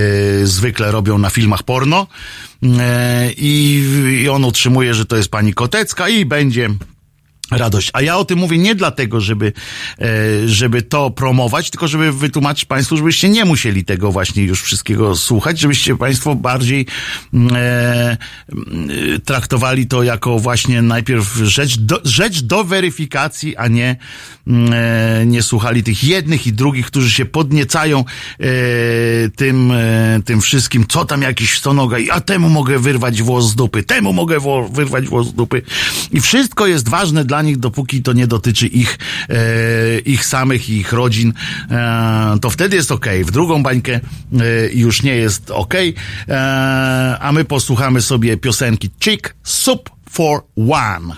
zwykle 0.47 0.93
robią 0.93 1.19
na 1.19 1.31
filmach 1.31 1.63
porno. 1.63 2.07
I, 3.37 3.83
i 4.23 4.29
on 4.29 4.45
utrzymuje, 4.45 4.95
że 4.95 5.07
to 5.07 5.17
jest 5.17 5.31
pani 5.31 5.55
Kotecka 5.55 6.09
i 6.09 6.25
będzie 6.25 6.69
radość. 7.51 7.91
A 7.93 8.03
ja 8.03 8.17
o 8.17 8.25
tym 8.25 8.39
mówię 8.39 8.59
nie 8.59 8.75
dlatego, 8.75 9.21
żeby, 9.21 9.53
e, 10.01 10.05
żeby 10.49 10.83
to 10.83 11.11
promować, 11.11 11.71
tylko 11.71 11.89
żeby 11.89 12.13
wytłumaczyć 12.13 12.65
Państwu, 12.65 12.97
żebyście 12.97 13.29
nie 13.29 13.45
musieli 13.45 13.85
tego 13.85 14.13
właśnie 14.13 14.43
już 14.43 14.63
wszystkiego 14.63 15.17
słuchać, 15.17 15.61
żebyście 15.61 15.97
Państwo 15.97 16.35
bardziej 16.35 16.87
mm, 17.35 17.57
e, 17.57 18.17
mm, 18.53 18.89
traktowali 19.25 19.87
to 19.87 20.03
jako 20.03 20.39
właśnie 20.39 20.83
najpierw 20.83 21.35
rzecz 21.35 21.79
do, 21.79 22.01
rzecz 22.05 22.43
do 22.43 22.65
weryfikacji, 22.65 23.57
a 23.57 23.69
nie, 23.69 23.97
mm, 24.47 24.73
e, 24.73 25.27
nie 25.27 25.43
słuchali 25.43 25.83
tych 25.83 26.05
jednych 26.05 26.47
i 26.47 26.53
drugich, 26.53 26.87
którzy 26.87 27.11
się 27.11 27.25
podniecają 27.25 27.99
e, 27.99 28.45
tym, 29.37 29.71
e, 29.73 30.21
tym 30.25 30.41
wszystkim, 30.41 30.85
co 30.89 31.05
tam 31.05 31.23
jakiś 31.23 31.59
stonoga 31.59 31.99
i 31.99 32.11
a 32.11 32.21
temu 32.21 32.49
mogę 32.49 32.79
wyrwać 32.79 33.23
włos 33.23 33.51
z 33.51 33.55
dupy, 33.55 33.83
temu 33.83 34.13
mogę 34.13 34.41
wo- 34.41 34.69
wyrwać 34.69 35.09
włos 35.09 35.27
z 35.29 35.33
dupy. 35.33 35.63
I 36.13 36.21
wszystko 36.21 36.67
jest 36.67 36.89
ważne 36.89 37.25
dla 37.25 37.38
nich, 37.43 37.57
dopóki 37.57 38.03
to 38.03 38.13
nie 38.13 38.27
dotyczy 38.27 38.67
ich, 38.67 38.99
e, 39.29 39.99
ich 39.99 40.27
samych 40.27 40.71
i 40.71 40.77
ich 40.77 40.93
rodzin, 40.93 41.33
e, 41.71 42.39
to 42.41 42.51
wtedy 42.51 42.77
jest 42.77 42.93
ok. 42.93 43.07
W 43.25 43.31
drugą 43.31 43.63
bańkę 43.63 43.93
e, 43.95 44.01
już 44.75 45.03
nie 45.03 45.17
jest 45.17 45.51
ok. 45.51 45.75
E, 46.29 47.17
a 47.21 47.33
my 47.33 47.45
posłuchamy 47.45 48.03
sobie 48.03 48.37
piosenki 48.37 48.91
Chick 49.01 49.35
Soup 49.43 49.91
for 50.11 50.43
One. 50.57 51.15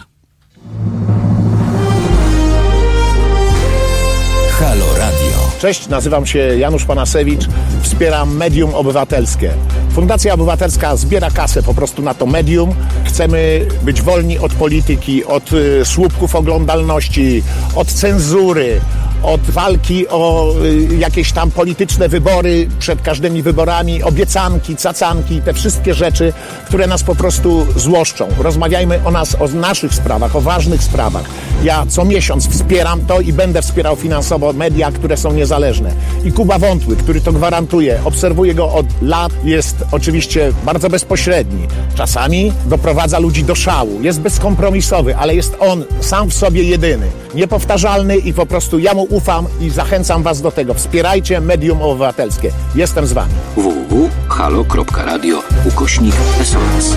Halo 4.60 4.86
Radio. 4.98 5.50
Cześć, 5.60 5.88
nazywam 5.88 6.26
się 6.26 6.38
Janusz 6.38 6.84
Panasewicz, 6.84 7.48
wspieram 7.82 8.36
Medium 8.36 8.74
Obywatelskie. 8.74 9.52
Fundacja 9.94 10.34
Obywatelska 10.34 10.96
zbiera 10.96 11.30
kasę 11.30 11.62
po 11.62 11.74
prostu 11.74 12.02
na 12.02 12.14
to 12.14 12.26
medium. 12.26 12.74
Chcemy 13.04 13.66
być 13.82 14.02
wolni 14.02 14.38
od 14.38 14.52
polityki, 14.54 15.24
od 15.24 15.52
y, 15.52 15.84
słupków 15.84 16.34
oglądalności, 16.34 17.42
od 17.74 17.88
cenzury, 17.88 18.80
od 19.22 19.40
walki 19.40 20.08
o 20.08 20.54
y, 20.64 20.96
jakieś 20.96 21.32
tam 21.32 21.50
polityczne 21.50 22.08
wybory 22.08 22.68
przed 22.78 23.02
każdymi 23.02 23.42
wyborami, 23.42 24.02
obiecanki, 24.02 24.76
cacanki, 24.76 25.40
te 25.40 25.52
wszystkie 25.52 25.94
rzeczy, 25.94 26.32
które 26.66 26.86
nas 26.86 27.02
po 27.02 27.14
prostu 27.14 27.66
złoszczą. 27.76 28.28
Rozmawiajmy 28.38 29.00
o 29.04 29.10
nas, 29.10 29.36
o 29.40 29.48
naszych 29.48 29.94
sprawach, 29.94 30.36
o 30.36 30.40
ważnych 30.40 30.82
sprawach. 30.82 31.24
Ja 31.62 31.86
co 31.88 32.04
miesiąc 32.04 32.48
wspieram 32.48 33.00
to 33.06 33.20
i 33.20 33.32
będę 33.32 33.62
wspierał 33.62 33.96
finansowo 33.96 34.52
media, 34.52 34.92
które 34.92 35.16
są 35.16 35.32
niezależne. 35.32 35.92
I 36.24 36.32
Kuba 36.32 36.58
Wątły, 36.58 36.96
który 36.96 37.20
to 37.20 37.32
gwarantuje, 37.32 38.00
obserwuję 38.04 38.54
go 38.54 38.72
od 38.72 38.86
lat, 39.02 39.32
jest 39.44 39.76
oczywiście 39.92 40.52
bardzo 40.64 40.88
bezpośredni. 40.88 41.66
Czasami 41.94 42.52
doprowadza 42.66 43.18
ludzi 43.18 43.44
do 43.44 43.54
szału, 43.54 44.02
jest 44.02 44.20
bezkompromisowy, 44.20 45.16
ale 45.16 45.34
jest 45.34 45.56
on 45.60 45.84
sam 46.00 46.30
w 46.30 46.34
sobie 46.34 46.62
jedyny, 46.62 47.06
niepowtarzalny 47.34 48.16
i 48.16 48.32
po 48.34 48.46
prostu 48.46 48.78
ja 48.78 48.94
mu 48.94 49.02
ufam 49.10 49.46
i 49.60 49.70
zachęcam 49.70 50.22
was 50.22 50.40
do 50.42 50.50
tego. 50.50 50.74
Wspierajcie 50.74 51.40
medium 51.40 51.82
obywatelskie. 51.82 52.50
Jestem 52.74 53.06
z 53.06 53.12
wami. 53.12 53.32
www.halo.radio 53.56 55.42
ukośnik 55.64 56.14
SOS. 56.44 56.96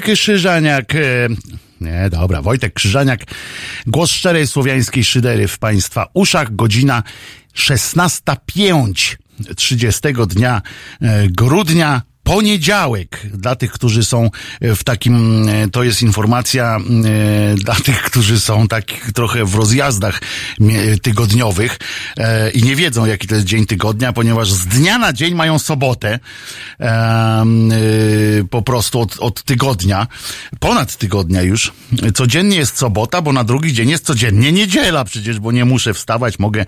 Krzyżaniak. 0.00 0.94
e, 0.94 1.28
Nie, 1.80 2.10
dobra, 2.10 2.42
Wojtek 2.42 2.74
Krzyżaniak. 2.74 3.24
Głos 3.86 4.10
szczerej 4.10 4.46
słowiańskiej 4.46 5.04
szydery 5.04 5.48
w 5.48 5.58
Państwa 5.58 6.06
uszach. 6.14 6.56
Godzina 6.56 7.02
16.05 7.56 9.16
30 9.56 10.00
dnia 10.28 10.62
e, 11.00 11.28
grudnia. 11.28 12.02
Poniedziałek 12.24 13.20
dla 13.34 13.56
tych, 13.56 13.72
którzy 13.72 14.04
są 14.04 14.30
w 14.60 14.84
takim, 14.84 15.48
e, 15.48 15.68
to 15.68 15.82
jest 15.82 16.02
informacja 16.02 16.76
e, 16.76 17.54
dla 17.54 17.74
tych, 17.74 18.02
którzy 18.02 18.40
są 18.40 18.68
tak 18.68 18.84
trochę 19.14 19.44
w 19.44 19.54
rozjazdach 19.54 20.20
tygodniowych 21.02 21.78
e, 22.16 22.50
i 22.50 22.62
nie 22.62 22.76
wiedzą, 22.76 23.06
jaki 23.06 23.28
to 23.28 23.34
jest 23.34 23.46
dzień 23.46 23.66
tygodnia, 23.66 24.12
ponieważ 24.12 24.52
z 24.52 24.66
dnia 24.66 24.98
na 24.98 25.12
dzień 25.12 25.34
mają 25.34 25.58
sobotę 25.58 26.18
e, 26.80 27.44
po 28.50 28.62
prostu 28.62 29.00
od, 29.00 29.18
od 29.18 29.42
tygodnia, 29.42 30.06
ponad 30.60 30.96
tygodnia 30.96 31.42
już. 31.42 31.72
Codziennie 32.14 32.56
jest 32.56 32.78
sobota, 32.78 33.22
bo 33.22 33.32
na 33.32 33.44
drugi 33.44 33.72
dzień 33.72 33.90
jest 33.90 34.06
codziennie 34.06 34.52
niedziela 34.52 35.04
przecież, 35.04 35.38
bo 35.38 35.52
nie 35.52 35.64
muszę 35.64 35.94
wstawać, 35.94 36.38
mogę 36.38 36.64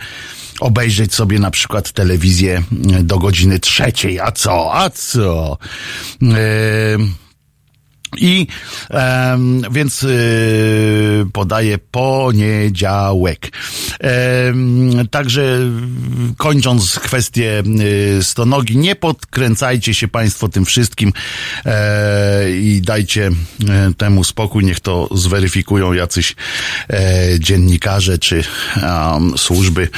obejrzeć 0.60 1.14
sobie 1.14 1.38
na 1.38 1.50
przykład 1.50 1.92
telewizję 1.92 2.62
do 3.02 3.18
godziny 3.18 3.58
trzeciej. 3.58 4.20
A 4.20 4.32
co? 4.32 4.74
A 4.74 4.90
co? 4.90 5.58
Em, 6.22 7.14
i 8.18 8.46
więc 9.70 10.02
y, 10.02 11.26
podaję 11.32 11.78
poniedziałek. 11.78 13.52
Em, 14.00 15.08
także 15.10 15.58
kończąc 16.36 16.98
kwestię 16.98 17.62
y, 18.18 18.22
stonogi, 18.22 18.76
nie 18.76 18.96
podkręcajcie 18.96 19.94
się 19.94 20.08
Państwo 20.08 20.48
tym 20.48 20.64
wszystkim 20.64 21.12
e, 21.66 22.50
i 22.50 22.80
dajcie 22.80 23.30
e, 23.68 23.92
temu 23.96 24.24
spokój. 24.24 24.64
Niech 24.64 24.80
to 24.80 25.08
zweryfikują 25.14 25.92
jacyś 25.92 26.34
e, 26.90 27.40
dziennikarze 27.40 28.18
czy 28.18 28.44
em, 28.76 29.38
służby 29.38 29.88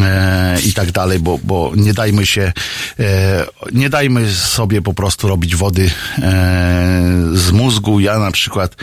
e, 0.00 0.58
i 0.66 0.72
tak 0.72 0.92
dalej, 0.92 1.18
bo, 1.18 1.38
bo 1.44 1.72
nie 1.76 1.94
dajmy 1.94 2.26
się, 2.26 2.52
e, 3.00 3.46
nie 3.72 3.90
dajmy 3.90 4.32
sobie 4.32 4.82
po 4.82 4.94
prostu 4.94 5.28
robić 5.28 5.56
wody 5.56 5.90
e, 6.18 7.06
z 7.34 7.45
mózgu. 7.52 8.00
Ja 8.00 8.18
na 8.18 8.30
przykład 8.30 8.76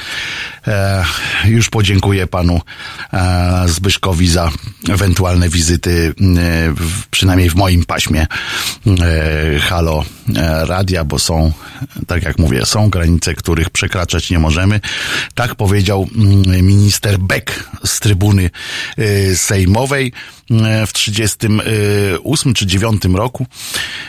e, 0.68 1.06
już 1.46 1.70
podziękuję 1.70 2.28
panu 2.28 2.62
e, 3.14 3.64
Zbyszkowi 3.68 4.30
za 4.30 4.52
ewentualne 4.90 5.50
wizyty, 5.50 6.08
e, 6.08 6.14
w, 6.72 7.08
przynajmniej 7.08 7.50
w 7.50 7.56
moim 7.56 7.86
paśmie 7.86 8.28
e, 8.88 9.60
Halo 9.60 10.06
e, 10.36 10.66
Radia, 10.66 11.04
bo 11.04 11.20
są, 11.20 11.52
tak 12.08 12.24
jak 12.24 12.40
mówię, 12.40 12.66
są 12.66 12.90
granice, 12.90 13.34
których 13.34 13.70
przekraczać 13.70 14.30
nie 14.30 14.40
możemy. 14.40 14.80
Tak 15.36 15.56
powiedział 15.56 16.08
mm, 16.16 16.66
minister 16.66 17.18
Beck 17.20 17.70
z 17.86 18.00
trybuny 18.00 18.50
e, 18.98 19.36
sejmowej 19.36 20.14
w 20.88 20.94
38 20.94 22.54
czy 22.54 22.66
9 22.66 23.04
roku 23.14 23.46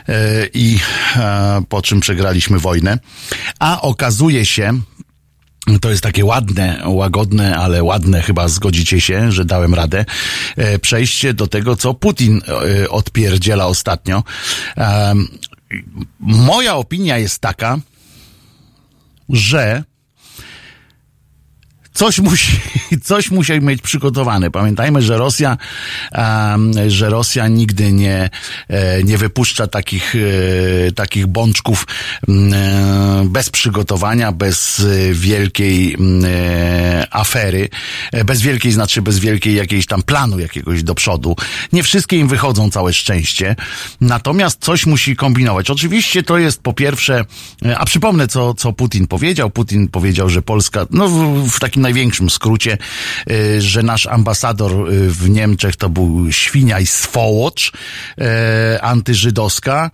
e, 0.08 0.46
i 0.54 0.78
e, 1.16 1.62
po 1.68 1.82
czym 1.82 2.00
przegraliśmy 2.00 2.58
wojnę. 2.58 2.98
A 3.58 3.80
okazuje 3.80 4.46
się, 4.46 4.80
to 5.80 5.90
jest 5.90 6.02
takie 6.02 6.24
ładne, 6.24 6.82
łagodne, 6.86 7.56
ale 7.56 7.82
ładne, 7.82 8.22
chyba 8.22 8.48
zgodzicie 8.48 9.00
się, 9.00 9.32
że 9.32 9.44
dałem 9.44 9.74
radę. 9.74 10.04
E, 10.56 10.78
Przejście 10.78 11.34
do 11.34 11.46
tego, 11.46 11.76
co 11.76 11.94
Putin 11.94 12.40
e, 12.82 12.88
odpierdziela 12.88 13.66
ostatnio. 13.66 14.22
Moja 16.20 16.76
opinia 16.76 17.18
jest 17.18 17.38
taka, 17.38 17.78
że 19.28 19.84
coś 21.94 22.18
musi, 22.18 22.60
coś 23.02 23.30
musi 23.30 23.60
mieć 23.60 23.82
przygotowane. 23.82 24.50
Pamiętajmy, 24.50 25.02
że 25.02 25.18
Rosja, 25.18 25.56
że 26.86 27.10
Rosja 27.10 27.48
nigdy 27.48 27.92
nie, 27.92 28.30
e, 28.68 29.02
nie 29.02 29.18
wypuszcza 29.18 29.66
takich, 29.66 30.14
e, 30.88 30.92
takich 30.92 31.26
bączków 31.26 31.86
m, 32.28 32.54
e, 32.54 33.24
bez 33.28 33.50
przygotowania, 33.50 34.32
bez 34.32 34.86
wielkiej 35.12 35.94
m, 35.94 36.24
e, 36.24 37.06
afery, 37.10 37.68
bez 38.24 38.42
wielkiej, 38.42 38.72
znaczy 38.72 39.02
bez 39.02 39.18
wielkiej 39.18 39.54
jakiejś 39.54 39.86
tam 39.86 40.02
planu 40.02 40.38
jakiegoś 40.38 40.82
do 40.82 40.94
przodu. 40.94 41.36
Nie 41.72 41.82
wszystkie 41.82 42.16
im 42.16 42.28
wychodzą, 42.28 42.70
całe 42.70 42.92
szczęście. 42.92 43.56
Natomiast 44.00 44.64
coś 44.64 44.86
musi 44.86 45.16
kombinować. 45.16 45.70
Oczywiście 45.70 46.22
to 46.22 46.38
jest 46.38 46.62
po 46.62 46.72
pierwsze, 46.72 47.24
a 47.76 47.84
przypomnę, 47.84 48.28
co, 48.28 48.54
co 48.54 48.72
Putin 48.72 49.06
powiedział. 49.06 49.50
Putin 49.50 49.88
powiedział, 49.88 50.30
że 50.30 50.42
Polska, 50.42 50.86
no 50.90 51.08
w, 51.08 51.48
w 51.50 51.60
takim 51.60 51.83
największym 51.84 52.30
skrócie, 52.30 52.78
y, 53.30 53.60
że 53.60 53.82
nasz 53.82 54.06
ambasador 54.06 54.72
y, 54.92 55.10
w 55.10 55.30
Niemczech 55.30 55.76
to 55.76 55.88
był 55.88 56.32
świnia 56.32 56.80
i 56.80 56.86
swołocz, 56.86 57.72
e, 58.18 58.82
antyżydowska, 58.82 59.90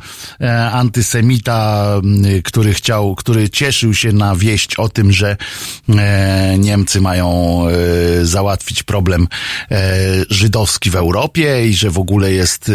antysemita, 0.72 1.86
y, 2.26 2.42
który 2.42 2.74
chciał, 2.74 3.14
który 3.14 3.50
cieszył 3.50 3.94
się 3.94 4.12
na 4.12 4.36
wieść 4.36 4.74
o 4.74 4.88
tym, 4.88 5.12
że 5.12 5.36
Niemcy 6.58 7.00
mają 7.00 7.64
załatwić 8.22 8.82
problem 8.82 9.28
żydowski 10.30 10.90
w 10.90 10.96
Europie 10.96 11.68
i 11.68 11.74
że 11.74 11.90
w 11.90 11.98
ogóle 11.98 12.32
jest, 12.32 12.72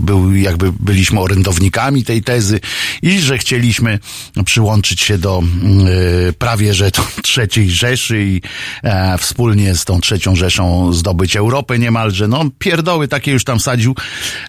był 0.00 0.34
jakby 0.34 0.72
byliśmy 0.72 1.20
orędownikami 1.20 2.04
tej 2.04 2.22
tezy 2.22 2.60
i 3.02 3.20
że 3.20 3.38
chcieliśmy 3.38 3.98
przyłączyć 4.44 5.00
się 5.00 5.18
do 5.18 5.42
prawie 6.38 6.74
że 6.74 6.90
to 6.90 7.06
trzeciej 7.22 7.70
Rzeszy 7.76 8.24
i 8.24 8.42
e, 8.82 9.18
wspólnie 9.18 9.74
z 9.74 9.84
tą 9.84 10.00
trzecią 10.00 10.36
Rzeszą 10.36 10.92
zdobyć 10.92 11.36
Europę 11.36 11.78
niemalże. 11.78 12.28
No 12.28 12.44
pierdoły 12.58 13.08
takie 13.08 13.32
już 13.32 13.44
tam 13.44 13.60
sadził. 13.60 13.94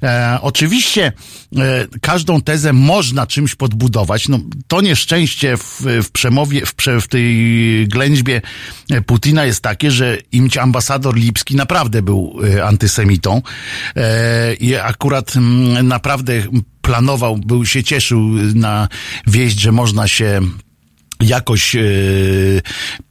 E, 0.03 0.38
oczywiście 0.41 1.11
e, 1.57 1.88
każdą 2.01 2.41
tezę 2.41 2.73
można 2.73 3.28
czymś 3.28 3.55
podbudować. 3.55 4.28
No, 4.28 4.39
to 4.67 4.82
nieszczęście 4.82 5.58
w, 5.58 5.82
w 6.04 6.12
przemowie, 6.12 6.66
w, 6.66 6.74
w 7.01 7.08
tej 7.08 7.87
ględźbie 7.87 8.41
Putina 9.05 9.45
jest 9.45 9.62
takie, 9.62 9.91
że 9.91 10.17
imć 10.32 10.58
ambasador 10.58 11.16
Lipski 11.16 11.55
naprawdę 11.55 12.01
był 12.01 12.39
e, 12.55 12.66
antysemitą 12.66 13.41
e, 13.95 14.54
i 14.54 14.75
akurat 14.75 15.36
mm, 15.36 15.87
naprawdę 15.87 16.43
planował, 16.82 17.37
był 17.37 17.66
się 17.66 17.83
cieszył 17.83 18.20
na 18.55 18.87
wieść, 19.28 19.59
że 19.59 19.71
można 19.71 20.08
się 20.08 20.41
jakoś 21.21 21.75
e, 21.75 21.81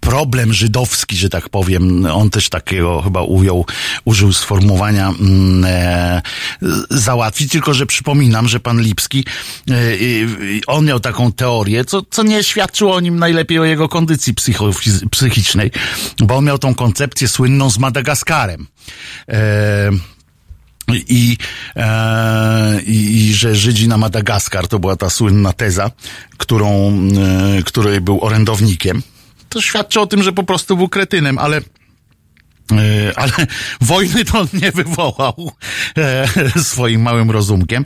problem 0.00 0.52
żydowski, 0.52 1.16
że 1.16 1.28
tak 1.28 1.48
powiem, 1.48 2.06
on 2.06 2.30
też 2.30 2.48
takiego 2.48 3.02
chyba 3.02 3.22
ujął, 3.22 3.66
użył 4.04 4.32
sformułowania 4.32 5.12
e, 5.64 6.22
załatwić, 6.90 7.52
tylko 7.52 7.74
że 7.74 7.86
przypominam, 7.86 8.48
że 8.48 8.60
pan 8.60 8.80
Lipski, 8.80 9.24
e, 9.70 9.74
on 10.66 10.84
miał 10.84 11.00
taką 11.00 11.32
teorię, 11.32 11.84
co, 11.84 12.02
co 12.10 12.22
nie 12.22 12.44
świadczyło 12.44 12.94
o 12.94 13.00
nim 13.00 13.18
najlepiej 13.18 13.58
o 13.58 13.64
jego 13.64 13.88
kondycji 13.88 14.34
psychicznej, 15.10 15.70
bo 16.18 16.36
on 16.36 16.44
miał 16.44 16.58
tą 16.58 16.74
koncepcję 16.74 17.28
słynną 17.28 17.70
z 17.70 17.78
Madagaskarem. 17.78 18.66
E, 19.28 20.15
i, 20.92 21.36
e, 21.76 22.80
i, 22.82 23.16
i 23.16 23.34
że 23.34 23.54
Żydzi 23.54 23.88
na 23.88 23.96
Madagaskar 23.96 24.68
to 24.68 24.78
była 24.78 24.96
ta 24.96 25.10
słynna 25.10 25.52
teza, 25.52 25.90
którą, 26.36 26.92
e, 27.58 27.62
której 27.62 28.00
był 28.00 28.24
orędownikiem. 28.24 29.02
To 29.48 29.60
świadczy 29.60 30.00
o 30.00 30.06
tym, 30.06 30.22
że 30.22 30.32
po 30.32 30.42
prostu 30.42 30.76
był 30.76 30.88
kretynem, 30.88 31.38
ale 31.38 31.60
ale 33.16 33.32
wojny 33.80 34.24
to 34.24 34.38
on 34.40 34.48
nie 34.62 34.72
wywołał 34.72 35.52
e, 35.98 36.26
swoim 36.62 37.02
małym 37.02 37.30
rozumkiem. 37.30 37.84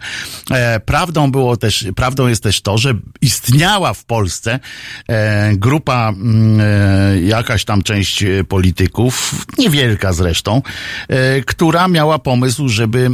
E, 0.50 0.80
Prawdą 0.80 1.30
było 1.30 1.56
też, 1.56 1.84
prawdą 1.96 2.28
jest 2.28 2.42
też 2.42 2.60
to, 2.60 2.78
że 2.78 2.94
istniała 3.20 3.94
w 3.94 4.04
Polsce 4.04 4.60
e, 5.08 5.52
grupa, 5.56 6.08
mm, 6.08 6.60
e, 6.60 7.20
jakaś 7.20 7.64
tam 7.64 7.82
część 7.82 8.22
e, 8.22 8.44
polityków, 8.44 9.46
niewielka 9.58 10.12
zresztą, 10.12 10.62
e, 11.08 11.40
która 11.40 11.88
miała 11.88 12.18
pomysł, 12.18 12.68
żeby, 12.68 13.10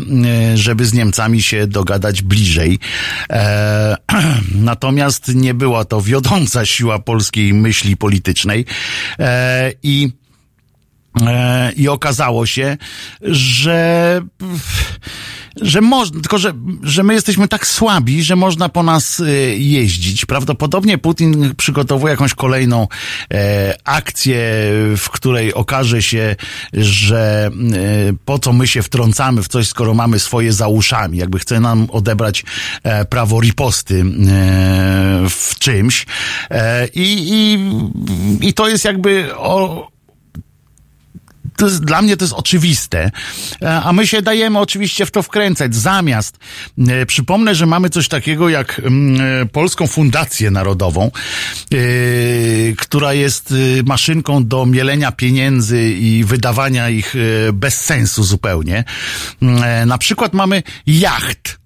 e, 0.53 0.57
żeby 0.57 0.87
z 0.87 0.93
Niemcami 0.93 1.43
się 1.43 1.67
dogadać 1.67 2.23
bliżej. 2.23 2.79
E, 3.31 3.97
Natomiast 4.55 5.35
nie 5.35 5.55
była 5.55 5.85
to 5.85 6.01
wiodąca 6.01 6.67
siła 6.67 6.99
polskiej 6.99 7.55
myśli 7.55 7.97
politycznej 7.97 8.65
e, 9.19 9.73
i 9.83 9.97
E, 10.07 10.26
I 11.77 11.89
okazało 11.89 12.47
się, 12.47 12.77
że, 13.23 14.21
że 15.61 15.81
można, 15.81 16.21
tylko 16.21 16.39
że, 16.39 16.53
że 16.83 17.03
my 17.03 17.15
jesteśmy 17.15 17.49
tak 17.49 17.67
słabi, 17.67 18.23
że 18.23 18.37
można 18.37 18.69
po 18.69 18.83
nas 18.83 19.21
e, 19.21 19.31
jeździć. 19.57 20.27
Prawdopodobnie 20.27 20.99
Putin 20.99 21.55
przygotowuje 21.57 22.11
jakąś 22.11 22.35
kolejną 22.35 22.89
e, 23.35 23.77
akcję, 23.85 24.39
w 24.97 25.07
której 25.11 25.55
okaże 25.55 26.03
się, 26.03 26.37
że 26.73 27.51
e, 27.53 28.13
po 28.25 28.39
co 28.39 28.53
my 28.53 28.67
się 28.67 28.83
wtrącamy 28.83 29.43
w 29.43 29.49
coś, 29.49 29.69
skoro 29.69 29.95
mamy 29.95 30.19
swoje 30.19 30.53
za 30.53 30.69
uszami. 30.69 31.19
Jakby 31.19 31.39
chce 31.39 31.61
nam 31.61 31.87
odebrać 31.91 32.45
e, 32.83 33.05
prawo 33.05 33.41
riposty 33.41 34.01
e, 34.01 34.05
w 35.29 35.59
czymś 35.59 36.07
e, 36.51 36.87
i, 36.87 37.29
i, 37.31 37.59
i 38.49 38.53
to 38.53 38.69
jest 38.69 38.85
jakby 38.85 39.37
o, 39.37 39.89
jest, 41.65 41.85
dla 41.85 42.03
mnie 42.03 42.17
to 42.17 42.25
jest 42.25 42.35
oczywiste, 42.35 43.11
E, 43.63 43.83
a 43.83 43.93
my 43.93 44.07
się 44.07 44.23
dajemy 44.23 44.59
oczywiście 44.59 45.07
w 45.07 45.11
to 45.11 45.23
wkręcać. 45.23 45.75
Zamiast, 45.75 46.39
e, 46.89 47.07
przypomnę, 47.07 47.55
że 47.55 47.67
mamy 47.67 47.91
coś 47.91 48.09
takiego 48.09 48.49
jak 48.49 48.79
mm, 48.79 49.21
e, 49.43 49.47
Polską 49.47 49.87
Fundację 49.87 50.51
Narodową, 50.51 51.11
która 52.79 53.13
jest 53.15 53.55
maszynką 53.87 54.45
do 54.47 54.67
mielenia 54.67 55.13
pieniędzy 55.13 55.91
i 55.91 56.25
wydawania 56.25 56.91
ich 56.91 57.15
bez 57.53 57.81
sensu 57.81 58.25
zupełnie. 58.25 58.85
Mm, 59.43 59.89
Na 59.89 59.99
przykład 59.99 60.35
mamy 60.35 60.63
jacht 60.87 61.59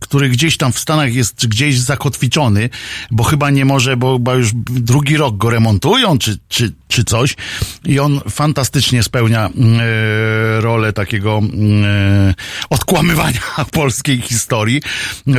który 0.00 0.28
gdzieś 0.28 0.56
tam 0.56 0.72
w 0.72 0.78
Stanach 0.78 1.14
jest 1.14 1.46
gdzieś 1.46 1.78
zakotwiczony, 1.78 2.70
bo 3.10 3.24
chyba 3.24 3.50
nie 3.50 3.64
może, 3.64 3.96
bo 3.96 4.12
chyba 4.16 4.34
już 4.34 4.50
drugi 4.70 5.16
rok 5.16 5.36
go 5.36 5.50
remontują, 5.50 6.18
czy, 6.18 6.38
czy, 6.48 6.72
czy 6.88 7.04
coś. 7.04 7.36
I 7.84 7.98
on 7.98 8.20
fantastycznie 8.30 9.02
spełnia 9.02 9.46
mm, 9.46 9.80
e, 9.80 10.60
rolę 10.60 10.92
takiego 10.92 11.38
mm, 11.38 11.84
e, 11.84 12.34
odkłamywania 12.70 13.40
polskiej 13.72 14.20
historii. 14.20 14.82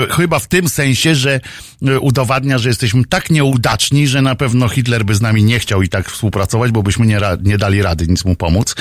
Chyba 0.09 0.39
w 0.39 0.47
tym 0.47 0.69
sensie, 0.69 1.15
że 1.15 1.39
e, 1.87 1.99
udowadnia, 1.99 2.57
że 2.57 2.69
jesteśmy 2.69 3.05
tak 3.05 3.29
nieudaczni, 3.29 4.07
że 4.07 4.21
na 4.21 4.35
pewno 4.35 4.69
Hitler 4.69 5.05
by 5.05 5.15
z 5.15 5.21
nami 5.21 5.43
nie 5.43 5.59
chciał 5.59 5.81
i 5.81 5.89
tak 5.89 6.09
współpracować, 6.09 6.71
bo 6.71 6.83
byśmy 6.83 7.05
nie, 7.05 7.19
nie 7.43 7.57
dali 7.57 7.81
rady 7.81 8.07
nic 8.07 8.25
mu 8.25 8.35
pomóc. 8.35 8.75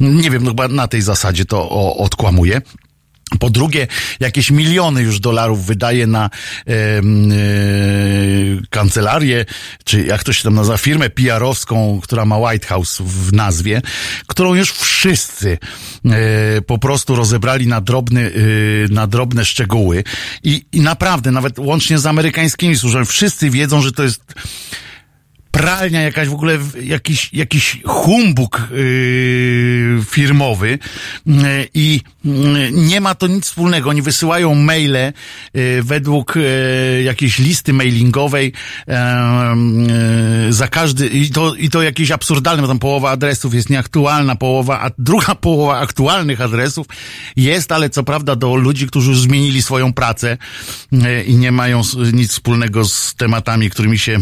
Nie 0.00 0.30
wiem, 0.30 0.44
no 0.44 0.50
chyba 0.50 0.68
na 0.68 0.88
tej 0.88 1.02
zasadzie 1.02 1.44
to 1.44 1.70
o, 1.70 1.96
odkłamuje. 1.96 2.60
Po 3.40 3.50
drugie, 3.50 3.86
jakieś 4.20 4.50
miliony 4.50 5.02
już 5.02 5.20
dolarów 5.20 5.66
wydaje 5.66 6.06
na 6.06 6.30
e, 6.66 6.70
kancelarię, 8.70 9.44
czy 9.84 10.02
jak 10.02 10.24
to 10.24 10.32
się 10.32 10.42
tam 10.42 10.54
nazywa, 10.54 10.76
firmę 10.76 11.10
PR-owską, 11.10 12.00
która 12.02 12.24
ma 12.24 12.38
White 12.38 12.66
House 12.66 12.98
w 13.00 13.32
nazwie, 13.32 13.82
którą 14.26 14.54
już 14.54 14.72
wszyscy 14.72 15.58
e, 16.04 16.62
po 16.62 16.78
prostu 16.78 17.16
rozebrali 17.16 17.66
na, 17.66 17.80
drobny, 17.80 18.32
e, 18.90 18.94
na 18.94 19.06
drobne 19.06 19.44
szczegóły. 19.44 20.04
I, 20.42 20.64
I 20.72 20.80
naprawdę, 20.80 21.30
nawet 21.30 21.58
łącznie 21.58 21.98
z 21.98 22.06
amerykańskimi 22.06 22.76
służbami, 22.76 23.06
wszyscy 23.06 23.50
wiedzą, 23.50 23.82
że 23.82 23.92
to 23.92 24.02
jest 24.02 24.34
pralnia 25.56 26.02
jakaś 26.02 26.28
w 26.28 26.32
ogóle, 26.32 26.58
jakiś, 26.82 27.30
jakiś 27.32 27.80
humbug 27.84 28.68
yy, 28.70 30.04
firmowy 30.10 30.78
yy, 31.26 31.68
i 31.74 32.00
yy, 32.24 32.70
nie 32.72 33.00
ma 33.00 33.14
to 33.14 33.26
nic 33.26 33.44
wspólnego. 33.44 33.90
Oni 33.90 34.02
wysyłają 34.02 34.54
maile 34.54 35.12
yy, 35.54 35.82
według 35.82 36.36
yy, 36.36 37.02
jakiejś 37.02 37.38
listy 37.38 37.72
mailingowej 37.72 38.52
yy, 38.86 40.52
za 40.52 40.68
każdy 40.68 41.06
i 41.06 41.30
to, 41.30 41.54
i 41.54 41.70
to 41.70 41.82
jakieś 41.82 42.10
absurdalne, 42.10 42.62
bo 42.62 42.68
tam 42.68 42.78
połowa 42.78 43.10
adresów 43.10 43.54
jest 43.54 43.70
nieaktualna, 43.70 44.36
połowa, 44.36 44.80
a 44.80 44.90
druga 44.98 45.34
połowa 45.46 45.78
aktualnych 45.78 46.40
adresów 46.40 46.86
jest, 47.36 47.72
ale 47.72 47.90
co 47.90 48.02
prawda 48.02 48.36
do 48.36 48.56
ludzi, 48.56 48.86
którzy 48.86 49.10
już 49.10 49.20
zmienili 49.20 49.62
swoją 49.62 49.92
pracę 49.92 50.38
i 51.26 51.34
nie 51.34 51.52
mają 51.52 51.82
nic 52.12 52.32
wspólnego 52.32 52.84
z 52.84 53.14
tematami, 53.14 53.70
którymi 53.70 53.98
się 53.98 54.20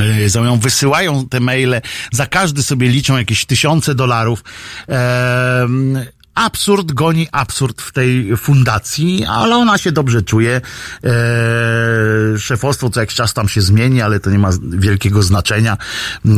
e, 0.00 0.28
zajmują, 0.28 0.58
wysyłają 0.58 1.28
te 1.28 1.40
maile, 1.40 1.80
za 2.12 2.26
każdy 2.26 2.62
sobie 2.62 2.88
liczą 2.88 3.16
jakieś 3.16 3.46
tysiące 3.46 3.94
dolarów. 3.94 4.44
Em, 4.88 5.98
absurd 6.34 6.92
goni 6.92 7.28
absurd 7.32 7.82
w 7.82 7.92
tej 7.92 8.36
fundacji, 8.36 9.24
ale 9.24 9.56
ona 9.56 9.78
się 9.78 9.92
dobrze 9.92 10.22
czuje. 10.22 10.60
E, 11.04 11.10
szefostwo 12.38 12.90
co 12.90 13.00
jakiś 13.00 13.16
czas 13.16 13.34
tam 13.34 13.48
się 13.48 13.60
zmieni, 13.60 14.02
ale 14.02 14.20
to 14.20 14.30
nie 14.30 14.38
ma 14.38 14.50
wielkiego 14.62 15.22
znaczenia. 15.22 15.76
E, 16.24 16.28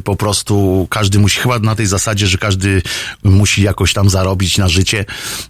po 0.00 0.16
prostu 0.16 0.86
każdy 0.90 1.18
musi, 1.18 1.40
chyba 1.40 1.58
na 1.58 1.74
tej 1.74 1.86
zasadzie, 1.86 2.26
że 2.26 2.38
każdy 2.38 2.82
musi 3.22 3.62
jakoś 3.62 3.92
tam 3.92 4.10
zarobić 4.10 4.58
na 4.58 4.68
życie, 4.68 5.04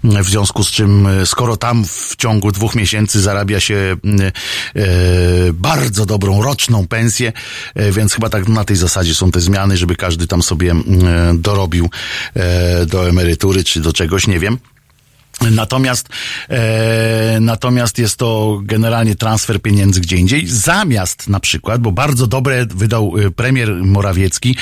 w 0.04 0.28
związku 0.28 0.64
z 0.64 0.70
czym, 0.70 1.06
e, 1.06 1.26
skoro 1.26 1.56
tam 1.56 1.84
w 1.84 2.16
ciągu 2.16 2.52
dwóch 2.52 2.74
miesięcy 2.74 3.20
zarabia 3.20 3.60
się 3.60 3.96
mm, 4.04 4.20
e, 4.76 4.82
bardzo 5.52 6.06
dobrą 6.06 6.42
roczną 6.42 6.86
pensję, 6.86 7.32
e, 7.74 7.92
więc 7.92 8.14
chyba 8.14 8.28
tak 8.28 8.48
na 8.48 8.64
tej 8.64 8.76
zasadzie 8.76 9.14
są 9.14 9.30
te 9.30 9.40
zmiany, 9.40 9.76
żeby 9.76 9.96
każdy 9.96 10.26
tam 10.26 10.42
sobie 10.42 10.70
mm, 10.70 11.42
dorobił 11.42 11.90
do 12.86 13.08
emerytury 13.08 13.55
czy 13.64 13.80
do 13.80 13.92
czegoś, 13.92 14.26
nie 14.26 14.38
wiem. 14.38 14.58
Natomiast, 15.40 16.08
e, 16.48 17.38
natomiast 17.40 17.98
jest 17.98 18.16
to 18.16 18.60
generalnie 18.62 19.14
transfer 19.14 19.62
pieniędzy 19.62 20.00
gdzie 20.00 20.16
indziej. 20.16 20.46
Zamiast 20.46 21.28
na 21.28 21.40
przykład, 21.40 21.80
bo 21.80 21.92
bardzo 21.92 22.26
dobre 22.26 22.66
wydał 22.66 23.14
e, 23.18 23.30
premier 23.30 23.74
Morawiecki, 23.74 24.56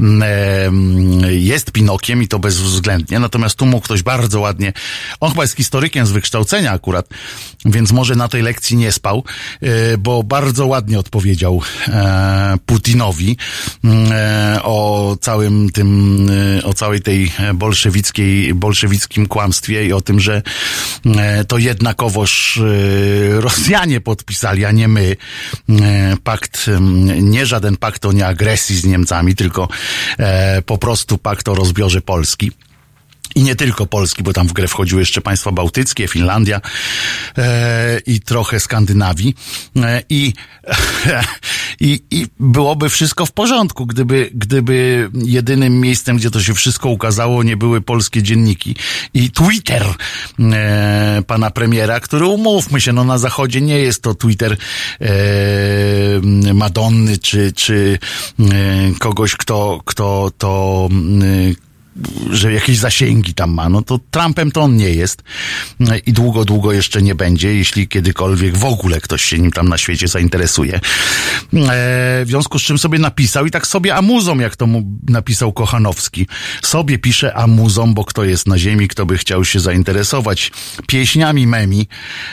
m, 0.00 0.22
e, 0.22 0.26
m, 0.66 1.20
jest 1.30 1.72
Pinokiem 1.72 2.22
i 2.22 2.28
to 2.28 2.38
bezwzględnie. 2.38 3.18
Natomiast 3.18 3.56
tu 3.56 3.66
mógł 3.66 3.84
ktoś 3.84 4.02
bardzo 4.02 4.40
ładnie, 4.40 4.72
on 5.20 5.30
chyba 5.30 5.42
jest 5.42 5.56
historykiem 5.56 6.06
z 6.06 6.10
wykształcenia 6.10 6.72
akurat, 6.72 7.08
więc 7.64 7.92
może 7.92 8.14
na 8.14 8.28
tej 8.28 8.42
lekcji 8.42 8.76
nie 8.76 8.92
spał, 8.92 9.24
e, 9.60 9.98
bo 9.98 10.22
bardzo 10.22 10.66
ładnie 10.66 10.98
odpowiedział 10.98 11.62
e, 11.88 12.56
Putinowi 12.66 13.36
m, 13.84 14.12
e, 14.12 14.60
o 14.62 15.16
całym 15.20 15.70
tym, 15.70 16.26
e, 16.58 16.64
o 16.64 16.74
całej 16.74 17.02
tej 17.02 17.32
bolszewickiej, 17.54 18.54
bolszewickim 18.54 19.26
kłamstwie 19.26 19.86
i 19.86 19.92
o 19.92 20.00
tym, 20.00 20.17
że 20.20 20.42
e, 21.06 21.44
to 21.44 21.58
jednakowoż 21.58 22.56
e, 22.58 23.40
Rosjanie 23.40 24.00
podpisali, 24.00 24.64
a 24.64 24.70
nie 24.70 24.88
my. 24.88 25.16
E, 25.68 26.16
Pakt, 26.24 26.70
nie 27.20 27.46
żaden 27.46 27.76
pakt 27.76 28.06
o 28.06 28.12
nieagresji 28.12 28.76
z 28.76 28.84
Niemcami, 28.84 29.34
tylko 29.34 29.68
po 30.66 30.78
prostu 30.78 31.18
pakt 31.18 31.48
o 31.48 31.54
rozbiorze 31.54 32.00
Polski. 32.00 32.52
I 33.34 33.42
nie 33.42 33.56
tylko 33.56 33.86
Polski, 33.86 34.22
bo 34.22 34.32
tam 34.32 34.48
w 34.48 34.52
grę 34.52 34.68
wchodziły 34.68 35.02
jeszcze 35.02 35.20
państwa 35.20 35.52
bałtyckie, 35.52 36.08
Finlandia 36.08 36.60
e, 37.38 38.00
i 38.06 38.20
trochę 38.20 38.60
Skandynawii. 38.60 39.34
E, 39.76 40.02
i, 40.08 40.32
i, 41.80 42.00
I 42.10 42.26
byłoby 42.40 42.88
wszystko 42.88 43.26
w 43.26 43.32
porządku, 43.32 43.86
gdyby, 43.86 44.30
gdyby 44.34 45.10
jedynym 45.14 45.80
miejscem, 45.80 46.16
gdzie 46.16 46.30
to 46.30 46.42
się 46.42 46.54
wszystko 46.54 46.88
ukazało, 46.88 47.42
nie 47.42 47.56
były 47.56 47.80
polskie 47.80 48.22
dzienniki. 48.22 48.76
I 49.14 49.30
Twitter 49.30 49.86
e, 50.40 51.22
pana 51.26 51.50
premiera, 51.50 52.00
który 52.00 52.26
umówmy 52.26 52.80
się, 52.80 52.92
no 52.92 53.04
na 53.04 53.18
zachodzie 53.18 53.60
nie 53.60 53.78
jest 53.78 54.02
to 54.02 54.14
Twitter 54.14 54.56
e, 55.00 55.06
Madonny 56.54 57.18
czy, 57.18 57.52
czy 57.52 57.98
e, 58.40 58.44
kogoś, 58.98 59.36
kto, 59.36 59.80
kto 59.84 60.30
to 60.38 60.88
że 62.30 62.52
jakieś 62.52 62.78
zasięgi 62.78 63.34
tam 63.34 63.50
ma, 63.50 63.68
no 63.68 63.82
to 63.82 64.00
Trumpem 64.10 64.52
to 64.52 64.60
on 64.60 64.76
nie 64.76 64.90
jest 64.90 65.22
i 66.06 66.12
długo, 66.12 66.44
długo 66.44 66.72
jeszcze 66.72 67.02
nie 67.02 67.14
będzie, 67.14 67.54
jeśli 67.54 67.88
kiedykolwiek 67.88 68.56
w 68.56 68.64
ogóle 68.64 69.00
ktoś 69.00 69.22
się 69.22 69.38
nim 69.38 69.52
tam 69.52 69.68
na 69.68 69.78
świecie 69.78 70.08
zainteresuje. 70.08 70.74
E, 70.74 70.80
w 71.52 72.26
związku 72.26 72.58
z 72.58 72.62
czym 72.62 72.78
sobie 72.78 72.98
napisał 72.98 73.46
i 73.46 73.50
tak 73.50 73.66
sobie 73.66 73.94
amuzą, 73.94 74.38
jak 74.38 74.56
to 74.56 74.66
mu 74.66 74.82
napisał 75.08 75.52
Kochanowski. 75.52 76.26
Sobie 76.62 76.98
pisze 76.98 77.34
amuzą, 77.34 77.94
bo 77.94 78.04
kto 78.04 78.24
jest 78.24 78.46
na 78.46 78.58
ziemi, 78.58 78.88
kto 78.88 79.06
by 79.06 79.18
chciał 79.18 79.44
się 79.44 79.60
zainteresować 79.60 80.52
pieśniami 80.86 81.46
memi. 81.46 81.88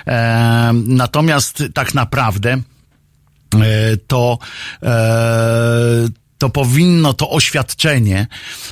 E, 0.08 0.72
natomiast 0.88 1.64
tak 1.74 1.94
naprawdę 1.94 2.54
e, 2.54 3.98
to 4.08 4.38
to 6.38 6.50
powinno 6.50 7.14
to 7.14 7.30
oświadczenie, 7.30 8.28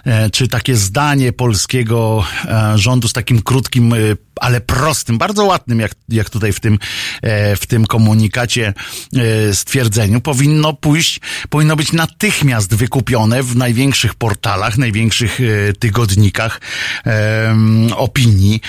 e, 0.06 0.30
czy 0.30 0.48
takie 0.48 0.76
zdanie 0.76 1.34
polskiego 1.34 2.26
e, 2.46 2.78
rządu 2.78 3.08
z 3.08 3.14
takim 3.14 3.42
krótkim, 3.42 3.94
e, 3.94 3.98
ale 4.36 4.62
prostym, 4.62 5.18
bardzo 5.18 5.46
ładnym, 5.46 5.80
jak, 5.80 5.92
jak 6.10 6.30
tutaj 6.30 6.54
w 6.54 6.60
tym, 6.60 6.80
e, 7.22 7.56
w 7.56 7.68
tym 7.68 7.86
komunikacie 7.86 8.74
e, 9.50 9.54
stwierdzeniu, 9.56 10.22
powinno 10.22 10.74
pójść, 10.74 11.20
powinno 11.50 11.76
być 11.76 11.94
natychmiast 11.94 12.76
wykupione 12.76 13.44
w 13.44 13.56
największych 13.56 14.16
portalach, 14.16 14.78
największych 14.78 15.40
e, 15.42 15.74
tygodnikach 15.74 16.62
opinii 17.96 18.62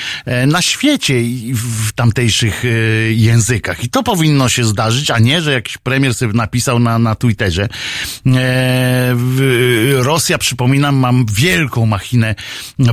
na 0.46 0.62
świecie 0.62 1.22
i 1.22 1.54
w 1.54 1.92
tamtejszych 1.92 2.62
językach. 3.10 3.84
I 3.84 3.88
to 3.88 4.02
powinno 4.02 4.48
się 4.48 4.64
zdarzyć, 4.64 5.10
a 5.10 5.18
nie, 5.18 5.42
że 5.42 5.52
jakiś 5.52 5.78
premier 5.78 6.14
sobie 6.14 6.32
napisał 6.32 6.78
na, 6.78 6.98
na 6.98 7.14
Twitterze. 7.14 7.68
Rosja, 9.96 10.38
przypominam, 10.38 10.96
mam 10.96 11.26
wielką 11.26 11.86
machinę 11.86 12.34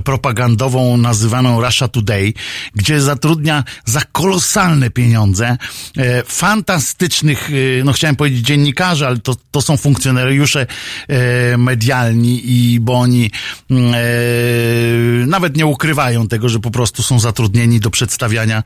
propagandową 0.03 0.97
nazywaną 0.97 1.61
Russia 1.61 1.87
Today 1.87 2.33
gdzie 2.75 3.01
zatrudnia 3.01 3.63
za 3.85 4.01
kolosalne 4.11 4.89
pieniądze 4.89 5.57
e, 5.97 6.23
fantastycznych, 6.23 7.49
e, 7.79 7.83
no 7.83 7.93
chciałem 7.93 8.15
powiedzieć 8.15 8.45
dziennikarzy, 8.45 9.07
ale 9.07 9.17
to, 9.17 9.35
to 9.51 9.61
są 9.61 9.77
funkcjonariusze 9.77 10.67
e, 11.07 11.57
medialni 11.57 12.41
i 12.45 12.79
bo 12.79 12.99
oni 12.99 13.31
mm, 13.69 15.29
nawet 15.29 15.57
nie 15.57 15.65
ukrywają 15.65 16.27
tego, 16.27 16.49
że 16.49 16.59
po 16.59 16.71
prostu 16.71 17.03
są 17.03 17.19
zatrudnieni 17.19 17.79
do 17.79 17.89
przedstawiania 17.89 18.63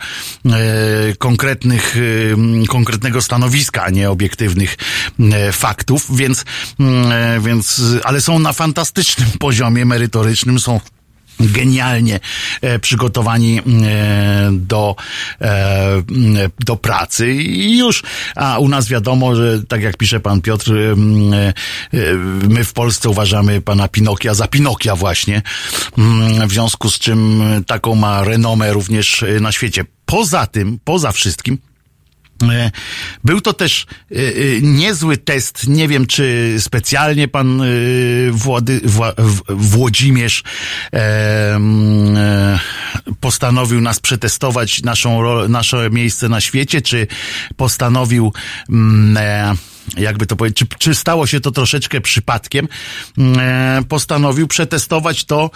konkretnych, 1.17 1.97
e, 1.97 2.33
m, 2.33 2.65
konkretnego 2.65 3.21
stanowiska, 3.21 3.83
a 3.83 3.89
nie 3.89 4.09
obiektywnych 4.09 4.77
faktów, 5.51 6.17
więc, 6.17 6.45
mm, 6.79 7.43
więc, 7.43 7.81
ale 8.03 8.21
są 8.21 8.39
na 8.39 8.53
fantastycznym 8.53 9.29
poziomie 9.39 9.85
merytorycznym, 9.85 10.59
są 10.59 10.79
genialnie 11.39 12.19
e, 12.61 12.79
przygotowani 12.79 13.59
e, 13.59 13.61
do, 14.51 14.95
e, 15.41 16.01
do 16.59 16.75
pracy. 16.75 17.33
I 17.35 17.77
już, 17.77 18.03
a 18.35 18.59
u 18.59 18.67
nas 18.67 18.87
wiadomo, 18.87 19.35
że 19.35 19.63
tak 19.63 19.81
jak 19.81 19.97
pisze 19.97 20.19
pan 20.19 20.41
Piotr, 20.41 20.71
my 22.49 22.63
w 22.63 22.73
Polsce 22.73 23.09
uważamy 23.09 23.61
pana 23.61 23.87
Pinokia 23.87 24.33
za 24.33 24.47
Pinokia 24.47 24.95
właśnie, 24.95 25.41
w 26.47 26.51
związku 26.51 26.89
z 26.89 26.99
czym 26.99 27.43
taką 27.67 27.95
ma 27.95 28.23
renomę 28.23 28.73
również 28.73 29.25
na 29.41 29.51
świecie. 29.51 29.85
Poza 30.05 30.47
tym, 30.47 30.79
poza 30.83 31.11
wszystkim, 31.11 31.57
Był 33.23 33.41
to 33.41 33.53
też 33.53 33.85
e, 34.11 34.15
e, 34.15 34.21
niezły 34.61 35.17
test. 35.17 35.67
Nie 35.67 35.87
wiem, 35.87 36.07
czy 36.07 36.55
specjalnie 36.59 37.27
pan 37.27 37.61
e, 37.61 37.65
Włady, 38.31 38.81
Włodzimierz 39.47 40.43
e, 40.93 40.97
e, 40.97 42.59
postanowił 43.19 43.81
nas 43.81 43.99
przetestować, 43.99 44.83
naszą, 44.83 45.47
nasze 45.47 45.89
miejsce 45.89 46.29
na 46.29 46.41
świecie, 46.41 46.81
czy 46.81 47.07
postanowił 47.57 48.33
mm, 48.69 49.17
e, 49.17 49.55
jakby 49.97 50.25
to 50.25 50.35
powiedzieć, 50.35 50.57
czy, 50.57 50.65
czy 50.79 50.95
stało 50.95 51.27
się 51.27 51.39
to 51.39 51.51
troszeczkę 51.51 52.01
przypadkiem, 52.01 52.67
Mm, 53.17 53.39
e, 53.39 53.83
postanowił 53.83 54.47
przetestować 54.47 55.25
to, 55.25 55.51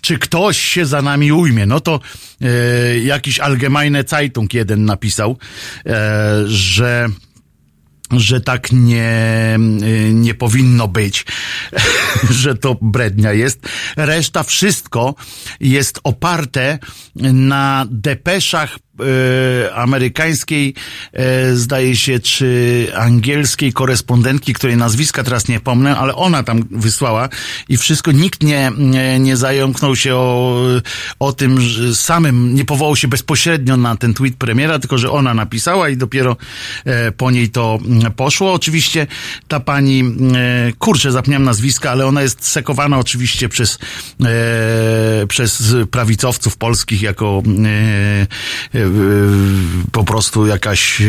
czy 0.00 0.18
ktoś 0.18 0.58
się 0.58 0.86
za 0.86 1.02
nami 1.02 1.32
ujmie. 1.32 1.66
No 1.66 1.80
to 1.80 2.00
e, 2.40 2.98
jakiś 2.98 3.40
Allgemeine 3.40 4.04
Zeitung 4.06 4.54
jeden 4.54 4.84
napisał, 4.84 5.36
e, 5.86 6.42
że 6.46 7.08
że 8.10 8.40
tak 8.40 8.72
nie, 8.72 9.58
y, 9.82 10.10
nie 10.14 10.34
powinno 10.34 10.88
być, 10.88 11.24
że 12.30 12.54
to 12.54 12.76
brednia 12.82 13.32
jest. 13.32 13.60
Reszta 13.96 14.42
wszystko 14.42 15.14
jest 15.60 16.00
oparte 16.04 16.78
na 17.32 17.86
depeszach 17.90 18.78
e, 19.00 19.74
amerykańskiej, 19.74 20.74
e, 21.12 21.54
zdaje 21.54 21.96
się, 21.96 22.20
czy 22.20 22.86
angielskiej 22.94 23.72
korespondentki, 23.72 24.54
której 24.54 24.76
nazwiska 24.76 25.24
teraz 25.24 25.48
nie 25.48 25.60
pomnę, 25.60 25.96
ale 25.96 26.14
ona 26.14 26.42
tam 26.42 26.64
wysłała 26.70 27.28
i 27.68 27.76
wszystko, 27.76 28.12
nikt 28.12 28.42
nie, 28.42 28.72
nie, 28.78 29.18
nie 29.18 29.36
zająknął 29.36 29.96
się 29.96 30.14
o, 30.14 30.64
o 31.18 31.32
tym 31.32 31.60
że 31.60 31.94
samym, 31.94 32.54
nie 32.54 32.64
powołał 32.64 32.96
się 32.96 33.08
bezpośrednio 33.08 33.76
na 33.76 33.96
ten 33.96 34.14
tweet 34.14 34.36
premiera, 34.36 34.78
tylko 34.78 34.98
że 34.98 35.10
ona 35.10 35.34
napisała 35.34 35.88
i 35.88 35.96
dopiero 35.96 36.36
e, 36.84 37.12
po 37.12 37.30
niej 37.30 37.48
to 37.48 37.78
mm, 37.84 38.12
poszło. 38.12 38.52
Oczywiście 38.52 39.06
ta 39.48 39.60
pani, 39.60 40.00
e, 40.00 40.72
kurczę, 40.78 41.12
zapomniałem 41.12 41.44
nazwiska, 41.44 41.90
ale 41.90 42.06
ona 42.06 42.22
jest 42.22 42.46
sekowana 42.46 42.98
oczywiście 42.98 43.48
przez, 43.48 43.78
e, 44.24 45.26
przez 45.26 45.74
prawicowców 45.90 46.56
polskich 46.56 47.02
jako 47.02 47.42
e, 48.74 48.87
po 49.92 50.04
prostu 50.04 50.46
jakaś 50.46 51.00
e, 51.00 51.04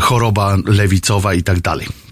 choroba 0.00 0.56
lewicowa 0.66 1.34
i 1.34 1.42
tak 1.42 1.60
dalej. 1.60 2.03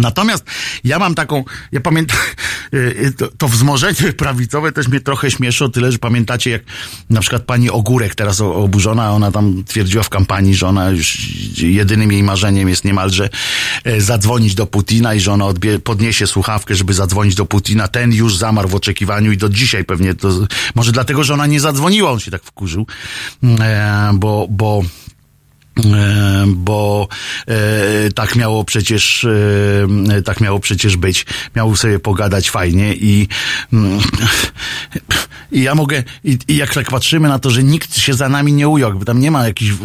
Natomiast 0.00 0.44
ja 0.84 0.98
mam 0.98 1.14
taką, 1.14 1.44
ja 1.72 1.80
pamiętam, 1.80 2.18
y, 2.74 3.12
to, 3.16 3.28
to 3.38 3.48
wzmożenie 3.48 4.12
prawicowe 4.16 4.72
też 4.72 4.88
mnie 4.88 5.00
trochę 5.00 5.30
śmieszy 5.30 5.64
o 5.64 5.68
tyle, 5.68 5.92
że 5.92 5.98
pamiętacie 5.98 6.50
jak 6.50 6.62
na 7.10 7.20
przykład 7.20 7.42
pani 7.42 7.70
Ogórek 7.70 8.14
teraz 8.14 8.40
oburzona, 8.40 9.12
ona 9.12 9.32
tam 9.32 9.64
twierdziła 9.64 10.02
w 10.02 10.08
kampanii, 10.08 10.54
że 10.54 10.66
ona 10.66 10.90
już 10.90 11.18
jedynym 11.56 12.12
jej 12.12 12.22
marzeniem 12.22 12.68
jest 12.68 12.84
niemalże 12.84 13.28
e, 13.84 14.00
zadzwonić 14.00 14.54
do 14.54 14.66
Putina 14.66 15.14
i 15.14 15.20
że 15.20 15.32
ona 15.32 15.46
odbie, 15.46 15.78
podniesie 15.78 16.26
słuchawkę, 16.26 16.74
żeby 16.74 16.94
zadzwonić 16.94 17.34
do 17.34 17.46
Putina. 17.46 17.88
Ten 17.88 18.12
już 18.12 18.36
zamarł 18.36 18.68
w 18.68 18.74
oczekiwaniu 18.74 19.32
i 19.32 19.36
do 19.36 19.48
dzisiaj 19.48 19.84
pewnie 19.84 20.14
to, 20.14 20.28
może 20.74 20.92
dlatego, 20.92 21.24
że 21.24 21.34
ona 21.34 21.46
nie 21.46 21.60
zadzwoniła, 21.60 22.10
on 22.10 22.20
się 22.20 22.30
tak 22.30 22.42
wkurzył, 22.42 22.86
e, 23.60 24.10
bo, 24.14 24.46
bo 24.50 24.82
bo 26.46 27.08
e, 27.46 28.12
tak 28.12 28.36
miało 28.36 28.64
przecież 28.64 29.24
e, 29.24 30.22
tak 30.22 30.40
miało 30.40 30.60
przecież 30.60 30.96
być. 30.96 31.26
Miał 31.56 31.76
sobie 31.76 31.98
pogadać 31.98 32.50
fajnie 32.50 32.94
i, 32.94 33.28
mm, 33.72 34.00
i 35.52 35.62
ja 35.62 35.74
mogę 35.74 36.02
i, 36.24 36.38
i 36.48 36.56
jak 36.56 36.74
tak 36.74 36.90
patrzymy 36.90 37.28
na 37.28 37.38
to, 37.38 37.50
że 37.50 37.62
nikt 37.62 37.96
się 37.96 38.14
za 38.14 38.28
nami 38.28 38.52
nie 38.52 38.68
ujął, 38.68 38.90
jakby 38.90 39.04
tam 39.04 39.20
nie 39.20 39.30
ma 39.30 39.46
jakichś 39.46 39.70
e, 39.70 39.76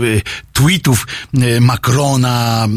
tweetów 0.53 1.07
e, 1.33 1.61
Macrona, 1.61 2.65
e, 2.65 2.67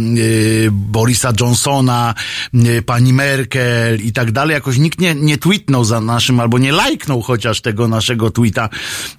Borisa 0.71 1.33
Johnsona, 1.41 2.15
e, 2.55 2.83
pani 2.83 3.13
Merkel 3.13 4.01
i 4.01 4.13
tak 4.13 4.33
dalej, 4.33 4.55
jakoś 4.55 4.79
nikt 4.79 5.01
nie, 5.01 5.15
nie 5.15 5.39
tweetnął 5.39 5.85
za 5.85 6.01
naszym, 6.01 6.41
albo 6.41 6.59
nie 6.59 6.73
lajknął 6.73 7.23
chociaż 7.23 7.61
tego 7.61 7.89
naszego 7.89 8.31
tweeta, 8.31 8.69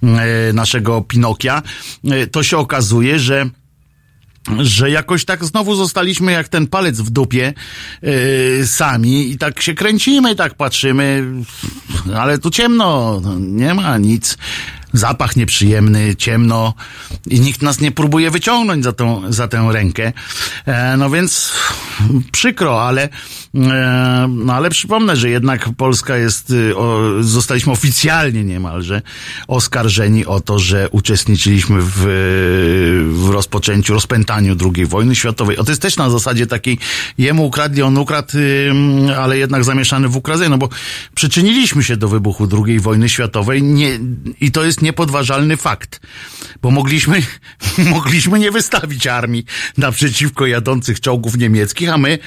e, 0.02 0.52
naszego 0.52 1.02
Pinokia, 1.02 1.62
e, 2.04 2.26
to 2.26 2.42
się 2.42 2.58
okazuje, 2.58 3.18
że 3.18 3.50
że 4.58 4.90
jakoś 4.90 5.24
tak 5.24 5.44
znowu 5.44 5.74
zostaliśmy 5.74 6.32
jak 6.32 6.48
ten 6.48 6.66
palec 6.66 7.00
w 7.00 7.10
dupie 7.10 7.52
yy, 8.02 8.66
sami 8.66 9.30
i 9.30 9.38
tak 9.38 9.62
się 9.62 9.74
kręcimy, 9.74 10.34
tak 10.34 10.54
patrzymy, 10.54 11.24
ale 12.16 12.38
tu 12.38 12.50
ciemno, 12.50 13.20
no, 13.24 13.38
nie 13.38 13.74
ma 13.74 13.98
nic. 13.98 14.38
Zapach 14.92 15.36
nieprzyjemny, 15.36 16.16
ciemno 16.16 16.74
i 17.26 17.40
nikt 17.40 17.62
nas 17.62 17.80
nie 17.80 17.92
próbuje 17.92 18.30
wyciągnąć 18.30 18.84
za, 18.84 18.92
tą, 18.92 19.32
za 19.32 19.48
tę 19.48 19.68
rękę. 19.72 20.12
E, 20.66 20.96
no 20.96 21.10
więc 21.10 21.52
przykro, 22.32 22.82
ale, 22.82 23.08
e, 23.54 24.28
no 24.28 24.54
ale 24.54 24.70
przypomnę, 24.70 25.16
że 25.16 25.30
jednak 25.30 25.68
Polska 25.76 26.16
jest, 26.16 26.50
y, 26.50 26.76
o, 26.76 27.00
zostaliśmy 27.20 27.72
oficjalnie 27.72 28.44
niemalże 28.44 29.02
oskarżeni 29.48 30.26
o 30.26 30.40
to, 30.40 30.58
że 30.58 30.88
uczestniczyliśmy 30.88 31.78
w, 31.82 31.96
w 33.12 33.28
rozpoczęciu, 33.30 33.94
rozpętaniu 33.94 34.56
II 34.76 34.86
wojny 34.86 35.16
światowej. 35.16 35.58
O 35.58 35.64
to 35.64 35.72
jest 35.72 35.82
też 35.82 35.96
na 35.96 36.10
zasadzie 36.10 36.46
takiej, 36.46 36.78
jemu 37.18 37.46
ukradli, 37.46 37.82
on 37.82 37.98
ukradł, 37.98 38.38
ym, 38.70 39.10
ale 39.18 39.38
jednak 39.38 39.64
zamieszany 39.64 40.08
w 40.08 40.16
Ukrainie, 40.16 40.48
no 40.48 40.58
bo 40.58 40.68
przyczyniliśmy 41.14 41.84
się 41.84 41.96
do 41.96 42.08
wybuchu 42.08 42.48
II 42.66 42.80
wojny 42.80 43.08
światowej 43.08 43.62
nie, 43.62 43.98
i 44.40 44.50
to 44.50 44.64
jest 44.64 44.79
niepodważalny 44.82 45.56
fakt, 45.56 46.00
bo 46.62 46.70
mogliśmy, 46.70 47.22
mogliśmy 47.94 48.38
nie 48.38 48.50
wystawić 48.50 49.06
armii 49.06 49.44
naprzeciwko 49.78 50.46
jadących 50.46 51.00
czołgów 51.00 51.36
niemieckich, 51.36 51.88
a 51.88 51.98
my 51.98 52.18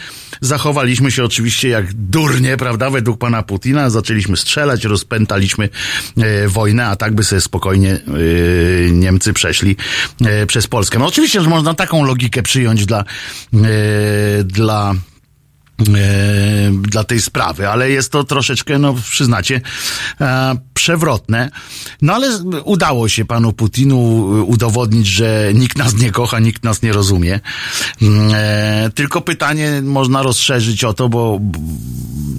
zachowaliśmy 0.41 1.11
się 1.11 1.23
oczywiście 1.23 1.69
jak 1.69 1.93
durnie, 1.93 2.57
prawda, 2.57 2.89
według 2.89 3.19
pana 3.19 3.43
Putina, 3.43 3.89
zaczęliśmy 3.89 4.37
strzelać, 4.37 4.85
rozpętaliśmy 4.85 5.69
e, 6.17 6.47
wojnę, 6.47 6.85
a 6.85 6.95
tak 6.95 7.15
by 7.15 7.23
sobie 7.23 7.41
spokojnie 7.41 7.93
e, 7.93 8.91
Niemcy 8.91 9.33
przeszli 9.33 9.75
e, 10.25 10.45
przez 10.45 10.67
Polskę. 10.67 10.99
No 10.99 11.05
oczywiście, 11.05 11.41
że 11.41 11.49
można 11.49 11.73
taką 11.73 12.03
logikę 12.03 12.43
przyjąć 12.43 12.85
dla, 12.85 12.99
e, 12.99 14.43
dla 14.43 14.95
dla 16.71 17.03
tej 17.03 17.21
sprawy, 17.21 17.69
ale 17.69 17.89
jest 17.91 18.11
to 18.11 18.23
troszeczkę, 18.23 18.79
no 18.79 18.95
przyznacie, 19.11 19.61
e, 20.21 20.55
przewrotne. 20.73 21.51
No 22.01 22.13
ale 22.13 22.37
udało 22.63 23.09
się 23.09 23.25
panu 23.25 23.53
Putinu 23.53 23.97
udowodnić, 24.45 25.07
że 25.07 25.51
nikt 25.53 25.77
nas 25.77 25.95
nie 25.95 26.11
kocha, 26.11 26.39
nikt 26.39 26.63
nas 26.63 26.81
nie 26.81 26.93
rozumie. 26.93 27.39
Mm, 28.01 28.33
E, 28.33 28.89
tylko 28.95 29.21
pytanie 29.21 29.81
można 29.81 30.23
rozszerzyć 30.23 30.83
o 30.83 30.93
to, 30.93 31.09
bo 31.09 31.39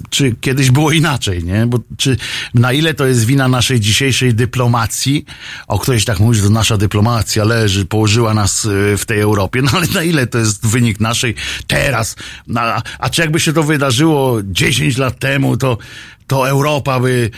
czy 0.09 0.35
kiedyś 0.41 0.71
było 0.71 0.91
inaczej, 0.91 1.43
nie? 1.43 1.65
Bo 1.65 1.79
czy 1.97 2.17
na 2.53 2.73
ile 2.73 2.93
to 2.93 3.05
jest 3.05 3.25
wina 3.25 3.47
naszej 3.47 3.79
dzisiejszej 3.79 4.33
dyplomacji, 4.33 5.25
o 5.67 5.85
się 5.85 6.05
tak 6.05 6.19
mówi, 6.19 6.39
że 6.39 6.49
nasza 6.49 6.77
dyplomacja 6.77 7.43
leży, 7.43 7.85
położyła 7.85 8.33
nas 8.33 8.65
e, 8.65 8.97
w 8.97 9.05
tej 9.05 9.19
Europie, 9.19 9.61
no 9.61 9.71
ale 9.73 9.87
na 9.87 10.03
ile 10.03 10.27
to 10.27 10.37
jest 10.37 10.67
wynik 10.67 10.99
naszej 10.99 11.35
teraz, 11.67 12.15
na, 12.47 12.81
a 12.99 13.09
czy 13.09 13.21
jakby 13.21 13.34
się 13.39 13.53
to 13.53 13.63
wydarzyło 13.63 14.39
10 14.43 14.97
lat 14.97 15.19
temu, 15.19 15.57
to, 15.57 15.77
to 16.27 16.49
Europa 16.49 16.99
by 16.99 17.29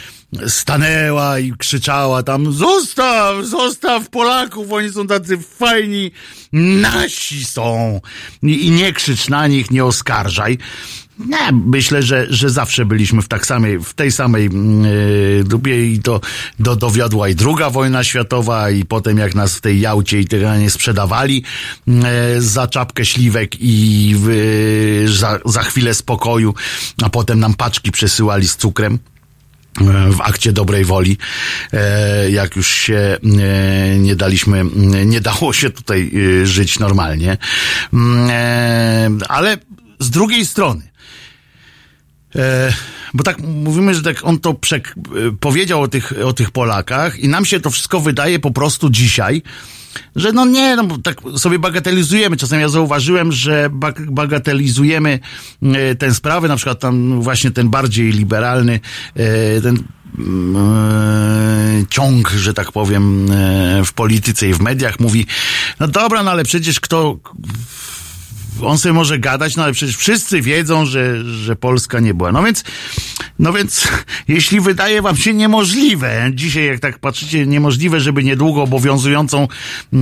stanęła 0.48 1.40
i 1.40 1.54
krzyczała 1.58 2.24
tam 2.24 2.54
zostaw, 2.54 3.46
zostaw 3.46 4.10
Polaków, 4.10 4.72
oni 4.72 4.90
są 4.90 5.08
tacy 5.08 5.38
fajni, 5.38 6.12
nasi 6.54 7.46
są. 7.46 8.02
I, 8.44 8.66
i 8.66 8.72
nie 8.72 8.94
krzycz 8.94 9.30
na 9.30 9.48
nich, 9.48 9.72
nie 9.72 9.86
oskarżaj. 9.86 10.58
Nie, 11.20 11.52
myślę, 11.66 12.04
że, 12.04 12.28
że 12.30 12.50
zawsze 12.50 12.86
byliśmy 12.86 13.22
w 13.22 13.28
tak 13.28 13.46
samej, 13.46 13.80
w 13.80 13.94
tej 13.94 14.12
samej 14.12 14.46
mm, 14.46 14.86
e, 14.86 15.44
dupie 15.44 15.92
i 15.92 16.00
to 16.00 16.22
do, 16.60 16.76
dowiodła 16.76 17.30
i 17.30 17.36
druga 17.36 17.70
wojna 17.70 18.04
światowa 18.04 18.70
i 18.70 18.86
potem 18.86 19.18
jak 19.18 19.36
nas 19.36 19.56
w 19.56 19.62
tej 19.62 19.80
Jałcie 19.80 20.20
i 20.20 20.28
tyle 20.28 20.60
nie 20.60 20.70
sprzedawali 20.70 21.44
mm, 21.88 22.06
e, 22.06 22.42
za 22.42 22.68
czapkę 22.68 23.06
śliwek 23.06 23.52
i 23.60 24.16
w, 24.18 25.06
za, 25.08 25.40
za 25.46 25.64
chwilę 25.64 25.94
spokoju, 25.94 26.54
a 27.04 27.10
potem 27.10 27.40
nam 27.40 27.54
paczki 27.54 27.92
przesyłali 27.92 28.48
z 28.48 28.56
cukrem 28.56 29.00
e, 29.82 30.12
w 30.12 30.22
akcie 30.22 30.54
dobrej 30.54 30.86
woli, 30.86 31.18
e, 31.74 32.32
jak 32.32 32.56
już 32.56 32.68
się 32.68 33.18
nie 34.00 34.16
daliśmy, 34.16 34.66
nie 35.06 35.22
dało 35.22 35.54
się 35.54 35.70
tutaj 35.70 36.12
e, 36.42 36.46
żyć 36.46 36.80
normalnie. 36.80 37.38
Mm, 37.94 39.20
Ale 39.30 39.58
z 40.00 40.10
drugiej 40.10 40.46
strony, 40.46 40.88
E, 42.36 42.74
bo 43.14 43.24
tak 43.24 43.40
mówimy, 43.40 43.96
że 43.96 44.02
tak 44.02 44.18
on 44.24 44.40
to 44.40 44.54
przek- 44.54 44.94
e, 45.28 45.32
powiedział 45.40 45.82
o 45.82 45.88
tych, 45.88 46.14
o 46.26 46.34
tych 46.34 46.52
Polakach 46.52 47.20
i 47.20 47.28
nam 47.28 47.46
się 47.46 47.60
to 47.60 47.70
wszystko 47.70 48.00
wydaje 48.00 48.40
po 48.40 48.52
prostu 48.52 48.90
dzisiaj, 48.90 49.42
że 50.16 50.32
no 50.32 50.46
nie, 50.46 50.76
no 50.76 50.98
tak 51.04 51.18
sobie 51.38 51.60
bagatelizujemy. 51.60 52.38
Czasem 52.38 52.60
ja 52.60 52.70
zauważyłem, 52.70 53.32
że 53.32 53.70
bag- 53.70 54.12
bagatelizujemy 54.12 55.20
e, 55.64 55.96
tę 55.96 56.14
sprawę, 56.14 56.48
na 56.48 56.56
przykład 56.56 56.80
tam 56.80 57.22
właśnie 57.22 57.52
ten 57.52 57.70
bardziej 57.70 58.12
liberalny, 58.12 58.80
e, 59.16 59.62
ten 59.62 59.84
mm, 60.18 60.56
e, 60.56 61.86
ciąg, 61.90 62.30
że 62.30 62.54
tak 62.54 62.72
powiem, 62.72 63.28
w 63.86 63.94
polityce 63.94 64.50
i 64.50 64.54
w 64.54 64.60
mediach 64.62 65.00
mówi, 65.00 65.26
no 65.80 65.88
dobra, 65.88 66.24
no 66.24 66.32
ale 66.32 66.44
przecież 66.44 66.80
kto, 66.80 67.18
on 68.62 68.78
sobie 68.78 68.94
może 68.94 69.20
gadać, 69.20 69.56
no 69.56 69.64
ale 69.64 69.74
przecież 69.74 69.98
wszyscy 69.98 70.42
wiedzą, 70.42 70.86
że, 70.86 71.24
że 71.24 71.56
Polska 71.56 72.00
nie 72.00 72.14
była. 72.14 72.32
No 72.32 72.44
więc, 72.44 72.64
no 73.40 73.54
więc, 73.54 73.88
jeśli 74.28 74.62
wydaje 74.62 75.02
wam 75.02 75.18
się 75.18 75.34
niemożliwe, 75.34 76.32
dzisiaj 76.34 76.66
jak 76.66 76.80
tak 76.80 77.00
patrzycie, 77.00 77.46
niemożliwe, 77.46 78.00
żeby 78.00 78.24
niedługo 78.24 78.64
obowiązującą 78.64 79.48
yy, 79.92 80.00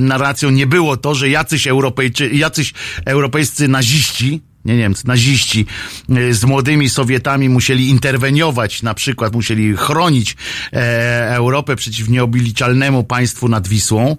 narracją 0.00 0.50
nie 0.50 0.66
było 0.66 0.96
to, 0.96 1.14
że 1.14 1.28
jacyś 1.28 1.66
Europejczy, 1.66 2.30
jacyś 2.30 2.72
europejscy 3.04 3.68
naziści, 3.68 4.42
nie 4.64 4.76
Niemcy, 4.76 5.08
naziści 5.08 5.66
yy, 6.08 6.34
z 6.34 6.44
młodymi 6.44 6.88
Sowietami 6.88 7.48
musieli 7.48 7.88
interweniować, 7.88 8.82
na 8.82 8.94
przykład 8.94 9.34
musieli 9.34 9.76
chronić 9.76 10.36
e, 10.72 11.34
Europę 11.34 11.76
przeciw 11.76 12.08
nieobliczalnemu 12.08 13.04
państwu 13.04 13.48
nad 13.48 13.68
Wisłą. 13.68 14.16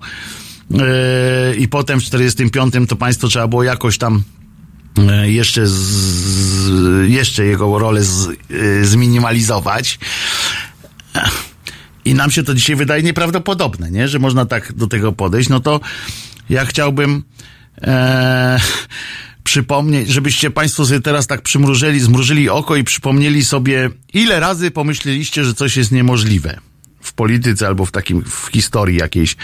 Yy, 0.72 1.56
i 1.56 1.68
potem 1.68 1.99
w 1.99 2.03
45 2.03 2.73
to 2.89 2.95
państwo 2.95 3.27
trzeba 3.27 3.48
było 3.48 3.64
jakoś 3.64 3.98
tam 3.98 4.23
yy, 4.98 5.31
jeszcze, 5.31 5.68
z, 5.68 7.10
jeszcze 7.10 7.45
jego 7.45 7.80
rolę 7.80 8.03
z, 8.03 8.30
yy, 8.49 8.85
zminimalizować. 8.85 9.99
I 12.06 12.14
nam 12.14 12.31
się 12.31 12.44
to 12.44 12.53
dzisiaj 12.53 12.76
wydaje 12.76 13.03
nieprawdopodobne, 13.03 13.91
nie? 13.91 14.07
że 14.07 14.19
można 14.19 14.45
tak 14.45 14.73
do 14.73 14.88
tego 14.88 15.11
podejść. 15.11 15.49
No 15.49 15.60
to 15.60 15.80
ja 16.49 16.65
chciałbym 16.65 17.23
e, 17.81 18.60
przypomnieć, 19.44 20.10
żebyście 20.10 20.52
Państwo 20.52 20.85
sobie 20.85 21.02
teraz 21.02 21.27
tak 21.27 21.41
przymrużyli, 21.41 21.99
zmrużyli 21.99 22.49
oko 22.49 22.76
i 22.76 22.84
przypomnieli 22.84 23.45
sobie, 23.45 23.89
ile 24.14 24.39
razy 24.39 24.72
pomyśleliście, 24.72 25.44
że 25.44 25.53
coś 25.53 25.77
jest 25.77 25.91
niemożliwe 25.91 26.60
w 27.07 27.13
polityce 27.13 27.67
albo 27.67 27.85
w 27.85 27.91
takim, 27.91 28.23
w 28.23 28.49
historii 28.51 28.97
jakiejś, 28.97 29.35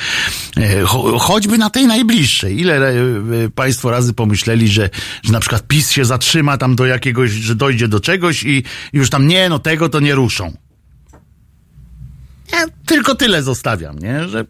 e, 0.57 0.81
cho, 0.81 1.19
choćby 1.19 1.57
na 1.57 1.69
tej 1.69 1.87
najbliższej. 1.87 2.59
Ile 2.59 2.77
e, 2.77 2.89
e, 2.89 3.49
państwo 3.55 3.91
razy 3.91 4.13
pomyśleli, 4.13 4.67
że, 4.67 4.89
że 5.23 5.33
na 5.33 5.39
przykład 5.39 5.67
PiS 5.67 5.91
się 5.91 6.05
zatrzyma 6.05 6.57
tam 6.57 6.75
do 6.75 6.85
jakiegoś, 6.85 7.31
że 7.31 7.55
dojdzie 7.55 7.87
do 7.87 7.99
czegoś 7.99 8.43
i, 8.43 8.63
już 8.93 9.09
tam 9.09 9.27
nie, 9.27 9.49
no 9.49 9.59
tego 9.59 9.89
to 9.89 9.99
nie 9.99 10.15
ruszą. 10.15 10.53
Ja 12.51 12.65
tylko 12.85 13.15
tyle 13.15 13.43
zostawiam, 13.43 13.99
nie? 13.99 14.29
Że 14.29 14.45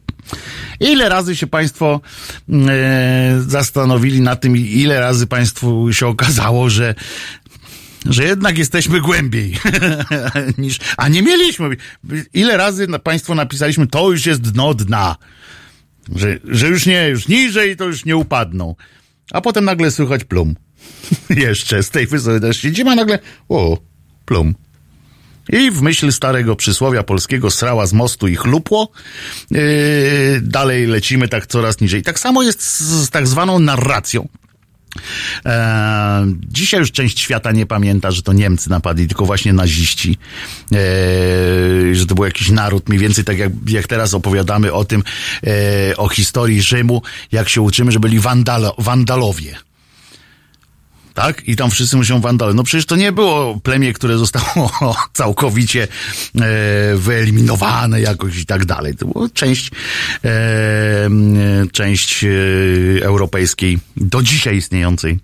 ile 0.80 1.10
razy 1.10 1.36
się 1.36 1.48
Państwo 1.48 2.02
e, 2.50 3.42
zastanowili 3.48 4.22
na 4.22 4.36
tym, 4.36 4.58
ile 4.58 5.00
razy 5.00 5.28
Państwu 5.28 5.94
się 5.94 6.08
okazało, 6.08 6.70
że 6.70 6.96
że 8.06 8.24
jednak 8.24 8.58
jesteśmy 8.58 9.02
głębiej 9.02 9.58
niż, 10.58 10.80
a 10.98 11.08
nie 11.08 11.22
mieliśmy. 11.22 11.70
Ile 12.34 12.58
razy 12.58 12.88
na 12.88 13.00
Państwo 13.00 13.36
napisaliśmy, 13.36 13.88
to 13.88 14.12
już 14.12 14.26
jest 14.26 14.42
dno 14.42 14.74
dna. 14.74 15.16
Że, 16.16 16.40
że 16.44 16.68
już 16.68 16.86
nie, 16.86 17.08
już 17.08 17.28
niżej 17.28 17.78
to 17.78 17.86
już 17.86 18.06
nie 18.06 18.18
upadną. 18.18 18.76
A 19.32 19.42
potem 19.42 19.66
nagle 19.66 19.92
słychać 19.92 20.24
plum. 20.24 20.56
Jeszcze 21.30 21.84
z 21.84 21.90
tej 21.90 22.08
wysokości. 22.08 22.68
Idziemy 22.68 22.92
a 22.92 22.96
nagle, 22.96 23.20
o, 23.50 23.78
plum. 24.26 24.56
I 25.50 25.72
w 25.72 25.82
myśl 25.82 26.12
starego 26.12 26.56
przysłowia 26.56 27.04
polskiego 27.04 27.52
srała 27.52 27.86
z 27.86 27.94
mostu 27.94 28.28
i 28.28 28.36
chlupło, 28.36 28.92
yy, 29.52 29.60
dalej 30.42 30.88
lecimy 30.88 31.28
tak 31.28 31.48
coraz 31.48 31.82
niżej. 31.82 32.04
Tak 32.04 32.20
samo 32.20 32.44
jest 32.44 32.62
z, 32.62 32.82
z 32.82 33.10
tak 33.10 33.28
zwaną 33.28 33.60
narracją. 33.60 34.28
E, 35.46 36.26
dzisiaj 36.48 36.80
już 36.80 36.92
część 36.92 37.20
świata 37.20 37.52
nie 37.52 37.66
pamięta, 37.66 38.12
że 38.12 38.22
to 38.22 38.34
Niemcy 38.34 38.70
napadli, 38.70 39.08
tylko 39.08 39.26
właśnie 39.26 39.54
naziści. 39.54 40.18
E, 40.72 41.96
że 41.96 42.06
to 42.06 42.16
był 42.16 42.26
jakiś 42.26 42.50
naród, 42.50 42.90
mniej 42.90 43.00
więcej 43.00 43.24
tak 43.24 43.38
jak, 43.38 43.52
jak 43.68 43.88
teraz 43.88 44.14
opowiadamy 44.14 44.74
o 44.74 44.86
tym, 44.86 45.04
e, 45.48 45.98
o 45.98 46.10
historii 46.10 46.62
Rzymu, 46.62 47.02
jak 47.32 47.50
się 47.50 47.62
uczymy, 47.62 47.92
że 47.92 48.00
byli 48.00 48.20
wandalo, 48.20 48.76
wandalowie 48.78 49.56
tak? 51.14 51.48
I 51.48 51.56
tam 51.56 51.72
wszyscy 51.72 51.98
muszą 51.98 52.22
wandale. 52.22 52.54
No 52.54 52.64
przecież 52.64 52.86
to 52.86 52.96
nie 52.96 53.12
było 53.12 53.60
plemię, 53.60 53.94
które 53.94 54.18
zostało 54.18 54.72
całkowicie 55.14 55.84
e, 55.84 55.88
wyeliminowane 56.96 58.02
jakoś 58.02 58.38
i 58.38 58.46
tak 58.46 58.66
dalej. 58.66 58.96
To 58.96 59.06
było 59.06 59.30
część, 59.30 59.72
e, 60.26 61.10
część 61.72 62.24
e, 62.24 62.28
europejskiej, 63.06 63.80
do 63.98 64.24
dzisiaj 64.24 64.58
istniejącej 64.58 65.20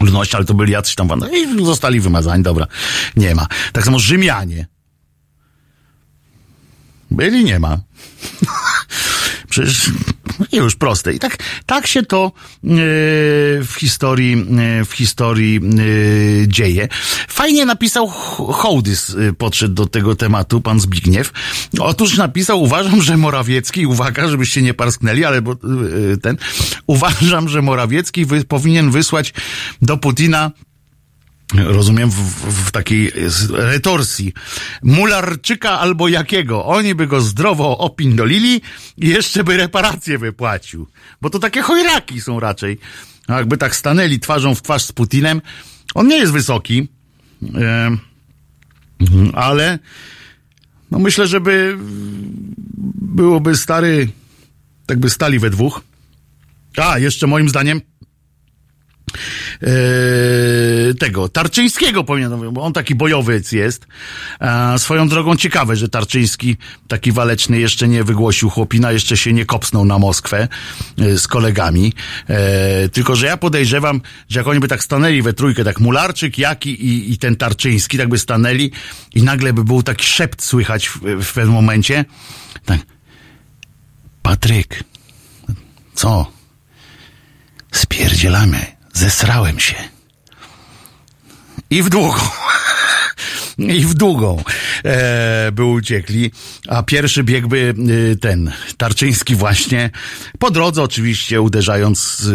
ludności, 0.00 0.36
ale 0.36 0.44
to 0.44 0.54
byli 0.54 0.72
jacyś 0.72 0.94
tam 0.94 1.08
wandale 1.08 1.38
i 1.38 1.64
zostali 1.64 2.00
wymazani, 2.00 2.42
dobra, 2.42 2.66
nie 3.16 3.34
ma. 3.34 3.46
Tak 3.72 3.84
samo 3.84 3.98
Rzymianie. 3.98 4.66
Byli, 7.10 7.44
nie 7.44 7.58
ma. 7.60 7.78
Przecież 9.54 9.90
już 10.52 10.76
proste. 10.76 11.12
I 11.12 11.18
tak, 11.18 11.36
tak 11.66 11.86
się 11.86 12.02
to 12.02 12.32
e, 12.64 12.68
w 13.62 13.72
historii, 13.78 14.46
e, 14.80 14.84
w 14.84 14.92
historii 14.92 15.56
e, 15.56 16.48
dzieje. 16.48 16.88
Fajnie 17.28 17.66
napisał 17.66 18.08
Ho- 18.08 18.52
Hołdys, 18.52 19.16
podszedł 19.38 19.74
do 19.74 19.86
tego 19.86 20.14
tematu, 20.16 20.60
pan 20.60 20.80
Zbigniew. 20.80 21.32
Otóż 21.80 22.16
napisał, 22.16 22.62
uważam, 22.62 23.02
że 23.02 23.16
Morawiecki, 23.16 23.86
uwaga, 23.86 24.28
żebyście 24.28 24.62
nie 24.62 24.74
parsknęli, 24.74 25.24
ale 25.24 25.42
ten, 26.22 26.36
uważam, 26.86 27.48
że 27.48 27.62
Morawiecki 27.62 28.24
wy, 28.26 28.44
powinien 28.44 28.90
wysłać 28.90 29.34
do 29.82 29.96
Putina 29.96 30.50
rozumiem, 31.54 32.10
w, 32.10 32.14
w, 32.66 32.70
takiej 32.70 33.12
retorsji. 33.50 34.32
Mularczyka 34.82 35.80
albo 35.80 36.08
jakiego. 36.08 36.64
Oni 36.64 36.94
by 36.94 37.06
go 37.06 37.20
zdrowo 37.20 37.78
opindolili 37.78 38.60
i 38.96 39.08
jeszcze 39.08 39.44
by 39.44 39.56
reparacje 39.56 40.18
wypłacił. 40.18 40.88
Bo 41.20 41.30
to 41.30 41.38
takie 41.38 41.62
chojraki 41.62 42.20
są 42.20 42.40
raczej. 42.40 42.78
A 43.28 43.34
jakby 43.38 43.56
tak 43.56 43.76
stanęli 43.76 44.20
twarzą 44.20 44.54
w 44.54 44.62
twarz 44.62 44.84
z 44.84 44.92
Putinem, 44.92 45.40
on 45.94 46.08
nie 46.08 46.16
jest 46.16 46.32
wysoki, 46.32 46.88
e, 47.54 47.96
ale 49.32 49.78
no 50.90 50.98
myślę, 50.98 51.26
żeby 51.26 51.78
byłoby 53.14 53.56
stary, 53.56 54.08
tak 54.86 54.98
by 54.98 55.10
stali 55.10 55.38
we 55.38 55.50
dwóch. 55.50 55.80
A, 56.76 56.98
jeszcze 56.98 57.26
moim 57.26 57.48
zdaniem 57.48 57.80
e, 59.62 60.94
tego 60.94 61.28
Tarczyńskiego 61.28 62.04
powinien, 62.04 62.52
bo 62.52 62.62
on 62.62 62.72
taki 62.72 62.94
bojowiec 62.94 63.52
jest. 63.52 63.86
E, 64.40 64.78
swoją 64.78 65.08
drogą 65.08 65.36
ciekawe, 65.36 65.76
że 65.76 65.88
Tarczyński 65.88 66.56
taki 66.88 67.12
waleczny 67.12 67.58
jeszcze 67.58 67.88
nie 67.88 68.04
wygłosił 68.04 68.50
chłopina, 68.50 68.92
jeszcze 68.92 69.16
się 69.16 69.32
nie 69.32 69.46
kopsnął 69.46 69.84
na 69.84 69.98
Moskwę 69.98 70.48
e, 70.98 71.18
z 71.18 71.28
kolegami. 71.28 71.92
E, 72.28 72.88
tylko, 72.88 73.16
że 73.16 73.26
ja 73.26 73.36
podejrzewam, 73.36 74.00
że 74.28 74.40
jak 74.40 74.46
oni 74.46 74.60
by 74.60 74.68
tak 74.68 74.84
stanęli 74.84 75.22
we 75.22 75.32
trójkę, 75.32 75.64
tak 75.64 75.80
Mularczyk, 75.80 76.38
Jaki 76.38 76.86
i, 76.86 77.12
i 77.12 77.18
ten 77.18 77.36
Tarczyński, 77.36 77.98
tak 77.98 78.08
by 78.08 78.18
stanęli 78.18 78.70
i 79.14 79.22
nagle 79.22 79.52
by 79.52 79.64
był 79.64 79.82
taki 79.82 80.06
szept 80.06 80.42
słychać 80.42 80.88
w, 80.88 81.00
w 81.00 81.32
pewnym 81.32 81.54
momencie. 81.54 82.04
Tak. 82.64 82.80
Patryk, 84.22 84.84
co? 85.94 86.32
Spierdzielamy. 87.72 88.73
Zesrałem 88.94 89.60
się. 89.60 89.74
I 91.70 91.82
w 91.82 91.88
długą. 91.88 92.20
I 93.58 93.84
w 93.84 93.94
długą. 93.94 94.42
e, 94.84 95.52
by 95.52 95.64
uciekli, 95.64 96.30
a 96.68 96.82
pierwszy 96.82 97.24
biegłby 97.24 97.74
e, 98.12 98.16
ten, 98.16 98.52
Tarczyński 98.76 99.36
właśnie, 99.36 99.90
po 100.38 100.50
drodze 100.50 100.82
oczywiście 100.82 101.40
uderzając 101.40 102.28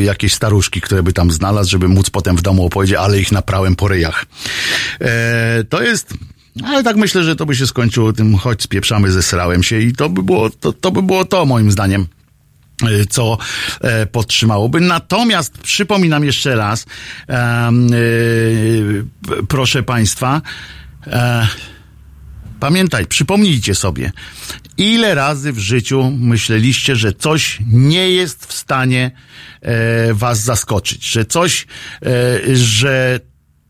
e, 0.00 0.04
jakieś 0.04 0.34
staruszki, 0.34 0.80
które 0.80 1.02
by 1.02 1.12
tam 1.12 1.30
znalazł, 1.30 1.70
żeby 1.70 1.88
móc 1.88 2.10
potem 2.10 2.36
w 2.36 2.42
domu 2.42 2.66
opowiedzieć, 2.66 2.96
ale 2.96 3.20
ich 3.20 3.32
naprawłem 3.32 3.76
po 3.76 3.88
ryjach. 3.88 4.26
E, 5.00 5.64
to 5.68 5.82
jest... 5.82 6.14
Ale 6.64 6.82
tak 6.82 6.96
myślę, 6.96 7.22
że 7.22 7.36
to 7.36 7.46
by 7.46 7.54
się 7.54 7.66
skończyło 7.66 8.12
tym, 8.12 8.36
choć 8.36 8.62
spieprzamy, 8.62 9.12
zesrałem 9.12 9.62
się 9.62 9.80
i 9.80 9.92
to 9.92 10.08
by 10.08 10.22
było 10.22 10.50
to, 10.50 10.72
to, 10.72 10.90
by 10.90 11.02
było 11.02 11.24
to 11.24 11.46
moim 11.46 11.72
zdaniem 11.72 12.02
y, 12.02 12.06
co 13.10 13.38
e, 13.80 14.06
podtrzymałoby. 14.06 14.80
Natomiast 14.80 15.58
przypominam 15.58 16.24
jeszcze 16.24 16.56
raz, 16.56 16.86
y, 17.92 19.04
proszę 19.48 19.82
Państwa, 19.82 20.42
e, 21.06 21.48
pamiętaj, 22.60 23.06
przypomnijcie 23.06 23.74
sobie, 23.74 24.12
ile 24.76 25.14
razy 25.14 25.52
w 25.52 25.58
życiu 25.58 26.12
myśleliście, 26.18 26.96
że 26.96 27.12
coś 27.12 27.58
nie 27.66 28.10
jest 28.10 28.46
w 28.46 28.52
stanie 28.52 29.10
e, 29.62 30.14
Was 30.14 30.40
zaskoczyć, 30.40 31.04
że 31.04 31.24
coś, 31.24 31.66
e, 32.02 32.56
że 32.56 33.20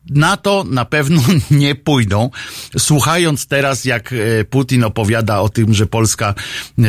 na 0.08 0.36
to 0.36 0.64
na 0.70 0.84
pewno 0.84 1.22
nie 1.50 1.74
pójdą. 1.74 2.30
Słuchając 2.78 3.46
teraz, 3.46 3.84
jak 3.84 4.12
e, 4.12 4.44
Putin 4.44 4.84
opowiada 4.84 5.40
o 5.40 5.48
tym, 5.48 5.74
że 5.74 5.86
Polska 5.86 6.34
e, 6.78 6.82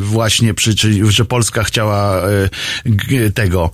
właśnie 0.00 0.54
przyczy, 0.54 1.12
że 1.12 1.24
Polska 1.24 1.64
chciała 1.64 2.22
e, 2.22 3.30
tego 3.34 3.70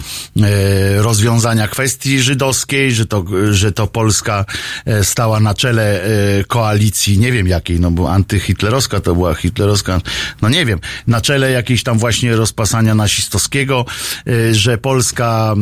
rozwiązania 0.96 1.68
kwestii 1.68 2.20
żydowskiej, 2.20 2.92
że 2.92 3.06
to, 3.06 3.24
że 3.50 3.72
to 3.72 3.86
Polska 3.86 4.44
stała 5.02 5.40
na 5.40 5.54
czele 5.54 6.00
koalicji, 6.48 7.18
nie 7.18 7.32
wiem 7.32 7.48
jakiej, 7.48 7.80
no 7.80 7.90
bo 7.90 8.12
antyhitlerowska 8.12 9.00
to 9.00 9.14
była 9.14 9.34
hitlerowska, 9.34 10.00
no 10.42 10.48
nie 10.48 10.66
wiem, 10.66 10.80
na 11.06 11.20
czele 11.20 11.50
jakiejś 11.50 11.82
tam 11.82 11.98
właśnie 11.98 12.36
rozpasania 12.36 12.94
nazistowskiego, 12.94 13.84
e, 14.26 14.54
że 14.54 14.78
Polska 14.78 15.54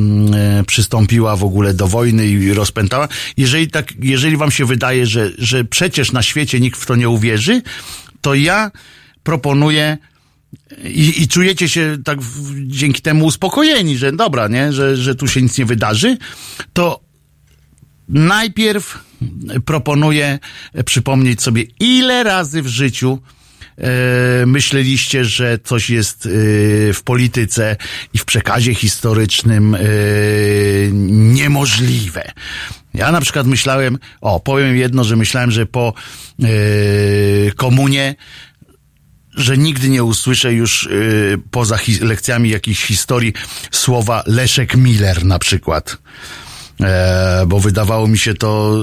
przystąpiła 0.67 1.37
w 1.37 1.45
ogóle 1.45 1.75
do 1.75 1.89
wojny 1.89 2.27
i 2.27 2.55
rozpętała. 2.79 3.09
Jeżeli 3.37 3.71
tak, 3.71 3.93
jeżeli 4.03 4.37
wam 4.37 4.51
się 4.51 4.67
wydaje, 4.67 5.07
że, 5.07 5.31
że 5.39 5.65
przecież 5.65 6.13
na 6.13 6.23
świecie 6.23 6.61
nikt 6.61 6.81
w 6.81 6.87
to 6.87 6.97
nie 6.97 7.09
uwierzy, 7.09 7.63
to 8.21 8.35
ja 8.35 8.71
proponuję 9.23 9.99
i, 10.85 11.23
i 11.23 11.29
czujecie 11.29 11.69
się 11.69 11.99
tak 12.05 12.19
dzięki 12.67 13.03
temu 13.03 13.27
uspokojeni, 13.27 13.99
że 13.99 14.13
dobra, 14.13 14.49
nie, 14.49 14.73
że, 14.73 14.97
że 14.97 15.15
tu 15.15 15.29
się 15.29 15.43
nic 15.43 15.59
nie 15.59 15.65
wydarzy, 15.65 16.19
to 16.73 17.01
najpierw 18.09 18.99
proponuję 19.65 20.39
przypomnieć 20.85 21.43
sobie, 21.43 21.65
ile 21.81 22.23
razy 22.23 22.63
w 22.63 22.67
życiu 22.67 23.19
myśleliście, 24.47 25.25
że 25.25 25.59
coś 25.65 25.91
jest 25.91 26.27
e, 26.27 26.31
w 26.93 27.03
polityce 27.05 27.77
i 28.15 28.19
w 28.19 28.25
przekazie 28.25 28.75
historycznym 28.75 29.75
e, 29.75 29.79
niemożliwe. 31.33 32.33
Ja 32.95 33.13
na 33.13 33.21
przykład 33.21 33.47
myślałem, 33.47 33.99
o, 34.21 34.41
powiem 34.41 34.77
jedno, 34.77 35.05
że 35.05 35.17
myślałem, 35.17 35.51
że 35.51 35.67
po 35.67 35.95
e, 36.43 36.47
komunie 37.57 38.15
że 39.35 39.59
nigdy 39.59 39.89
nie 39.89 40.05
usłyszę 40.05 40.53
już 40.53 40.89
poza 41.51 41.79
lekcjami 42.01 42.51
jakiejś 42.51 42.85
historii 42.85 43.33
słowa 43.71 44.23
Leszek 44.27 44.77
Miller 44.77 45.25
na 45.25 45.39
przykład. 45.39 45.99
E, 46.81 47.45
bo 47.47 47.61
wydawało 47.61 48.09
mi 48.09 48.19
się 48.19 48.35
to 48.35 48.79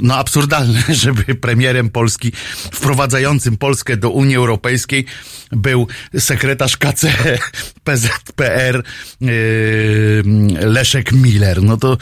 no 0.00 0.14
absurdalne, 0.16 0.82
żeby 1.04 1.34
premierem 1.34 1.90
Polski 1.90 2.32
wprowadzającym 2.72 3.56
Polskę 3.56 3.96
do 3.96 4.10
Unii 4.10 4.36
Europejskiej 4.36 5.06
był 5.52 5.88
sekretarz 6.18 6.76
KC 6.76 7.06
PZPR 7.84 8.82
yy, 9.20 9.30
Leszek 10.60 11.12
Miller. 11.12 11.62
No 11.62 11.76
to 11.76 11.98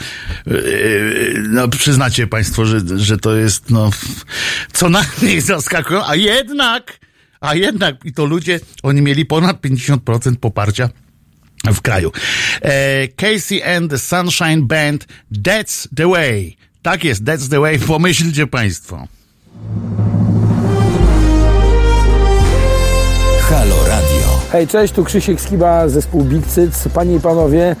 yy, 0.47 1.43
no 1.49 1.67
przyznacie 1.67 2.27
Państwo, 2.27 2.65
że, 2.65 2.79
że 2.95 3.17
to 3.17 3.35
jest 3.35 3.69
no 3.69 3.89
co 4.73 4.89
najmniej 4.89 5.41
zaskakujące, 5.51 6.09
a 6.09 6.15
jednak 6.15 6.99
a 7.39 7.55
jednak 7.55 8.05
i 8.05 8.13
to 8.13 8.25
ludzie, 8.25 8.59
oni 8.83 9.01
mieli 9.01 9.25
ponad 9.25 9.61
50% 9.61 10.35
poparcia 10.35 10.89
w 11.73 11.81
kraju. 11.81 12.11
E, 12.61 13.07
Casey 13.07 13.63
and 13.63 13.91
the 13.91 13.97
Sunshine 13.97 14.61
Band, 14.61 15.05
That's 15.31 15.87
the 15.95 16.07
Way. 16.07 16.55
Tak 16.81 17.03
jest, 17.03 17.23
That's 17.23 17.49
the 17.49 17.59
Way, 17.59 17.79
pomyślcie 17.79 18.47
Państwo. 18.47 19.07
Halo 23.49 23.75
Radio. 23.87 24.39
Hej, 24.51 24.67
cześć, 24.67 24.93
tu 24.93 25.03
Krzysiek 25.03 25.41
Skiba, 25.41 25.89
zespół 25.89 26.23
Big 26.23 26.47
Cyc. 26.47 26.87
Panie 26.93 27.15
i 27.15 27.19
panowie, 27.19 27.75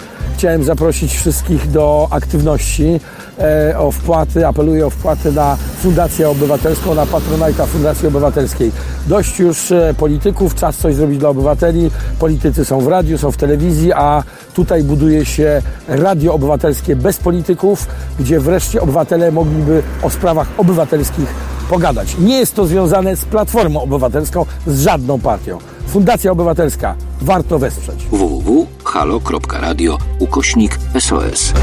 chciałem 0.45 0.63
zaprosić 0.63 1.13
wszystkich 1.13 1.71
do 1.71 2.07
aktywności, 2.11 2.99
e, 3.39 3.79
o 3.79 3.91
wpłaty, 3.91 4.47
apeluję 4.47 4.87
o 4.87 4.89
wpłaty 4.89 5.31
na 5.31 5.57
Fundację 5.81 6.29
Obywatelską, 6.29 6.95
na 6.95 7.05
Patronajta 7.05 7.65
Fundacji 7.65 8.07
Obywatelskiej. 8.07 8.71
Dość 9.07 9.39
już 9.39 9.71
e, 9.71 9.93
polityków, 9.97 10.55
czas 10.55 10.77
coś 10.77 10.95
zrobić 10.95 11.19
dla 11.19 11.29
obywateli. 11.29 11.91
Politycy 12.19 12.65
są 12.65 12.81
w 12.81 12.87
radiu, 12.87 13.17
są 13.17 13.31
w 13.31 13.37
telewizji, 13.37 13.93
a 13.93 14.23
tutaj 14.53 14.83
buduje 14.83 15.25
się 15.25 15.61
radio 15.87 16.33
obywatelskie 16.33 16.95
bez 16.95 17.17
polityków, 17.17 17.87
gdzie 18.19 18.39
wreszcie 18.39 18.81
obywatele 18.81 19.31
mogliby 19.31 19.83
o 20.01 20.09
sprawach 20.09 20.47
obywatelskich 20.57 21.27
pogadać. 21.69 22.17
Nie 22.19 22.37
jest 22.37 22.55
to 22.55 22.65
związane 22.65 23.15
z 23.15 23.25
Platformą 23.25 23.81
Obywatelską, 23.81 24.45
z 24.67 24.81
żadną 24.81 25.19
partią. 25.19 25.74
Fundacja 25.87 26.31
Obywatelska. 26.31 26.95
Warto 27.21 27.59
wesprzeć. 27.59 28.05
www.halo.radio 28.11 29.97
ukośnik 30.19 30.79
SOS. 30.99 31.53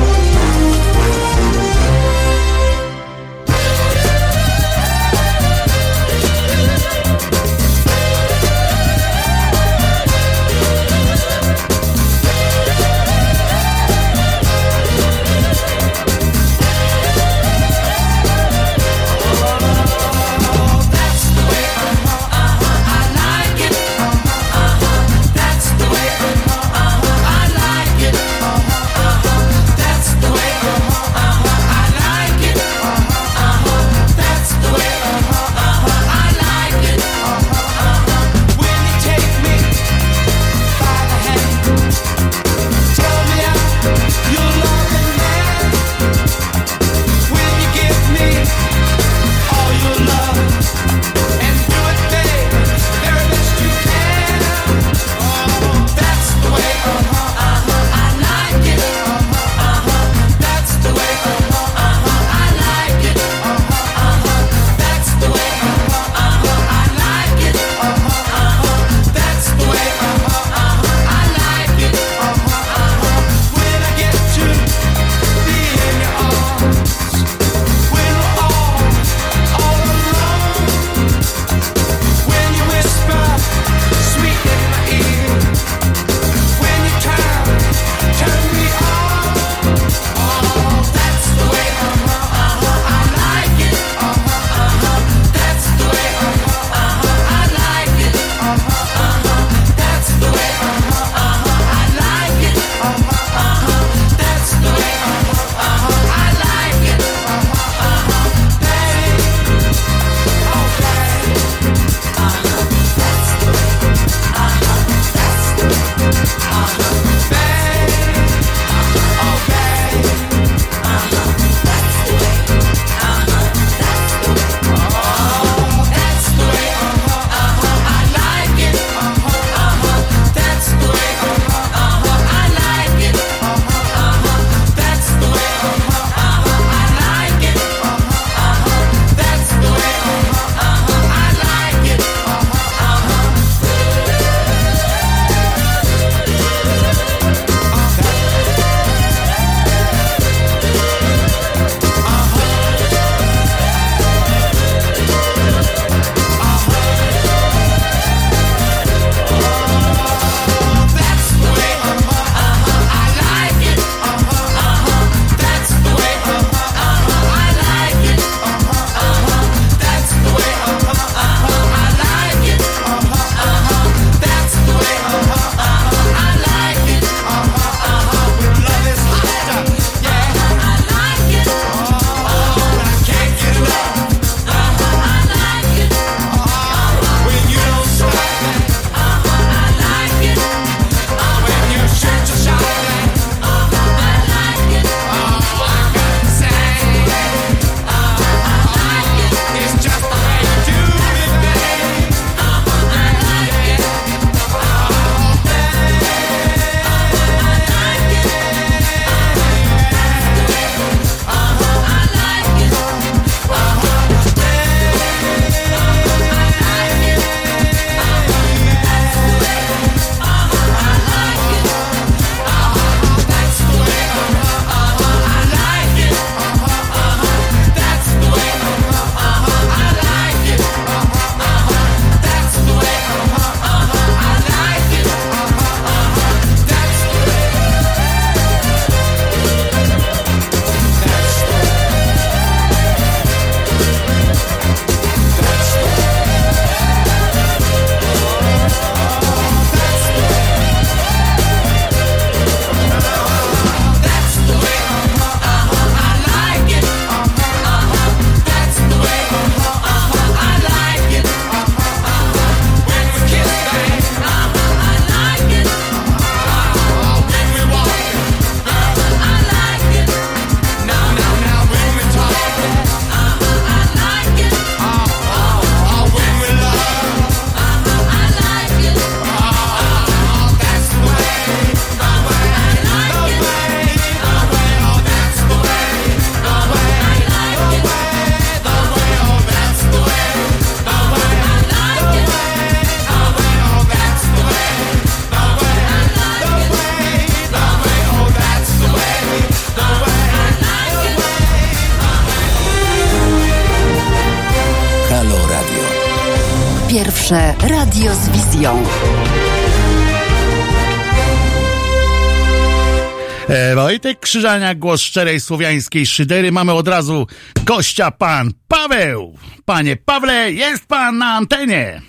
Wojtek 314.33 314.41
Krzyżaniak, 314.41 314.79
głos 314.79 315.01
szczerej 315.01 315.41
słowiańskiej 315.41 316.07
szydery. 316.07 316.53
Mamy 316.53 316.73
od 316.73 316.89
razu 316.89 317.27
gościa 317.65 318.11
pan 318.11 318.51
Paweł. 318.69 319.35
Panie 319.65 319.97
Pawle, 319.97 320.53
jest 320.53 320.87
pan 320.87 321.19
na 321.19 321.27
antenie. 321.27 322.03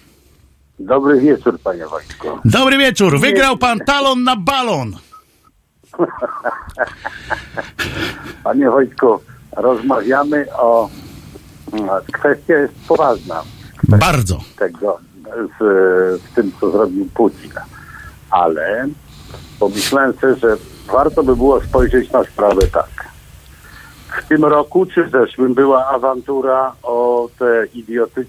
Dobry 0.80 1.22
wieczór, 1.22 1.60
panie 1.60 1.88
Wojtku. 1.88 2.28
Dobry 2.46 2.78
wieczór. 2.78 3.20
Wygrał 3.20 3.58
pan 3.58 3.80
talon 3.80 4.24
na 4.24 4.36
balon. 4.36 4.96
Panie 8.44 8.70
Wojtku, 8.70 9.20
rozmawiamy 9.58 10.46
o... 10.58 10.90
Kwestia 12.14 12.54
jest 12.54 12.74
poważna 12.88 13.44
Bardzo. 13.84 14.40
tego, 14.58 15.00
z, 15.60 15.62
z 16.22 16.36
tym, 16.36 16.52
co 16.60 16.72
zrobił 16.72 17.10
Putin. 17.14 17.52
Ale 18.30 18.88
pomyślałem 19.60 20.14
sobie, 20.14 20.36
że 20.36 20.58
warto 20.92 21.24
by 21.24 21.36
było 21.36 21.62
spojrzeć 21.62 22.12
na 22.12 22.24
sprawę 22.24 22.68
tak. 22.68 23.14
W 24.24 24.28
tym 24.28 24.46
roku 24.46 24.86
czy 24.86 25.04
w 25.04 25.12
zeszłym 25.12 25.54
była 25.54 25.88
awantura 25.88 26.74
o, 26.84 27.30
tę 27.40 27.68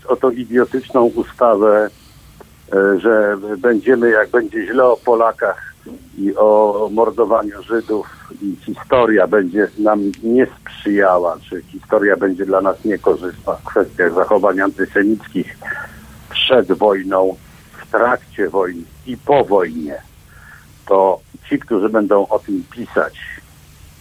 o 0.08 0.16
tą 0.16 0.30
idiotyczną 0.30 1.04
ustawę, 1.04 1.90
e, 2.72 3.00
że 3.00 3.36
będziemy, 3.58 4.10
jak 4.10 4.30
będzie 4.30 4.66
źle 4.66 4.84
o 4.84 4.96
Polakach 4.96 5.74
i 6.18 6.36
o 6.36 6.88
mordowaniu 6.92 7.62
Żydów 7.62 8.06
i 8.42 8.56
historia 8.56 9.26
będzie 9.26 9.68
nam 9.78 10.12
nie 10.22 10.46
sprzyjała, 10.46 11.36
czy 11.48 11.62
historia 11.62 12.16
będzie 12.16 12.46
dla 12.46 12.60
nas 12.60 12.84
niekorzystna 12.84 13.52
w 13.52 13.64
kwestiach 13.64 14.14
zachowań 14.14 14.60
antysemickich 14.60 15.58
przed 16.30 16.72
wojną, 16.72 17.36
w 17.72 17.90
trakcie 17.90 18.48
wojny 18.48 18.82
i 19.06 19.16
po 19.16 19.44
wojnie, 19.44 20.02
to 20.86 21.20
ci, 21.48 21.58
którzy 21.58 21.88
będą 21.88 22.26
o 22.28 22.38
tym 22.38 22.64
pisać, 22.70 23.14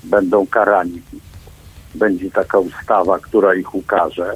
będą 0.03 0.48
karani. 0.48 1.02
Będzie 1.95 2.32
taka 2.32 2.60
ustawa, 2.60 3.20
która 3.20 3.56
ich 3.56 3.76
ukaże. 3.76 4.34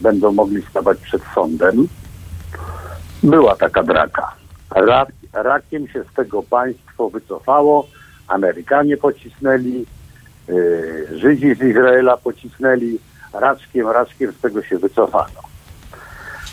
Będą 0.00 0.32
mogli 0.32 0.62
stawać 0.62 0.98
przed 0.98 1.22
sądem. 1.34 1.88
Była 3.22 3.56
taka 3.56 3.82
draka. 3.82 4.34
Rak, 4.70 5.08
rakiem 5.32 5.88
się 5.88 6.04
z 6.12 6.14
tego 6.14 6.42
państwo 6.42 7.10
wycofało. 7.10 7.86
Amerykanie 8.28 8.96
pocisnęli, 8.96 9.86
yy, 10.48 11.18
Żydzi 11.18 11.54
z 11.54 11.62
Izraela 11.62 12.16
pocisnęli. 12.16 12.98
Raczkiem, 13.32 13.88
raczkiem 13.88 14.32
z 14.32 14.40
tego 14.40 14.62
się 14.62 14.78
wycofano. 14.78 15.49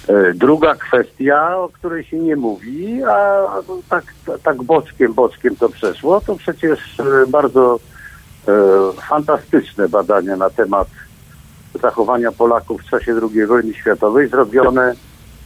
E, 0.08 0.34
Druga 0.34 0.76
kwestia, 0.76 1.58
o 1.58 1.70
której 1.70 2.04
się 2.04 2.18
nie 2.18 2.36
mówi, 2.36 3.04
a 3.04 3.48
tak, 3.90 4.04
tak 4.44 4.64
boczkiem, 4.64 5.14
boczkiem 5.14 5.56
to 5.56 5.70
przeszło, 5.70 6.22
to 6.22 6.36
przecież 6.36 7.00
e, 7.00 7.28
bardzo 7.28 7.80
e, 8.48 8.52
fantastyczne 9.10 9.90
badania 9.90 10.36
na 10.36 10.50
temat 10.50 10.88
zachowania 11.82 12.32
Polaków 12.32 12.82
w 12.82 12.90
czasie 12.90 13.16
II 13.22 13.46
wojny 13.46 13.74
światowej 13.74 14.28
zrobione 14.28 14.94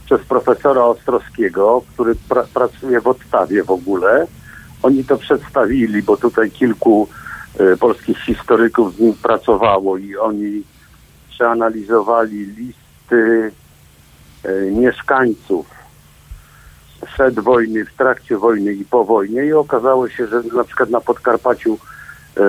przez 0.04 0.20
profesora 0.20 0.84
Ostrowskiego, 0.84 1.82
który 1.94 2.14
pra, 2.28 2.44
pracuje 2.54 3.00
w 3.00 3.06
odstawie 3.06 3.62
w 3.62 3.70
ogóle. 3.70 4.26
Oni 4.82 5.04
to 5.04 5.16
przedstawili, 5.16 6.02
bo 6.02 6.16
tutaj 6.16 6.50
kilku 6.50 7.08
e, 7.58 7.76
polskich 7.76 8.18
historyków 8.18 8.96
z 8.96 8.98
nim 8.98 9.14
pracowało 9.14 9.96
i 9.96 10.16
oni 10.16 10.62
przeanalizowali 11.30 12.46
listy 12.46 13.52
mieszkańców 14.70 15.66
przed 17.14 17.40
wojny, 17.40 17.84
w 17.84 17.94
trakcie 17.94 18.36
wojny 18.38 18.72
i 18.72 18.84
po 18.84 19.04
wojnie 19.04 19.44
i 19.44 19.52
okazało 19.52 20.08
się, 20.08 20.26
że 20.26 20.42
na 20.42 20.64
przykład 20.64 20.90
na 20.90 21.00
Podkarpaciu 21.00 21.78
e, 22.36 22.40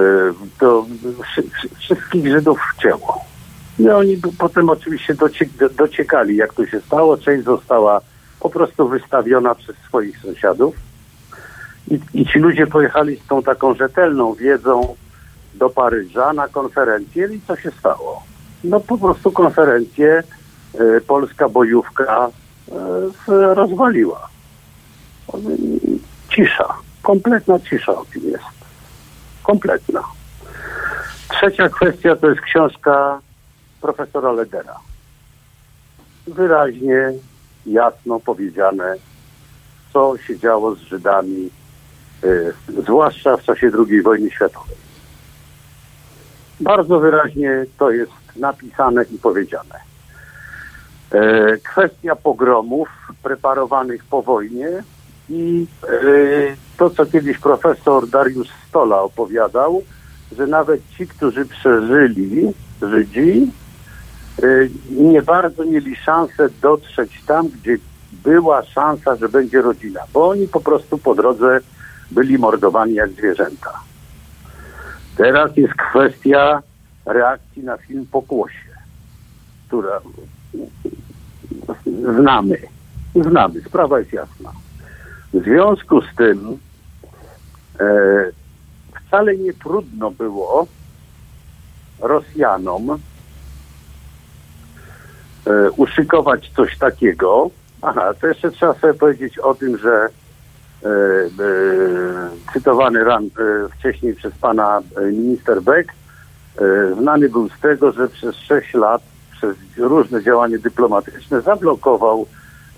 to 0.60 0.86
wszy- 1.24 1.44
wszy- 1.50 1.76
wszystkich 1.76 2.28
Żydów 2.28 2.60
wcięło. 2.78 3.26
I 3.80 3.90
oni 3.90 4.18
potem 4.38 4.70
oczywiście 4.70 5.14
docie, 5.16 5.46
do- 5.60 5.70
dociekali, 5.70 6.36
jak 6.36 6.54
to 6.54 6.66
się 6.66 6.82
stało. 6.82 7.18
Część 7.18 7.44
została 7.46 8.02
po 8.40 8.50
prostu 8.50 8.88
wystawiona 8.88 9.56
przez 9.56 9.76
swoich 9.88 10.20
sąsiadów. 10.20 10.76
I, 11.92 12.00
I 12.14 12.26
ci 12.26 12.40
ludzie 12.40 12.68
pojechali 12.68 13.16
z 13.18 13.28
tą 13.28 13.44
taką 13.44 13.74
rzetelną 13.74 14.34
wiedzą 14.34 14.96
do 15.54 15.70
Paryża 15.70 16.34
na 16.34 16.48
konferencję 16.48 17.30
i 17.34 17.42
co 17.48 17.56
się 17.56 17.72
stało? 17.80 18.24
No 18.64 18.80
po 18.80 18.98
prostu 18.98 19.32
konferencję 19.32 20.10
e, 20.10 20.24
polska 21.08 21.50
bojówka 21.50 22.30
z- 23.28 23.56
rozwaliła. 23.58 24.28
Cisza. 26.30 26.74
Kompletna 27.02 27.60
cisza 27.60 27.92
o 27.92 28.06
tym 28.14 28.24
jest. 28.24 28.44
Kompletna. 29.44 30.04
Trzecia 31.30 31.70
kwestia 31.70 32.16
to 32.16 32.30
jest 32.30 32.42
książka 32.42 33.20
profesora 33.82 34.32
Ledera. 34.32 34.76
Wyraźnie, 36.28 37.12
jasno 37.66 38.20
powiedziane, 38.20 38.96
co 39.94 40.18
się 40.18 40.40
działo 40.40 40.76
z 40.76 40.80
Żydami, 40.80 41.50
y, 42.24 42.54
zwłaszcza 42.84 43.38
w 43.38 43.44
czasie 43.44 43.72
II 43.90 44.02
wojny 44.02 44.32
światowej. 44.32 44.76
Bardzo 46.60 47.00
wyraźnie 47.00 47.66
to 47.78 47.92
jest 47.92 48.12
napisane 48.36 49.04
i 49.12 49.18
powiedziane. 49.18 49.93
E, 51.14 51.58
Kwestia 51.58 52.16
pogromów 52.16 52.90
preparowanych 53.24 54.06
po 54.06 54.22
wojnie 54.22 54.70
i 55.30 55.68
e, 55.84 55.88
to, 56.78 56.90
co 56.90 57.06
kiedyś 57.06 57.38
profesor 57.38 58.08
Dariusz 58.08 58.50
Stola 58.70 59.02
opowiadał, 59.02 59.84
że 60.38 60.48
nawet 60.48 60.82
ci, 60.98 61.08
którzy 61.08 61.46
przeżyli, 61.46 62.54
Żydzi, 62.82 63.52
e, 64.44 64.46
nie 64.90 65.22
bardzo 65.22 65.66
mieli 65.66 65.96
szansę 65.96 66.50
dotrzeć 66.62 67.22
tam, 67.26 67.50
gdzie 67.50 67.78
była 68.12 68.64
szansa, 68.64 69.16
że 69.16 69.30
będzie 69.30 69.62
rodzina, 69.62 70.02
bo 70.14 70.30
oni 70.30 70.48
po 70.48 70.60
prostu 70.60 70.98
po 70.98 71.16
drodze 71.16 71.60
byli 72.12 72.38
mordowani 72.38 72.94
jak 72.94 73.10
zwierzęta. 73.10 73.80
Teraz 75.18 75.58
jest 75.58 75.74
kwestia 75.74 76.62
reakcji 77.06 77.64
na 77.64 77.78
film 77.78 78.06
Pokłosie, 78.12 78.74
która 79.68 80.02
znamy. 82.20 82.58
Znamy, 83.16 83.62
sprawa 83.62 84.00
jest 84.00 84.14
jasna. 84.14 84.52
W 85.34 85.44
związku 85.44 86.02
z 86.02 86.16
tym 86.16 86.58
e, 87.80 87.86
wcale 89.08 89.38
nie 89.38 89.54
trudno 89.54 90.12
było 90.12 90.68
Rosjanom 92.00 92.90
e, 92.92 92.98
uszykować 95.72 96.52
coś 96.56 96.78
takiego. 96.78 97.50
Aha, 97.82 98.14
to 98.22 98.28
jeszcze 98.28 98.52
trzeba 98.52 98.74
sobie 98.74 98.94
powiedzieć 98.94 99.40
o 99.40 99.56
tym, 99.56 99.78
że 99.78 99.92
e, 99.92 100.88
e, 100.88 100.90
cytowany 102.54 103.04
ran, 103.04 103.26
e, 103.26 103.30
wcześniej 103.70 104.16
przez 104.16 104.34
pana 104.34 104.82
minister 105.12 105.62
Beck 105.62 105.92
e, 105.92 106.96
znany 106.96 107.30
był 107.30 107.50
z 107.50 107.60
tego, 107.60 107.92
że 107.92 108.08
przez 108.08 108.36
6 108.36 108.74
lat 108.74 109.13
przez 109.44 109.78
różne 109.78 110.24
działania 110.24 110.58
dyplomatyczne 110.58 111.42
zablokował 111.42 112.26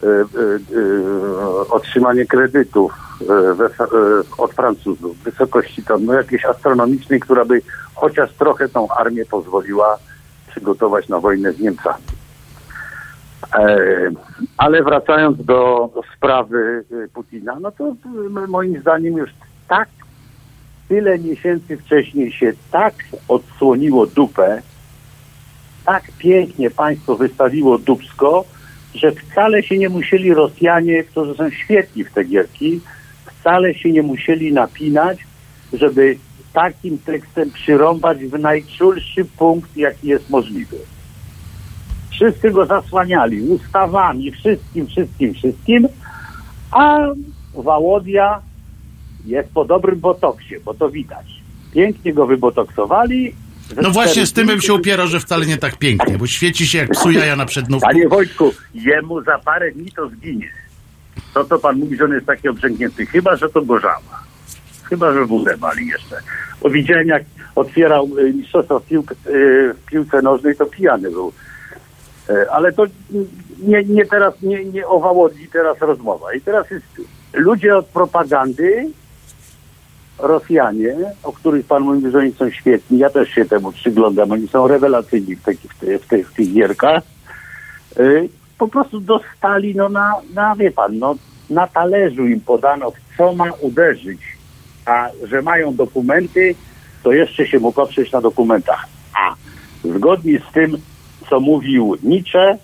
e, 0.04 0.08
e, 0.08 0.12
e, 0.12 0.24
otrzymanie 1.70 2.26
kredytów 2.26 2.94
e, 3.22 3.54
we, 3.54 3.66
e, 3.66 3.70
od 4.38 4.54
Francuzów 4.54 5.18
w 5.18 5.24
wysokości 5.24 5.84
tam 5.84 6.06
no, 6.06 6.14
jakiejś 6.14 6.46
astronomicznej, 6.46 7.20
która 7.20 7.46
by 7.46 7.62
chociaż 7.96 8.34
trochę 8.34 8.70
tą 8.70 8.88
armię 8.88 9.26
pozwoliła 9.26 9.98
przygotować 10.48 11.10
na 11.10 11.20
wojnę 11.20 11.54
z 11.54 11.60
Niemcami. 11.60 12.04
Ale 14.58 14.84
wracając 14.84 15.46
do 15.46 15.90
sprawy 16.16 16.84
Putina, 17.14 17.58
no 17.60 17.72
to 17.72 17.96
moim 18.48 18.82
zdaniem 18.82 19.18
już 19.18 19.30
tak 19.68 19.90
tyle 20.88 21.20
miesięcy 21.20 21.78
wcześniej 21.78 22.32
się 22.32 22.54
tak 22.72 22.94
odsłoniło 23.28 24.06
dupę, 24.06 24.62
tak 25.86 26.04
pięknie 26.18 26.72
państwo 26.72 27.16
wystawiło 27.16 27.78
dupsko, 27.78 28.46
że 28.96 29.12
wcale 29.12 29.64
się 29.64 29.78
nie 29.78 29.90
musieli 29.90 30.34
Rosjanie, 30.34 31.04
którzy 31.04 31.36
są 31.36 31.50
świetni 31.50 32.04
w 32.04 32.12
te 32.12 32.24
gierki, 32.24 32.82
wcale 33.26 33.74
się 33.74 33.92
nie 33.92 34.04
musieli 34.04 34.54
napinać, 34.54 35.18
żeby 35.74 36.18
takim 36.54 36.98
tekstem 36.98 37.52
przyrąbać 37.52 38.18
w 38.18 38.40
najczulszy 38.40 39.26
punkt, 39.26 39.78
jaki 39.78 40.08
jest 40.08 40.30
możliwy. 40.30 40.78
Wszyscy 42.12 42.52
go 42.52 42.66
zasłaniali 42.66 43.42
ustawami, 43.42 44.32
wszystkim, 44.32 44.88
wszystkim, 44.88 45.34
wszystkim, 45.34 45.88
a 46.72 46.98
Wałodia 47.54 48.42
jest 49.26 49.50
po 49.50 49.66
dobrym 49.66 50.00
botoksie, 50.00 50.56
bo 50.66 50.74
to 50.74 50.90
widać. 50.90 51.26
Pięknie 51.74 52.14
go 52.14 52.26
wybotoksowali. 52.26 53.34
No 53.82 53.92
właśnie 53.92 54.26
z 54.26 54.34
tym 54.34 54.48
bym 54.48 54.62
się 54.62 54.74
upierał, 54.74 55.08
że 55.08 55.20
wcale 55.20 55.46
nie 55.46 55.58
tak 55.58 55.78
pięknie, 55.78 56.18
bo 56.18 56.28
świeci 56.28 56.68
się 56.68 56.78
jak 56.78 56.90
psu 56.90 57.12
jaja 57.12 57.36
na 57.36 57.46
przednówku. 57.46 57.88
Panie 57.88 58.08
Wojtku, 58.08 58.54
jemu 58.74 59.22
za 59.22 59.40
parę 59.40 59.72
dni 59.72 59.92
to 59.92 60.10
zginie. 60.10 60.52
to 61.34 61.46
co 61.46 61.60
pan 61.60 61.80
mówi, 61.80 61.98
że 61.98 62.06
on 62.06 62.12
jest 62.14 62.26
taki 62.26 62.50
obrzęknięty. 62.50 63.06
Chyba, 63.06 63.36
że 63.36 63.50
to 63.50 63.62
gorzała. 63.62 64.24
Chyba, 64.84 65.14
że 65.14 65.26
wódę 65.26 65.58
mali 65.58 65.88
jeszcze. 65.88 66.20
Bo 66.62 66.70
widziałem, 66.70 67.08
jak 67.08 67.24
otwierał 67.56 68.10
y, 68.20 68.34
mistrzostwo 68.34 68.80
w, 68.80 68.86
piłk, 68.86 69.12
y, 69.12 69.16
w 69.74 69.86
piłce 69.86 70.22
nożnej, 70.22 70.56
to 70.56 70.66
pijany 70.66 71.12
był. 71.12 71.34
E, 72.30 72.52
Ale 72.52 72.74
to 72.74 72.86
nie, 73.60 73.84
nie 73.84 74.06
teraz, 74.06 74.42
nie, 74.42 74.66
nie 74.66 74.88
o 74.88 75.30
teraz 75.52 75.80
rozmowa. 75.80 76.34
I 76.34 76.42
teraz 76.42 76.72
jest 76.72 76.86
ludzie 77.34 77.78
od 77.78 77.86
propagandy, 77.86 78.90
Rosjanie, 80.20 80.96
o 81.24 81.32
których 81.34 81.66
pan 81.66 81.84
mówi, 81.84 82.12
że 82.12 82.18
oni 82.18 82.32
są 82.32 82.50
świetni, 82.52 82.98
ja 82.98 83.10
też 83.10 83.30
się 83.30 83.46
temu 83.46 83.72
przyglądam, 83.72 84.32
oni 84.32 84.48
są 84.48 84.68
rewelacyjni 84.68 85.36
w, 85.36 85.44
tych- 85.44 85.60
w, 85.60 86.06
w, 86.06 86.30
w 86.30 86.34
tych 86.34 86.54
gierkach, 86.54 87.04
y, 88.00 88.30
po 88.58 88.68
prostu 88.68 89.00
dostali, 89.00 89.76
no 89.76 89.90
na, 89.90 90.14
na, 90.34 90.56
wie 90.56 90.72
pan, 90.72 91.00
no 91.00 91.16
na 91.50 91.68
talerzu 91.68 92.26
im 92.28 92.42
podano, 92.42 92.92
w 92.92 93.18
co 93.18 93.34
ma 93.34 93.52
uderzyć, 93.62 94.22
a 94.86 95.10
że 95.24 95.42
mają 95.42 95.76
dokumenty, 95.76 96.56
to 97.04 97.12
jeszcze 97.12 97.48
się 97.48 97.60
mógł 97.60 97.82
oprzeć 97.82 98.12
na 98.12 98.22
dokumentach. 98.22 98.86
A 99.14 99.36
zgodnie 99.84 100.40
z 100.50 100.54
tym, 100.54 100.78
co 101.30 101.40
mówił 101.40 101.98
Nietzsche, 102.04 102.58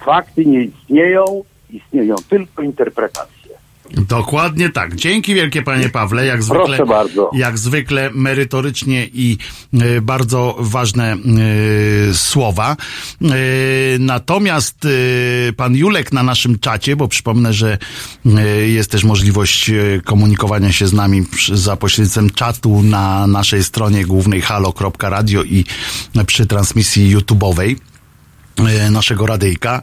fakty 0.00 0.44
nie 0.46 0.62
istnieją, 0.62 1.24
istnieją 1.70 2.16
tylko 2.28 2.62
interpretacje. 2.62 3.41
Dokładnie 3.90 4.70
tak. 4.70 4.96
Dzięki 4.96 5.34
wielkie 5.34 5.62
panie 5.62 5.88
Pawle, 5.88 6.26
jak 6.26 6.40
Proszę 6.44 6.66
zwykle, 6.66 6.86
bardzo. 6.86 7.30
jak 7.34 7.58
zwykle 7.58 8.10
merytorycznie 8.14 9.08
i 9.12 9.38
e, 9.74 10.00
bardzo 10.00 10.56
ważne 10.58 11.12
e, 11.12 11.16
słowa. 12.14 12.76
E, 13.22 13.26
natomiast 13.98 14.88
pan 15.56 15.76
Julek 15.76 16.12
na 16.12 16.22
naszym 16.22 16.58
czacie, 16.58 16.96
bo 16.96 17.08
przypomnę, 17.08 17.52
że 17.52 17.78
jest 18.66 18.90
też 18.90 19.04
możliwość 19.04 19.70
komunikowania 20.04 20.72
się 20.72 20.86
z 20.86 20.92
nami 20.92 21.22
przy, 21.22 21.56
za 21.56 21.76
pośrednictwem 21.76 22.30
czatu 22.30 22.82
na 22.82 23.26
naszej 23.26 23.64
stronie 23.64 24.04
głównej 24.04 24.40
halo.radio 24.40 25.42
i 25.42 25.64
przy 26.26 26.46
transmisji 26.46 27.16
YouTube'owej 27.16 27.76
naszego 28.90 29.26
radyjka. 29.26 29.82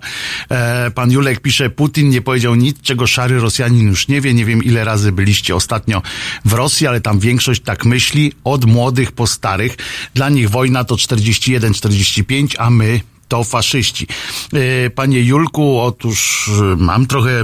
E, 0.50 0.92
Pan 0.92 1.12
Julek 1.12 1.40
pisze, 1.40 1.70
Putin 1.70 2.10
nie 2.10 2.22
powiedział 2.22 2.56
nic, 2.56 2.82
czego 2.82 3.08
szary 3.08 3.40
Rosjanin 3.40 3.88
już 3.88 4.08
nie 4.08 4.22
wie. 4.22 4.34
Nie 4.34 4.46
wiem, 4.46 4.64
ile 4.64 4.84
razy 4.84 5.12
byliście 5.12 5.56
ostatnio 5.56 6.02
w 6.46 6.54
Rosji, 6.54 6.88
ale 6.88 7.02
tam 7.02 7.20
większość 7.20 7.62
tak 7.62 7.86
myśli, 7.86 8.34
od 8.44 8.66
młodych 8.66 9.12
po 9.12 9.28
starych. 9.28 9.78
Dla 10.14 10.30
nich 10.30 10.50
wojna 10.50 10.84
to 10.84 10.96
41-45, 10.96 12.56
a 12.58 12.70
my 12.70 13.02
to 13.28 13.44
faszyści. 13.44 14.08
E, 14.54 14.90
Panie 14.90 15.22
Julku, 15.22 15.80
otóż 15.80 16.50
e, 16.62 16.76
mam 16.76 17.06
trochę 17.08 17.44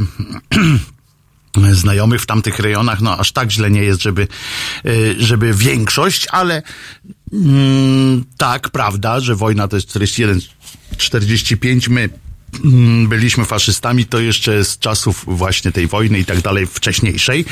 znajomych 1.71 2.21
w 2.21 2.25
tamtych 2.25 2.59
rejonach, 2.59 3.01
no 3.01 3.17
aż 3.17 3.31
tak 3.31 3.51
źle 3.51 3.71
nie 3.71 3.83
jest, 3.83 4.01
żeby, 4.01 4.27
żeby 5.17 5.53
większość, 5.53 6.27
ale 6.31 6.63
mm, 7.33 8.23
tak, 8.37 8.69
prawda, 8.69 9.19
że 9.19 9.35
wojna 9.35 9.67
to 9.67 9.75
jest 9.75 9.89
41, 9.89 10.39
45, 10.97 11.89
my 11.89 12.09
mm, 12.63 13.07
byliśmy 13.07 13.45
faszystami, 13.45 14.05
to 14.05 14.19
jeszcze 14.19 14.65
z 14.65 14.79
czasów 14.79 15.23
właśnie 15.27 15.71
tej 15.71 15.87
wojny 15.87 16.19
i 16.19 16.25
tak 16.25 16.41
dalej 16.41 16.67
wcześniejszej. 16.67 17.45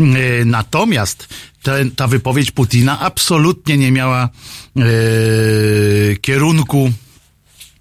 Y, 0.00 0.44
Natomiast 0.44 1.28
te, 1.62 1.90
ta 1.96 2.06
wypowiedź 2.06 2.50
Putina 2.50 3.00
absolutnie 3.00 3.78
nie 3.78 3.92
miała 3.92 4.28
y, 4.76 6.16
kierunku 6.20 6.92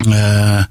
e, 0.08 0.66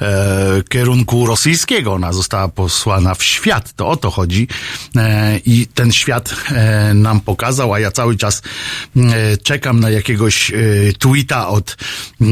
e, 0.00 0.62
kierunku 0.68 1.26
rosyjskiego. 1.26 1.92
Ona 1.92 2.12
została 2.12 2.48
posłana 2.48 3.14
w 3.14 3.24
świat. 3.24 3.72
To 3.72 3.88
o 3.88 3.96
to 3.96 4.10
chodzi. 4.10 4.48
E, 4.96 5.38
I 5.38 5.66
ten 5.66 5.92
świat 5.92 6.36
e, 6.48 6.94
nam 6.94 7.20
pokazał, 7.20 7.74
a 7.74 7.80
ja 7.80 7.90
cały 7.90 8.16
czas 8.16 8.42
e, 8.96 9.36
czekam 9.36 9.80
na 9.80 9.90
jakiegoś 9.90 10.50
e, 10.50 10.54
tweeta 10.98 11.48
od 11.48 11.76
e, 12.20 12.24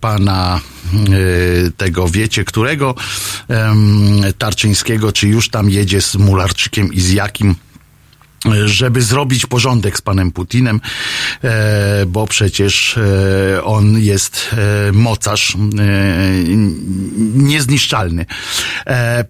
pana 0.00 0.60
e, 0.94 1.70
tego 1.70 2.08
wiecie 2.08 2.44
którego 2.44 2.94
em, 3.48 4.20
Tarczyńskiego, 4.38 5.12
czy 5.12 5.28
już 5.28 5.48
tam 5.48 5.70
jedzie 5.70 6.00
z 6.00 6.14
Mularczykiem 6.14 6.92
i 6.92 7.00
z 7.00 7.12
jakim 7.12 7.54
żeby 8.64 9.02
zrobić 9.02 9.46
porządek 9.46 9.98
z 9.98 10.02
panem 10.02 10.32
Putinem, 10.32 10.80
e, 11.44 12.06
bo 12.06 12.26
przecież 12.26 12.98
e, 12.98 13.64
on 13.64 13.98
jest 13.98 14.50
e, 14.88 14.92
mocarz 14.92 15.56
niezniszczalny 17.34 18.26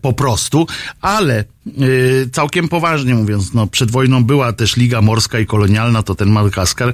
po 0.03 0.12
prostu, 0.12 0.66
ale 1.01 1.45
całkiem 2.32 2.68
poważnie 2.68 3.14
mówiąc, 3.14 3.55
no 3.55 3.66
przed 3.66 3.90
wojną 3.90 4.24
była 4.24 4.52
też 4.52 4.76
Liga 4.76 5.02
Morska 5.02 5.38
i 5.38 5.47
Kolonialna, 5.47 6.02
to 6.02 6.14
ten 6.14 6.30
Madagaskar, 6.30 6.92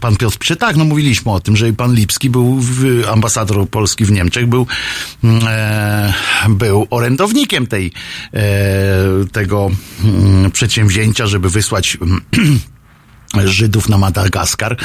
pan 0.00 0.16
Piotr 0.16 0.38
Przy, 0.38 0.56
tak, 0.56 0.76
no 0.76 0.84
mówiliśmy 0.84 1.32
o 1.32 1.40
tym, 1.40 1.56
że 1.56 1.68
i 1.68 1.72
pan 1.72 1.94
Lipski 1.94 2.30
był 2.30 2.60
ambasador 3.12 3.68
Polski 3.68 4.04
w 4.04 4.12
Niemczech, 4.12 4.46
był 4.46 4.66
e, 5.46 6.12
był 6.48 6.86
orędownikiem 6.90 7.66
tej 7.66 7.92
e, 8.34 8.42
tego 9.32 9.70
mm, 10.04 10.50
przedsięwzięcia, 10.50 11.26
żeby 11.26 11.50
wysłać 11.50 11.98
Żydów 13.44 13.88
na 13.88 13.98
Madagaskar. 13.98 14.76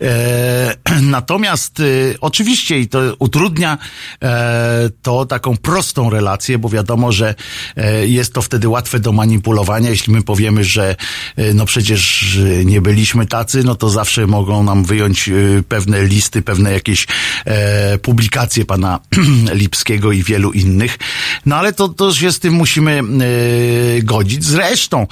E, 0.00 0.76
natomiast 1.02 1.80
e, 1.80 1.84
oczywiście 2.20 2.78
i 2.78 2.88
to 2.88 3.00
utrudnia 3.18 3.78
e, 4.22 4.90
to 5.02 5.26
taką 5.26 5.56
prostą 5.56 6.10
relację, 6.10 6.58
bo 6.58 6.68
wiadomo, 6.68 7.12
że 7.12 7.34
e, 7.76 8.06
jest 8.06 8.32
to 8.32 8.42
wtedy 8.42 8.68
łatwe 8.68 9.00
do 9.00 9.12
manipulowania. 9.12 9.90
Jeśli 9.90 10.12
my 10.12 10.22
powiemy, 10.22 10.64
że 10.64 10.96
e, 11.36 11.54
no 11.54 11.66
przecież 11.66 12.36
e, 12.36 12.64
nie 12.64 12.80
byliśmy 12.80 13.26
tacy, 13.26 13.64
no 13.64 13.74
to 13.74 13.90
zawsze 13.90 14.26
mogą 14.26 14.62
nam 14.62 14.84
wyjąć 14.84 15.28
e, 15.28 15.32
pewne 15.68 16.04
listy, 16.04 16.42
pewne 16.42 16.72
jakieś 16.72 17.06
e, 17.44 17.98
publikacje 17.98 18.64
pana 18.64 19.00
Lipskiego 19.52 20.12
i 20.12 20.22
wielu 20.22 20.52
innych. 20.52 20.98
No 21.46 21.56
ale 21.56 21.72
to, 21.72 21.88
to 21.88 22.14
się 22.14 22.32
z 22.32 22.38
tym 22.38 22.54
musimy 22.54 23.00
e, 23.00 24.02
godzić. 24.02 24.44
Zresztą, 24.44 25.06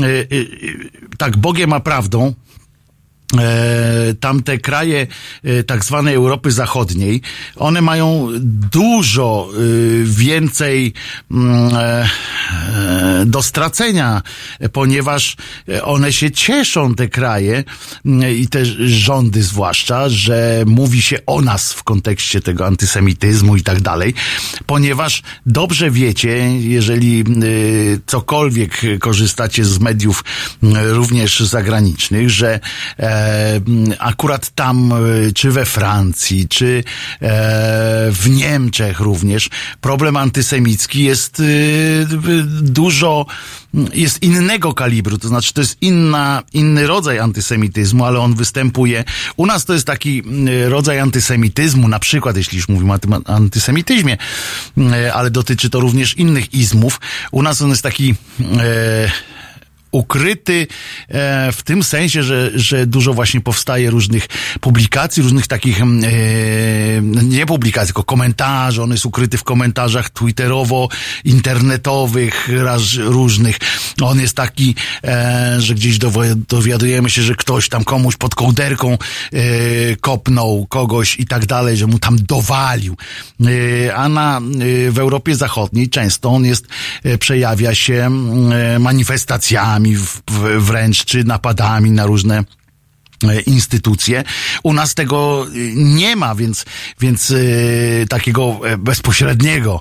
e, 0.00 0.04
e, 0.04 0.24
tak 1.18 1.36
Bogiem 1.36 1.72
a 1.72 1.80
prawdą, 1.80 2.26
e, 2.28 2.31
tamte 4.20 4.58
kraje 4.58 5.06
e, 5.44 5.64
tak 5.64 5.84
zwanej 5.84 6.14
Europy 6.14 6.50
Zachodniej, 6.50 7.20
one 7.56 7.80
mają 7.80 8.28
dużo 8.70 9.48
e, 9.50 9.56
więcej 10.04 10.92
mm, 11.30 11.74
e, 11.74 12.08
e, 13.20 13.26
do 13.26 13.42
stracenia, 13.42 14.22
e, 14.60 14.68
ponieważ 14.68 15.36
e, 15.68 15.84
one 15.84 16.12
się 16.12 16.30
cieszą, 16.30 16.94
te 16.94 17.08
kraje 17.08 17.64
mm, 18.06 18.36
i 18.36 18.46
te 18.46 18.64
rządy 18.88 19.42
zwłaszcza, 19.42 20.08
że 20.08 20.64
mówi 20.66 21.02
się 21.02 21.18
o 21.26 21.40
nas 21.40 21.72
w 21.72 21.82
kontekście 21.82 22.40
tego 22.40 22.66
antysemityzmu 22.66 23.56
i 23.56 23.62
tak 23.62 23.80
dalej, 23.80 24.14
ponieważ 24.66 25.22
dobrze 25.46 25.90
wiecie, 25.90 26.58
jeżeli 26.60 27.24
cokolwiek 28.06 28.80
korzystacie 29.00 29.64
z 29.64 29.78
mediów 29.78 30.24
również 30.62 31.40
zagranicznych, 31.40 32.30
że 32.30 32.60
e, 32.98 33.21
akurat 33.98 34.50
tam, 34.50 34.92
y, 34.92 35.32
czy 35.32 35.50
we 35.50 35.64
Francji, 35.64 36.48
czy 36.48 36.84
e, 37.22 37.28
w 38.12 38.30
Niemczech 38.30 39.00
również, 39.00 39.50
problem 39.80 40.16
antysemicki 40.16 41.04
jest 41.04 41.42
dużo, 42.62 43.26
jest 43.94 44.22
innego 44.22 44.74
kalibru, 44.74 45.18
to 45.18 45.28
znaczy 45.28 45.52
to 45.52 45.60
jest 45.60 45.76
inna, 45.80 46.42
inny 46.52 46.86
rodzaj 46.86 47.18
antysemityzmu, 47.18 48.04
ale 48.04 48.20
on 48.20 48.34
występuje. 48.34 49.04
U 49.36 49.46
nas 49.46 49.64
to 49.64 49.72
jest 49.72 49.86
taki 49.86 50.22
rodzaj 50.68 51.00
antysemityzmu, 51.00 51.88
na 51.88 51.98
przykład, 51.98 52.36
jeśli 52.36 52.56
już 52.56 52.68
mówimy 52.68 52.92
o 52.92 52.98
tym 52.98 53.14
antysemityzmie, 53.24 54.16
ale 55.14 55.30
dotyczy 55.30 55.70
to 55.70 55.80
również 55.80 56.16
innych 56.16 56.54
izmów. 56.54 57.00
U 57.30 57.42
nas 57.42 57.62
on 57.62 57.70
jest 57.70 57.82
taki 57.82 58.14
e, 58.60 59.10
ukryty 59.92 60.66
e, 61.08 61.52
w 61.52 61.62
tym 61.62 61.84
sensie, 61.84 62.22
że, 62.22 62.50
że 62.54 62.86
dużo 62.86 63.14
właśnie 63.14 63.40
powstaje 63.40 63.90
różnych 63.90 64.26
publikacji, 64.60 65.22
różnych 65.22 65.46
takich 65.46 65.80
e, 65.80 65.84
nie 67.22 67.46
publikacji, 67.46 67.86
tylko 67.86 68.04
komentarzy. 68.04 68.82
On 68.82 68.90
jest 68.90 69.06
ukryty 69.06 69.38
w 69.38 69.44
komentarzach 69.44 70.10
twitterowo-internetowych 70.10 72.48
raz, 72.64 72.94
różnych. 72.94 73.58
On 74.02 74.20
jest 74.20 74.36
taki, 74.36 74.74
e, 75.04 75.56
że 75.58 75.74
gdzieś 75.74 75.98
dowi- 75.98 76.42
dowiadujemy 76.48 77.10
się, 77.10 77.22
że 77.22 77.34
ktoś 77.34 77.68
tam 77.68 77.84
komuś 77.84 78.16
pod 78.16 78.34
kołderką 78.34 78.98
kopnął 80.00 80.66
kogoś 80.66 81.20
i 81.20 81.26
tak 81.26 81.46
dalej, 81.46 81.76
że 81.76 81.86
mu 81.86 81.98
tam 81.98 82.16
dowalił. 82.22 82.96
A 83.94 84.08
na, 84.08 84.40
w 84.90 84.98
Europie 84.98 85.34
Zachodniej 85.34 85.88
często 85.88 86.28
on 86.28 86.44
jest, 86.44 86.66
przejawia 87.18 87.74
się 87.74 88.10
e, 88.52 88.78
manifestacjami 89.82 89.96
w, 89.96 90.22
w, 90.30 90.66
wręcz, 90.66 91.04
czy 91.04 91.24
napadami 91.24 91.90
na 91.90 92.06
różne 92.06 92.44
instytucje. 93.46 94.24
U 94.62 94.72
nas 94.72 94.94
tego 94.94 95.46
y, 95.54 95.72
nie 95.76 96.16
ma, 96.16 96.34
więc, 96.34 96.64
więc 97.00 97.30
y, 97.30 98.06
takiego 98.08 98.60
e, 98.64 98.78
bezpośredniego, 98.78 99.80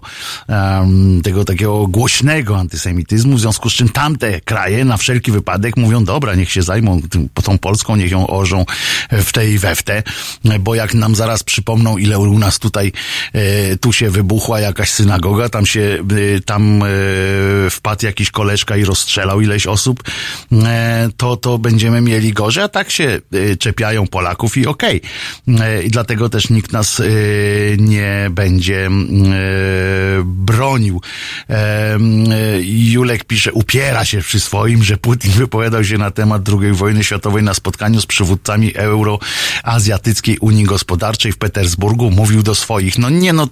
tego 1.23 1.45
takiego 1.45 1.87
głośnego 1.87 2.57
antysemityzmu, 2.57 3.37
w 3.37 3.39
związku 3.39 3.69
z 3.69 3.73
czym 3.73 3.89
tamte 3.89 4.41
kraje 4.41 4.85
na 4.85 4.97
wszelki 4.97 5.31
wypadek 5.31 5.77
mówią, 5.77 6.03
dobra, 6.03 6.35
niech 6.35 6.51
się 6.51 6.61
zajmą 6.61 7.01
tym, 7.01 7.29
tą 7.43 7.57
Polską, 7.57 7.95
niech 7.95 8.11
ją 8.11 8.27
orzą 8.27 8.65
w 9.11 9.31
tej 9.31 9.51
i 9.51 9.59
we 9.59 9.75
w 9.75 9.83
te, 9.83 10.03
bo 10.59 10.75
jak 10.75 10.93
nam 10.93 11.15
zaraz 11.15 11.43
przypomną, 11.43 11.97
ile 11.97 12.19
u 12.19 12.39
nas 12.39 12.59
tutaj, 12.59 12.91
e, 13.33 13.77
tu 13.77 13.93
się 13.93 14.09
wybuchła 14.09 14.59
jakaś 14.59 14.89
synagoga, 14.89 15.49
tam 15.49 15.65
się, 15.65 16.03
tam 16.45 16.83
e, 16.83 16.87
wpadł 17.69 18.05
jakiś 18.05 18.31
koleżka 18.31 18.77
i 18.77 18.85
rozstrzelał 18.85 19.41
ileś 19.41 19.67
osób, 19.67 20.03
e, 20.51 21.09
to, 21.17 21.37
to 21.37 21.57
będziemy 21.57 22.01
mieli 22.01 22.33
gorzej, 22.33 22.63
a 22.63 22.67
tak 22.67 22.91
się 22.91 23.03
e, 23.03 23.30
czepiają 23.59 24.07
Polaków 24.07 24.57
i 24.57 24.67
okej. 24.67 25.01
E, 25.47 25.83
I 25.83 25.89
dlatego 25.89 26.29
też 26.29 26.49
nikt 26.49 26.71
nas 26.71 26.99
e, 26.99 27.03
nie 27.77 28.29
będzie 28.31 28.85
e, 28.85 28.91
bronił. 30.25 31.01
E, 31.49 31.53
e, 31.53 31.97
Julek 32.61 33.23
pisze, 33.23 33.53
upiera 33.53 34.05
się 34.05 34.21
przy 34.21 34.39
swoim, 34.39 34.83
że 34.83 34.97
Putin 34.97 35.31
wypowiadał 35.31 35.83
się 35.83 35.97
na 35.97 36.11
temat 36.11 36.41
II 36.61 36.71
wojny 36.71 37.03
światowej 37.03 37.43
na 37.43 37.53
spotkaniu 37.53 38.01
z 38.01 38.05
przywódcami 38.05 38.71
Euroazjatyckiej 38.75 40.37
Unii 40.37 40.63
Gospodarczej 40.63 41.31
w 41.31 41.37
Petersburgu. 41.37 42.11
Mówił 42.11 42.43
do 42.43 42.55
swoich. 42.55 42.97
No 42.97 43.09
nie, 43.09 43.33
no 43.33 43.47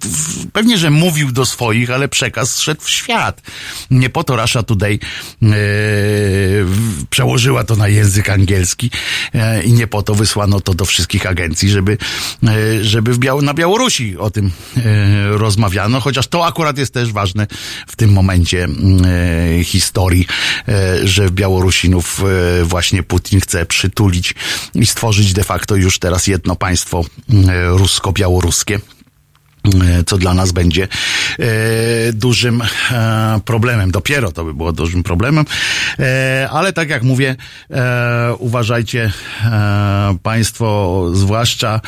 pewnie, 0.52 0.78
że 0.78 0.90
mówił 0.90 1.32
do 1.32 1.46
swoich, 1.46 1.90
ale 1.90 2.08
przekaz 2.08 2.60
szedł 2.60 2.80
w 2.82 2.90
świat. 2.90 3.42
Nie 3.90 4.10
po 4.10 4.24
to 4.24 4.36
Russia 4.36 4.62
Today 4.62 4.98
przełożyła 7.10 7.64
to 7.64 7.76
na 7.76 7.88
język 7.88 8.30
angielski 8.30 8.90
i 9.70 9.72
nie 9.72 9.86
po 9.86 10.02
to 10.02 10.14
wysłano 10.14 10.60
to 10.60 10.74
do 10.74 10.84
wszystkich 10.84 11.26
agencji, 11.26 11.70
żeby, 11.70 11.98
e, 12.44 12.84
żeby 12.84 13.12
w 13.14 13.18
Biał- 13.18 13.42
na 13.42 13.54
Białorusi 13.54 14.18
o 14.18 14.30
tym 14.30 14.50
e, 14.76 14.80
rozmawiano, 15.28 16.00
chociaż 16.00 16.26
to 16.26 16.46
akurat 16.46 16.78
jest 16.78 16.94
też 16.94 17.12
ważne 17.12 17.46
w 17.86 17.96
tym 17.96 18.12
momencie 18.12 18.68
e, 19.60 19.64
historii, 19.64 20.26
że 21.04 21.28
w 21.28 21.30
Białorusinów 21.30 22.22
właśnie 22.62 23.02
Putin 23.02 23.40
chce 23.40 23.66
przytulić 23.66 24.34
i 24.74 24.86
stworzyć 24.86 25.32
de 25.32 25.44
facto 25.44 25.76
już 25.76 25.98
teraz 25.98 26.26
jedno 26.26 26.56
państwo 26.56 27.04
rusko-białoruskie 27.68 28.80
co 30.06 30.18
dla 30.18 30.34
nas 30.34 30.52
będzie 30.52 30.88
e, 31.38 32.12
dużym 32.12 32.62
e, 32.90 33.40
problemem. 33.44 33.90
Dopiero 33.90 34.32
to 34.32 34.44
by 34.44 34.54
było 34.54 34.72
dużym 34.72 35.02
problemem, 35.02 35.44
e, 35.98 36.48
ale 36.52 36.72
tak 36.72 36.90
jak 36.90 37.02
mówię, 37.02 37.36
e, 37.70 38.34
uważajcie 38.38 39.12
e, 39.44 40.16
Państwo, 40.22 41.06
zwłaszcza 41.14 41.80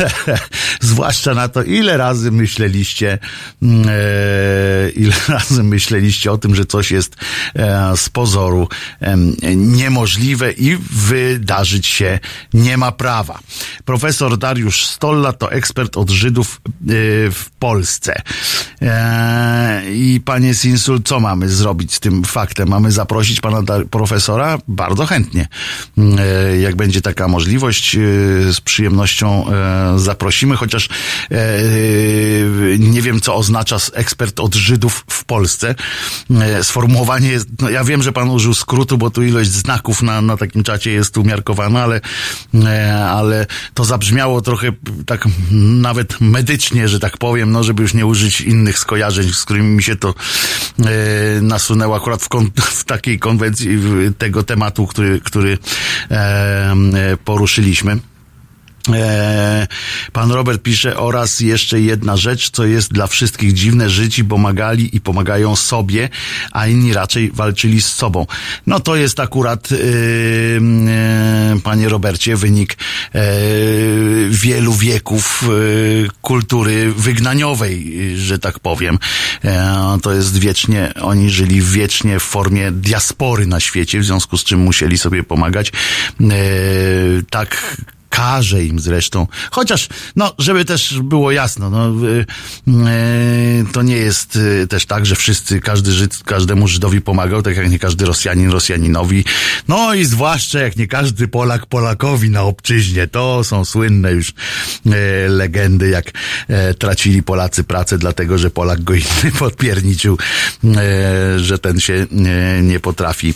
zwłaszcza 0.80 1.34
na 1.34 1.48
to, 1.48 1.62
ile 1.62 1.96
razy 1.96 2.30
myśleliście, 2.30 3.18
mm, 3.62 3.88
e, 3.88 4.90
ile 4.90 5.14
razy 5.28 5.62
myśleliście 5.62 6.32
o 6.32 6.38
tym, 6.38 6.54
że 6.54 6.66
coś 6.66 6.90
jest 6.90 7.16
e, 7.56 7.96
z 7.96 8.08
pozoru 8.08 8.68
em, 9.00 9.36
niemożliwe 9.56 10.52
i 10.52 10.76
wydarzyć 10.90 11.86
się 11.86 12.18
nie 12.54 12.76
ma 12.76 12.92
prawa. 12.92 13.38
Profesor 13.84 14.38
Dariusz 14.38 14.86
Stolla 14.86 15.32
to 15.32 15.52
ekspert 15.52 15.96
od 15.96 16.10
Żydów 16.10 16.60
e, 16.88 16.97
w 17.32 17.44
Polsce. 17.58 18.22
E, 18.82 19.82
I 19.92 20.20
panie 20.24 20.54
Sinsul, 20.54 21.02
co 21.02 21.20
mamy 21.20 21.48
zrobić 21.48 21.94
z 21.94 22.00
tym 22.00 22.24
faktem? 22.24 22.68
Mamy 22.68 22.92
zaprosić 22.92 23.40
pana 23.40 23.62
profesora? 23.90 24.58
Bardzo 24.68 25.06
chętnie. 25.06 25.48
E, 25.98 26.58
Jak 26.58 26.76
będzie 26.76 27.00
taka 27.00 27.28
możliwość, 27.28 27.94
e, 27.96 27.98
z 28.52 28.60
przyjemnością 28.60 29.44
e, 29.48 29.98
zaprosimy, 29.98 30.56
chociaż 30.56 30.88
e, 31.30 31.38
nie 32.78 33.02
wiem, 33.02 33.20
co 33.20 33.34
oznacza 33.34 33.76
ekspert 33.92 34.40
od 34.40 34.54
Żydów 34.54 35.04
w 35.10 35.24
Polsce. 35.24 35.74
E, 36.30 36.64
Sformułowanie 36.64 37.28
jest, 37.28 37.48
no 37.60 37.70
ja 37.70 37.84
wiem, 37.84 38.02
że 38.02 38.12
pan 38.12 38.30
użył 38.30 38.54
skrótu, 38.54 38.98
bo 38.98 39.10
tu 39.10 39.22
ilość 39.22 39.50
znaków 39.50 40.02
na, 40.02 40.20
na 40.22 40.36
takim 40.36 40.62
czacie 40.62 40.90
jest 40.90 41.16
umiarkowana, 41.18 41.82
ale, 41.82 42.00
e, 42.64 43.04
ale 43.04 43.46
to 43.74 43.84
zabrzmiało 43.84 44.40
trochę 44.40 44.72
tak 45.06 45.24
nawet 45.80 46.20
medycznie, 46.20 46.87
że 46.88 47.00
tak 47.00 47.18
powiem, 47.18 47.50
no 47.52 47.62
żeby 47.64 47.82
już 47.82 47.94
nie 47.94 48.06
użyć 48.06 48.40
innych 48.40 48.78
skojarzeń, 48.78 49.32
z 49.32 49.44
którymi 49.44 49.68
mi 49.68 49.82
się 49.82 49.96
to 49.96 50.14
e, 50.78 50.82
nasunęło 51.40 51.96
akurat 51.96 52.22
w, 52.22 52.28
kon, 52.28 52.50
w 52.80 52.84
takiej 52.84 53.18
konwencji 53.18 53.76
w- 53.76 54.14
tego 54.18 54.42
tematu, 54.42 54.86
który, 54.86 55.20
który 55.20 55.58
e, 56.10 56.74
poruszyliśmy. 57.24 57.98
E, 58.94 59.66
Pan 60.18 60.32
Robert 60.32 60.62
pisze 60.62 60.96
oraz 60.96 61.40
jeszcze 61.40 61.80
jedna 61.80 62.16
rzecz, 62.16 62.50
co 62.50 62.64
jest 62.64 62.92
dla 62.92 63.06
wszystkich 63.06 63.52
dziwne, 63.52 63.90
Żydzi 63.90 64.24
pomagali 64.24 64.96
i 64.96 65.00
pomagają 65.00 65.56
sobie, 65.56 66.08
a 66.52 66.66
inni 66.66 66.92
raczej 66.92 67.30
walczyli 67.30 67.82
z 67.82 67.86
sobą. 67.86 68.26
No 68.66 68.80
to 68.80 68.96
jest 68.96 69.20
akurat, 69.20 69.70
yy, 69.70 69.78
yy, 69.78 71.60
panie 71.60 71.88
Robercie, 71.88 72.36
wynik 72.36 72.76
yy, 73.14 73.20
wielu 74.30 74.74
wieków 74.74 75.44
yy, 75.48 76.08
kultury 76.22 76.92
wygnaniowej, 76.92 77.94
że 78.16 78.38
tak 78.38 78.58
powiem. 78.58 78.98
E, 79.44 79.98
to 80.02 80.12
jest 80.12 80.38
wiecznie, 80.38 80.92
oni 81.00 81.30
żyli 81.30 81.62
wiecznie 81.62 82.20
w 82.20 82.22
formie 82.22 82.72
diaspory 82.72 83.46
na 83.46 83.60
świecie, 83.60 84.00
w 84.00 84.04
związku 84.04 84.38
z 84.38 84.44
czym 84.44 84.60
musieli 84.60 84.98
sobie 84.98 85.24
pomagać. 85.24 85.72
E, 86.20 86.32
tak 87.30 87.76
każe 88.08 88.64
im 88.64 88.80
zresztą. 88.80 89.26
Chociaż, 89.50 89.88
no, 90.16 90.34
żeby 90.38 90.64
też 90.64 91.00
było 91.02 91.30
jasno, 91.30 91.70
no, 91.70 92.08
y, 92.08 92.26
y, 92.68 93.72
to 93.72 93.82
nie 93.82 93.96
jest 93.96 94.36
y, 94.36 94.66
też 94.66 94.86
tak, 94.86 95.06
że 95.06 95.16
wszyscy, 95.16 95.60
każdy 95.60 95.92
Żyd, 95.92 96.18
każdemu 96.24 96.68
Żydowi 96.68 97.00
pomagał, 97.00 97.42
tak 97.42 97.56
jak 97.56 97.70
nie 97.70 97.78
każdy 97.78 98.04
Rosjanin 98.04 98.50
Rosjaninowi. 98.50 99.24
No 99.68 99.94
i 99.94 100.04
zwłaszcza 100.04 100.60
jak 100.60 100.76
nie 100.76 100.86
każdy 100.86 101.28
Polak 101.28 101.66
Polakowi 101.66 102.30
na 102.30 102.42
obczyźnie. 102.42 103.06
To 103.06 103.44
są 103.44 103.64
słynne 103.64 104.12
już 104.12 104.30
e, 104.86 105.28
legendy, 105.28 105.88
jak 105.88 106.10
e, 106.48 106.74
tracili 106.74 107.22
Polacy 107.22 107.64
pracę, 107.64 107.98
dlatego 107.98 108.38
że 108.38 108.50
Polak 108.50 108.82
go 108.82 108.94
inny 108.94 109.32
podpierniczył, 109.38 110.18
e, 110.64 111.38
że 111.38 111.58
ten 111.58 111.80
się 111.80 112.06
nie, 112.62 112.80
potrafi 112.80 113.34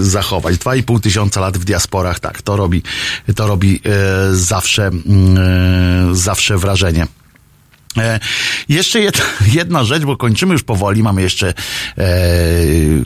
zachować. 0.00 0.58
Dwa 0.58 0.76
i 0.76 0.82
pół 0.82 1.00
tysiąca 1.00 1.40
lat 1.40 1.58
w 1.58 1.64
diasporach, 1.64 2.20
tak, 2.20 2.42
to 2.42 2.56
robi, 2.56 2.82
to 3.36 3.46
robi 3.46 3.80
e, 3.84 4.34
zawsze, 4.34 4.86
mm, 4.86 5.36
e, 6.12 6.14
zawsze 6.14 6.58
wrażenie. 6.58 7.06
E, 7.96 8.20
jeszcze 8.68 9.00
jedna, 9.00 9.24
jedna 9.60 9.84
rzecz, 9.84 10.02
bo 10.02 10.16
kończymy 10.16 10.52
już 10.52 10.62
powoli, 10.62 11.02
mamy 11.02 11.22
jeszcze 11.22 11.54
e, 11.98 12.04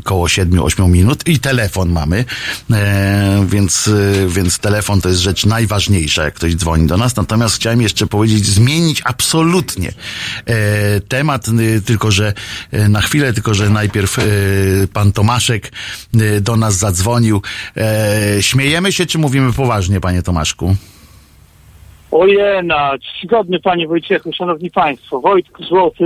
koło 0.05 0.27
7-8 0.27 0.89
minut 0.89 1.29
i 1.29 1.39
telefon 1.39 1.93
mamy, 1.93 2.25
e, 2.71 3.47
więc, 3.49 3.89
e, 3.89 4.29
więc 4.29 4.59
telefon 4.59 5.01
to 5.01 5.09
jest 5.09 5.21
rzecz 5.21 5.47
najważniejsza, 5.47 6.25
jak 6.25 6.35
ktoś 6.35 6.55
dzwoni 6.55 6.87
do 6.87 6.97
nas. 6.97 7.17
Natomiast 7.17 7.57
chciałem 7.57 7.83
jeszcze 7.83 8.07
powiedzieć, 8.07 8.47
zmienić 8.47 9.03
absolutnie 9.05 9.93
e, 10.47 11.01
temat, 11.01 11.47
e, 11.49 11.81
tylko 11.81 12.11
że 12.11 12.33
na 12.89 13.01
chwilę, 13.01 13.33
tylko 13.33 13.55
że 13.55 13.71
najpierw 13.71 14.17
pan 14.93 15.13
Tomaszek 15.13 15.73
do 16.41 16.57
nas 16.57 16.77
zadzwonił. 16.77 17.43
Śmiejemy 18.41 18.93
się, 18.93 19.07
czy 19.07 19.19
mówimy 19.19 19.53
poważnie, 19.53 20.01
panie 20.01 20.23
Tomaszku? 20.23 20.77
Ojena, 22.19 22.93
czcigodny 22.99 23.61
panie 23.61 23.89
Wojciechu, 23.89 24.33
szanowni 24.33 24.71
państwo, 24.71 25.21
Wojtku 25.21 25.65
Złoty, 25.65 26.05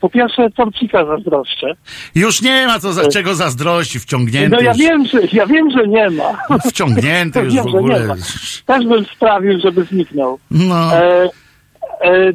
po 0.00 0.10
pierwsze 0.10 0.50
torcika 0.50 1.06
zazdroszczę. 1.06 1.74
Już 2.14 2.42
nie 2.42 2.66
ma 2.66 2.78
co 2.78 2.92
za, 2.92 3.08
czego 3.08 3.34
zazdrości, 3.34 4.00
wciągnięty 4.00 4.48
No 4.56 4.60
ja 4.60 4.70
już. 4.70 4.78
wiem, 4.78 5.06
że, 5.06 5.18
ja 5.32 5.46
wiem, 5.46 5.70
że 5.70 5.88
nie 5.88 6.10
ma. 6.10 6.58
Wciągnięty 6.68 7.40
już 7.44 7.54
Wiem, 7.54 7.64
w 7.64 7.74
ogóle. 7.74 8.14
Też 8.66 8.86
bym 8.86 9.04
sprawił, 9.04 9.60
żeby 9.60 9.84
zniknął. 9.84 10.38
No. 10.50 10.94
E, 10.96 11.24
e, 11.24 11.28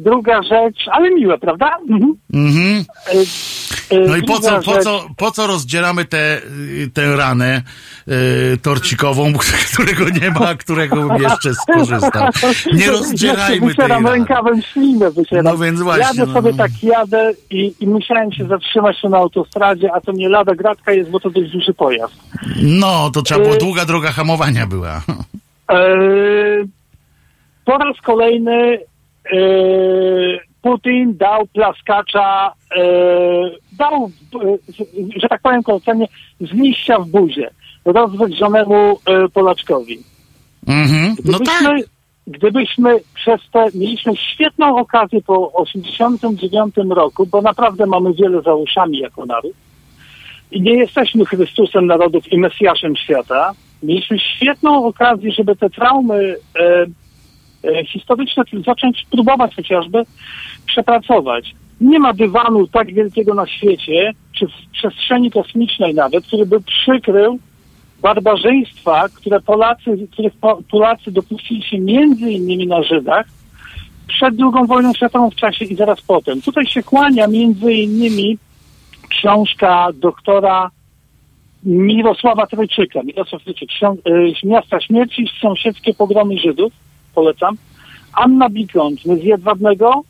druga 0.00 0.42
rzecz, 0.42 0.76
ale 0.92 1.10
miłe, 1.10 1.38
prawda? 1.38 1.70
Mhm. 1.90 2.14
Mhm. 2.34 2.84
E, 3.06 3.96
e, 3.96 4.00
No 4.08 4.16
i 4.16 4.22
po 4.22 4.40
co, 4.40 4.60
po 4.62 4.78
co, 4.78 5.06
po 5.16 5.30
co 5.30 5.46
rozdzieramy 5.46 6.04
tę 6.04 6.38
y, 6.84 6.90
tę 6.94 7.16
ranę 7.16 7.62
y, 8.08 8.58
torcikową, 8.62 9.32
którego 9.72 10.04
nie 10.20 10.30
ma, 10.30 10.48
a 10.48 10.54
którego 10.54 10.96
bym 11.08 11.22
jeszcze 11.22 11.54
skorzystał. 11.54 12.28
Nie 12.72 12.84
Ja 12.84 12.90
rozdzierajmy 12.90 13.54
się 13.54 13.60
tej 13.60 13.68
wycieram 13.68 14.06
rany. 14.06 14.16
rękawem 14.18 14.62
ślinę, 14.62 15.10
wycieram. 15.10 15.44
No 15.44 15.58
więc 15.58 15.80
właśnie, 15.82 16.04
Jadę 16.04 16.26
no. 16.26 16.32
sobie 16.32 16.54
tak 16.54 16.70
jadę 16.82 17.32
i, 17.50 17.74
i 17.80 17.86
musiałem 17.86 18.32
się 18.32 18.46
zatrzymać 18.46 18.96
na 19.02 19.18
autostradzie, 19.18 19.92
a 19.94 20.00
to 20.00 20.12
nie 20.12 20.28
lada 20.28 20.54
gratka 20.54 20.92
jest, 20.92 21.10
bo 21.10 21.20
to 21.20 21.30
dość 21.30 21.50
duży 21.52 21.74
pojazd. 21.74 22.14
No, 22.62 23.10
to 23.10 23.22
trzeba 23.22 23.40
było 23.40 23.54
Y- 23.54 23.58
długa 23.58 23.84
droga 23.84 24.12
hamowania 24.12 24.66
była. 24.66 25.02
Po 27.64 27.78
raz 27.78 27.96
kolejny 28.02 28.78
Putin 30.62 31.16
dał 31.16 31.46
plaskacza, 31.46 32.52
eee, 32.76 33.56
dał, 33.72 34.10
e, 34.34 35.20
że 35.20 35.28
tak 35.28 35.40
powiem 35.40 35.62
kolokwialnie, 35.62 36.06
z 36.40 36.52
liścia 36.52 36.98
w 36.98 37.08
buzie 37.08 37.50
rozwydrzonemu 37.84 38.98
e, 39.06 39.28
Polaczkowi. 39.28 39.98
Mhm. 40.66 41.16
No 41.24 41.38
tak. 41.38 41.46
Gdybyśmy, 41.46 41.90
gdybyśmy 42.26 43.00
przez 43.14 43.40
te, 43.52 43.66
mieliśmy 43.74 44.16
świetną 44.16 44.76
okazję 44.78 45.22
po 45.22 45.52
89 45.52 46.74
roku, 46.90 47.26
bo 47.26 47.42
naprawdę 47.42 47.86
mamy 47.86 48.14
wiele 48.14 48.42
za 48.42 48.54
uszami 48.54 48.98
jako 48.98 49.26
naród 49.26 49.52
i 50.50 50.60
nie 50.60 50.74
jesteśmy 50.74 51.24
Chrystusem 51.24 51.86
narodów 51.86 52.32
i 52.32 52.38
Mesjaszem 52.38 52.96
świata. 52.96 53.52
Mieliśmy 53.82 54.18
świetną 54.18 54.84
okazję, 54.84 55.32
żeby 55.32 55.56
te 55.56 55.70
traumy 55.70 56.36
e, 56.56 56.62
e, 56.62 56.86
historyczne 57.86 58.44
zacząć 58.66 59.06
próbować 59.10 59.56
chociażby 59.56 60.02
przepracować. 60.66 61.54
Nie 61.80 61.98
ma 61.98 62.12
dywanu 62.12 62.66
tak 62.66 62.94
wielkiego 62.94 63.34
na 63.34 63.46
świecie, 63.46 64.12
czy 64.32 64.46
w 64.46 64.70
przestrzeni 64.72 65.30
kosmicznej 65.30 65.94
nawet, 65.94 66.26
który 66.26 66.46
by 66.46 66.60
przykrył 66.60 67.38
barbarzyństwa, 68.02 69.08
które 69.08 69.40
Polacy, 69.40 70.08
których 70.12 70.34
Po- 70.34 70.62
Polacy 70.70 71.10
dopuścili 71.10 71.62
się 71.62 71.78
między 71.78 72.30
innymi 72.30 72.66
na 72.66 72.82
Żydach 72.82 73.26
przed 74.06 74.34
II 74.40 74.66
wojną 74.66 74.92
światową 74.94 75.30
w 75.30 75.34
czasie 75.34 75.64
i 75.64 75.74
zaraz 75.74 76.02
potem. 76.02 76.42
Tutaj 76.42 76.66
się 76.66 76.82
kłania 76.82 77.26
między 77.26 77.72
innymi 77.72 78.38
książka 79.08 79.88
doktora 79.94 80.70
Mirosława 81.64 82.46
Trojczyka. 82.46 83.02
Mirosław 83.02 83.42
Trojczyk, 83.42 83.70
y, 84.06 84.46
Miasta 84.46 84.80
Śmierci 84.80 85.22
i 85.22 85.30
sąsiedzkie 85.40 85.94
pogromy 85.94 86.38
Żydów. 86.38 86.72
Polecam. 87.14 87.56
Anna 88.12 88.48
Bikont, 88.48 89.00
z 89.00 89.24
Jedwabnego. 89.24 90.02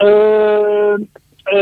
E, 0.00 0.06
e, 1.52 1.58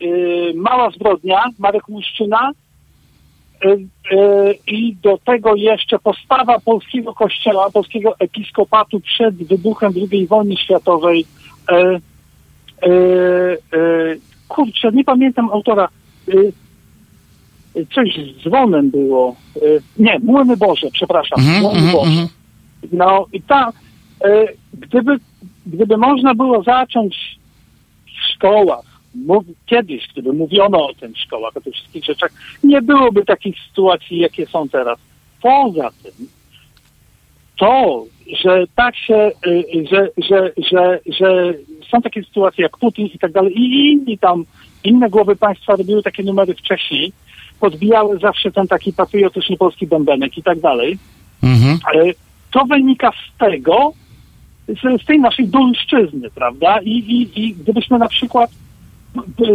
e, 0.00 0.54
Mała 0.54 0.90
zbrodnia, 0.90 1.44
Marek 1.58 1.88
Łuszczyna. 1.88 2.50
I 4.66 4.96
do 5.02 5.18
tego 5.24 5.54
jeszcze 5.54 5.98
postawa 5.98 6.60
polskiego 6.60 7.14
kościoła, 7.14 7.70
polskiego 7.70 8.14
episkopatu 8.18 9.00
przed 9.00 9.34
wybuchem 9.34 9.92
II 10.12 10.26
wojny 10.26 10.56
światowej. 10.56 11.24
Kurczę, 14.48 14.92
nie 14.92 15.04
pamiętam 15.04 15.50
autora. 15.50 15.88
Coś 17.94 18.14
z 18.14 18.44
dzwonem 18.44 18.90
było. 18.90 19.36
Nie, 19.98 20.18
Młyny 20.18 20.56
Boże, 20.56 20.86
przepraszam. 20.92 21.38
Mhm, 21.40 21.62
Młyny 21.62 21.78
mhm, 21.78 21.92
Boże. 21.92 22.41
No 22.92 23.26
i 23.32 23.42
ta, 23.42 23.72
e, 24.24 24.46
gdyby, 24.74 25.16
gdyby 25.66 25.96
można 25.96 26.34
było 26.34 26.62
zacząć 26.62 27.38
w 28.06 28.34
szkołach, 28.34 28.84
mów, 29.14 29.44
kiedyś, 29.66 30.08
gdyby 30.12 30.32
mówiono 30.32 30.88
o 30.88 30.94
tym 30.94 31.12
w 31.14 31.18
szkołach, 31.18 31.56
o 31.56 31.60
tych 31.60 31.74
wszystkich 31.74 32.04
rzeczach, 32.04 32.30
nie 32.64 32.82
byłoby 32.82 33.24
takich 33.24 33.56
sytuacji, 33.68 34.18
jakie 34.18 34.46
są 34.46 34.68
teraz. 34.68 34.98
Poza 35.42 35.90
tym, 36.02 36.28
to, 37.56 38.04
że 38.44 38.64
tak 38.76 38.96
się, 38.96 39.30
y, 39.46 39.86
że, 39.90 40.08
że, 40.28 40.52
że, 40.70 41.00
że 41.18 41.54
są 41.90 42.02
takie 42.02 42.22
sytuacje 42.22 42.62
jak 42.62 42.78
Putin 42.78 43.06
i 43.06 43.18
tak 43.18 43.32
dalej 43.32 43.52
i 43.58 43.92
inni 43.92 44.18
tam, 44.18 44.44
inne 44.84 45.10
głowy 45.10 45.36
państwa 45.36 45.76
robiły 45.76 46.02
takie 46.02 46.22
numery 46.22 46.54
wcześniej, 46.54 47.12
podbijały 47.60 48.18
zawsze 48.18 48.52
ten 48.52 48.68
taki 48.68 48.92
patriotyczny 48.92 49.56
polski 49.56 49.86
bębenek 49.86 50.38
i 50.38 50.42
tak 50.42 50.60
dalej. 50.60 50.98
Mhm. 51.42 51.78
Ale 51.84 52.04
to 52.52 52.64
wynika 52.64 53.10
z 53.10 53.38
tego, 53.38 53.92
z, 54.68 55.02
z 55.02 55.06
tej 55.06 55.20
naszej 55.20 55.48
dolszczyzny, 55.48 56.30
prawda? 56.30 56.78
I, 56.82 56.90
i, 56.90 57.40
I 57.40 57.54
gdybyśmy 57.54 57.98
na 57.98 58.08
przykład 58.08 58.50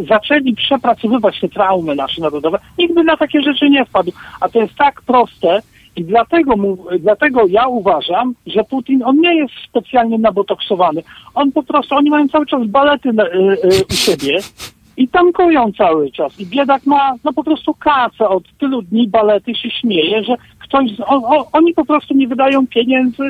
zaczęli 0.09 0.55
przepracowywać 0.55 1.39
te 1.39 1.49
traumy 1.49 1.95
nasze 1.95 2.21
narodowe, 2.21 2.59
nikt 2.77 2.93
by 2.93 3.03
na 3.03 3.17
takie 3.17 3.41
rzeczy 3.41 3.69
nie 3.69 3.85
wpadł. 3.85 4.11
A 4.41 4.49
to 4.49 4.59
jest 4.59 4.75
tak 4.75 5.01
proste 5.01 5.61
i 5.95 6.03
dlatego, 6.03 6.57
mu, 6.57 6.77
dlatego 6.99 7.47
ja 7.47 7.67
uważam, 7.67 8.33
że 8.45 8.63
Putin, 8.63 9.03
on 9.03 9.19
nie 9.19 9.35
jest 9.35 9.53
specjalnie 9.69 10.17
nabotoksowany. 10.17 11.03
On 11.33 11.51
po 11.51 11.63
prostu, 11.63 11.95
oni 11.95 12.09
mają 12.09 12.27
cały 12.27 12.45
czas 12.45 12.67
balety 12.67 13.13
na, 13.13 13.25
y, 13.25 13.29
y, 13.29 13.85
u 13.89 13.93
siebie 13.93 14.39
i 14.97 15.07
tankują 15.07 15.71
cały 15.77 16.11
czas. 16.11 16.39
I 16.39 16.45
biedak 16.45 16.85
ma 16.85 17.13
no 17.23 17.33
po 17.33 17.43
prostu 17.43 17.73
kasę 17.73 18.29
od 18.29 18.43
tylu 18.59 18.81
dni 18.81 19.07
balety 19.07 19.55
się 19.55 19.69
śmieje, 19.71 20.23
że 20.23 20.35
ktoś, 20.59 20.91
z- 20.95 20.99
o, 20.99 21.05
o, 21.37 21.47
oni 21.51 21.73
po 21.73 21.85
prostu 21.85 22.13
nie 22.13 22.27
wydają 22.27 22.67
pieniędzy 22.67 23.23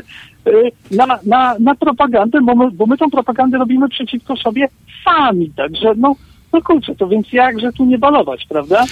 y, 0.48 0.72
na, 0.92 1.06
na, 1.26 1.56
na 1.60 1.76
propagandę, 1.76 2.40
bo 2.42 2.56
my, 2.56 2.72
bo 2.72 2.86
my 2.86 2.98
tą 2.98 3.10
propagandę 3.10 3.58
robimy 3.58 3.90
przeciwko 3.90 4.36
sobie 4.38 4.68
sami. 5.06 5.50
Także 5.56 5.94
no, 5.98 6.16
no 6.54 6.62
kurczę, 6.62 6.96
to 6.96 7.08
więc 7.08 7.34
jakże 7.34 7.72
tu 7.74 7.86
nie 7.86 7.98
balować, 7.98 8.46
prawda? 8.50 8.84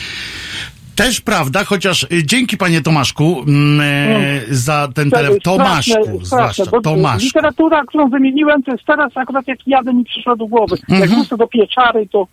Też 0.95 1.21
prawda, 1.21 1.63
chociaż 1.63 2.03
y, 2.03 2.07
dzięki 2.25 2.57
panie 2.57 2.81
Tomaszku 2.81 3.43
mm, 3.47 3.81
e, 3.81 4.41
za 4.55 4.87
ten 4.95 5.11
telefon. 5.11 5.39
Tomaszku, 5.39 6.25
straszne, 6.25 6.65
zwłaszcza. 6.65 6.81
Tomaszku. 6.81 7.25
Literatura, 7.25 7.83
którą 7.85 8.09
wymieniłem, 8.09 8.63
to 8.63 8.71
jest 8.71 8.85
teraz 8.85 9.17
akurat 9.17 9.47
jak 9.47 9.67
jadę 9.67 9.93
mi 9.93 10.03
przyszła 10.05 10.35
do 10.35 10.45
głowy. 10.47 10.75
Jak 10.89 11.01
Mhm. 11.01 11.11
wrócę 11.19 11.37
do 11.37 11.47
pieczary, 11.47 12.07
to, 12.11 12.27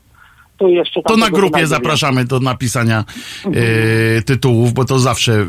to 0.63 0.69
jeszcze 0.69 1.03
tam 1.03 1.15
To 1.15 1.17
na 1.17 1.31
grupie 1.31 1.67
zapraszamy 1.67 2.25
do 2.25 2.41
napisania 2.41 3.05
e, 3.45 4.23
tytułów, 4.23 4.73
bo 4.73 4.85
to 4.85 4.99
zawsze 4.99 5.33
e, 5.33 5.47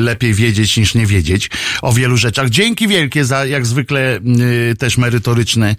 lepiej 0.00 0.34
wiedzieć 0.34 0.76
niż 0.76 0.94
nie 0.94 1.06
wiedzieć 1.06 1.50
o 1.82 1.92
wielu 1.92 2.16
rzeczach. 2.16 2.50
Dzięki 2.50 2.88
wielkie 2.88 3.24
za 3.24 3.46
jak 3.46 3.66
zwykle 3.66 4.20
też 4.78 4.98
merytoryczny 4.98 5.76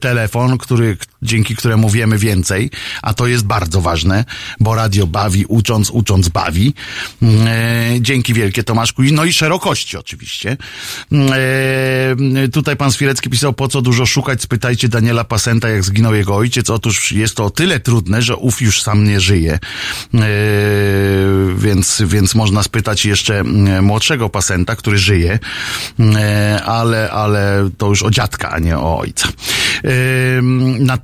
telefon, 0.00 0.58
który, 0.58 0.96
dzięki 1.22 1.56
któremu 1.56 1.90
wiemy 1.90 2.18
więcej, 2.18 2.70
a 3.02 3.14
to 3.14 3.26
jest 3.26 3.44
bardzo 3.44 3.80
ważne, 3.80 4.24
bo 4.60 4.74
radio 4.74 5.06
bawi, 5.06 5.44
ucząc, 5.46 5.90
ucząc 5.90 6.28
bawi. 6.28 6.74
E, 7.22 7.90
dzięki 8.00 8.34
wielkie 8.34 8.64
Tomaszku. 8.64 9.02
No 9.12 9.24
i 9.24 9.32
szerokości 9.32 9.96
oczywiście. 9.96 10.56
E, 11.12 12.16
tutaj 12.52 12.76
pan 12.76 12.92
Swirecki 12.92 13.30
pisał, 13.30 13.52
po 13.52 13.68
co 13.68 13.82
dużo 13.82 14.06
szukać, 14.06 14.42
spytajcie 14.42 14.88
Daniela 14.88 15.24
Pasenta, 15.24 15.68
jak 15.68 15.84
zginął 15.84 16.14
jego 16.14 16.36
ojciec. 16.36 16.70
Otóż 16.70 17.12
jest 17.12 17.36
to 17.36 17.44
o 17.44 17.50
tyle 17.50 17.80
trudne, 17.80 18.22
że 18.22 18.36
ów 18.36 18.62
już 18.62 18.82
sam 18.82 19.04
nie 19.04 19.20
żyje. 19.20 19.58
E, 20.14 20.18
więc, 21.56 22.02
więc 22.06 22.34
można 22.34 22.62
spytać 22.62 23.04
jeszcze 23.04 23.40
mm, 23.40 23.84
młodszego 23.84 24.28
Pasenta, 24.28 24.76
który 24.76 24.98
żyje, 24.98 25.38
e, 26.00 26.62
ale, 26.64 27.10
ale 27.10 27.70
to 27.78 27.86
już 27.86 28.02
o 28.02 28.10
dziadka, 28.10 28.50
a 28.50 28.58
nie 28.58 28.78
o 28.78 28.98
ojca. 28.98 29.28
E, 29.84 29.90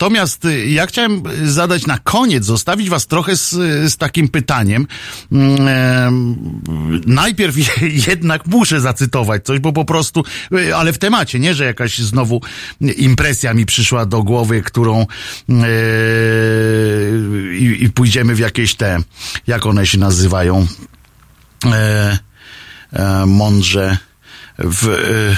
Natomiast 0.04 0.44
y, 0.44 0.66
ja 0.66 0.86
chciałem 0.86 1.22
zadać 1.44 1.86
na 1.86 1.98
koniec, 1.98 2.44
zostawić 2.44 2.90
was 2.90 3.06
trochę 3.06 3.36
z, 3.36 3.50
z 3.92 3.96
takim 3.96 4.28
pytaniem. 4.28 4.86
Mm, 5.32 7.02
Najpierw 7.06 7.56
jednak 8.08 8.46
muszę 8.46 8.80
zacytować 8.80 9.44
coś, 9.44 9.58
bo 9.58 9.72
po 9.72 9.84
prostu, 9.84 10.24
y, 10.52 10.76
ale 10.76 10.92
w 10.92 10.98
temacie, 10.98 11.38
nie, 11.38 11.54
że 11.54 11.64
jakaś 11.64 11.98
znowu 11.98 12.40
impresja 12.80 13.54
mi 13.54 13.66
przyszła 13.66 14.06
do 14.06 14.22
głowy, 14.22 14.62
którą 14.62 15.06
i, 17.58 17.76
i 17.80 17.90
pójdziemy 17.90 18.34
w 18.34 18.38
jakieś 18.38 18.74
te, 18.74 18.98
jak 19.46 19.66
one 19.66 19.86
się 19.86 19.98
nazywają, 19.98 20.66
e, 21.66 22.18
e, 22.92 23.26
mądrze 23.26 23.98
w... 24.58 25.34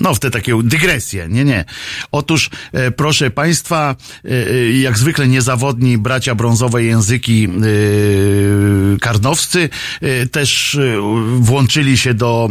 no, 0.00 0.14
w 0.14 0.18
te 0.18 0.30
takie 0.30 0.62
dygresje, 0.62 1.28
nie, 1.28 1.44
nie. 1.44 1.64
Otóż, 2.12 2.50
e, 2.72 2.90
proszę 2.90 3.30
Państwa, 3.30 3.96
e, 4.24 4.28
e, 4.28 4.72
jak 4.72 4.98
zwykle 4.98 5.28
niezawodni 5.28 5.98
bracia 5.98 6.34
brązowe 6.34 6.84
języki 6.84 7.44
e, 7.44 8.98
karnowscy 8.98 9.68
e, 10.00 10.26
też 10.26 10.74
e, 10.74 10.96
włączyli 11.38 11.98
się 11.98 12.14
do 12.14 12.48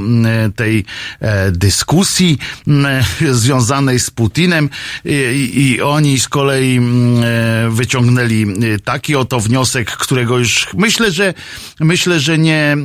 tej 0.55 0.85
dyskusji 1.51 2.37
związanej 3.31 3.99
z 3.99 4.09
Putinem 4.09 4.69
i, 5.05 5.51
i 5.55 5.81
oni 5.81 6.19
z 6.19 6.27
kolei 6.27 6.79
wyciągnęli 7.69 8.45
taki 8.83 9.15
oto 9.15 9.39
wniosek, 9.39 9.91
którego 9.91 10.37
już 10.37 10.67
myślę, 10.73 11.11
że 11.11 11.33
myślę, 11.79 12.19
że 12.19 12.37
nie, 12.37 12.77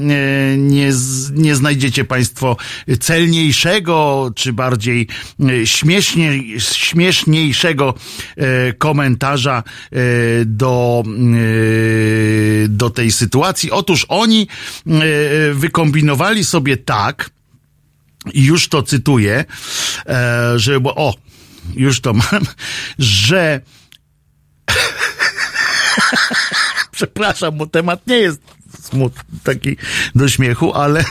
nie, 0.57 0.93
nie 1.33 1.55
znajdziecie 1.55 2.05
Państwo 2.05 2.57
celniejszego, 3.01 4.31
czy 4.35 4.46
bardziej 4.53 5.07
e, 5.41 5.67
śmiesznie, 5.67 6.61
śmieszniejszego 6.61 7.95
e, 8.37 8.73
komentarza 8.73 9.63
e, 9.63 9.97
do, 10.45 11.03
do 12.69 12.91
tej 12.91 13.13
sytuacji. 13.13 13.71
Otóż 13.71 14.07
oni 14.09 14.49
wykombinowali 15.53 16.45
sobie 16.45 16.77
tak, 16.77 17.31
i 18.33 18.45
już 18.45 18.69
to 18.69 18.83
cytuję, 18.83 19.45
że, 20.57 20.81
bo, 20.81 20.95
o, 20.95 21.15
już 21.75 22.01
to 22.01 22.13
mam, 22.13 22.43
że 22.99 23.61
przepraszam, 26.97 27.57
bo 27.57 27.67
temat 27.67 28.07
nie 28.07 28.17
jest 28.17 28.41
taki 29.45 29.77
do 30.15 30.29
śmiechu, 30.29 30.75
ale 30.75 31.05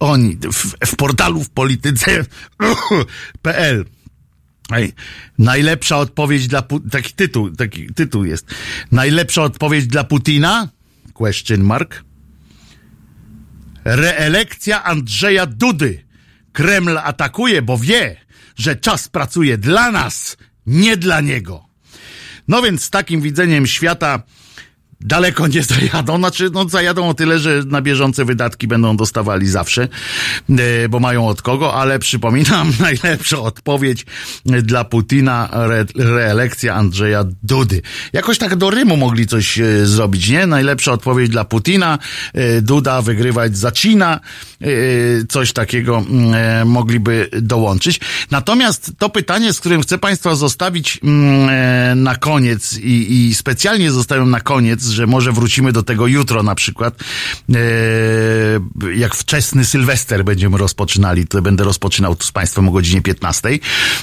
oni 0.00 0.36
w, 0.52 0.74
w 0.86 0.96
portalu 0.96 1.44
w 1.44 1.50
polityce.pl 1.50 2.28
Ej, 4.72 4.92
najlepsza 5.38 5.96
odpowiedź 5.96 6.46
dla 6.46 6.62
taki 6.90 7.12
tytuł, 7.14 7.50
taki 7.50 7.94
tytuł 7.94 8.24
jest. 8.24 8.46
Najlepsza 8.92 9.42
odpowiedź 9.42 9.86
dla 9.86 10.04
Putina? 10.04 10.68
Question 11.12 11.60
mark. 11.60 12.04
Reelekcja 13.84 14.84
Andrzeja 14.84 15.46
Dudy. 15.46 16.04
Kreml 16.52 16.98
atakuje, 16.98 17.62
bo 17.62 17.78
wie, 17.78 18.16
że 18.56 18.76
czas 18.76 19.08
pracuje 19.08 19.58
dla 19.58 19.90
nas, 19.90 20.36
nie 20.66 20.96
dla 20.96 21.20
niego. 21.20 21.64
No 22.48 22.62
więc 22.62 22.82
z 22.82 22.90
takim 22.90 23.20
widzeniem 23.20 23.66
świata 23.66 24.22
daleko 25.00 25.46
nie 25.46 25.62
zajadą. 25.62 26.18
Znaczy, 26.18 26.50
no 26.52 26.68
zajadą 26.68 27.08
o 27.08 27.14
tyle, 27.14 27.38
że 27.38 27.62
na 27.66 27.82
bieżące 27.82 28.24
wydatki 28.24 28.66
będą 28.66 28.96
dostawali 28.96 29.46
zawsze, 29.46 29.88
e, 30.50 30.88
bo 30.88 31.00
mają 31.00 31.28
od 31.28 31.42
kogo, 31.42 31.74
ale 31.74 31.98
przypominam, 31.98 32.72
najlepsza 32.80 33.38
odpowiedź 33.38 34.06
dla 34.44 34.84
Putina 34.84 35.48
re, 35.52 35.84
reelekcja 35.96 36.74
Andrzeja 36.74 37.24
Dudy. 37.42 37.82
Jakoś 38.12 38.38
tak 38.38 38.56
do 38.56 38.70
Rymu 38.70 38.96
mogli 38.96 39.26
coś 39.26 39.58
e, 39.58 39.86
zrobić, 39.86 40.28
nie? 40.28 40.46
Najlepsza 40.46 40.92
odpowiedź 40.92 41.30
dla 41.30 41.44
Putina, 41.44 41.98
e, 42.34 42.62
Duda 42.62 43.02
wygrywać 43.02 43.58
zacina, 43.58 44.20
e, 44.60 44.66
coś 45.28 45.52
takiego 45.52 45.98
mm, 45.98 46.34
e, 46.34 46.64
mogliby 46.64 47.30
dołączyć. 47.42 48.00
Natomiast 48.30 48.92
to 48.98 49.08
pytanie, 49.08 49.52
z 49.52 49.60
którym 49.60 49.82
chcę 49.82 49.98
Państwa 49.98 50.34
zostawić 50.34 51.00
mm, 51.02 51.48
e, 51.48 51.94
na 51.94 52.16
koniec 52.16 52.78
i, 52.78 53.28
i 53.28 53.34
specjalnie 53.34 53.90
zostawiam 53.90 54.30
na 54.30 54.40
koniec, 54.40 54.87
że 54.88 55.06
może 55.06 55.32
wrócimy 55.32 55.72
do 55.72 55.82
tego 55.82 56.06
jutro 56.06 56.42
na 56.42 56.54
przykład, 56.54 56.94
e, 57.54 57.58
jak 58.94 59.14
wczesny 59.14 59.64
Sylwester 59.64 60.24
będziemy 60.24 60.58
rozpoczynali, 60.58 61.26
to 61.26 61.42
będę 61.42 61.64
rozpoczynał 61.64 62.16
z 62.20 62.32
Państwem 62.32 62.68
o 62.68 62.72
godzinie 62.72 63.02
15. 63.02 63.48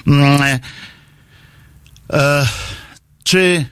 Mm, 0.07 0.41
e, 0.41 0.59
e, 2.13 2.47
czy 3.23 3.65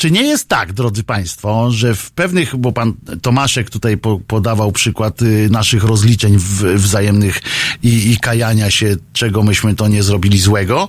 czy 0.00 0.10
nie 0.10 0.22
jest 0.22 0.48
tak, 0.48 0.72
drodzy 0.72 1.02
Państwo, 1.02 1.70
że 1.70 1.94
w 1.94 2.10
pewnych, 2.10 2.56
bo 2.56 2.72
pan 2.72 2.94
Tomaszek 3.22 3.70
tutaj 3.70 3.96
po, 3.96 4.18
podawał 4.18 4.72
przykład 4.72 5.22
y, 5.22 5.48
naszych 5.50 5.84
rozliczeń 5.84 6.38
w, 6.38 6.62
wzajemnych 6.74 7.40
i, 7.82 8.12
i 8.12 8.16
kajania 8.16 8.70
się, 8.70 8.96
czego 9.12 9.42
myśmy 9.42 9.74
to 9.74 9.88
nie 9.88 10.02
zrobili 10.02 10.38
złego. 10.38 10.88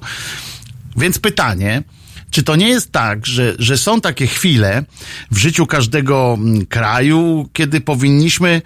Więc 0.98 1.20
pytanie, 1.20 1.84
czy 2.32 2.44
to 2.44 2.56
nie 2.56 2.70
jest 2.70 2.92
tak, 2.92 3.26
że, 3.26 3.56
że 3.60 3.78
są 3.78 4.02
takie 4.02 4.28
chwile 4.28 4.84
w 5.32 5.38
życiu 5.38 5.66
każdego 5.66 6.38
mm, 6.40 6.66
kraju, 6.66 7.50
kiedy 7.54 7.82
powinniśmy 7.82 8.62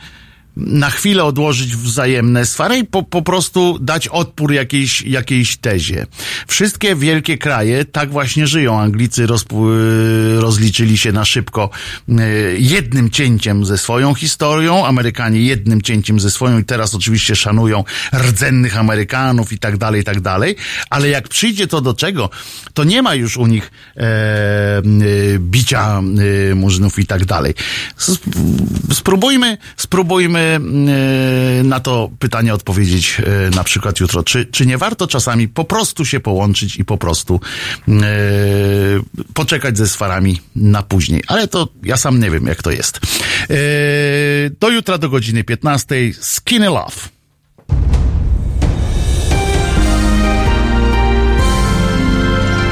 na 0.57 0.89
chwilę 0.89 1.23
odłożyć 1.23 1.75
wzajemne 1.75 2.45
swary 2.45 2.77
i 2.77 2.83
po, 2.83 3.03
po 3.03 3.21
prostu 3.21 3.79
dać 3.79 4.07
odpór 4.07 4.53
jakiejś, 4.53 5.01
jakiejś 5.01 5.57
tezie. 5.57 6.05
Wszystkie 6.47 6.95
wielkie 6.95 7.37
kraje 7.37 7.85
tak 7.85 8.11
właśnie 8.11 8.47
żyją. 8.47 8.79
Anglicy 8.79 9.27
rozliczyli 10.39 10.97
się 10.97 11.11
na 11.11 11.25
szybko 11.25 11.69
y, 12.09 12.57
jednym 12.59 13.09
cięciem 13.09 13.65
ze 13.65 13.77
swoją 13.77 14.13
historią, 14.13 14.85
Amerykanie 14.85 15.41
jednym 15.41 15.81
cięciem 15.81 16.19
ze 16.19 16.31
swoją 16.31 16.59
i 16.59 16.65
teraz 16.65 16.95
oczywiście 16.95 17.35
szanują 17.35 17.83
rdzennych 18.13 18.77
Amerykanów 18.77 19.53
i 19.53 19.59
tak 19.59 19.77
dalej, 19.77 20.01
i 20.01 20.03
tak 20.03 20.21
dalej, 20.21 20.55
ale 20.89 21.09
jak 21.09 21.27
przyjdzie 21.27 21.67
to 21.67 21.81
do 21.81 21.93
czego, 21.93 22.29
to 22.73 22.83
nie 22.83 23.01
ma 23.01 23.15
już 23.15 23.37
u 23.37 23.47
nich 23.47 23.71
e, 23.97 24.79
y, 24.79 25.37
bicia 25.39 26.01
y, 26.51 26.55
murzynów 26.55 26.99
i 26.99 27.05
tak 27.05 27.25
dalej. 27.25 27.53
Spróbujmy, 28.91 29.57
spróbujmy 29.77 30.44
e, 30.45 31.63
na 31.63 31.79
to 31.79 32.09
pytanie 32.19 32.53
odpowiedzieć 32.53 33.17
e, 33.19 33.55
na 33.55 33.63
przykład 33.63 33.99
jutro. 33.99 34.23
Czy, 34.23 34.45
czy 34.45 34.65
nie 34.65 34.77
warto 34.77 35.07
czasami 35.07 35.47
po 35.47 35.63
prostu 35.63 36.05
się 36.05 36.19
połączyć 36.19 36.75
i 36.75 36.85
po 36.85 36.97
prostu 36.97 37.39
e, 37.87 37.91
poczekać 39.33 39.77
ze 39.77 39.87
swarami 39.87 40.41
na 40.55 40.83
później? 40.83 41.23
Ale 41.27 41.47
to 41.47 41.67
ja 41.83 41.97
sam 41.97 42.19
nie 42.19 42.31
wiem, 42.31 42.47
jak 42.47 42.63
to 42.63 42.71
jest. 42.71 42.99
Do 44.59 44.69
jutra 44.69 44.97
do 44.97 45.09
godziny 45.09 45.43
15. 45.43 45.95
Skinny 46.21 46.69
Love. 46.69 46.95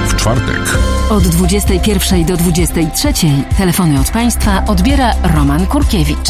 W 0.08 0.16
czwartek 0.16 0.78
Od 1.10 1.28
21 1.28 2.26
do 2.26 2.38
23 2.38 3.14
telefony 3.58 4.00
od 4.00 4.12
Państwa 4.12 4.66
odbiera 4.66 5.14
Roman 5.36 5.68
Kurkiewicz. 5.68 6.30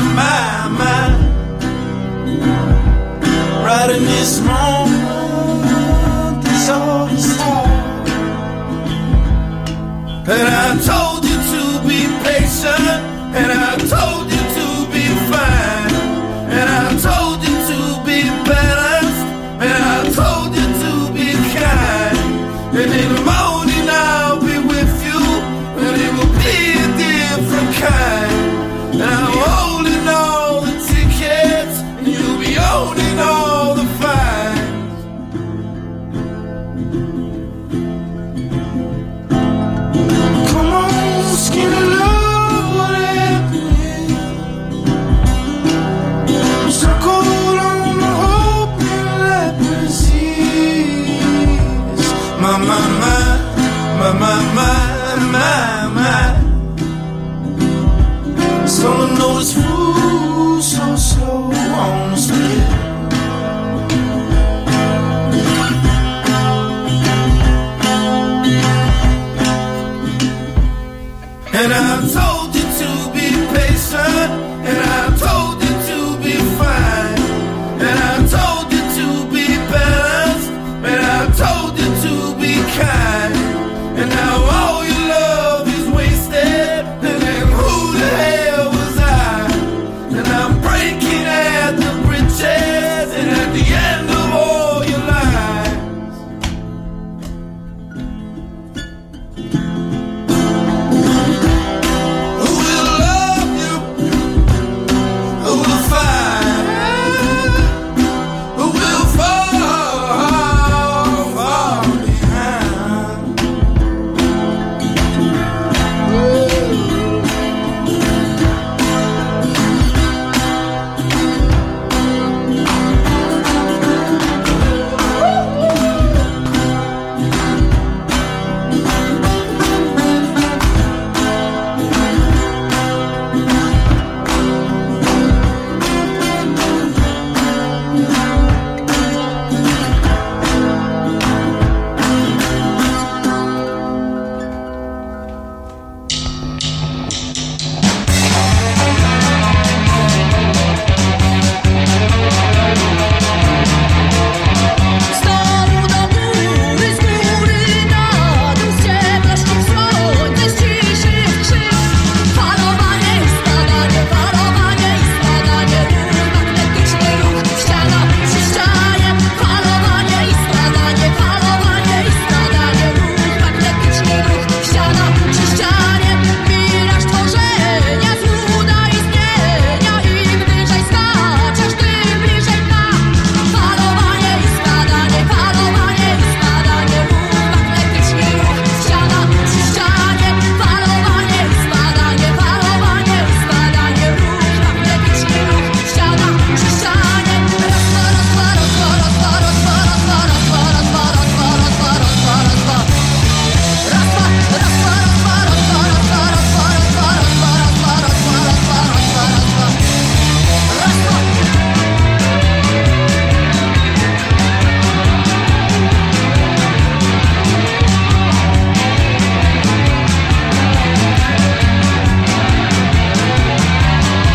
My. 0.00 0.54
Right 3.64 3.90
in 3.96 4.04
this 4.04 4.40
moment, 4.40 4.94
is 6.46 6.68
all 6.68 7.06
the 7.06 7.18
start. 7.18 8.08
And 10.28 10.48
I 10.48 10.78
told 10.84 11.03